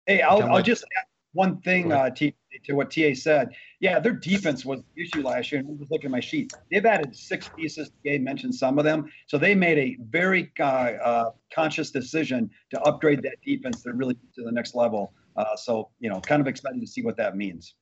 Hey, 0.07 0.22
I'll, 0.22 0.43
I'll 0.43 0.62
just 0.62 0.84
add 0.97 1.05
one 1.32 1.61
thing 1.61 1.93
uh, 1.93 2.11
to, 2.11 2.32
to 2.64 2.72
what 2.72 2.91
TA 2.91 3.14
said. 3.14 3.51
Yeah, 3.80 4.01
their 4.01 4.12
defense 4.12 4.64
was 4.64 4.82
the 4.95 5.03
issue 5.03 5.22
last 5.22 5.53
year. 5.53 5.61
And 5.61 5.70
I'm 5.70 5.78
just 5.78 5.91
looking 5.91 6.07
at 6.07 6.11
my 6.11 6.20
sheet. 6.20 6.53
They've 6.70 6.84
added 6.84 7.14
six 7.14 7.49
pieces. 7.55 7.91
Gabe 8.05 8.22
mentioned 8.22 8.55
some 8.55 8.78
of 8.78 8.84
them. 8.84 9.11
So 9.26 9.39
they 9.39 9.55
made 9.55 9.78
a 9.78 9.97
very 10.09 10.51
uh, 10.59 10.62
uh, 10.62 11.30
conscious 11.55 11.91
decision 11.91 12.51
to 12.70 12.80
upgrade 12.82 13.22
that 13.22 13.36
defense 13.45 13.82
to 13.82 13.93
really 13.93 14.14
to 14.34 14.43
the 14.43 14.53
next 14.53 14.74
level. 14.74 15.12
Uh, 15.36 15.55
so, 15.57 15.91
you 16.01 16.09
know, 16.09 16.20
kind 16.20 16.41
of 16.41 16.49
excited 16.49 16.80
to 16.80 16.86
see 16.86 17.03
what 17.03 17.16
that 17.18 17.36
means. 17.36 17.74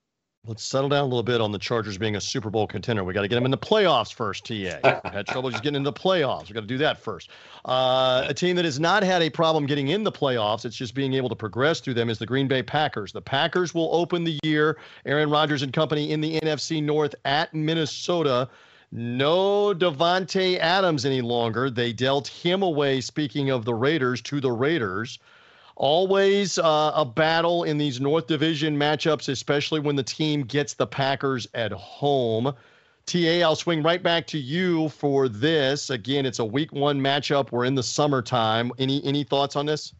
Let's 0.46 0.62
settle 0.62 0.88
down 0.88 1.00
a 1.00 1.06
little 1.06 1.24
bit 1.24 1.40
on 1.40 1.50
the 1.50 1.58
Chargers 1.58 1.98
being 1.98 2.14
a 2.14 2.20
Super 2.20 2.50
Bowl 2.50 2.68
contender. 2.68 3.02
We 3.02 3.12
got 3.12 3.22
to 3.22 3.28
get 3.28 3.34
them 3.34 3.46
in 3.46 3.50
the 3.50 3.58
playoffs 3.58 4.12
first, 4.12 4.44
TA. 4.46 5.00
Had 5.10 5.26
trouble 5.26 5.50
just 5.50 5.64
getting 5.64 5.78
into 5.78 5.90
the 5.90 5.98
playoffs. 5.98 6.48
we 6.48 6.54
got 6.54 6.60
to 6.60 6.66
do 6.66 6.78
that 6.78 6.98
first. 6.98 7.30
Uh, 7.64 8.26
a 8.28 8.34
team 8.34 8.54
that 8.54 8.64
has 8.64 8.78
not 8.78 9.02
had 9.02 9.22
a 9.22 9.30
problem 9.30 9.66
getting 9.66 9.88
in 9.88 10.04
the 10.04 10.12
playoffs, 10.12 10.64
it's 10.64 10.76
just 10.76 10.94
being 10.94 11.14
able 11.14 11.28
to 11.28 11.34
progress 11.34 11.80
through 11.80 11.94
them, 11.94 12.08
is 12.08 12.18
the 12.18 12.26
Green 12.26 12.46
Bay 12.46 12.62
Packers. 12.62 13.12
The 13.12 13.20
Packers 13.20 13.74
will 13.74 13.92
open 13.92 14.22
the 14.22 14.38
year, 14.44 14.78
Aaron 15.04 15.30
Rodgers 15.30 15.62
and 15.62 15.72
company 15.72 16.12
in 16.12 16.20
the 16.20 16.38
NFC 16.40 16.80
North 16.80 17.16
at 17.24 17.52
Minnesota. 17.52 18.48
No 18.92 19.74
Davante 19.74 20.58
Adams 20.58 21.04
any 21.04 21.22
longer. 21.22 21.70
They 21.70 21.92
dealt 21.92 22.28
him 22.28 22.62
away, 22.62 23.00
speaking 23.00 23.50
of 23.50 23.64
the 23.64 23.74
Raiders, 23.74 24.22
to 24.22 24.40
the 24.40 24.52
Raiders 24.52 25.18
always 25.76 26.58
uh, 26.58 26.92
a 26.94 27.04
battle 27.04 27.64
in 27.64 27.78
these 27.78 28.00
North 28.00 28.26
Division 28.26 28.76
matchups, 28.76 29.28
especially 29.28 29.80
when 29.80 29.94
the 29.94 30.02
team 30.02 30.42
gets 30.42 30.74
the 30.74 30.86
Packers 30.86 31.46
at 31.54 31.72
home. 31.72 32.52
TA, 33.06 33.40
I'll 33.42 33.54
swing 33.54 33.82
right 33.82 34.02
back 34.02 34.26
to 34.28 34.38
you 34.38 34.88
for 34.88 35.28
this. 35.28 35.90
Again, 35.90 36.26
it's 36.26 36.40
a 36.40 36.44
week 36.44 36.72
one 36.72 37.00
matchup. 37.00 37.52
We're 37.52 37.64
in 37.64 37.76
the 37.76 37.82
summertime. 37.82 38.72
Any 38.78 39.04
any 39.04 39.22
thoughts 39.22 39.54
on 39.54 39.64
this? 39.66 39.94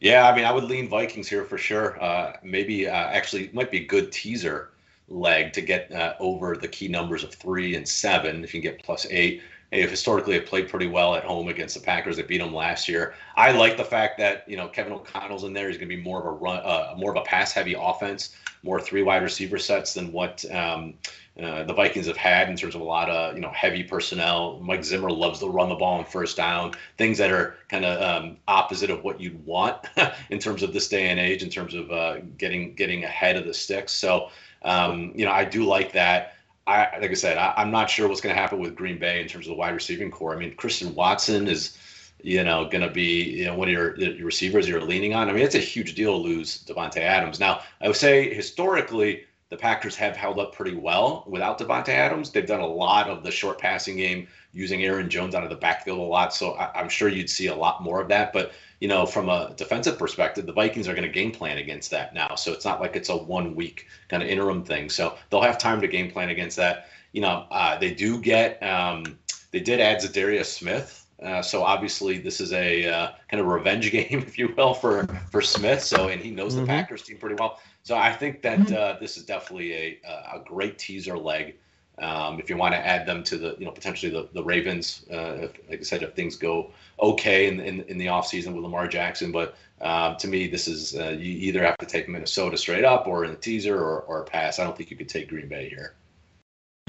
Yeah, 0.00 0.28
I 0.28 0.34
mean, 0.34 0.44
I 0.44 0.50
would 0.50 0.64
lean 0.64 0.88
Vikings 0.88 1.28
here 1.28 1.44
for 1.44 1.56
sure. 1.56 2.02
Uh, 2.02 2.32
maybe 2.42 2.88
uh, 2.88 2.92
actually 2.92 3.50
might 3.52 3.70
be 3.70 3.78
a 3.78 3.86
good 3.86 4.10
teaser 4.10 4.70
leg 5.06 5.52
to 5.52 5.60
get 5.60 5.92
uh, 5.92 6.14
over 6.18 6.56
the 6.56 6.66
key 6.66 6.88
numbers 6.88 7.22
of 7.22 7.32
three 7.32 7.76
and 7.76 7.86
seven 7.86 8.42
if 8.42 8.52
you 8.52 8.60
can 8.60 8.72
get 8.72 8.82
plus 8.82 9.06
eight 9.10 9.42
they 9.72 9.80
historically 9.80 10.34
have 10.34 10.44
played 10.44 10.68
pretty 10.68 10.86
well 10.86 11.14
at 11.14 11.24
home 11.24 11.48
against 11.48 11.74
the 11.74 11.80
Packers. 11.80 12.16
They 12.16 12.22
beat 12.22 12.38
them 12.38 12.54
last 12.54 12.88
year. 12.88 13.14
I 13.36 13.52
like 13.52 13.78
the 13.78 13.84
fact 13.84 14.18
that 14.18 14.44
you 14.46 14.56
know 14.56 14.68
Kevin 14.68 14.92
O'Connell's 14.92 15.44
in 15.44 15.54
there. 15.54 15.68
He's 15.68 15.78
going 15.78 15.88
to 15.88 15.96
be 15.96 16.02
more 16.02 16.20
of 16.20 16.26
a 16.26 16.30
run, 16.30 16.58
uh, 16.58 16.94
more 16.96 17.10
of 17.10 17.16
a 17.16 17.22
pass-heavy 17.24 17.74
offense, 17.76 18.36
more 18.62 18.78
three 18.78 19.02
wide 19.02 19.22
receiver 19.22 19.58
sets 19.58 19.94
than 19.94 20.12
what 20.12 20.44
um, 20.52 20.92
uh, 21.42 21.64
the 21.64 21.72
Vikings 21.72 22.06
have 22.06 22.18
had 22.18 22.50
in 22.50 22.56
terms 22.56 22.74
of 22.74 22.82
a 22.82 22.84
lot 22.84 23.08
of 23.08 23.34
you 23.34 23.40
know 23.40 23.50
heavy 23.50 23.82
personnel. 23.82 24.60
Mike 24.60 24.84
Zimmer 24.84 25.10
loves 25.10 25.40
to 25.40 25.48
run 25.48 25.70
the 25.70 25.74
ball 25.74 26.00
on 26.00 26.04
first 26.04 26.36
down, 26.36 26.74
things 26.98 27.16
that 27.16 27.30
are 27.30 27.56
kind 27.70 27.86
of 27.86 28.02
um, 28.02 28.36
opposite 28.48 28.90
of 28.90 29.02
what 29.02 29.18
you'd 29.20 29.42
want 29.46 29.78
in 30.30 30.38
terms 30.38 30.62
of 30.62 30.74
this 30.74 30.86
day 30.88 31.08
and 31.08 31.18
age, 31.18 31.42
in 31.42 31.48
terms 31.48 31.72
of 31.72 31.90
uh, 31.90 32.18
getting 32.36 32.74
getting 32.74 33.04
ahead 33.04 33.36
of 33.36 33.46
the 33.46 33.54
sticks. 33.54 33.94
So 33.94 34.28
um, 34.60 35.12
you 35.14 35.24
know 35.24 35.32
I 35.32 35.46
do 35.46 35.64
like 35.64 35.92
that. 35.92 36.34
I 36.66 36.98
like 37.00 37.10
I 37.10 37.14
said, 37.14 37.38
I, 37.38 37.54
am 37.62 37.70
not 37.70 37.90
sure 37.90 38.08
what's 38.08 38.20
going 38.20 38.34
to 38.34 38.40
happen 38.40 38.60
with 38.60 38.76
Green 38.76 38.98
Bay 38.98 39.20
in 39.20 39.28
terms 39.28 39.46
of 39.46 39.50
the 39.50 39.56
wide 39.56 39.74
receiving 39.74 40.10
corps. 40.10 40.34
I 40.34 40.38
mean, 40.38 40.54
Christian 40.54 40.94
Watson 40.94 41.48
is, 41.48 41.76
you 42.22 42.44
know, 42.44 42.68
going 42.68 42.82
to 42.86 42.90
be 42.90 43.22
you 43.38 43.46
know 43.46 43.56
one 43.56 43.68
of 43.68 43.72
your, 43.72 43.96
your 43.98 44.26
receivers 44.26 44.68
you're 44.68 44.80
leaning 44.80 45.14
on. 45.14 45.28
I 45.28 45.32
mean, 45.32 45.42
it's 45.42 45.56
a 45.56 45.58
huge 45.58 45.94
deal 45.94 46.12
to 46.12 46.22
lose 46.22 46.64
Davante 46.64 46.98
Adams. 46.98 47.40
Now, 47.40 47.62
I 47.80 47.88
would 47.88 47.96
say 47.96 48.32
historically, 48.32 49.24
the 49.52 49.58
Packers 49.58 49.94
have 49.96 50.16
held 50.16 50.38
up 50.38 50.54
pretty 50.54 50.74
well 50.74 51.24
without 51.26 51.58
Davante 51.58 51.90
Adams. 51.90 52.30
They've 52.30 52.46
done 52.46 52.60
a 52.60 52.66
lot 52.66 53.10
of 53.10 53.22
the 53.22 53.30
short 53.30 53.58
passing 53.58 53.96
game 53.96 54.26
using 54.54 54.82
Aaron 54.82 55.10
Jones 55.10 55.34
out 55.34 55.44
of 55.44 55.50
the 55.50 55.56
backfield 55.56 55.98
a 55.98 56.02
lot. 56.02 56.32
So 56.32 56.54
I, 56.54 56.80
I'm 56.80 56.88
sure 56.88 57.10
you'd 57.10 57.28
see 57.28 57.48
a 57.48 57.54
lot 57.54 57.82
more 57.82 58.00
of 58.00 58.08
that. 58.08 58.32
But 58.32 58.52
you 58.80 58.88
know, 58.88 59.04
from 59.04 59.28
a 59.28 59.52
defensive 59.58 59.98
perspective, 59.98 60.46
the 60.46 60.54
Vikings 60.54 60.88
are 60.88 60.94
going 60.94 61.06
to 61.06 61.12
game 61.12 61.32
plan 61.32 61.58
against 61.58 61.90
that 61.90 62.14
now. 62.14 62.34
So 62.34 62.50
it's 62.50 62.64
not 62.64 62.80
like 62.80 62.96
it's 62.96 63.10
a 63.10 63.16
one 63.16 63.54
week 63.54 63.88
kind 64.08 64.22
of 64.22 64.28
interim 64.30 64.64
thing. 64.64 64.88
So 64.88 65.18
they'll 65.28 65.42
have 65.42 65.58
time 65.58 65.82
to 65.82 65.86
game 65.86 66.10
plan 66.10 66.30
against 66.30 66.56
that. 66.56 66.88
You 67.12 67.20
know, 67.20 67.44
uh, 67.50 67.76
they 67.76 67.92
do 67.92 68.18
get, 68.22 68.60
um, 68.62 69.18
they 69.50 69.60
did 69.60 69.80
add 69.80 69.98
Za'Darius 69.98 70.46
Smith. 70.46 71.06
Uh, 71.22 71.42
so 71.42 71.62
obviously 71.62 72.18
this 72.18 72.40
is 72.40 72.52
a 72.52 72.88
uh, 72.88 73.10
kind 73.30 73.40
of 73.40 73.46
revenge 73.46 73.90
game, 73.92 74.24
if 74.26 74.38
you 74.38 74.52
will, 74.56 74.72
for 74.72 75.06
for 75.30 75.42
Smith. 75.42 75.82
So 75.82 76.08
and 76.08 76.22
he 76.22 76.30
knows 76.30 76.54
mm-hmm. 76.54 76.62
the 76.62 76.68
Packers 76.68 77.02
team 77.02 77.18
pretty 77.18 77.36
well. 77.38 77.60
So 77.84 77.96
I 77.96 78.12
think 78.12 78.42
that 78.42 78.58
mm-hmm. 78.60 78.74
uh, 78.74 79.00
this 79.00 79.16
is 79.16 79.24
definitely 79.24 79.72
a 79.72 80.00
a 80.34 80.42
great 80.44 80.78
teaser 80.78 81.18
leg 81.18 81.56
um, 81.98 82.40
if 82.40 82.48
you 82.48 82.56
want 82.56 82.74
to 82.74 82.78
add 82.78 83.06
them 83.06 83.22
to 83.24 83.36
the, 83.36 83.56
you 83.58 83.66
know, 83.66 83.70
potentially 83.70 84.10
the, 84.10 84.28
the 84.32 84.42
Ravens, 84.42 85.04
uh, 85.10 85.36
if, 85.42 85.52
like 85.68 85.80
I 85.80 85.82
said, 85.82 86.02
if 86.02 86.14
things 86.14 86.36
go 86.36 86.70
okay 87.00 87.48
in, 87.48 87.60
in, 87.60 87.82
in 87.82 87.98
the 87.98 88.06
offseason 88.06 88.54
with 88.54 88.62
Lamar 88.62 88.88
Jackson. 88.88 89.30
But 89.30 89.56
um, 89.80 90.16
to 90.16 90.28
me, 90.28 90.46
this 90.46 90.68
is, 90.68 90.96
uh, 90.96 91.10
you 91.10 91.30
either 91.48 91.62
have 91.62 91.76
to 91.78 91.86
take 91.86 92.08
Minnesota 92.08 92.56
straight 92.56 92.84
up 92.84 93.06
or 93.06 93.24
in 93.24 93.30
a 93.32 93.36
teaser 93.36 93.78
or, 93.78 94.00
or 94.00 94.22
a 94.22 94.24
pass. 94.24 94.58
I 94.58 94.64
don't 94.64 94.76
think 94.76 94.90
you 94.90 94.96
could 94.96 95.08
take 95.08 95.28
Green 95.28 95.48
Bay 95.48 95.68
here. 95.68 95.94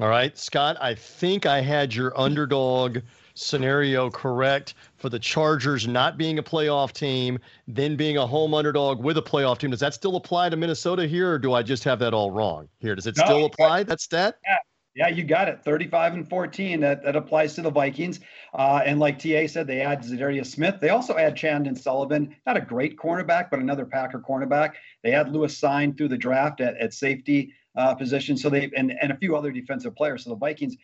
All 0.01 0.09
right, 0.09 0.35
Scott, 0.37 0.77
I 0.79 0.95
think 0.95 1.45
I 1.45 1.61
had 1.61 1.93
your 1.93 2.17
underdog 2.19 2.99
scenario 3.33 4.09
correct 4.09 4.75
for 4.95 5.09
the 5.09 5.19
Chargers 5.19 5.87
not 5.87 6.17
being 6.17 6.39
a 6.39 6.43
playoff 6.43 6.91
team, 6.91 7.39
then 7.67 7.95
being 7.95 8.17
a 8.17 8.27
home 8.27 8.53
underdog 8.53 9.03
with 9.03 9.17
a 9.17 9.21
playoff 9.21 9.57
team. 9.57 9.71
Does 9.71 9.79
that 9.79 9.93
still 9.93 10.15
apply 10.15 10.49
to 10.49 10.57
Minnesota 10.57 11.07
here, 11.07 11.33
or 11.33 11.39
do 11.39 11.53
I 11.53 11.63
just 11.63 11.83
have 11.83 11.99
that 11.99 12.13
all 12.13 12.31
wrong 12.31 12.67
here? 12.79 12.95
Does 12.95 13.07
it 13.07 13.17
no, 13.17 13.25
still 13.25 13.45
apply, 13.45 13.83
that 13.83 14.01
stat? 14.01 14.37
Yeah, 14.45 14.57
yeah, 14.95 15.07
you 15.07 15.23
got 15.23 15.49
it. 15.49 15.63
35 15.63 16.13
and 16.13 16.29
14. 16.29 16.79
That, 16.79 17.03
that 17.03 17.15
applies 17.15 17.55
to 17.55 17.63
the 17.63 17.71
Vikings. 17.71 18.19
Uh, 18.53 18.81
and 18.85 18.99
like 18.99 19.17
TA 19.17 19.47
said, 19.47 19.65
they 19.65 19.81
add 19.81 20.03
Za'Darius 20.03 20.47
Smith. 20.47 20.75
They 20.79 20.89
also 20.89 21.17
add 21.17 21.35
Chandon 21.35 21.75
Sullivan, 21.75 22.35
not 22.45 22.57
a 22.57 22.61
great 22.61 22.95
cornerback, 22.95 23.49
but 23.49 23.59
another 23.59 23.85
Packer 23.85 24.19
cornerback. 24.19 24.73
They 25.01 25.11
had 25.11 25.31
Lewis 25.31 25.59
Cine 25.59 25.97
through 25.97 26.09
the 26.09 26.17
draft 26.17 26.61
at, 26.61 26.77
at 26.77 26.93
safety 26.93 27.53
uh, 27.75 27.95
position. 27.95 28.37
So 28.37 28.49
they 28.49 28.69
and, 28.77 28.93
and 29.01 29.11
a 29.11 29.17
few 29.17 29.35
other 29.35 29.51
defensive 29.51 29.95
players. 29.95 30.25
So 30.25 30.29
the 30.29 30.35
Vikings, 30.35 30.75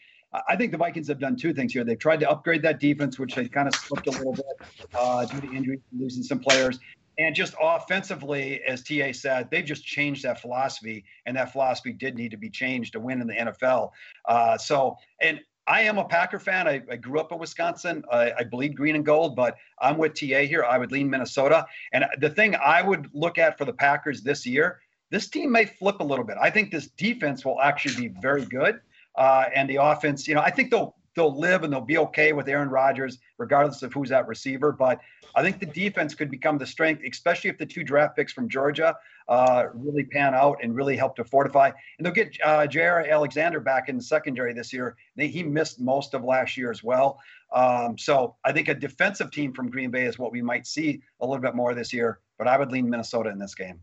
I 0.48 0.56
think 0.56 0.72
the 0.72 0.78
Vikings 0.78 1.08
have 1.08 1.20
done 1.20 1.36
two 1.36 1.54
things 1.54 1.74
here. 1.74 1.84
They've 1.84 1.98
tried 1.98 2.20
to 2.20 2.30
upgrade 2.30 2.62
that 2.62 2.80
defense, 2.80 3.18
which 3.18 3.36
they 3.36 3.48
kind 3.48 3.68
of 3.68 3.74
slipped 3.74 4.08
a 4.08 4.12
little 4.12 4.34
bit 4.34 4.46
uh, 4.94 5.26
due 5.26 5.42
to 5.42 5.52
injuries, 5.52 5.80
losing 5.98 6.24
some 6.24 6.40
players. 6.40 6.80
And 7.18 7.36
just 7.36 7.54
offensively, 7.60 8.62
as 8.64 8.84
TA 8.84 9.12
said, 9.12 9.50
they've 9.52 9.66
just 9.66 9.86
changed 9.86 10.24
that 10.24 10.40
philosophy, 10.40 11.04
and 11.26 11.36
that 11.36 11.52
philosophy 11.52 11.92
did 11.92 12.16
need 12.16 12.32
to 12.32 12.38
be 12.38 12.50
changed 12.50 12.94
to 12.94 13.00
win 13.00 13.22
in 13.22 13.28
the 13.28 13.34
NFL. 13.34 13.92
Uh, 14.26 14.58
so, 14.58 14.96
and 15.20 15.40
I 15.68 15.82
am 15.82 15.98
a 15.98 16.06
Packer 16.06 16.40
fan. 16.40 16.68
I, 16.68 16.82
I 16.90 16.96
grew 16.96 17.20
up 17.20 17.32
in 17.32 17.38
Wisconsin. 17.38 18.04
I, 18.12 18.32
I, 18.40 18.44
bleed 18.44 18.76
green 18.76 18.96
and 18.96 19.06
gold, 19.06 19.36
but 19.36 19.56
I'm 19.80 19.98
with 19.98 20.14
TA 20.14 20.40
here. 20.40 20.64
I 20.64 20.78
would 20.78 20.92
lean 20.92 21.10
Minnesota. 21.10 21.66
And 21.94 22.06
the 22.20 22.30
thing 22.30 22.56
I 22.56 22.82
would 22.82 23.10
look 23.14 23.38
at 23.38 23.58
for 23.58 23.66
the 23.66 23.74
Packers 23.74 24.22
this 24.22 24.48
year, 24.48 24.80
this 25.12 25.28
team 25.28 25.52
may 25.52 25.66
flip 25.66 26.00
a 26.00 26.04
little 26.04 26.26
bit. 26.26 26.38
I 26.42 26.50
think 26.50 26.72
this 26.72 26.88
defense 26.88 27.46
will 27.46 27.62
actually 27.62 28.08
be 28.08 28.16
very 28.20 28.46
good, 28.46 28.80
uh, 29.20 29.45
and 29.53 29.70
the 29.70 29.76
offense. 29.76 30.28
You 30.28 30.34
know, 30.34 30.41
I 30.41 30.49
think 30.49 30.72
they'll 30.72 30.95
they'll 31.15 31.38
live 31.38 31.63
and 31.63 31.72
they'll 31.72 31.82
be 31.82 31.97
okay 31.97 32.34
with 32.34 32.47
Aaron 32.47 32.70
Rodgers, 32.70 33.20
regardless 33.38 33.84
of 33.84 33.93
who's 33.93 34.11
at 34.11 34.28
receiver. 34.28 34.72
But 34.72 34.99
I 35.36 35.43
think 35.43 35.59
the 35.59 35.65
defense 35.65 36.15
could 36.15 36.32
become 36.32 36.57
the 36.57 36.65
strength, 36.65 37.03
especially 37.07 37.49
if 37.49 37.57
the 37.57 37.65
two 37.65 37.84
draft 37.84 38.15
picks 38.15 38.32
from 38.32 38.47
Georgia 38.49 38.95
uh, 39.28 39.65
really 39.74 40.05
pan 40.05 40.34
out 40.34 40.57
and 40.63 40.74
really 40.74 40.95
help 40.95 41.15
to 41.17 41.24
fortify. 41.24 41.67
And 41.97 42.05
they'll 42.05 42.13
get 42.13 42.36
uh, 42.43 42.61
Jaire 42.61 43.07
Alexander 43.11 43.59
back 43.59 43.89
in 43.89 43.97
the 43.97 44.03
secondary 44.03 44.53
this 44.53 44.72
year. 44.72 44.95
They, 45.15 45.28
he 45.28 45.43
missed 45.43 45.80
most 45.80 46.13
of 46.13 46.24
last 46.24 46.57
year 46.57 46.72
as 46.72 46.84
well. 46.84 47.20
Um, 47.53 47.97
so 47.97 48.36
I 48.45 48.53
think 48.53 48.70
a 48.70 48.74
defensive 48.74 49.32
team 49.32 49.53
from 49.53 49.70
Green 49.70 49.91
Bay 49.91 50.05
is 50.05 50.17
what 50.17 50.32
we 50.32 50.41
might 50.41 50.65
see 50.65 51.01
a 51.20 51.26
little 51.26 51.41
bit 51.41 51.55
more 51.55 51.74
this 51.74 51.91
year. 51.91 52.20
But 52.38 52.47
I 52.47 52.57
would 52.57 52.72
lean 52.72 52.89
Minnesota 52.89 53.30
in 53.30 53.38
this 53.38 53.53
game, 53.53 53.82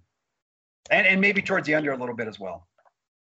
and 0.90 1.06
and 1.06 1.20
maybe 1.20 1.42
towards 1.42 1.66
the 1.66 1.74
under 1.74 1.92
a 1.92 1.96
little 1.96 2.14
bit 2.14 2.26
as 2.26 2.40
well. 2.40 2.66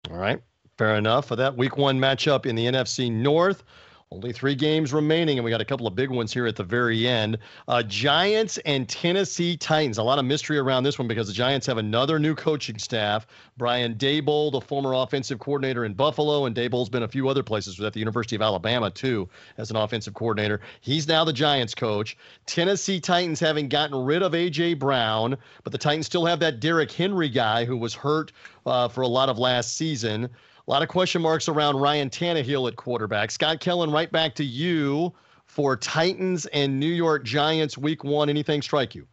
All 0.09 0.17
right. 0.17 0.41
Fair 0.81 0.95
enough 0.95 1.27
for 1.27 1.35
that 1.35 1.55
week 1.55 1.77
one 1.77 1.99
matchup 1.99 2.47
in 2.47 2.55
the 2.55 2.65
NFC 2.65 3.11
North. 3.11 3.63
Only 4.09 4.33
three 4.33 4.55
games 4.55 4.91
remaining, 4.91 5.37
and 5.37 5.45
we 5.45 5.51
got 5.51 5.61
a 5.61 5.65
couple 5.65 5.85
of 5.85 5.93
big 5.93 6.09
ones 6.09 6.33
here 6.33 6.47
at 6.47 6.55
the 6.55 6.63
very 6.63 7.07
end. 7.07 7.37
Uh, 7.67 7.83
Giants 7.83 8.57
and 8.65 8.89
Tennessee 8.89 9.55
Titans. 9.55 9.99
A 9.99 10.03
lot 10.03 10.17
of 10.17 10.25
mystery 10.25 10.57
around 10.57 10.81
this 10.81 10.97
one 10.97 11.07
because 11.07 11.27
the 11.27 11.33
Giants 11.33 11.67
have 11.67 11.77
another 11.77 12.17
new 12.17 12.33
coaching 12.33 12.79
staff. 12.79 13.27
Brian 13.57 13.93
Daboll, 13.93 14.51
the 14.51 14.59
former 14.59 14.93
offensive 14.93 15.37
coordinator 15.37 15.85
in 15.85 15.93
Buffalo, 15.93 16.45
and 16.45 16.55
Daboll's 16.55 16.89
been 16.89 17.03
a 17.03 17.07
few 17.07 17.29
other 17.29 17.43
places 17.43 17.79
at 17.79 17.93
the 17.93 17.99
University 17.99 18.35
of 18.35 18.41
Alabama 18.41 18.89
too 18.89 19.29
as 19.59 19.69
an 19.69 19.75
offensive 19.75 20.15
coordinator. 20.15 20.61
He's 20.81 21.07
now 21.07 21.23
the 21.23 21.31
Giants 21.31 21.75
coach. 21.75 22.17
Tennessee 22.47 22.99
Titans 22.99 23.39
having 23.39 23.69
gotten 23.69 24.03
rid 24.03 24.23
of 24.23 24.33
A.J. 24.33 24.73
Brown, 24.73 25.37
but 25.63 25.71
the 25.73 25.77
Titans 25.77 26.07
still 26.07 26.25
have 26.25 26.39
that 26.39 26.59
Derrick 26.59 26.91
Henry 26.91 27.29
guy 27.29 27.65
who 27.65 27.77
was 27.77 27.93
hurt 27.93 28.31
uh, 28.65 28.87
for 28.87 29.01
a 29.01 29.07
lot 29.07 29.29
of 29.29 29.37
last 29.37 29.77
season. 29.77 30.27
A 30.71 30.73
lot 30.73 30.83
of 30.83 30.87
question 30.87 31.21
marks 31.21 31.49
around 31.49 31.81
Ryan 31.81 32.09
Tannehill 32.09 32.65
at 32.69 32.77
quarterback. 32.77 33.29
Scott 33.31 33.59
Kellen, 33.59 33.91
right 33.91 34.09
back 34.09 34.33
to 34.35 34.45
you 34.45 35.11
for 35.45 35.75
Titans 35.75 36.45
and 36.45 36.79
New 36.79 36.93
York 36.93 37.25
Giants 37.25 37.77
week 37.77 38.05
one. 38.05 38.29
Anything 38.29 38.61
strike 38.61 38.95
you? 38.95 39.05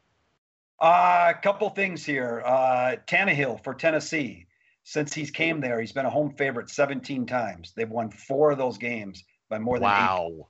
A 0.80 0.84
uh, 0.84 1.32
couple 1.42 1.68
things 1.70 2.04
here. 2.04 2.44
Uh, 2.46 2.94
Tannehill 3.08 3.64
for 3.64 3.74
Tennessee. 3.74 4.46
Since 4.84 5.12
he's 5.12 5.32
came 5.32 5.60
there, 5.60 5.80
he's 5.80 5.90
been 5.90 6.06
a 6.06 6.10
home 6.10 6.32
favorite 6.38 6.70
17 6.70 7.26
times. 7.26 7.72
They've 7.74 7.90
won 7.90 8.12
four 8.12 8.52
of 8.52 8.58
those 8.58 8.78
games 8.78 9.24
by 9.50 9.58
more 9.58 9.80
than 9.80 9.88
wow. 9.88 10.28
eight. 10.30 10.42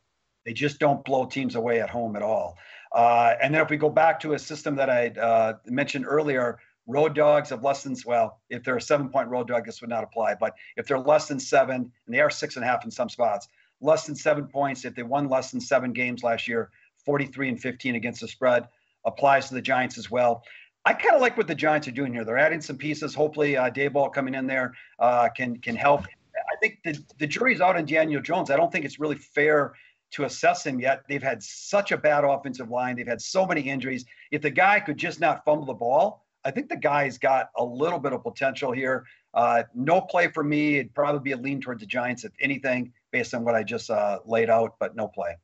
They 0.44 0.52
just 0.52 0.78
don't 0.78 1.02
blow 1.06 1.24
teams 1.24 1.54
away 1.54 1.80
at 1.80 1.88
home 1.88 2.16
at 2.16 2.22
all. 2.22 2.58
Uh, 2.92 3.32
and 3.40 3.54
then 3.54 3.62
if 3.62 3.70
we 3.70 3.78
go 3.78 3.88
back 3.88 4.20
to 4.20 4.34
a 4.34 4.38
system 4.38 4.76
that 4.76 4.90
I 4.90 5.06
uh, 5.08 5.54
mentioned 5.64 6.04
earlier, 6.06 6.58
road 6.88 7.14
dogs 7.14 7.52
of 7.52 7.62
less 7.62 7.82
than 7.84 7.94
well 8.06 8.40
if 8.50 8.64
they're 8.64 8.76
a 8.76 8.80
seven 8.80 9.08
point 9.08 9.28
road 9.28 9.46
dog 9.46 9.64
this 9.64 9.80
would 9.80 9.90
not 9.90 10.02
apply 10.02 10.34
but 10.34 10.54
if 10.76 10.86
they're 10.86 10.98
less 10.98 11.28
than 11.28 11.38
seven 11.38 11.92
and 12.06 12.14
they 12.14 12.20
are 12.20 12.30
six 12.30 12.56
and 12.56 12.64
a 12.64 12.68
half 12.68 12.84
in 12.84 12.90
some 12.90 13.08
spots 13.08 13.46
less 13.80 14.06
than 14.06 14.16
seven 14.16 14.46
points 14.46 14.84
if 14.84 14.94
they 14.94 15.02
won 15.02 15.28
less 15.28 15.50
than 15.50 15.60
seven 15.60 15.92
games 15.92 16.24
last 16.24 16.48
year 16.48 16.70
43 17.04 17.50
and 17.50 17.60
15 17.60 17.94
against 17.94 18.22
the 18.22 18.28
spread 18.28 18.66
applies 19.04 19.48
to 19.48 19.54
the 19.54 19.62
giants 19.62 19.98
as 19.98 20.10
well 20.10 20.42
i 20.86 20.92
kind 20.92 21.14
of 21.14 21.20
like 21.20 21.36
what 21.36 21.46
the 21.46 21.54
giants 21.54 21.86
are 21.86 21.92
doing 21.92 22.12
here 22.12 22.24
they're 22.24 22.38
adding 22.38 22.60
some 22.60 22.76
pieces 22.76 23.14
hopefully 23.14 23.56
uh, 23.56 23.70
Daboll 23.70 24.12
coming 24.12 24.34
in 24.34 24.46
there 24.46 24.72
uh, 24.98 25.28
can 25.36 25.58
can 25.58 25.76
help 25.76 26.04
i 26.04 26.56
think 26.60 26.78
the, 26.84 26.98
the 27.18 27.26
jury's 27.26 27.60
out 27.60 27.76
on 27.76 27.84
daniel 27.84 28.22
jones 28.22 28.50
i 28.50 28.56
don't 28.56 28.72
think 28.72 28.86
it's 28.86 28.98
really 28.98 29.16
fair 29.16 29.74
to 30.10 30.24
assess 30.24 30.64
him 30.64 30.80
yet. 30.80 31.02
They've 31.08 31.22
had 31.22 31.42
such 31.42 31.92
a 31.92 31.96
bad 31.96 32.24
offensive 32.24 32.70
line. 32.70 32.96
They've 32.96 33.06
had 33.06 33.20
so 33.20 33.46
many 33.46 33.60
injuries. 33.60 34.04
If 34.30 34.42
the 34.42 34.50
guy 34.50 34.80
could 34.80 34.96
just 34.96 35.20
not 35.20 35.44
fumble 35.44 35.66
the 35.66 35.74
ball, 35.74 36.24
I 36.48 36.50
think 36.50 36.70
the 36.70 36.76
guy's 36.76 37.18
got 37.18 37.50
a 37.56 37.64
little 37.64 37.98
bit 37.98 38.14
of 38.14 38.22
potential 38.22 38.72
here. 38.72 39.04
Uh, 39.34 39.64
no 39.74 40.00
play 40.00 40.28
for 40.28 40.42
me. 40.42 40.78
It'd 40.78 40.94
probably 40.94 41.20
be 41.20 41.32
a 41.32 41.36
lean 41.36 41.60
towards 41.60 41.80
the 41.80 41.86
Giants, 41.86 42.24
if 42.24 42.32
anything, 42.40 42.90
based 43.12 43.34
on 43.34 43.44
what 43.44 43.54
I 43.54 43.62
just 43.62 43.90
uh, 43.90 44.20
laid 44.24 44.48
out, 44.48 44.76
but 44.80 44.96
no 44.96 45.08
play. 45.08 45.36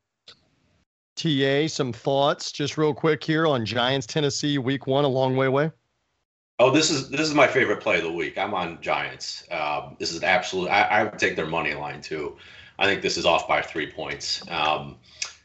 TA, 1.16 1.68
some 1.68 1.92
thoughts 1.92 2.50
just 2.50 2.78
real 2.78 2.94
quick 2.94 3.22
here 3.22 3.46
on 3.46 3.66
Giants 3.66 4.06
Tennessee 4.06 4.56
week 4.56 4.86
one, 4.86 5.04
a 5.04 5.08
long 5.08 5.36
way 5.36 5.46
away. 5.46 5.70
Oh, 6.58 6.70
this 6.70 6.90
is 6.90 7.10
this 7.10 7.20
is 7.20 7.34
my 7.34 7.46
favorite 7.46 7.80
play 7.80 7.98
of 7.98 8.04
the 8.04 8.12
week. 8.12 8.38
I'm 8.38 8.54
on 8.54 8.80
Giants. 8.80 9.44
Um, 9.50 9.96
this 9.98 10.10
is 10.10 10.18
an 10.18 10.24
absolute. 10.24 10.68
I, 10.68 10.82
I, 10.84 11.04
would 11.04 11.18
take 11.18 11.36
their 11.36 11.46
money 11.46 11.74
line 11.74 12.00
too. 12.00 12.36
I 12.78 12.86
think 12.86 13.02
this 13.02 13.18
is 13.18 13.26
off 13.26 13.46
by 13.46 13.60
three 13.60 13.90
points. 13.90 14.42
Um, 14.48 14.96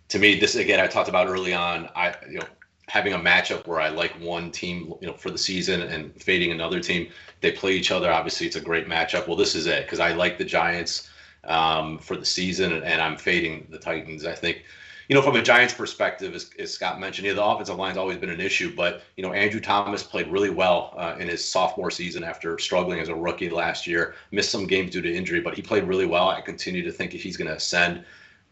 to 0.07 0.19
me, 0.19 0.39
this 0.39 0.55
again, 0.55 0.79
I 0.79 0.87
talked 0.87 1.09
about 1.09 1.27
early 1.27 1.53
on. 1.53 1.89
I 1.95 2.15
you 2.29 2.39
know 2.39 2.45
having 2.89 3.13
a 3.13 3.19
matchup 3.19 3.67
where 3.67 3.79
I 3.79 3.89
like 3.89 4.11
one 4.19 4.51
team, 4.51 4.93
you 4.99 5.07
know, 5.07 5.13
for 5.13 5.29
the 5.29 5.37
season 5.37 5.83
and 5.83 6.13
fading 6.21 6.51
another 6.51 6.79
team. 6.79 7.09
They 7.41 7.51
play 7.51 7.73
each 7.73 7.91
other. 7.91 8.11
Obviously, 8.11 8.47
it's 8.47 8.55
a 8.55 8.61
great 8.61 8.87
matchup. 8.87 9.27
Well, 9.27 9.37
this 9.37 9.55
is 9.55 9.67
it 9.67 9.85
because 9.85 9.99
I 9.99 10.13
like 10.13 10.37
the 10.37 10.43
Giants 10.43 11.09
um, 11.43 11.99
for 11.99 12.17
the 12.17 12.25
season, 12.25 12.73
and 12.73 13.01
I'm 13.01 13.15
fading 13.15 13.67
the 13.69 13.77
Titans. 13.77 14.25
I 14.25 14.33
think, 14.33 14.63
you 15.07 15.15
know, 15.15 15.21
from 15.21 15.35
a 15.35 15.41
Giants 15.41 15.73
perspective, 15.73 16.35
as, 16.35 16.49
as 16.59 16.73
Scott 16.73 16.99
mentioned, 16.99 17.27
the 17.27 17.43
offensive 17.43 17.77
line's 17.77 17.97
always 17.97 18.17
been 18.17 18.29
an 18.29 18.41
issue, 18.41 18.75
but 18.75 19.03
you 19.15 19.23
know, 19.23 19.33
Andrew 19.33 19.61
Thomas 19.61 20.03
played 20.03 20.27
really 20.27 20.49
well 20.49 20.93
uh, 20.97 21.15
in 21.19 21.27
his 21.27 21.43
sophomore 21.43 21.91
season 21.91 22.23
after 22.23 22.57
struggling 22.59 22.99
as 22.99 23.09
a 23.09 23.15
rookie 23.15 23.49
last 23.49 23.87
year. 23.87 24.15
Missed 24.31 24.51
some 24.51 24.67
games 24.67 24.91
due 24.91 25.01
to 25.01 25.13
injury, 25.13 25.41
but 25.41 25.55
he 25.55 25.61
played 25.61 25.85
really 25.85 26.05
well. 26.05 26.27
I 26.27 26.41
continue 26.41 26.83
to 26.83 26.91
think 26.91 27.13
he's 27.13 27.37
going 27.37 27.49
to 27.49 27.55
ascend. 27.55 28.03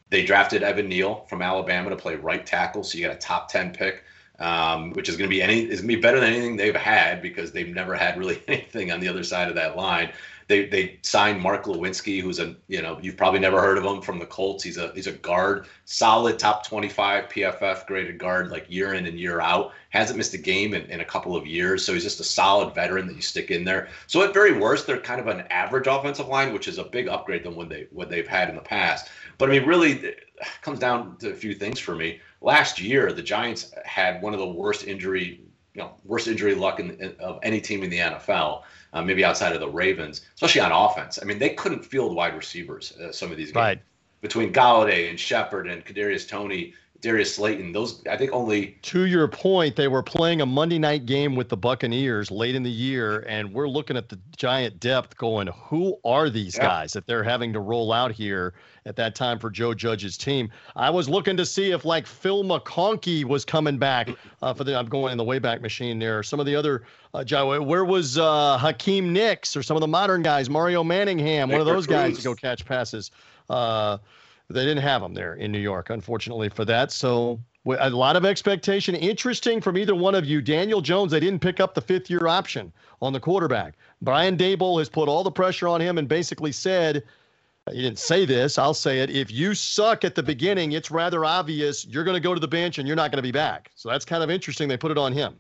They 0.10 0.24
drafted 0.24 0.64
Evan 0.64 0.88
Neal 0.88 1.26
from 1.28 1.42
Alabama 1.42 1.90
to 1.90 1.96
play 1.96 2.16
right 2.16 2.46
tackle, 2.46 2.84
so 2.84 2.98
you 2.98 3.06
got 3.06 3.16
a 3.16 3.20
top 3.20 3.50
ten 3.50 3.74
pick 3.74 4.04
um, 4.40 4.92
which 4.92 5.10
is 5.10 5.18
going 5.18 5.30
to 5.30 5.36
be 5.36 5.42
any 5.42 5.62
is 5.62 5.82
going 5.82 5.90
to 5.90 5.96
be 5.96 6.02
better 6.02 6.20
than 6.20 6.34
anything 6.34 6.58
they've 6.58 6.76
had 6.76 7.22
because 7.22 7.52
they've 7.52 7.74
never 7.74 7.96
had 7.96 8.18
really 8.18 8.42
anything 8.48 8.92
on 8.92 9.00
the 9.00 9.08
other 9.08 9.24
side 9.24 9.50
of 9.50 9.56
that 9.56 9.76
line. 9.76 10.12
They 10.48 10.66
they 10.68 11.00
signed 11.02 11.42
Mark 11.42 11.66
Glowinski, 11.66 12.22
who's 12.22 12.40
a 12.40 12.56
you 12.68 12.82
know 12.82 13.00
you've 13.02 13.18
probably 13.18 13.40
never 13.40 13.60
heard 13.60 13.78
of 13.78 13.84
him 13.84 14.02
from 14.02 14.18
the 14.18 14.26
Colts. 14.26 14.64
He's 14.64 14.78
a 14.78 14.94
he's 14.94 15.08
a 15.08 15.12
guard, 15.12 15.66
solid 15.84 16.40
top 16.40 16.66
25 16.66 17.26
PFF 17.26 17.86
graded 17.86 18.18
guard, 18.18 18.50
like 18.50 18.66
year 18.70 18.94
in 18.94 19.08
and 19.08 19.20
year 19.20 19.42
out. 19.42 19.74
Hasn't 19.90 20.18
missed 20.18 20.34
a 20.36 20.38
game 20.38 20.74
in, 20.74 20.84
in 20.84 21.02
a 21.02 21.06
couple 21.06 21.36
of 21.36 21.46
years, 21.46 21.84
so 21.84 21.94
he's 21.94 22.04
just 22.04 22.22
a 22.22 22.24
solid 22.24 22.74
veteran 22.74 23.08
that 23.08 23.16
you 23.16 23.22
stick 23.22 23.52
in 23.52 23.66
there. 23.66 23.90
So 24.06 24.22
at 24.22 24.34
very 24.34 24.58
worst, 24.58 24.88
they're 24.88 25.00
kind 25.00 25.20
of 25.20 25.28
an 25.28 25.42
average 25.50 25.88
offensive 25.88 26.28
line, 26.28 26.54
which 26.54 26.70
is 26.70 26.78
a 26.78 26.84
big 26.84 27.10
upgrade 27.10 27.44
than 27.44 27.56
what 27.56 27.68
they 27.68 27.88
what 27.92 28.10
they've 28.10 28.28
had 28.28 28.48
in 28.48 28.56
the 28.56 28.62
past. 28.62 29.10
But 29.38 29.50
I 29.50 29.60
mean, 29.60 29.68
really, 29.68 29.94
it 29.94 30.24
comes 30.62 30.80
down 30.80 31.18
to 31.18 31.32
a 31.32 31.36
few 31.36 31.56
things 31.56 31.78
for 31.78 31.96
me 31.96 32.22
last 32.42 32.82
year 32.82 33.12
the 33.14 33.22
Giants 33.22 33.74
had 33.86 34.22
one 34.22 34.34
of 34.34 34.40
the 34.40 34.48
worst 34.48 34.86
injury, 34.86 35.42
you 35.74 35.82
know, 35.82 35.94
worst 36.06 36.28
injury 36.28 36.56
luck 36.56 36.80
in, 36.80 36.92
in, 37.02 37.16
of 37.20 37.40
any 37.44 37.62
team 37.62 37.84
in 37.84 37.90
the 37.90 38.00
NFL. 38.00 38.64
Uh, 38.94 39.02
maybe 39.04 39.24
outside 39.24 39.54
of 39.54 39.60
the 39.60 39.70
Ravens, 39.70 40.22
especially 40.34 40.62
on 40.62 40.72
offense. 40.72 41.20
I 41.22 41.26
mean, 41.26 41.40
they 41.40 41.50
couldn't 41.50 41.84
field 41.84 42.16
wide 42.16 42.36
receivers. 42.36 42.94
Uh, 42.94 43.12
some 43.12 43.32
of 43.32 43.38
these 43.38 43.48
games 43.48 43.56
right. 43.56 43.82
between 44.22 44.54
Golladay 44.54 45.10
and 45.10 45.20
Shepard 45.20 45.68
and 45.68 45.86
Kadarius 45.86 46.28
Toney 46.28 46.74
Darius 47.08 47.36
Slayton. 47.36 47.72
Those 47.72 48.06
I 48.10 48.18
think 48.18 48.34
only 48.34 48.78
to 48.82 49.06
your 49.06 49.30
point, 49.30 49.78
they 49.78 49.88
were 49.88 50.04
playing 50.04 50.42
a 50.42 50.46
Monday 50.46 50.78
night 50.78 51.06
game 51.06 51.36
with 51.36 51.48
the 51.48 51.56
Buccaneers 51.56 52.30
late 52.30 52.54
in 52.54 52.64
the 52.64 52.70
year, 52.70 53.20
and 53.30 53.54
we're 53.54 53.70
looking 53.70 53.96
at 53.96 54.10
the 54.10 54.20
giant 54.36 54.82
depth, 54.82 55.16
going, 55.16 55.48
who 55.48 55.98
are 56.04 56.30
these 56.30 56.58
yeah. 56.58 56.64
guys 56.64 56.92
that 56.92 57.08
they're 57.08 57.24
having 57.24 57.54
to 57.54 57.62
roll 57.62 57.94
out 57.94 58.12
here 58.12 58.56
at 58.86 58.98
that 58.98 59.16
time 59.16 59.40
for 59.40 59.50
Joe 59.50 59.74
Judge's 59.74 60.18
team? 60.18 60.52
I 60.76 60.90
was 60.90 61.08
looking 61.08 61.38
to 61.38 61.46
see 61.46 61.72
if 61.72 61.86
like 61.86 62.06
Phil 62.06 62.44
McConkey 62.44 63.24
was 63.24 63.46
coming 63.46 63.78
back 63.78 64.10
uh, 64.42 64.54
for 64.54 64.66
the. 64.66 64.78
I'm 64.78 64.90
going 64.90 65.14
in 65.14 65.18
the 65.18 65.24
Wayback 65.24 65.62
Machine 65.62 66.00
there. 66.00 66.24
Some 66.24 66.42
of 66.42 66.46
the 66.46 66.58
other 66.58 66.84
uh, 67.14 67.24
where 67.62 67.86
was 67.86 68.18
uh, 68.18 68.58
Hakeem 68.58 69.14
Nicks 69.14 69.56
or 69.56 69.64
some 69.64 69.78
of 69.78 69.82
the 69.82 69.88
modern 69.88 70.24
guys, 70.24 70.50
Mario 70.50 70.84
Manningham, 70.84 71.50
one 71.50 71.62
of 71.62 71.68
those 71.68 71.88
guys 71.88 72.18
to 72.18 72.24
go 72.24 72.36
catch 72.36 72.66
passes. 72.66 73.12
Uh, 73.50 73.98
they 74.50 74.66
didn't 74.66 74.84
have 74.84 75.04
him 75.04 75.14
there 75.14 75.36
in 75.36 75.52
New 75.52 75.60
York, 75.60 75.90
unfortunately, 75.90 76.50
for 76.50 76.66
that. 76.66 76.92
So 76.92 77.40
a 77.66 77.90
lot 77.90 78.16
of 78.16 78.26
expectation. 78.26 78.96
Interesting 78.96 79.60
from 79.60 79.78
either 79.78 79.96
one 79.96 80.16
of 80.16 80.26
you. 80.26 80.42
Daniel 80.42 80.82
Jones, 80.82 81.12
they 81.12 81.20
didn't 81.20 81.42
pick 81.42 81.60
up 81.60 81.74
the 81.74 81.82
fifth 81.82 82.10
year 82.10 82.28
option 82.28 82.72
on 83.02 83.14
the 83.14 83.20
quarterback. 83.20 83.76
Brian 84.02 84.38
Daboll 84.38 84.80
has 84.80 84.90
put 84.90 85.10
all 85.10 85.24
the 85.24 85.32
pressure 85.32 85.68
on 85.68 85.82
him 85.82 85.98
and 85.98 86.08
basically 86.08 86.52
said, 86.52 87.04
he 87.72 87.82
didn't 87.82 88.00
say 88.00 88.26
this, 88.26 88.58
I'll 88.58 88.74
say 88.74 89.00
it. 89.00 89.10
If 89.10 89.30
you 89.30 89.54
suck 89.54 90.06
at 90.06 90.16
the 90.16 90.24
beginning, 90.24 90.72
it's 90.72 90.90
rather 90.90 91.26
obvious 91.26 91.86
you're 91.86 92.06
going 92.06 92.16
to 92.16 92.22
go 92.22 92.34
to 92.34 92.40
the 92.40 92.48
bench 92.48 92.78
and 92.78 92.88
you're 92.88 92.96
not 92.96 93.12
going 93.12 93.18
to 93.18 93.28
be 93.28 93.32
back. 93.32 93.72
So 93.76 93.90
that's 93.90 94.06
kind 94.06 94.24
of 94.24 94.30
interesting. 94.30 94.70
They 94.70 94.78
put 94.78 94.92
it 94.92 94.98
on 94.98 95.12
him. 95.12 95.38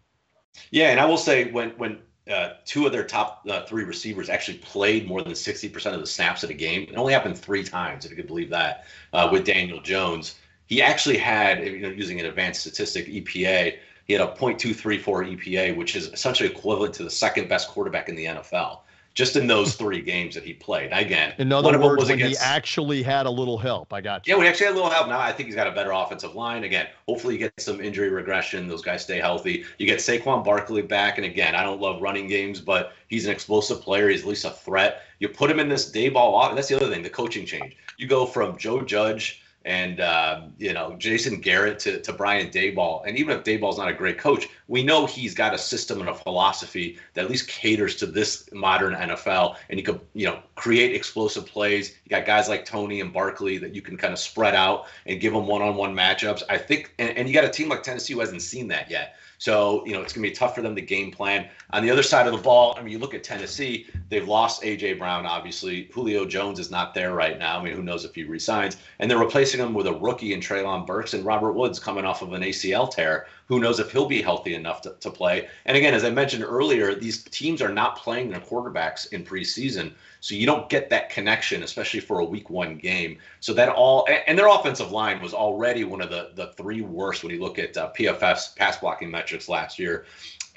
Yeah, 0.71 0.89
and 0.89 0.99
I 0.99 1.05
will 1.05 1.17
say 1.17 1.51
when 1.51 1.69
when 1.77 1.99
uh, 2.29 2.53
two 2.65 2.85
of 2.85 2.91
their 2.91 3.03
top 3.03 3.45
uh, 3.49 3.63
three 3.65 3.83
receivers 3.83 4.29
actually 4.29 4.57
played 4.59 5.07
more 5.07 5.21
than 5.21 5.33
60% 5.33 5.93
of 5.93 5.99
the 5.99 6.07
snaps 6.07 6.43
of 6.43 6.49
the 6.49 6.55
game. 6.55 6.83
It 6.83 6.95
only 6.95 7.13
happened 7.13 7.37
three 7.37 7.63
times, 7.63 8.05
if 8.05 8.11
you 8.11 8.17
could 8.17 8.27
believe 8.27 8.49
that, 8.49 8.85
uh, 9.13 9.29
with 9.31 9.45
Daniel 9.45 9.81
Jones. 9.81 10.35
He 10.67 10.81
actually 10.81 11.17
had, 11.17 11.65
you 11.65 11.79
know, 11.79 11.89
using 11.89 12.19
an 12.19 12.25
advanced 12.25 12.61
statistic, 12.61 13.07
EPA, 13.07 13.77
he 14.05 14.13
had 14.13 14.21
a 14.21 14.27
.234 14.27 15.03
EPA, 15.03 15.75
which 15.75 15.95
is 15.95 16.07
essentially 16.07 16.49
equivalent 16.49 16.93
to 16.95 17.03
the 17.03 17.09
second 17.09 17.49
best 17.49 17.67
quarterback 17.67 18.07
in 18.07 18.15
the 18.15 18.25
NFL 18.25 18.79
just 19.17 19.35
in 19.35 19.47
those 19.47 19.73
three 19.73 19.99
games 19.99 20.35
that 20.35 20.43
he 20.43 20.53
played. 20.53 20.91
Again, 20.93 21.33
in 21.39 21.51
other 21.51 21.79
words, 21.79 22.05
when 22.05 22.13
against, 22.13 22.39
he 22.39 22.45
actually 22.45 23.01
had 23.01 23.25
a 23.25 23.29
little 23.31 23.57
help. 23.57 23.91
I 23.91 23.99
got 23.99 24.27
you. 24.27 24.35
Yeah, 24.35 24.39
we 24.39 24.47
actually 24.47 24.67
had 24.67 24.73
a 24.73 24.75
little 24.75 24.91
help. 24.91 25.07
Now 25.09 25.19
I 25.19 25.31
think 25.31 25.47
he's 25.47 25.55
got 25.55 25.65
a 25.65 25.71
better 25.71 25.91
offensive 25.91 26.35
line. 26.35 26.63
Again, 26.63 26.85
hopefully 27.07 27.33
you 27.33 27.39
get 27.39 27.51
some 27.57 27.81
injury 27.81 28.11
regression. 28.11 28.67
Those 28.67 28.83
guys 28.83 29.01
stay 29.01 29.17
healthy. 29.17 29.65
You 29.79 29.87
get 29.87 29.97
Saquon 29.97 30.45
Barkley 30.45 30.83
back, 30.83 31.17
and 31.17 31.25
again, 31.25 31.55
I 31.55 31.63
don't 31.63 31.81
love 31.81 31.99
running 31.99 32.27
games, 32.27 32.61
but 32.61 32.93
he's 33.07 33.25
an 33.25 33.31
explosive 33.31 33.81
player. 33.81 34.07
He's 34.07 34.21
at 34.21 34.27
least 34.27 34.45
a 34.45 34.51
threat. 34.51 35.01
You 35.17 35.29
put 35.29 35.49
him 35.49 35.59
in 35.59 35.67
this 35.67 35.91
Daboll 35.91 36.35
off. 36.35 36.53
That's 36.53 36.67
the 36.67 36.75
other 36.75 36.93
thing, 36.93 37.01
the 37.01 37.09
coaching 37.09 37.47
change. 37.47 37.75
You 37.97 38.05
go 38.05 38.27
from 38.27 38.55
Joe 38.55 38.83
Judge 38.83 39.41
and 39.65 39.99
uh, 39.99 40.41
you 40.59 40.73
know 40.73 40.95
Jason 40.99 41.41
Garrett 41.41 41.79
to, 41.79 41.99
to 42.01 42.13
Brian 42.13 42.49
Daboll. 42.51 43.01
And 43.07 43.17
even 43.17 43.35
if 43.35 43.43
Daboll's 43.43 43.79
not 43.79 43.89
a 43.89 43.93
great 43.93 44.19
coach, 44.19 44.47
we 44.67 44.83
know 44.83 45.05
he's 45.05 45.33
got 45.33 45.53
a 45.53 45.57
system 45.57 45.99
and 45.99 46.09
a 46.09 46.13
philosophy 46.13 46.97
that 47.13 47.25
at 47.25 47.29
least 47.29 47.47
caters 47.47 47.95
to 47.97 48.05
this 48.05 48.49
modern 48.51 48.93
NFL. 48.93 49.55
And 49.69 49.79
you 49.79 49.85
could 49.85 49.99
you 50.13 50.27
know 50.27 50.39
create 50.55 50.93
explosive 50.93 51.45
plays. 51.45 51.95
You 52.03 52.09
got 52.09 52.25
guys 52.25 52.49
like 52.49 52.65
Toney 52.65 53.01
and 53.01 53.13
Barkley 53.13 53.57
that 53.57 53.73
you 53.73 53.81
can 53.81 53.97
kind 53.97 54.13
of 54.13 54.19
spread 54.19 54.55
out 54.55 54.87
and 55.05 55.19
give 55.19 55.33
them 55.33 55.47
one-on-one 55.47 55.95
matchups. 55.95 56.43
I 56.49 56.57
think, 56.57 56.93
and, 56.99 57.17
and 57.17 57.27
you 57.27 57.33
got 57.33 57.45
a 57.45 57.49
team 57.49 57.69
like 57.69 57.83
Tennessee 57.83 58.13
who 58.13 58.19
hasn't 58.19 58.41
seen 58.41 58.67
that 58.69 58.89
yet. 58.89 59.15
So, 59.39 59.85
you 59.85 59.93
know, 59.93 60.01
it's 60.01 60.13
going 60.13 60.23
to 60.23 60.29
be 60.29 60.35
tough 60.35 60.55
for 60.55 60.61
them 60.61 60.75
to 60.75 60.81
game 60.81 61.11
plan. 61.11 61.47
On 61.71 61.83
the 61.83 61.91
other 61.91 62.01
side 62.01 62.25
of 62.25 62.33
the 62.33 62.41
ball, 62.41 62.75
I 62.77 62.81
mean, 62.81 62.91
you 62.91 62.97
look 62.97 63.13
at 63.13 63.23
Tennessee, 63.23 63.87
they've 64.09 64.27
lost 64.27 64.63
A.J. 64.63 64.93
Brown, 64.93 65.25
obviously. 65.25 65.89
Julio 65.93 66.25
Jones 66.25 66.59
is 66.59 66.71
not 66.71 66.93
there 66.95 67.13
right 67.13 67.37
now. 67.37 67.59
I 67.59 67.63
mean, 67.63 67.73
who 67.73 67.83
knows 67.83 68.03
if 68.03 68.15
he 68.15 68.23
resigns? 68.23 68.77
And 68.99 69.09
they're 69.09 69.19
replacing 69.19 69.59
him 69.59 69.73
with 69.73 69.85
a 69.85 69.93
rookie 69.93 70.33
in 70.33 70.39
Treylon 70.39 70.87
Burks 70.87 71.13
and 71.13 71.23
Robert 71.23 71.53
Woods 71.53 71.79
coming 71.79 72.05
off 72.05 72.23
of 72.23 72.33
an 72.33 72.41
ACL 72.41 72.89
tear. 72.89 73.27
Who 73.47 73.59
knows 73.59 73.79
if 73.79 73.91
he'll 73.91 74.07
be 74.07 74.21
healthy 74.21 74.55
enough 74.55 74.81
to, 74.81 74.95
to 74.99 75.09
play? 75.09 75.47
And 75.65 75.77
again, 75.77 75.93
as 75.93 76.03
I 76.03 76.09
mentioned 76.09 76.43
earlier, 76.43 76.93
these 76.93 77.23
teams 77.23 77.61
are 77.61 77.71
not 77.71 77.97
playing 77.97 78.29
their 78.29 78.41
quarterbacks 78.41 79.11
in 79.13 79.23
preseason. 79.23 79.93
So 80.19 80.35
you 80.35 80.45
don't 80.45 80.69
get 80.69 80.89
that 80.89 81.09
connection, 81.09 81.63
especially 81.63 82.01
for 82.01 82.19
a 82.19 82.25
week 82.25 82.49
one 82.49 82.75
game. 82.77 83.19
So 83.39 83.53
that 83.53 83.69
all, 83.69 84.05
and 84.27 84.37
their 84.37 84.49
offensive 84.49 84.91
line 84.91 85.21
was 85.21 85.33
already 85.33 85.85
one 85.85 86.01
of 86.01 86.09
the, 86.09 86.31
the 86.35 86.47
three 86.57 86.81
worst 86.81 87.23
when 87.23 87.33
you 87.33 87.39
look 87.39 87.57
at 87.57 87.77
uh, 87.77 87.91
PFF's 87.97 88.49
pass 88.49 88.77
blocking 88.77 89.09
metrics 89.09 89.47
last 89.47 89.79
year. 89.79 90.05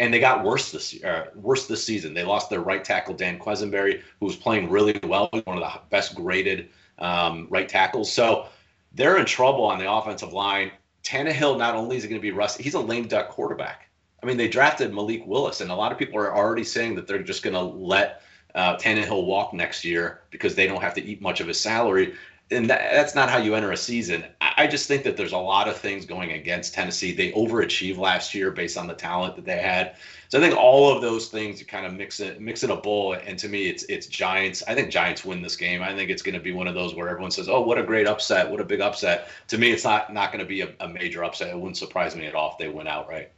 And 0.01 0.13
they 0.13 0.19
got 0.19 0.43
worse 0.43 0.73
this 0.73 1.03
uh, 1.05 1.27
worse 1.35 1.67
this 1.67 1.85
season. 1.85 2.15
They 2.15 2.25
lost 2.25 2.49
their 2.49 2.61
right 2.61 2.83
tackle 2.83 3.15
Dan 3.15 3.39
Quessenberry, 3.39 4.01
who 4.19 4.27
was 4.27 4.35
playing 4.35 4.71
really 4.71 4.99
well, 5.05 5.29
one 5.45 5.59
of 5.59 5.63
the 5.63 5.81
best 5.91 6.15
graded 6.15 6.71
um, 6.99 7.47
right 7.51 7.69
tackles. 7.69 8.11
So 8.11 8.47
they're 8.95 9.19
in 9.19 9.27
trouble 9.27 9.65
on 9.65 9.79
the 9.79 9.93
offensive 9.93 10.33
line. 10.33 10.73
Tannehill 11.03 11.59
not 11.59 11.75
only 11.75 11.97
is 11.97 12.05
going 12.05 12.17
to 12.17 12.21
be 12.21 12.31
rusty, 12.31 12.63
he's 12.63 12.75
a 12.75 12.81
lame 12.81 13.09
duck 13.09 13.29
quarterback. 13.29 13.89
I 14.23 14.27
mean, 14.27 14.37
they 14.37 14.49
drafted 14.49 14.93
Malik 14.93 15.27
Willis, 15.27 15.61
and 15.61 15.71
a 15.71 15.75
lot 15.75 15.93
of 15.93 15.99
people 15.99 16.19
are 16.19 16.35
already 16.35 16.65
saying 16.65 16.95
that 16.97 17.07
they're 17.07 17.23
just 17.23 17.43
going 17.43 17.55
to 17.55 17.63
let 17.63 18.23
uh, 18.55 18.77
Tannehill 18.77 19.25
walk 19.25 19.55
next 19.55 19.85
year 19.85 20.23
because 20.31 20.55
they 20.55 20.67
don't 20.67 20.83
have 20.83 20.95
to 20.95 21.03
eat 21.03 21.23
much 21.23 21.41
of 21.41 21.49
his 21.49 21.59
salary. 21.59 22.15
And 22.51 22.69
that, 22.69 22.91
that's 22.93 23.15
not 23.15 23.31
how 23.31 23.39
you 23.39 23.55
enter 23.55 23.73
a 23.73 23.77
season. 23.77 24.25
I, 24.41 24.53
I 24.59 24.67
just 24.67 24.89
think 24.89 25.05
that 25.05 25.17
there's 25.17 25.33
a 25.33 25.39
lot 25.39 25.69
of 25.69 25.77
things 25.77 26.05
going 26.05 26.33
against 26.33 26.75
Tennessee. 26.75 27.13
They 27.13 27.33
overachieved 27.33 27.97
last 27.97 28.35
year 28.35 28.51
based 28.51 28.77
on 28.77 28.87
the 28.87 28.95
talent 28.95 29.37
that 29.37 29.45
they 29.45 29.59
had. 29.59 29.97
So 30.31 30.39
I 30.39 30.41
think 30.41 30.57
all 30.57 30.95
of 30.95 31.03
those 31.03 31.27
things 31.27 31.61
kind 31.65 31.85
of 31.85 31.93
mix 31.95 32.21
it, 32.21 32.41
mix 32.41 32.63
in 32.63 32.71
a 32.71 32.77
bowl. 32.77 33.15
And 33.15 33.37
to 33.41 33.49
me, 33.49 33.69
it's 33.69 33.83
it's 33.85 34.07
Giants. 34.07 34.63
I 34.69 34.75
think 34.75 34.91
Giants 34.91 35.25
win 35.25 35.43
this 35.43 35.57
game. 35.57 35.83
I 35.83 35.93
think 35.93 36.09
it's 36.09 36.23
going 36.23 36.37
to 36.37 36.41
be 36.41 36.53
one 36.53 36.69
of 36.69 36.75
those 36.75 36.95
where 36.95 37.09
everyone 37.09 37.33
says, 37.33 37.49
"Oh, 37.49 37.61
what 37.63 37.79
a 37.79 37.83
great 37.83 38.07
upset! 38.07 38.49
What 38.49 38.61
a 38.61 38.65
big 38.65 38.81
upset!" 38.81 39.29
To 39.49 39.59
me, 39.59 39.73
it's 39.73 39.83
not 39.83 40.13
not 40.13 40.31
going 40.31 40.45
to 40.45 40.49
be 40.49 40.61
a, 40.61 40.73
a 40.79 40.89
major 40.89 41.25
upset. 41.25 41.49
It 41.49 41.57
wouldn't 41.57 41.77
surprise 41.77 42.15
me 42.15 42.27
at 42.27 42.37
all 42.37 42.53
if 42.53 42.59
they 42.59 42.69
win 42.69 42.87
outright. 42.87 43.33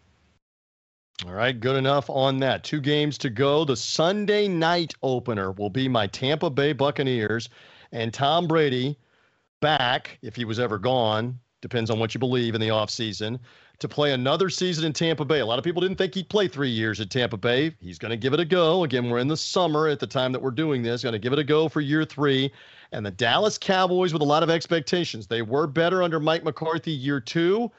All 1.25 1.33
right, 1.33 1.59
good 1.59 1.77
enough 1.77 2.11
on 2.11 2.41
that. 2.41 2.63
Two 2.63 2.81
games 2.81 3.17
to 3.19 3.31
go. 3.31 3.65
The 3.65 3.77
Sunday 3.77 4.47
night 4.47 4.93
opener 5.03 5.53
will 5.53 5.71
be 5.71 5.89
my 5.89 6.07
Tampa 6.09 6.51
Bay 6.51 6.73
Buccaneers 6.73 7.49
and 7.93 8.13
Tom 8.13 8.47
Brady 8.47 8.99
back, 9.61 10.19
if 10.21 10.37
he 10.37 10.45
was 10.45 10.59
ever 10.59 10.79
gone, 10.79 11.39
depends 11.63 11.91
on 11.91 11.99
what 11.99 12.13
you 12.13 12.19
believe 12.19 12.55
in 12.55 12.61
the 12.61 12.69
offseason, 12.69 13.39
to 13.79 13.89
play 13.89 14.13
another 14.13 14.49
season 14.49 14.85
in 14.85 14.93
Tampa 14.93 15.25
Bay. 15.25 15.41
A 15.41 15.47
lot 15.47 15.59
of 15.59 15.65
people 15.65 15.81
didn't 15.81 15.97
think 15.97 16.15
he'd 16.15 16.29
play 16.29 16.47
three 16.47 16.71
years 16.71 17.01
at 17.01 17.11
Tampa 17.11 17.37
Bay. 17.37 17.75
He's 17.81 17.99
going 17.99 18.11
to 18.11 18.17
give 18.17 18.33
it 18.33 18.41
a 18.41 18.45
go. 18.45 18.85
Again, 18.85 19.11
we're 19.11 19.19
in 19.19 19.29
the 19.29 19.37
summer 19.37 19.89
at 19.89 19.99
the 19.99 20.07
time 20.07 20.33
that 20.33 20.41
we're 20.41 20.51
doing 20.51 20.83
this, 20.83 21.03
going 21.03 21.15
to 21.15 21.19
give 21.19 21.33
it 21.33 21.39
a 21.39 21.45
go 21.45 21.69
for 21.69 21.81
year 21.81 22.05
three. 22.05 22.53
And 22.93 23.05
the 23.05 23.11
Dallas 23.11 23.59
Cowboys 23.59 24.13
with 24.13 24.23
a 24.23 24.27
lot 24.27 24.43
of 24.43 24.51
expectations. 24.51 25.27
They 25.27 25.43
were 25.43 25.67
better 25.67 26.03
under 26.03 26.21
Mike 26.21 26.45
McCarthy 26.45 26.93
year 26.93 27.21
two. 27.21 27.71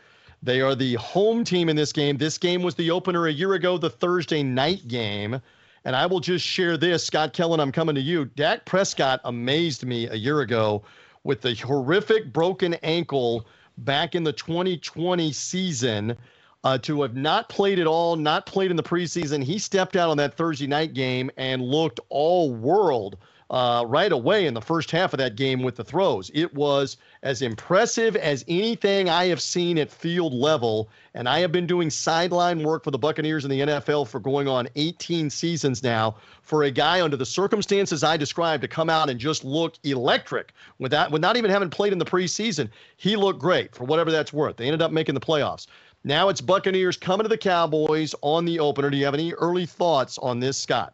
They 0.41 0.60
are 0.60 0.76
the 0.76 0.95
home 0.95 1.45
team 1.45 1.70
in 1.70 1.76
this 1.76 1.94
game. 1.94 2.18
This 2.18 2.38
game 2.38 2.61
was 2.61 2.76
the 2.76 2.91
opener 2.91 3.28
a 3.28 3.32
year 3.32 3.53
ago, 3.53 3.78
the 3.78 3.90
Thursday 3.90 4.44
night 4.44 4.88
game. 4.90 5.40
And 5.86 5.95
I 5.95 6.06
will 6.06 6.20
just 6.20 6.45
share 6.45 6.76
this. 6.76 7.06
Scott 7.06 7.32
Kellen, 7.34 7.60
I'm 7.60 7.72
coming 7.72 7.95
to 7.95 8.02
you. 8.02 8.26
Dak 8.26 8.65
Prescott 8.65 9.22
amazed 9.24 9.86
me 9.86 10.07
a 10.07 10.15
year 10.15 10.41
ago 10.41 10.84
with 11.24 11.41
the 11.41 11.53
horrific 11.56 12.34
broken 12.34 12.74
ankle 12.76 13.48
back 13.80 14.16
in 14.16 14.24
the 14.24 14.34
2020 14.34 15.32
season. 15.32 16.18
Uh, 16.66 16.78
to 16.78 17.02
have 17.02 17.14
not 17.14 17.50
played 17.50 17.78
at 17.78 17.88
all, 17.88 18.16
not 18.16 18.45
played 18.45 18.72
in 18.72 18.78
the 18.78 18.84
preseason, 18.84 19.44
he 19.44 19.60
stepped 19.60 19.98
out 19.98 20.10
on 20.10 20.16
that 20.16 20.38
Thursday 20.38 20.66
night 20.66 20.94
game 20.94 21.30
and 21.36 21.62
looked 21.62 22.00
all 22.08 22.54
world 22.54 23.18
uh, 23.50 23.84
right 23.86 24.12
away 24.12 24.48
in 24.48 24.54
the 24.54 24.62
first 24.62 24.90
half 24.90 25.14
of 25.14 25.18
that 25.18 25.36
game 25.36 25.62
with 25.62 25.76
the 25.76 25.84
throws. 25.84 26.32
It 26.34 26.54
was 26.54 26.98
as 27.24 27.41
impressive 27.41 28.18
as 28.18 28.44
anything 28.50 29.10
I 29.10 29.26
have 29.26 29.41
seen 29.41 29.78
at 29.78 29.90
field 29.90 30.34
level. 30.34 30.90
And 31.14 31.28
I 31.28 31.40
have 31.40 31.54
been 31.54 31.66
doing 31.66 31.90
sideline 31.90 32.62
work 32.64 32.84
for 32.84 32.91
the 32.91 32.98
Buccaneers 32.98 33.45
in 33.45 33.50
the 33.50 33.62
NFL 33.62 34.10
for 34.10 34.20
going 34.20 34.48
on 34.48 34.68
18 34.76 35.30
seasons 35.30 35.82
now. 35.82 36.18
For 36.41 36.64
a 36.64 36.72
guy 36.72 37.02
under 37.02 37.16
the 37.16 37.26
circumstances 37.26 38.04
I 38.04 38.18
described 38.18 38.62
to 38.62 38.68
come 38.68 38.90
out 38.90 39.10
and 39.10 39.20
just 39.20 39.45
look 39.45 39.76
electric 39.84 40.52
without, 40.80 41.12
with 41.12 41.22
not 41.22 41.38
even 41.38 41.50
having 41.50 41.70
played 41.70 41.94
in 41.94 42.00
the 42.00 42.06
preseason, 42.06 42.70
he 42.98 43.16
looked 43.16 43.40
great 43.40 43.74
for 43.74 43.86
whatever 43.86 44.12
that's 44.12 44.34
worth. 44.34 44.58
They 44.58 44.66
ended 44.66 44.82
up 44.82 44.91
making 44.91 45.16
the 45.16 45.22
playoffs. 45.22 45.68
Now 46.04 46.28
it's 46.28 46.41
Buccaneers 46.41 46.98
coming 46.98 47.24
to 47.24 47.30
the 47.30 47.38
Cowboys 47.38 48.14
on 48.22 48.44
the 48.44 48.60
opener. 48.60 48.90
Do 48.90 48.98
you 48.98 49.06
have 49.06 49.14
any 49.14 49.32
early 49.36 49.66
thoughts 49.66 50.18
on 50.18 50.41
this, 50.41 50.58
Scott? 50.58 50.94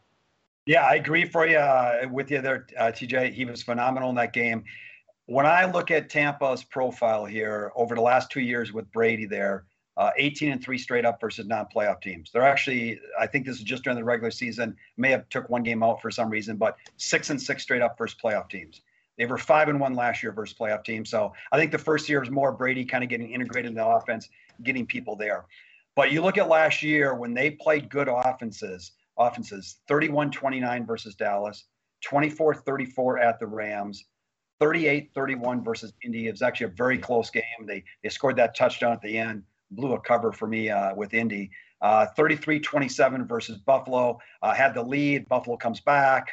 Yeah, 0.67 0.85
I 0.85 0.95
agree 0.95 1.25
for 1.25 1.47
you 1.47 1.57
uh, 1.57 2.07
with 2.11 2.29
you 2.29 2.41
there, 2.41 2.67
uh, 2.77 2.91
TJ. 2.91 3.33
He 3.33 3.45
was 3.45 3.63
phenomenal 3.63 4.11
in 4.11 4.15
that 4.17 4.33
game. 4.33 4.63
When 5.29 5.45
I 5.45 5.69
look 5.69 5.91
at 5.91 6.09
Tampa's 6.09 6.63
profile 6.63 7.23
here 7.23 7.71
over 7.75 7.93
the 7.93 8.01
last 8.01 8.31
two 8.31 8.39
years 8.39 8.73
with 8.73 8.91
Brady 8.91 9.27
there, 9.27 9.65
uh, 9.95 10.09
18 10.17 10.53
and 10.53 10.63
three 10.63 10.79
straight 10.79 11.05
up 11.05 11.21
versus 11.21 11.45
non-playoff 11.45 12.01
teams. 12.01 12.31
They're 12.31 12.41
actually, 12.41 12.99
I 13.19 13.27
think 13.27 13.45
this 13.45 13.57
is 13.57 13.61
just 13.61 13.83
during 13.83 13.99
the 13.99 14.03
regular 14.03 14.31
season. 14.31 14.75
May 14.97 15.11
have 15.11 15.29
took 15.29 15.47
one 15.47 15.61
game 15.61 15.83
out 15.83 16.01
for 16.01 16.09
some 16.09 16.31
reason, 16.31 16.57
but 16.57 16.77
six 16.97 17.29
and 17.29 17.39
six 17.39 17.61
straight 17.61 17.83
up 17.83 17.95
versus 17.95 18.17
playoff 18.19 18.49
teams. 18.49 18.81
They 19.19 19.27
were 19.27 19.37
five 19.37 19.69
and 19.69 19.79
one 19.79 19.93
last 19.93 20.23
year 20.23 20.31
versus 20.31 20.57
playoff 20.57 20.83
teams. 20.83 21.11
So 21.11 21.31
I 21.51 21.59
think 21.59 21.71
the 21.71 21.77
first 21.77 22.09
year 22.09 22.21
was 22.21 22.31
more 22.31 22.51
Brady 22.51 22.83
kind 22.83 23.03
of 23.03 23.09
getting 23.11 23.29
integrated 23.29 23.69
in 23.69 23.75
the 23.75 23.85
offense, 23.85 24.29
getting 24.63 24.87
people 24.87 25.15
there. 25.15 25.45
But 25.95 26.11
you 26.11 26.23
look 26.23 26.39
at 26.39 26.49
last 26.49 26.81
year 26.81 27.13
when 27.13 27.35
they 27.35 27.51
played 27.51 27.91
good 27.91 28.07
offenses 28.07 28.93
offenses 29.19 29.75
31 29.87 30.31
29 30.31 30.87
versus 30.87 31.13
Dallas, 31.13 31.65
24 32.01 32.55
34 32.55 33.19
at 33.19 33.39
the 33.39 33.45
Rams, 33.45 34.05
38 34.59 35.11
31 35.13 35.63
versus 35.63 35.93
Indy. 36.03 36.27
It 36.27 36.31
was 36.31 36.41
actually 36.41 36.67
a 36.67 36.75
very 36.75 36.97
close 36.97 37.29
game. 37.29 37.43
They, 37.65 37.83
they 38.03 38.09
scored 38.09 38.35
that 38.37 38.55
touchdown 38.55 38.93
at 38.93 39.01
the 39.01 39.17
end, 39.17 39.43
blew 39.71 39.93
a 39.93 39.99
cover 39.99 40.31
for 40.31 40.47
me 40.47 40.69
uh, 40.69 40.95
with 40.95 41.13
Indy. 41.13 41.51
Uh, 41.81 42.07
33 42.17 42.59
27 42.59 43.25
versus 43.25 43.57
Buffalo. 43.57 44.19
Uh, 44.41 44.53
had 44.53 44.73
the 44.73 44.83
lead. 44.83 45.27
Buffalo 45.29 45.57
comes 45.57 45.79
back 45.79 46.29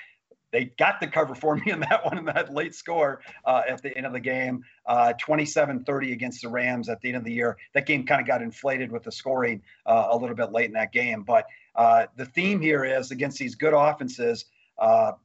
they 0.53 0.67
got 0.79 1.01
the 1.01 1.07
cover 1.07 1.35
for 1.35 1.57
me 1.57 1.71
in 1.71 1.81
that 1.81 2.05
one 2.05 2.17
in 2.17 2.25
that 2.25 2.55
late 2.55 2.75
score 2.75 3.21
uh, 3.45 3.63
at 3.69 3.83
the 3.83 3.95
end 3.97 4.07
of 4.07 4.13
the 4.13 4.21
game 4.21 4.63
uh, 4.87 5.13
27-30 5.21 6.13
against 6.13 6.41
the 6.41 6.49
rams 6.49 6.89
at 6.89 7.01
the 7.01 7.09
end 7.09 7.17
of 7.17 7.25
the 7.25 7.33
year 7.33 7.57
that 7.75 7.85
game 7.85 8.07
kind 8.07 8.21
of 8.21 8.27
got 8.27 8.41
inflated 8.41 8.91
with 8.91 9.03
the 9.03 9.13
scoring 9.13 9.61
uh, 9.87 10.09
a 10.11 10.17
little 10.17 10.37
bit 10.37 10.53
late 10.53 10.67
in 10.67 10.73
that 10.73 10.93
game 10.93 11.23
but 11.25 11.47
uh, 11.77 12.07
the 12.17 12.25
theme 12.25 12.61
here 12.61 12.85
is 12.85 13.11
against 13.11 13.39
these 13.39 13.55
good 13.55 13.75
offenses, 13.75 14.47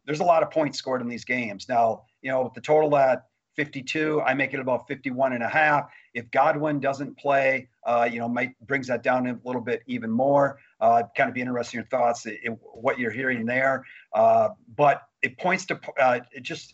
there's 0.06 0.19
a 0.19 0.23
lot 0.23 0.44
of 0.44 0.52
points 0.52 0.78
scored 0.78 1.02
in 1.02 1.07
these 1.07 1.23
games. 1.23 1.68
Now, 1.69 2.03
you 2.22 2.31
know, 2.31 2.43
with 2.43 2.53
the 2.53 2.61
total 2.61 2.95
at 2.98 3.26
52, 3.56 4.22
I 4.22 4.34
make 4.34 4.53
it 4.53 4.60
about 4.60 4.88
51 4.88 5.34
and 5.34 5.43
a 5.43 5.48
half. 5.48 5.89
If 6.14 6.31
Godwin 6.31 6.80
doesn't 6.80 7.18
play, 7.18 7.68
uh, 7.85 8.07
you 8.11 8.19
know, 8.19 8.27
might 8.27 8.57
brings 8.65 8.88
that 8.88 9.03
down 9.03 9.27
a 9.27 9.38
little 9.43 9.61
bit 9.61 9.81
even 9.88 10.10
more. 10.10 10.60
Uh, 10.80 11.03
kind 11.15 11.27
of 11.27 11.34
be 11.34 11.41
interested 11.41 11.77
in 11.77 11.80
your 11.80 11.88
thoughts, 11.88 12.26
in 12.26 12.53
what 12.73 12.98
you're 12.98 13.11
hearing 13.11 13.45
there. 13.45 13.85
Uh, 14.14 14.49
but 14.76 15.03
it 15.22 15.38
points 15.38 15.65
to, 15.65 15.80
uh, 15.99 16.19
it 16.31 16.43
just 16.43 16.73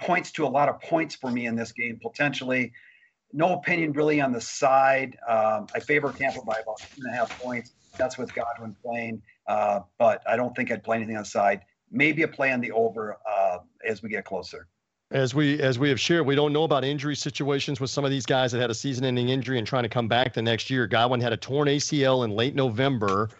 points 0.00 0.30
to 0.32 0.46
a 0.46 0.48
lot 0.48 0.68
of 0.68 0.80
points 0.80 1.14
for 1.14 1.30
me 1.30 1.46
in 1.46 1.56
this 1.56 1.72
game 1.72 1.98
potentially. 2.00 2.72
No 3.32 3.54
opinion 3.54 3.92
really 3.92 4.20
on 4.20 4.32
the 4.32 4.40
side. 4.40 5.18
Um, 5.28 5.66
I 5.74 5.80
favor 5.80 6.12
Tampa 6.12 6.40
by 6.42 6.58
about 6.62 6.78
two 6.78 7.02
and 7.04 7.14
a 7.14 7.16
half 7.16 7.36
points. 7.38 7.72
That's 7.98 8.16
with 8.16 8.32
Godwin 8.34 8.76
playing. 8.82 9.22
Uh, 9.46 9.80
but 9.98 10.22
I 10.28 10.36
don't 10.36 10.54
think 10.54 10.70
I'd 10.70 10.84
play 10.84 10.96
anything 10.96 11.16
on 11.16 11.22
the 11.22 11.28
side. 11.28 11.62
Maybe 11.90 12.22
a 12.22 12.28
play 12.28 12.52
on 12.52 12.60
the 12.60 12.72
over 12.72 13.18
uh, 13.28 13.58
as 13.86 14.02
we 14.02 14.08
get 14.08 14.24
closer. 14.24 14.66
As 15.12 15.34
we 15.34 15.60
as 15.60 15.78
we 15.78 15.88
have 15.88 16.00
shared, 16.00 16.26
we 16.26 16.34
don't 16.34 16.52
know 16.52 16.64
about 16.64 16.84
injury 16.84 17.14
situations 17.14 17.80
with 17.80 17.90
some 17.90 18.04
of 18.04 18.10
these 18.10 18.26
guys 18.26 18.50
that 18.50 18.60
had 18.60 18.70
a 18.70 18.74
season-ending 18.74 19.28
injury 19.28 19.58
and 19.58 19.66
trying 19.66 19.84
to 19.84 19.88
come 19.88 20.08
back 20.08 20.34
the 20.34 20.42
next 20.42 20.68
year. 20.68 20.88
Godwin 20.88 21.20
had 21.20 21.32
a 21.32 21.36
torn 21.36 21.68
ACL 21.68 22.24
in 22.24 22.32
late 22.32 22.56
November. 22.56 23.30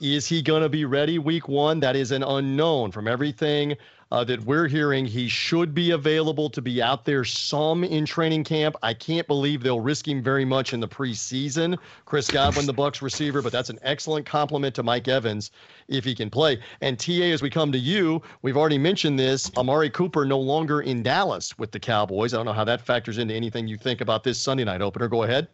Is 0.00 0.26
he 0.26 0.40
going 0.40 0.62
to 0.62 0.70
be 0.70 0.86
ready 0.86 1.18
week 1.18 1.46
one? 1.46 1.78
That 1.80 1.94
is 1.94 2.10
an 2.10 2.22
unknown. 2.22 2.90
From 2.90 3.06
everything 3.06 3.76
uh, 4.10 4.24
that 4.24 4.44
we're 4.44 4.66
hearing 4.66 5.06
he 5.06 5.28
should 5.28 5.74
be 5.74 5.92
available 5.92 6.50
to 6.50 6.60
be 6.60 6.82
out 6.82 7.04
there 7.04 7.24
some 7.24 7.84
in 7.84 8.04
training 8.04 8.44
camp. 8.44 8.76
I 8.82 8.94
can't 8.94 9.26
believe 9.26 9.62
they'll 9.62 9.80
risk 9.80 10.08
him 10.08 10.22
very 10.22 10.44
much 10.44 10.72
in 10.72 10.80
the 10.80 10.88
preseason. 10.88 11.78
Chris 12.04 12.30
Godwin, 12.30 12.66
the 12.66 12.74
Bucs 12.74 13.02
receiver, 13.02 13.42
but 13.42 13.52
that's 13.52 13.70
an 13.70 13.78
excellent 13.82 14.26
compliment 14.26 14.74
to 14.74 14.82
Mike 14.82 15.08
Evans 15.08 15.50
if 15.88 16.04
he 16.04 16.14
can 16.14 16.30
play. 16.30 16.58
And 16.80 16.98
TA, 16.98 17.12
as 17.12 17.42
we 17.42 17.50
come 17.50 17.72
to 17.72 17.78
you, 17.78 18.22
we've 18.42 18.56
already 18.56 18.78
mentioned 18.78 19.18
this. 19.18 19.50
Amari 19.56 19.90
Cooper 19.90 20.24
no 20.24 20.38
longer 20.38 20.80
in 20.80 21.02
Dallas 21.02 21.56
with 21.58 21.70
the 21.70 21.80
Cowboys. 21.80 22.34
I 22.34 22.38
don't 22.38 22.46
know 22.46 22.52
how 22.52 22.64
that 22.64 22.80
factors 22.80 23.18
into 23.18 23.34
anything 23.34 23.68
you 23.68 23.76
think 23.76 24.00
about 24.00 24.24
this 24.24 24.38
Sunday 24.38 24.64
night 24.64 24.82
opener. 24.82 25.08
Go 25.08 25.22
ahead. 25.22 25.48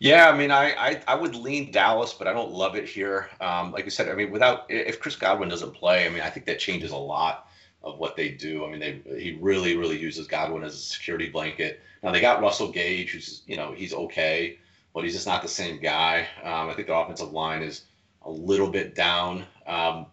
Yeah, 0.00 0.30
I 0.30 0.36
mean, 0.36 0.50
I, 0.50 0.72
I, 0.72 1.02
I 1.08 1.14
would 1.14 1.34
lean 1.36 1.70
Dallas, 1.72 2.14
but 2.14 2.26
I 2.26 2.32
don't 2.32 2.50
love 2.52 2.74
it 2.74 2.88
here. 2.88 3.28
Um, 3.40 3.70
like 3.70 3.84
I 3.84 3.90
said, 3.90 4.08
I 4.08 4.14
mean, 4.14 4.30
without 4.30 4.64
if 4.70 4.98
Chris 4.98 5.14
Godwin 5.14 5.50
doesn't 5.50 5.74
play, 5.74 6.06
I 6.06 6.08
mean, 6.08 6.22
I 6.22 6.30
think 6.30 6.46
that 6.46 6.58
changes 6.58 6.90
a 6.90 6.96
lot 6.96 7.48
of 7.82 7.98
what 7.98 8.16
they 8.16 8.30
do. 8.30 8.64
I 8.64 8.70
mean, 8.70 8.80
they 8.80 9.20
he 9.20 9.38
really 9.40 9.76
really 9.76 9.98
uses 9.98 10.26
Godwin 10.26 10.64
as 10.64 10.74
a 10.74 10.78
security 10.78 11.28
blanket. 11.28 11.82
Now 12.02 12.12
they 12.12 12.20
got 12.22 12.40
Russell 12.40 12.72
Gage, 12.72 13.10
who's 13.12 13.42
you 13.46 13.56
know 13.58 13.72
he's 13.72 13.92
okay, 13.92 14.58
but 14.94 15.04
he's 15.04 15.12
just 15.12 15.26
not 15.26 15.42
the 15.42 15.48
same 15.48 15.78
guy. 15.80 16.26
Um, 16.42 16.70
I 16.70 16.74
think 16.74 16.88
the 16.88 16.96
offensive 16.96 17.32
line 17.32 17.62
is 17.62 17.82
a 18.22 18.30
little 18.30 18.70
bit 18.70 18.94
down. 18.94 19.44
Um, 19.66 20.06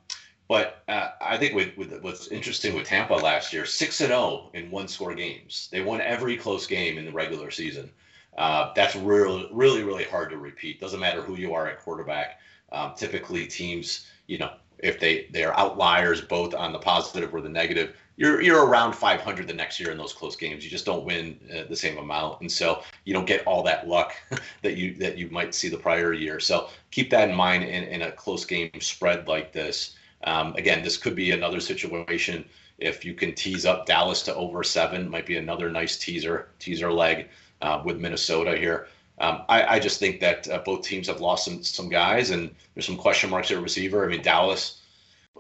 but 0.49 0.84
uh, 0.89 1.11
I 1.22 1.38
think 1.38 1.55
with, 1.55 1.77
with 1.77 2.01
what's 2.01 2.27
interesting 2.27 2.76
with 2.76 2.88
Tampa 2.88 3.14
last 3.14 3.53
year, 3.53 3.65
six 3.65 4.01
and 4.01 4.09
zero 4.09 4.19
oh 4.19 4.49
in 4.53 4.69
one 4.69 4.89
score 4.89 5.15
games. 5.15 5.69
They 5.72 5.81
won 5.81 6.01
every 6.01 6.35
close 6.38 6.68
game 6.68 6.97
in 6.97 7.05
the 7.05 7.11
regular 7.11 7.51
season. 7.51 7.89
Uh, 8.38 8.72
that's 8.76 8.95
really, 8.95 9.49
really, 9.51 9.84
really 9.84 10.03
hard 10.03 10.30
to 10.30 10.38
repeat. 10.38 10.80
Doesn't 10.80 10.99
matter 10.99 11.22
who 11.22 11.35
you 11.35 11.53
are 11.53 11.68
at 11.68 11.80
quarterback. 11.80 12.39
Um, 12.72 12.93
typically, 12.95 13.47
teams, 13.47 14.07
you 14.27 14.38
know, 14.38 14.51
if 14.80 14.99
they 14.99 15.27
they 15.31 15.43
are 15.43 15.57
outliers 15.57 16.22
both 16.22 16.53
on 16.53 16.72
the 16.72 16.80
positive 16.80 17.34
or 17.34 17.41
the 17.41 17.49
negative, 17.49 17.95
you're 18.15 18.41
you're 18.41 18.65
around 18.65 18.93
500 18.93 19.47
the 19.47 19.53
next 19.53 19.80
year 19.80 19.91
in 19.91 19.97
those 19.97 20.14
close 20.14 20.35
games. 20.35 20.64
You 20.64 20.69
just 20.69 20.85
don't 20.85 21.03
win 21.03 21.39
uh, 21.51 21.64
the 21.68 21.76
same 21.76 21.97
amount, 21.97 22.41
and 22.41 22.51
so 22.51 22.84
you 23.05 23.14
don't 23.14 23.26
get 23.26 23.45
all 23.47 23.64
that 23.64 23.88
luck 23.88 24.14
that 24.61 24.77
you 24.77 24.93
that 24.95 25.18
you 25.18 25.30
might 25.30 25.55
see 25.55 25.69
the 25.69 25.77
prior 25.77 26.14
year. 26.14 26.39
So 26.39 26.69
keep 26.91 27.09
that 27.09 27.30
in 27.30 27.35
mind 27.35 27.64
in, 27.64 27.85
in 27.85 28.03
a 28.03 28.11
close 28.11 28.45
game 28.45 28.69
spread 28.80 29.27
like 29.27 29.51
this. 29.51 29.95
Um, 30.26 30.53
again, 30.55 30.84
this 30.84 30.97
could 30.97 31.15
be 31.15 31.31
another 31.31 31.59
situation 31.59 32.45
if 32.77 33.03
you 33.03 33.14
can 33.14 33.34
tease 33.34 33.65
up 33.65 33.85
Dallas 33.85 34.22
to 34.23 34.35
over 34.35 34.64
seven, 34.64 35.09
might 35.09 35.26
be 35.26 35.38
another 35.38 35.69
nice 35.69 35.97
teaser 35.97 36.49
teaser 36.59 36.91
leg 36.91 37.30
uh, 37.61 37.81
with 37.84 37.97
Minnesota 37.97 38.57
here. 38.57 38.88
Um, 39.19 39.41
I, 39.49 39.75
I, 39.75 39.79
just 39.79 39.99
think 39.99 40.19
that 40.19 40.47
uh, 40.47 40.59
both 40.59 40.84
teams 40.84 41.07
have 41.07 41.21
lost 41.21 41.45
some 41.45 41.63
some 41.63 41.89
guys, 41.89 42.29
and 42.29 42.53
there's 42.73 42.85
some 42.85 42.97
question 42.97 43.31
marks 43.31 43.49
at 43.49 43.59
receiver. 43.59 44.05
I 44.05 44.07
mean, 44.07 44.21
Dallas, 44.21 44.81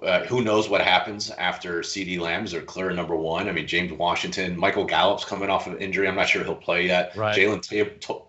uh, 0.03 0.23
who 0.25 0.43
knows 0.43 0.69
what 0.69 0.81
happens 0.81 1.31
after 1.31 1.81
CeeDee 1.81 2.19
Lamb's 2.19 2.53
or 2.53 2.61
clear 2.61 2.91
number 2.91 3.15
one. 3.15 3.49
I 3.49 3.51
mean, 3.51 3.67
James 3.67 3.91
Washington, 3.91 4.57
Michael 4.57 4.85
Gallup's 4.85 5.25
coming 5.25 5.49
off 5.49 5.67
of 5.67 5.81
injury. 5.81 6.07
I'm 6.07 6.15
not 6.15 6.29
sure 6.29 6.43
he'll 6.43 6.55
play 6.55 6.85
yet. 6.85 7.15
Right. 7.15 7.35
Jalen 7.35 7.61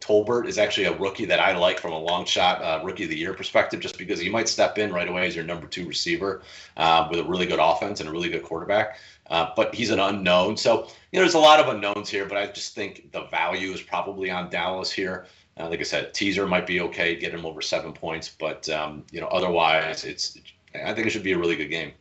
Tolbert 0.01 0.47
is 0.47 0.59
actually 0.59 0.87
a 0.87 0.97
rookie 0.97 1.25
that 1.27 1.41
I 1.41 1.57
like 1.57 1.79
from 1.79 1.93
a 1.93 1.99
long 1.99 2.25
shot 2.25 2.63
uh, 2.63 2.81
rookie 2.85 3.05
of 3.05 3.11
the 3.11 3.17
year 3.17 3.35
perspective, 3.35 3.81
just 3.81 3.99
because 3.99 4.19
he 4.21 4.29
might 4.29 4.49
step 4.49 4.79
in 4.79 4.93
right 4.93 5.09
away 5.09 5.27
as 5.27 5.37
your 5.37 5.45
number 5.45 5.67
two 5.67 5.87
receiver 5.87 6.43
uh, 6.77 7.07
with 7.11 7.21
a 7.21 7.25
really 7.25 7.47
good 7.47 7.61
offense 7.61 8.01
and 8.01 8.09
a 8.09 8.13
really 8.13 8.29
good 8.29 8.43
quarterback. 8.43 8.99
Uh, 9.31 9.51
but 9.55 9.75
he's 9.75 9.91
an 9.91 10.01
unknown. 10.01 10.57
So, 10.57 10.89
you 11.13 11.19
know, 11.19 11.23
there's 11.23 11.35
a 11.35 11.39
lot 11.39 11.61
of 11.61 11.69
unknowns 11.69 12.09
here, 12.09 12.25
but 12.25 12.39
I 12.39 12.47
just 12.47 12.75
think 12.75 13.13
the 13.13 13.25
value 13.27 13.73
is 13.73 13.83
probably 13.83 14.31
on 14.31 14.49
Dallas 14.49 14.91
here. 14.91 15.27
Uh, 15.59 15.69
like 15.69 15.81
I 15.81 15.85
said, 15.85 16.15
teaser 16.15 16.47
might 16.47 16.67
be 16.67 16.81
okay, 16.81 17.17
get 17.17 17.35
him 17.35 17.45
over 17.45 17.61
seven 17.61 17.93
points, 17.93 18.35
but 18.39 18.69
um, 18.69 19.05
you 19.11 19.21
know, 19.21 19.27
otherwise, 19.27 20.05
it's. 20.05 20.39
I 20.75 20.93
think 20.95 21.07
it 21.07 21.11
should 21.11 21.23
be 21.23 21.33
a 21.33 21.39
really 21.39 21.57
good 21.57 21.69
game. 21.69 21.93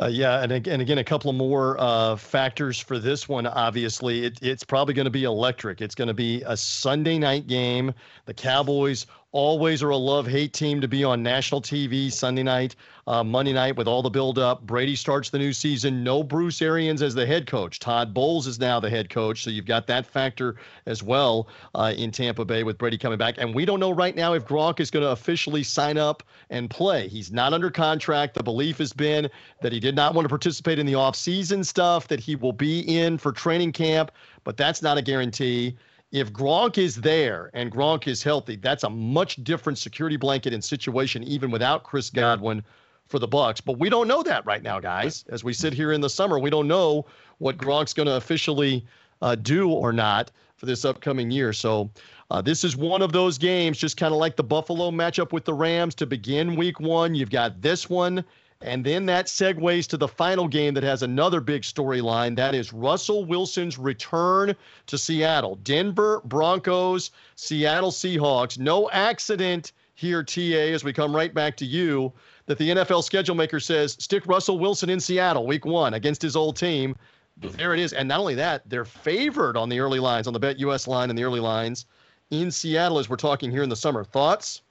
Uh, 0.00 0.06
yeah, 0.06 0.42
and 0.42 0.52
again, 0.52 0.80
again, 0.80 0.98
a 0.98 1.04
couple 1.04 1.30
of 1.30 1.36
more 1.36 1.76
uh, 1.78 2.16
factors 2.16 2.78
for 2.78 2.98
this 2.98 3.28
one. 3.28 3.46
Obviously, 3.46 4.24
it, 4.24 4.38
it's 4.40 4.64
probably 4.64 4.94
going 4.94 5.04
to 5.04 5.10
be 5.10 5.24
electric. 5.24 5.80
It's 5.80 5.94
going 5.94 6.08
to 6.08 6.14
be 6.14 6.42
a 6.46 6.56
Sunday 6.56 7.18
night 7.18 7.46
game. 7.46 7.92
The 8.24 8.32
Cowboys 8.32 9.06
always 9.32 9.82
are 9.82 9.90
a 9.90 9.96
love 9.96 10.26
hate 10.26 10.52
team 10.52 10.80
to 10.80 10.88
be 10.88 11.04
on 11.04 11.22
national 11.22 11.62
TV 11.62 12.12
Sunday 12.12 12.42
night, 12.42 12.74
uh, 13.06 13.22
Monday 13.22 13.52
night 13.52 13.76
with 13.76 13.86
all 13.86 14.02
the 14.02 14.10
build 14.10 14.38
up. 14.38 14.62
Brady 14.62 14.96
starts 14.96 15.30
the 15.30 15.38
new 15.38 15.52
season. 15.52 16.02
No 16.02 16.22
Bruce 16.22 16.60
Arians 16.60 17.00
as 17.00 17.14
the 17.14 17.24
head 17.24 17.46
coach. 17.46 17.78
Todd 17.78 18.12
Bowles 18.12 18.46
is 18.46 18.58
now 18.58 18.80
the 18.80 18.90
head 18.90 19.08
coach. 19.08 19.44
So 19.44 19.50
you've 19.50 19.66
got 19.66 19.86
that 19.86 20.04
factor 20.04 20.56
as 20.86 21.02
well 21.02 21.48
uh, 21.74 21.94
in 21.96 22.10
Tampa 22.10 22.44
Bay 22.44 22.64
with 22.64 22.76
Brady 22.76 22.98
coming 22.98 23.18
back. 23.18 23.36
And 23.38 23.54
we 23.54 23.64
don't 23.64 23.80
know 23.80 23.92
right 23.92 24.16
now 24.16 24.34
if 24.34 24.44
Gronk 24.44 24.80
is 24.80 24.90
going 24.90 25.04
to 25.04 25.10
officially 25.10 25.62
sign 25.62 25.96
up 25.96 26.22
and 26.50 26.68
play. 26.68 27.06
He's 27.06 27.30
not 27.30 27.52
under 27.52 27.70
contract. 27.70 28.34
The 28.34 28.42
belief 28.42 28.78
has 28.78 28.92
been 28.92 29.30
that 29.62 29.72
he 29.72 29.78
did 29.78 29.94
not 29.94 30.14
want 30.14 30.24
to 30.24 30.28
participate 30.28 30.78
in 30.78 30.86
the 30.86 30.94
offseason 30.94 31.64
stuff, 31.64 32.08
that 32.08 32.20
he 32.20 32.34
will 32.34 32.52
be 32.52 32.80
in 32.80 33.16
for 33.16 33.30
training 33.30 33.72
camp, 33.72 34.10
but 34.42 34.56
that's 34.56 34.82
not 34.82 34.98
a 34.98 35.02
guarantee 35.02 35.76
if 36.12 36.32
Gronk 36.32 36.78
is 36.78 36.96
there 36.96 37.50
and 37.54 37.70
Gronk 37.70 38.08
is 38.08 38.22
healthy, 38.22 38.56
that's 38.56 38.84
a 38.84 38.90
much 38.90 39.36
different 39.44 39.78
security 39.78 40.16
blanket 40.16 40.52
and 40.52 40.62
situation, 40.62 41.22
even 41.24 41.50
without 41.50 41.84
Chris 41.84 42.10
Godwin 42.10 42.64
for 43.06 43.18
the 43.18 43.28
Bucs. 43.28 43.60
But 43.64 43.78
we 43.78 43.88
don't 43.88 44.08
know 44.08 44.22
that 44.22 44.44
right 44.44 44.62
now, 44.62 44.80
guys. 44.80 45.24
As 45.28 45.44
we 45.44 45.52
sit 45.52 45.72
here 45.72 45.92
in 45.92 46.00
the 46.00 46.10
summer, 46.10 46.38
we 46.38 46.50
don't 46.50 46.68
know 46.68 47.06
what 47.38 47.58
Gronk's 47.58 47.94
going 47.94 48.06
to 48.06 48.16
officially 48.16 48.86
uh, 49.22 49.34
do 49.34 49.68
or 49.68 49.92
not 49.92 50.30
for 50.56 50.66
this 50.66 50.84
upcoming 50.84 51.30
year. 51.30 51.52
So 51.52 51.90
uh, 52.30 52.42
this 52.42 52.64
is 52.64 52.76
one 52.76 53.02
of 53.02 53.12
those 53.12 53.38
games, 53.38 53.78
just 53.78 53.96
kind 53.96 54.12
of 54.12 54.18
like 54.20 54.36
the 54.36 54.44
Buffalo 54.44 54.90
matchup 54.90 55.32
with 55.32 55.44
the 55.44 55.54
Rams 55.54 55.94
to 55.96 56.06
begin 56.06 56.56
Week 56.56 56.78
One. 56.80 57.14
You've 57.14 57.30
got 57.30 57.62
this 57.62 57.88
one 57.88 58.24
and 58.62 58.84
then 58.84 59.06
that 59.06 59.26
segues 59.26 59.86
to 59.86 59.96
the 59.96 60.08
final 60.08 60.46
game 60.46 60.74
that 60.74 60.82
has 60.82 61.02
another 61.02 61.40
big 61.40 61.62
storyline. 61.62 62.36
That 62.36 62.54
is 62.54 62.72
Russell 62.72 63.24
Wilson's 63.24 63.78
return 63.78 64.54
to 64.86 64.98
Seattle. 64.98 65.56
Denver 65.62 66.20
Broncos, 66.24 67.10
Seattle 67.36 67.90
Seahawks. 67.90 68.58
No 68.58 68.90
accident 68.90 69.72
here, 69.94 70.22
TA, 70.22 70.40
as 70.40 70.84
we 70.84 70.92
come 70.92 71.14
right 71.14 71.32
back 71.32 71.56
to 71.58 71.64
you, 71.64 72.12
that 72.46 72.58
the 72.58 72.70
NFL 72.70 73.02
schedule 73.02 73.34
maker 73.34 73.60
says 73.60 73.96
stick 73.98 74.26
Russell 74.26 74.58
Wilson 74.58 74.90
in 74.90 75.00
Seattle 75.00 75.46
week 75.46 75.64
one 75.64 75.94
against 75.94 76.20
his 76.20 76.36
old 76.36 76.56
team. 76.56 76.96
There 77.38 77.72
it 77.72 77.80
is. 77.80 77.94
And 77.94 78.08
not 78.08 78.20
only 78.20 78.34
that, 78.34 78.68
they're 78.68 78.84
favored 78.84 79.56
on 79.56 79.70
the 79.70 79.80
early 79.80 80.00
lines, 80.00 80.26
on 80.26 80.34
the 80.34 80.40
BetUS 80.40 80.86
line 80.86 81.08
and 81.08 81.18
the 81.18 81.24
early 81.24 81.40
lines 81.40 81.86
in 82.30 82.50
Seattle 82.50 82.98
as 82.98 83.08
we're 83.08 83.16
talking 83.16 83.50
here 83.50 83.62
in 83.62 83.70
the 83.70 83.76
summer. 83.76 84.04
Thoughts? 84.04 84.62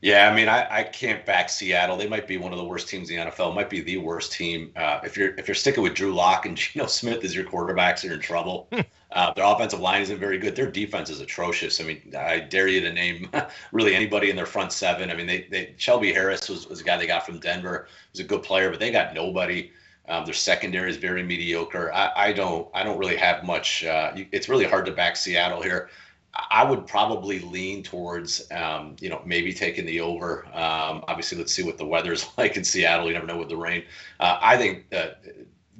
Yeah, 0.00 0.30
I 0.30 0.34
mean, 0.34 0.48
I, 0.48 0.80
I 0.80 0.82
can't 0.82 1.24
back 1.24 1.48
Seattle. 1.48 1.96
They 1.96 2.06
might 2.06 2.28
be 2.28 2.36
one 2.36 2.52
of 2.52 2.58
the 2.58 2.64
worst 2.64 2.88
teams 2.88 3.08
in 3.08 3.16
the 3.16 3.30
NFL. 3.30 3.54
Might 3.54 3.70
be 3.70 3.80
the 3.80 3.96
worst 3.96 4.32
team. 4.32 4.70
Uh, 4.76 5.00
if 5.02 5.16
you're 5.16 5.34
if 5.36 5.48
you're 5.48 5.54
sticking 5.54 5.82
with 5.82 5.94
Drew 5.94 6.12
Lock 6.12 6.44
and 6.44 6.56
Geno 6.58 6.86
Smith 6.86 7.24
as 7.24 7.34
your 7.34 7.46
quarterbacks, 7.46 8.04
you're 8.04 8.12
in 8.12 8.20
trouble. 8.20 8.68
Hmm. 8.70 8.80
uh, 9.12 9.32
their 9.32 9.46
offensive 9.46 9.80
line 9.80 10.02
isn't 10.02 10.18
very 10.18 10.36
good. 10.36 10.54
Their 10.56 10.70
defense 10.70 11.08
is 11.08 11.20
atrocious. 11.20 11.80
I 11.80 11.84
mean, 11.84 12.12
I 12.18 12.40
dare 12.40 12.68
you 12.68 12.80
to 12.82 12.92
name 12.92 13.30
really 13.72 13.94
anybody 13.94 14.28
in 14.28 14.36
their 14.36 14.44
front 14.44 14.72
seven. 14.72 15.10
I 15.10 15.14
mean, 15.14 15.26
they 15.26 15.46
they 15.50 15.74
Shelby 15.78 16.12
Harris 16.12 16.50
was, 16.50 16.68
was 16.68 16.82
a 16.82 16.84
guy 16.84 16.98
they 16.98 17.06
got 17.06 17.24
from 17.24 17.40
Denver. 17.40 17.86
He 17.88 18.18
was 18.18 18.20
a 18.20 18.28
good 18.28 18.42
player, 18.42 18.68
but 18.70 18.80
they 18.80 18.90
got 18.90 19.14
nobody. 19.14 19.70
Um, 20.06 20.26
their 20.26 20.34
secondary 20.34 20.90
is 20.90 20.98
very 20.98 21.22
mediocre. 21.22 21.90
I, 21.94 22.12
I 22.14 22.32
don't 22.34 22.68
I 22.74 22.82
don't 22.82 22.98
really 22.98 23.16
have 23.16 23.42
much. 23.42 23.84
Uh, 23.84 24.12
it's 24.32 24.50
really 24.50 24.66
hard 24.66 24.84
to 24.84 24.92
back 24.92 25.16
Seattle 25.16 25.62
here. 25.62 25.88
I 26.50 26.64
would 26.64 26.86
probably 26.86 27.38
lean 27.40 27.82
towards, 27.82 28.50
um, 28.50 28.96
you 29.00 29.08
know, 29.08 29.22
maybe 29.24 29.52
taking 29.52 29.86
the 29.86 30.00
over. 30.00 30.46
Um, 30.46 31.04
obviously, 31.06 31.38
let's 31.38 31.52
see 31.52 31.62
what 31.62 31.78
the 31.78 31.86
weather's 31.86 32.26
like 32.38 32.56
in 32.56 32.64
Seattle. 32.64 33.06
You 33.06 33.14
never 33.14 33.26
know 33.26 33.38
with 33.38 33.48
the 33.48 33.56
rain. 33.56 33.84
Uh, 34.20 34.38
I 34.40 34.56
think 34.56 34.90
that 34.90 35.22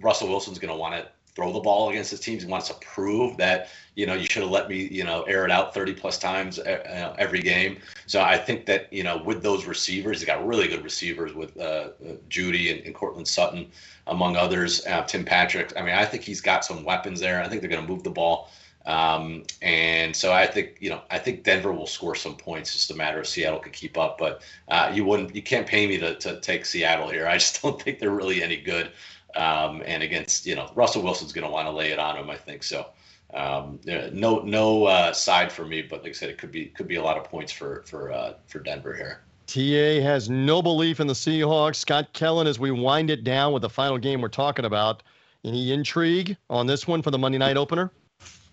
Russell 0.01 0.28
Wilson's 0.28 0.59
going 0.59 0.72
to 0.72 0.78
want 0.78 0.94
to 0.94 1.09
throw 1.35 1.52
the 1.52 1.60
ball 1.60 1.90
against 1.90 2.12
his 2.12 2.20
teams. 2.20 2.44
He 2.44 2.48
wants 2.48 2.68
to 2.68 2.74
prove 2.74 3.36
that, 3.39 3.68
you 3.97 4.06
know, 4.06 4.14
you 4.14 4.26
should 4.26 4.43
have 4.43 4.52
let 4.52 4.68
me, 4.68 4.86
you 4.86 5.02
know, 5.02 5.22
air 5.22 5.44
it 5.44 5.51
out 5.51 5.74
30 5.74 5.94
plus 5.94 6.16
times 6.16 6.60
uh, 6.60 7.16
every 7.18 7.40
game. 7.40 7.78
So 8.06 8.20
I 8.20 8.39
think 8.39 8.66
that, 8.66 8.93
you 8.93 9.02
know, 9.02 9.20
with 9.24 9.43
those 9.43 9.66
receivers, 9.66 10.20
he 10.20 10.26
got 10.26 10.47
really 10.47 10.68
good 10.68 10.85
receivers 10.85 11.35
with 11.35 11.56
uh, 11.56 11.60
uh, 11.60 11.90
Jeudy 12.28 12.70
and, 12.70 12.86
and 12.86 12.94
Courtland 12.94 13.26
Sutton, 13.26 13.68
among 14.06 14.36
others, 14.36 14.86
uh, 14.86 15.02
Tim 15.02 15.24
Patrick. 15.24 15.72
I 15.76 15.82
mean, 15.82 15.94
I 15.94 16.05
think 16.05 16.22
he's 16.22 16.40
got 16.40 16.64
some 16.64 16.85
weapons 16.85 17.18
there. 17.18 17.43
I 17.43 17.48
think 17.48 17.60
they're 17.60 17.70
going 17.70 17.85
to 17.85 17.90
move 17.90 18.05
the 18.05 18.10
ball. 18.10 18.51
Um, 18.86 19.44
and 19.62 20.15
so 20.15 20.32
I 20.32 20.47
think 20.47 20.77
you 20.81 20.90
know 20.90 21.01
I 21.11 21.19
think 21.19 21.43
Denver 21.43 21.73
will 21.73 21.86
score 21.86 22.15
some 22.15 22.36
points. 22.36 22.70
It's 22.70 22.86
just 22.86 22.90
a 22.90 22.94
matter 22.94 23.19
of 23.19 23.27
Seattle 23.27 23.59
could 23.59 23.73
keep 23.73 23.97
up. 23.97 24.19
But 24.19 24.43
uh, 24.69 24.90
you 24.94 25.05
wouldn't 25.05 25.35
you 25.35 25.43
can't 25.43 25.66
pay 25.66 25.86
me 25.86 25.98
to, 25.98 26.15
to 26.16 26.40
take 26.40 26.66
Seattle 26.66 27.09
here. 27.09 27.27
I 27.27 27.35
just 27.39 27.62
don't 27.62 27.81
think 27.81 27.98
they're 27.98 28.11
really 28.11 28.43
any 28.43 28.56
good. 28.56 28.90
Um, 29.36 29.82
and 29.85 30.02
against 30.02 30.47
you 30.47 30.55
know 30.55 30.70
Russell 30.74 31.02
Wilson's 31.02 31.32
going 31.32 31.47
to 31.47 31.51
want 31.51 31.66
to 31.66 31.73
lay 31.73 31.90
it 31.90 31.98
on 31.98 32.16
him. 32.16 32.31
I 32.31 32.36
think 32.36 32.62
so. 32.62 32.86
Um, 33.32 33.81
no 33.85 34.40
no 34.40 34.85
uh, 34.85 35.12
side 35.12 35.51
for 35.51 35.65
me, 35.65 35.82
but 35.82 36.02
like 36.02 36.11
I 36.11 36.15
said, 36.15 36.31
it 36.31 36.39
could 36.39 36.52
be 36.52 36.66
could 36.66 36.86
be 36.86 36.97
a 36.97 37.02
lot 37.02 37.16
of 37.16 37.24
points 37.24 37.51
for 37.51 37.82
for 37.86 38.12
uh, 38.12 38.35
for 38.47 38.61
Denver 38.61 38.94
here. 38.94 39.20
TA 39.47 40.02
has 40.02 40.31
no 40.31 40.62
belief 40.62 41.01
in 41.01 41.06
the 41.06 41.15
Seahawks. 41.15 41.77
Scott 41.77 42.12
Kellen, 42.12 42.47
as 42.47 42.59
we 42.59 42.70
wind 42.70 43.11
it 43.11 43.24
down 43.24 43.52
with 43.52 43.62
the 43.62 43.69
final 43.69 43.98
game 43.98 44.20
we're 44.20 44.28
talking 44.28 44.65
about, 44.65 45.02
any 45.44 45.73
intrigue 45.73 46.36
on 46.48 46.66
this 46.66 46.86
one 46.86 47.02
for 47.02 47.11
the 47.11 47.19
Monday 47.19 47.39
night 47.39 47.56
opener? 47.56 47.90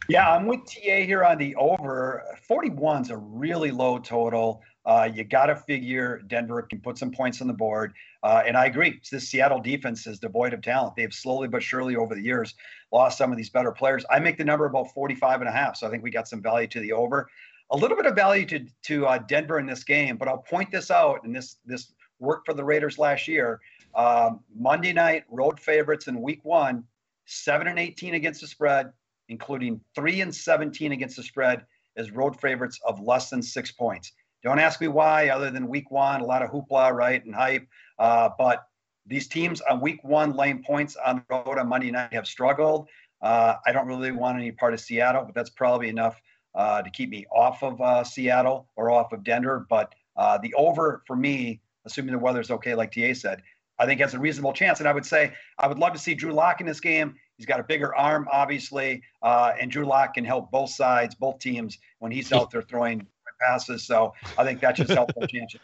Yeah, 0.09 0.29
I'm 0.29 0.47
with 0.47 0.61
TA 0.65 1.03
here 1.05 1.23
on 1.23 1.37
the 1.37 1.55
over. 1.55 2.23
41's 2.49 3.11
a 3.11 3.17
really 3.17 3.71
low 3.71 3.99
total. 3.99 4.61
uh, 4.85 5.07
you 5.13 5.23
got 5.23 5.45
to 5.45 5.55
figure 5.55 6.21
Denver 6.27 6.63
can 6.63 6.81
put 6.81 6.97
some 6.97 7.11
points 7.11 7.39
on 7.39 7.47
the 7.47 7.53
board. 7.53 7.93
Uh, 8.23 8.41
and 8.45 8.57
I 8.57 8.65
agree. 8.65 8.99
This 9.11 9.29
Seattle 9.29 9.59
defense 9.59 10.07
is 10.07 10.19
devoid 10.19 10.53
of 10.53 10.61
talent. 10.61 10.95
They've 10.95 11.13
slowly 11.13 11.47
but 11.47 11.61
surely 11.61 11.95
over 11.95 12.15
the 12.15 12.21
years 12.21 12.55
lost 12.91 13.17
some 13.17 13.31
of 13.31 13.37
these 13.37 13.49
better 13.49 13.71
players. 13.71 14.03
I 14.09 14.19
make 14.19 14.37
the 14.37 14.43
number 14.43 14.65
about 14.65 14.91
45 14.93 15.41
and 15.41 15.49
a 15.49 15.51
half. 15.51 15.77
So 15.77 15.87
I 15.87 15.91
think 15.91 16.03
we 16.03 16.09
got 16.09 16.27
some 16.27 16.41
value 16.41 16.67
to 16.67 16.79
the 16.79 16.93
over. 16.93 17.29
A 17.69 17.77
little 17.77 17.95
bit 17.95 18.05
of 18.05 18.15
value 18.15 18.45
to, 18.47 18.65
to 18.83 19.05
uh, 19.05 19.17
Denver 19.19 19.59
in 19.59 19.65
this 19.65 19.83
game, 19.83 20.17
but 20.17 20.27
I'll 20.27 20.39
point 20.39 20.71
this 20.71 20.91
out. 20.91 21.23
And 21.23 21.33
this, 21.33 21.57
this 21.65 21.93
worked 22.19 22.47
for 22.47 22.53
the 22.53 22.63
Raiders 22.63 22.97
last 22.97 23.27
year. 23.27 23.61
Um, 23.95 24.41
Monday 24.53 24.93
night, 24.93 25.23
road 25.29 25.59
favorites 25.59 26.07
in 26.07 26.21
week 26.21 26.43
one, 26.43 26.83
7 27.25 27.67
and 27.67 27.79
18 27.79 28.15
against 28.15 28.41
the 28.41 28.47
spread, 28.47 28.91
including 29.31 29.81
3 29.95 30.21
and 30.21 30.35
17 30.35 30.91
against 30.91 31.15
the 31.15 31.23
spread 31.23 31.65
as 31.97 32.11
road 32.11 32.39
favorites 32.39 32.79
of 32.85 32.99
less 32.99 33.29
than 33.29 33.41
six 33.41 33.71
points. 33.71 34.11
Don't 34.43 34.59
ask 34.59 34.81
me 34.81 34.87
why, 34.87 35.29
other 35.29 35.49
than 35.49 35.67
week 35.67 35.89
one, 35.89 36.21
a 36.21 36.25
lot 36.25 36.41
of 36.41 36.51
hoopla, 36.51 36.91
right, 36.93 37.23
and 37.23 37.33
hype. 37.33 37.65
Uh, 37.97 38.29
but 38.37 38.65
these 39.05 39.27
teams 39.27 39.61
on 39.61 39.79
week 39.79 40.03
one 40.03 40.33
laying 40.33 40.63
points 40.63 40.95
on 41.03 41.23
the 41.29 41.35
road 41.35 41.57
on 41.57 41.67
Monday 41.67 41.91
night 41.91 42.13
have 42.13 42.27
struggled. 42.27 42.87
Uh, 43.21 43.55
I 43.65 43.71
don't 43.71 43.87
really 43.87 44.11
want 44.11 44.37
any 44.37 44.51
part 44.51 44.73
of 44.73 44.79
Seattle, 44.79 45.23
but 45.25 45.33
that's 45.33 45.49
probably 45.49 45.89
enough 45.89 46.21
uh, 46.55 46.81
to 46.81 46.89
keep 46.89 47.09
me 47.09 47.25
off 47.31 47.63
of 47.63 47.79
uh, 47.79 48.03
Seattle 48.03 48.67
or 48.75 48.91
off 48.91 49.13
of 49.13 49.23
Denver. 49.23 49.65
But 49.69 49.93
uh, 50.17 50.39
the 50.39 50.53
over 50.55 51.03
for 51.07 51.15
me, 51.15 51.61
assuming 51.85 52.11
the 52.11 52.19
weather's 52.19 52.51
okay, 52.51 52.75
like 52.75 52.91
TA 52.91 53.13
said, 53.13 53.41
I 53.79 53.85
think 53.85 54.01
has 54.01 54.13
a 54.13 54.19
reasonable 54.19 54.53
chance. 54.53 54.79
And 54.79 54.89
I 54.89 54.93
would 54.93 55.05
say 55.05 55.33
I 55.57 55.67
would 55.67 55.79
love 55.79 55.93
to 55.93 55.99
see 55.99 56.13
Drew 56.13 56.33
Lock 56.33 56.61
in 56.61 56.67
this 56.67 56.79
game. 56.79 57.15
He's 57.41 57.47
got 57.47 57.59
a 57.59 57.63
bigger 57.63 57.95
arm, 57.95 58.27
obviously, 58.31 59.01
uh, 59.23 59.53
and 59.59 59.71
Drew 59.71 59.83
Lock 59.83 60.13
can 60.13 60.23
help 60.23 60.51
both 60.51 60.69
sides, 60.69 61.15
both 61.15 61.39
teams 61.39 61.79
when 61.97 62.11
he's 62.11 62.31
out 62.31 62.51
there 62.51 62.61
throwing 62.61 63.07
passes. 63.41 63.83
So 63.83 64.13
I 64.37 64.43
think 64.43 64.61
that 64.61 64.75
just 64.75 64.91
helps 64.91 65.15
the 65.15 65.21
championship. 65.21 65.61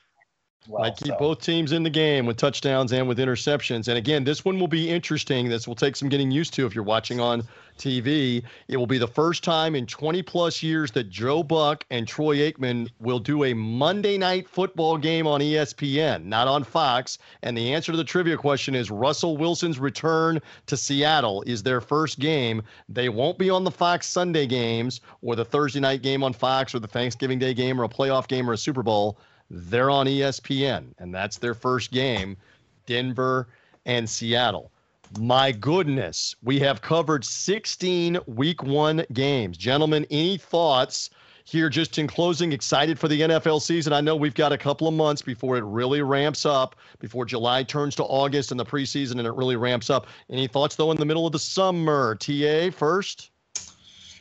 Well, 0.68 0.84
I 0.84 0.92
keep 0.92 1.08
so. 1.08 1.18
both 1.18 1.42
teams 1.42 1.72
in 1.72 1.84
the 1.84 1.90
game 1.90 2.26
with 2.26 2.36
touchdowns 2.36 2.92
and 2.92 3.08
with 3.08 3.20
interceptions. 3.20 3.88
And 3.88 3.98
again, 3.98 4.26
this 4.26 4.44
one 4.44 4.60
will 4.60 4.68
be 4.68 4.90
interesting. 4.90 5.48
This 5.48 5.66
will 5.66 5.76
take 5.76 5.96
some 5.96 6.10
getting 6.10 6.30
used 6.30 6.54
to 6.56 6.66
if 6.66 6.76
you're 6.76 6.84
watching 6.84 7.22
on 7.22 7.44
TV. 7.78 8.44
It 8.68 8.76
will 8.76 8.88
be 8.88 8.98
the 8.98 9.08
first 9.08 9.46
time 9.46 9.76
in 9.76 9.86
20 9.86 10.22
plus 10.24 10.62
years 10.62 10.92
that 10.92 11.10
Joe 11.10 11.42
Buck 11.42 11.86
and 11.90 12.06
Troy 12.06 12.38
Aikman 12.38 12.90
will 13.00 13.20
do 13.20 13.46
a 13.46 13.54
Monday 13.54 14.18
night 14.18 14.50
football 14.50 14.98
game 14.98 15.26
on 15.26 15.40
ESPN, 15.40 16.26
not 16.26 16.50
on 16.50 16.66
Fox. 16.66 17.18
And 17.44 17.58
the 17.58 17.74
answer 17.74 17.94
to 17.94 17.98
the 17.98 18.04
trivia 18.04 18.36
question 18.36 18.76
is 18.76 18.92
Russell 18.92 19.38
Wilson's 19.38 19.80
return 19.80 20.42
to 20.66 20.76
Seattle 20.76 21.44
is 21.44 21.64
their 21.64 21.80
first 21.80 22.20
game. 22.20 22.62
They 22.90 23.08
won't 23.08 23.38
be 23.38 23.50
on 23.50 23.64
the 23.64 23.72
Fox 23.72 24.06
Sunday 24.08 24.48
games 24.48 25.00
or 25.22 25.38
the 25.38 25.46
Thursday 25.46 25.80
night 25.80 26.02
game 26.02 26.24
on 26.24 26.34
Fox 26.34 26.76
or 26.76 26.80
the 26.80 26.88
Thanksgiving 26.88 27.40
Day 27.40 27.54
game 27.54 27.80
or 27.80 27.86
a 27.86 27.90
playoff 27.90 28.28
game 28.28 28.50
or 28.50 28.54
a 28.54 28.58
Super 28.58 28.84
Bowl 28.84 29.18
they're 29.50 29.90
on 29.90 30.08
ESPN, 30.08 30.94
and 31.00 31.14
that's 31.14 31.38
their 31.38 31.54
first 31.54 31.92
game 31.92 32.38
Denver 32.86 33.48
and 33.86 34.10
Seattle. 34.10 34.72
My 35.20 35.52
goodness, 35.52 36.36
we 36.44 36.60
have 36.60 36.82
covered 36.82 37.24
16 37.24 38.20
week 38.28 38.62
one 38.64 39.06
games. 39.14 39.58
Gentlemen, 39.58 40.06
any 40.12 40.38
thoughts 40.38 41.10
here 41.46 41.70
just 41.70 41.98
in 41.98 42.08
closing? 42.08 42.52
Excited 42.52 43.00
for 43.00 43.08
the 43.08 43.22
NFL 43.22 43.62
season? 43.62 43.94
I 43.94 44.02
know 44.02 44.18
we've 44.18 44.36
got 44.36 44.52
a 44.52 44.58
couple 44.58 44.88
of 44.88 44.94
months 44.94 45.22
before 45.22 45.56
it 45.58 45.64
really 45.64 46.02
ramps 46.02 46.46
up, 46.46 46.76
before 47.00 47.24
July 47.24 47.64
turns 47.64 47.96
to 47.96 48.04
August 48.04 48.52
and 48.52 48.60
the 48.60 48.66
preseason 48.66 49.14
and 49.14 49.26
it 49.26 49.34
really 49.34 49.56
ramps 49.56 49.90
up. 49.90 50.08
Any 50.30 50.48
thoughts, 50.48 50.76
though, 50.76 50.92
in 50.92 50.98
the 50.98 51.06
middle 51.06 51.26
of 51.26 51.32
the 51.32 51.40
summer? 51.40 52.16
TA 52.16 52.70
first? 52.70 53.32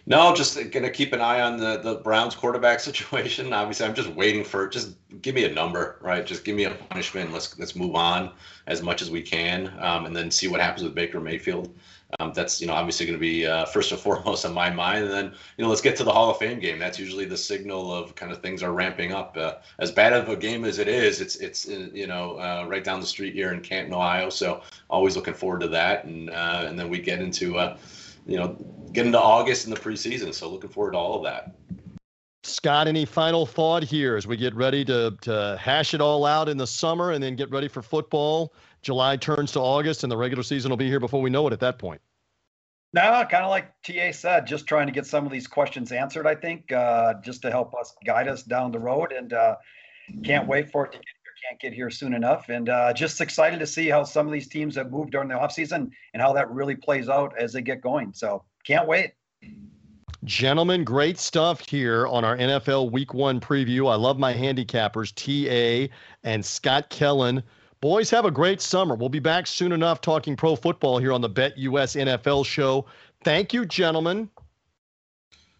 No, 0.08 0.32
just 0.32 0.70
gonna 0.70 0.90
keep 0.90 1.12
an 1.12 1.20
eye 1.20 1.40
on 1.40 1.56
the 1.56 1.78
the 1.78 1.96
Browns 1.96 2.36
quarterback 2.36 2.78
situation. 2.90 3.52
Obviously, 3.52 3.86
I'm 3.86 3.94
just 3.94 4.10
waiting 4.10 4.44
for 4.44 4.68
just 4.68 4.94
give 5.20 5.34
me 5.34 5.44
a 5.44 5.52
number, 5.52 5.98
right? 6.00 6.24
Just 6.24 6.44
give 6.44 6.54
me 6.54 6.64
a 6.64 6.70
punishment. 6.70 7.32
Let's 7.32 7.58
let's 7.58 7.74
move 7.74 7.96
on 7.96 8.30
as 8.68 8.82
much 8.82 9.02
as 9.02 9.10
we 9.10 9.20
can, 9.20 9.72
um, 9.80 10.06
and 10.06 10.14
then 10.14 10.30
see 10.30 10.46
what 10.46 10.60
happens 10.60 10.84
with 10.84 10.94
Baker 10.94 11.20
Mayfield. 11.20 11.76
Um, 12.20 12.32
that's 12.32 12.60
you 12.60 12.68
know 12.68 12.72
obviously 12.72 13.04
going 13.04 13.18
to 13.18 13.20
be 13.20 13.46
uh, 13.46 13.64
first 13.64 13.90
and 13.90 14.00
foremost 14.06 14.46
on 14.46 14.54
my 14.54 14.70
mind, 14.70 15.06
and 15.06 15.12
then 15.12 15.34
you 15.56 15.64
know 15.64 15.68
let's 15.68 15.80
get 15.80 15.96
to 15.96 16.04
the 16.04 16.12
Hall 16.12 16.30
of 16.30 16.38
Fame 16.38 16.60
game. 16.60 16.78
That's 16.78 17.00
usually 17.00 17.24
the 17.24 17.36
signal 17.36 17.92
of 17.92 18.14
kind 18.14 18.30
of 18.30 18.40
things 18.40 18.62
are 18.62 18.72
ramping 18.72 19.12
up. 19.12 19.36
Uh, 19.36 19.54
as 19.80 19.90
bad 19.90 20.12
of 20.12 20.28
a 20.28 20.36
game 20.36 20.64
as 20.64 20.78
it 20.78 20.86
is, 20.86 21.20
it's 21.20 21.34
it's 21.36 21.68
uh, 21.68 21.88
you 21.92 22.06
know 22.06 22.38
uh, 22.38 22.64
right 22.68 22.84
down 22.84 23.00
the 23.00 23.06
street 23.06 23.34
here 23.34 23.52
in 23.52 23.60
Canton, 23.60 23.92
Ohio. 23.92 24.30
So 24.30 24.62
always 24.88 25.16
looking 25.16 25.34
forward 25.34 25.62
to 25.62 25.68
that, 25.68 26.04
and 26.04 26.30
uh, 26.30 26.64
and 26.64 26.78
then 26.78 26.88
we 26.88 27.00
get 27.00 27.20
into 27.20 27.58
uh, 27.58 27.76
you 28.26 28.36
know, 28.36 28.56
get 28.92 29.06
into 29.06 29.20
August 29.20 29.66
in 29.66 29.70
the 29.72 29.78
preseason. 29.78 30.34
So 30.34 30.50
looking 30.50 30.70
forward 30.70 30.92
to 30.92 30.98
all 30.98 31.16
of 31.16 31.22
that. 31.24 31.54
Scott, 32.42 32.86
any 32.86 33.04
final 33.04 33.44
thought 33.44 33.82
here 33.82 34.16
as 34.16 34.26
we 34.26 34.36
get 34.36 34.54
ready 34.54 34.84
to, 34.84 35.16
to 35.22 35.58
hash 35.60 35.94
it 35.94 36.00
all 36.00 36.24
out 36.24 36.48
in 36.48 36.56
the 36.56 36.66
summer 36.66 37.12
and 37.12 37.22
then 37.22 37.34
get 37.34 37.50
ready 37.50 37.68
for 37.68 37.82
football? 37.82 38.54
July 38.82 39.16
turns 39.16 39.50
to 39.52 39.60
August 39.60 40.04
and 40.04 40.12
the 40.12 40.16
regular 40.16 40.42
season 40.42 40.70
will 40.70 40.76
be 40.76 40.86
here 40.86 41.00
before 41.00 41.20
we 41.20 41.30
know 41.30 41.46
it 41.46 41.52
at 41.52 41.60
that 41.60 41.78
point. 41.78 42.00
No, 42.92 43.02
kind 43.28 43.44
of 43.44 43.50
like 43.50 43.72
TA 43.82 44.12
said, 44.12 44.46
just 44.46 44.66
trying 44.66 44.86
to 44.86 44.92
get 44.92 45.06
some 45.06 45.26
of 45.26 45.32
these 45.32 45.46
questions 45.46 45.90
answered, 45.90 46.26
I 46.26 46.34
think, 46.36 46.70
uh, 46.70 47.14
just 47.22 47.42
to 47.42 47.50
help 47.50 47.74
us 47.74 47.94
guide 48.06 48.28
us 48.28 48.42
down 48.44 48.70
the 48.70 48.78
road. 48.78 49.12
And 49.12 49.32
uh, 49.32 49.56
can't 50.24 50.46
wait 50.46 50.70
for 50.70 50.86
it 50.86 50.92
to 50.92 50.98
get 50.98 51.15
can't 51.48 51.60
get 51.60 51.72
here 51.72 51.90
soon 51.90 52.14
enough. 52.14 52.48
And 52.48 52.68
uh, 52.68 52.92
just 52.92 53.20
excited 53.20 53.60
to 53.60 53.66
see 53.66 53.88
how 53.88 54.04
some 54.04 54.26
of 54.26 54.32
these 54.32 54.48
teams 54.48 54.76
have 54.76 54.90
moved 54.90 55.12
during 55.12 55.28
the 55.28 55.34
offseason 55.34 55.90
and 56.12 56.22
how 56.22 56.32
that 56.32 56.50
really 56.50 56.76
plays 56.76 57.08
out 57.08 57.34
as 57.38 57.52
they 57.52 57.62
get 57.62 57.80
going. 57.80 58.12
So 58.12 58.44
can't 58.64 58.88
wait. 58.88 59.12
Gentlemen, 60.24 60.82
great 60.82 61.18
stuff 61.18 61.68
here 61.68 62.06
on 62.08 62.24
our 62.24 62.36
NFL 62.36 62.90
Week 62.90 63.14
One 63.14 63.38
preview. 63.38 63.90
I 63.90 63.94
love 63.94 64.18
my 64.18 64.34
handicappers, 64.34 65.12
TA 65.14 65.92
and 66.24 66.44
Scott 66.44 66.90
Kellen. 66.90 67.42
Boys, 67.80 68.10
have 68.10 68.24
a 68.24 68.30
great 68.30 68.60
summer. 68.60 68.94
We'll 68.94 69.08
be 69.08 69.20
back 69.20 69.46
soon 69.46 69.70
enough 69.70 70.00
talking 70.00 70.34
pro 70.34 70.56
football 70.56 70.98
here 70.98 71.12
on 71.12 71.20
the 71.20 71.30
BetUS 71.30 71.94
NFL 71.94 72.44
show. 72.44 72.86
Thank 73.22 73.52
you, 73.52 73.66
gentlemen. 73.66 74.28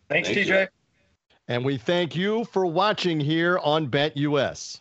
Thanks, 0.08 0.28
Thank 0.28 0.48
TJ. 0.48 0.62
You. 0.62 0.68
And 1.48 1.64
we 1.64 1.76
thank 1.76 2.16
you 2.16 2.44
for 2.46 2.66
watching 2.66 3.20
here 3.20 3.58
on 3.58 3.88
BetUS. 3.88 4.80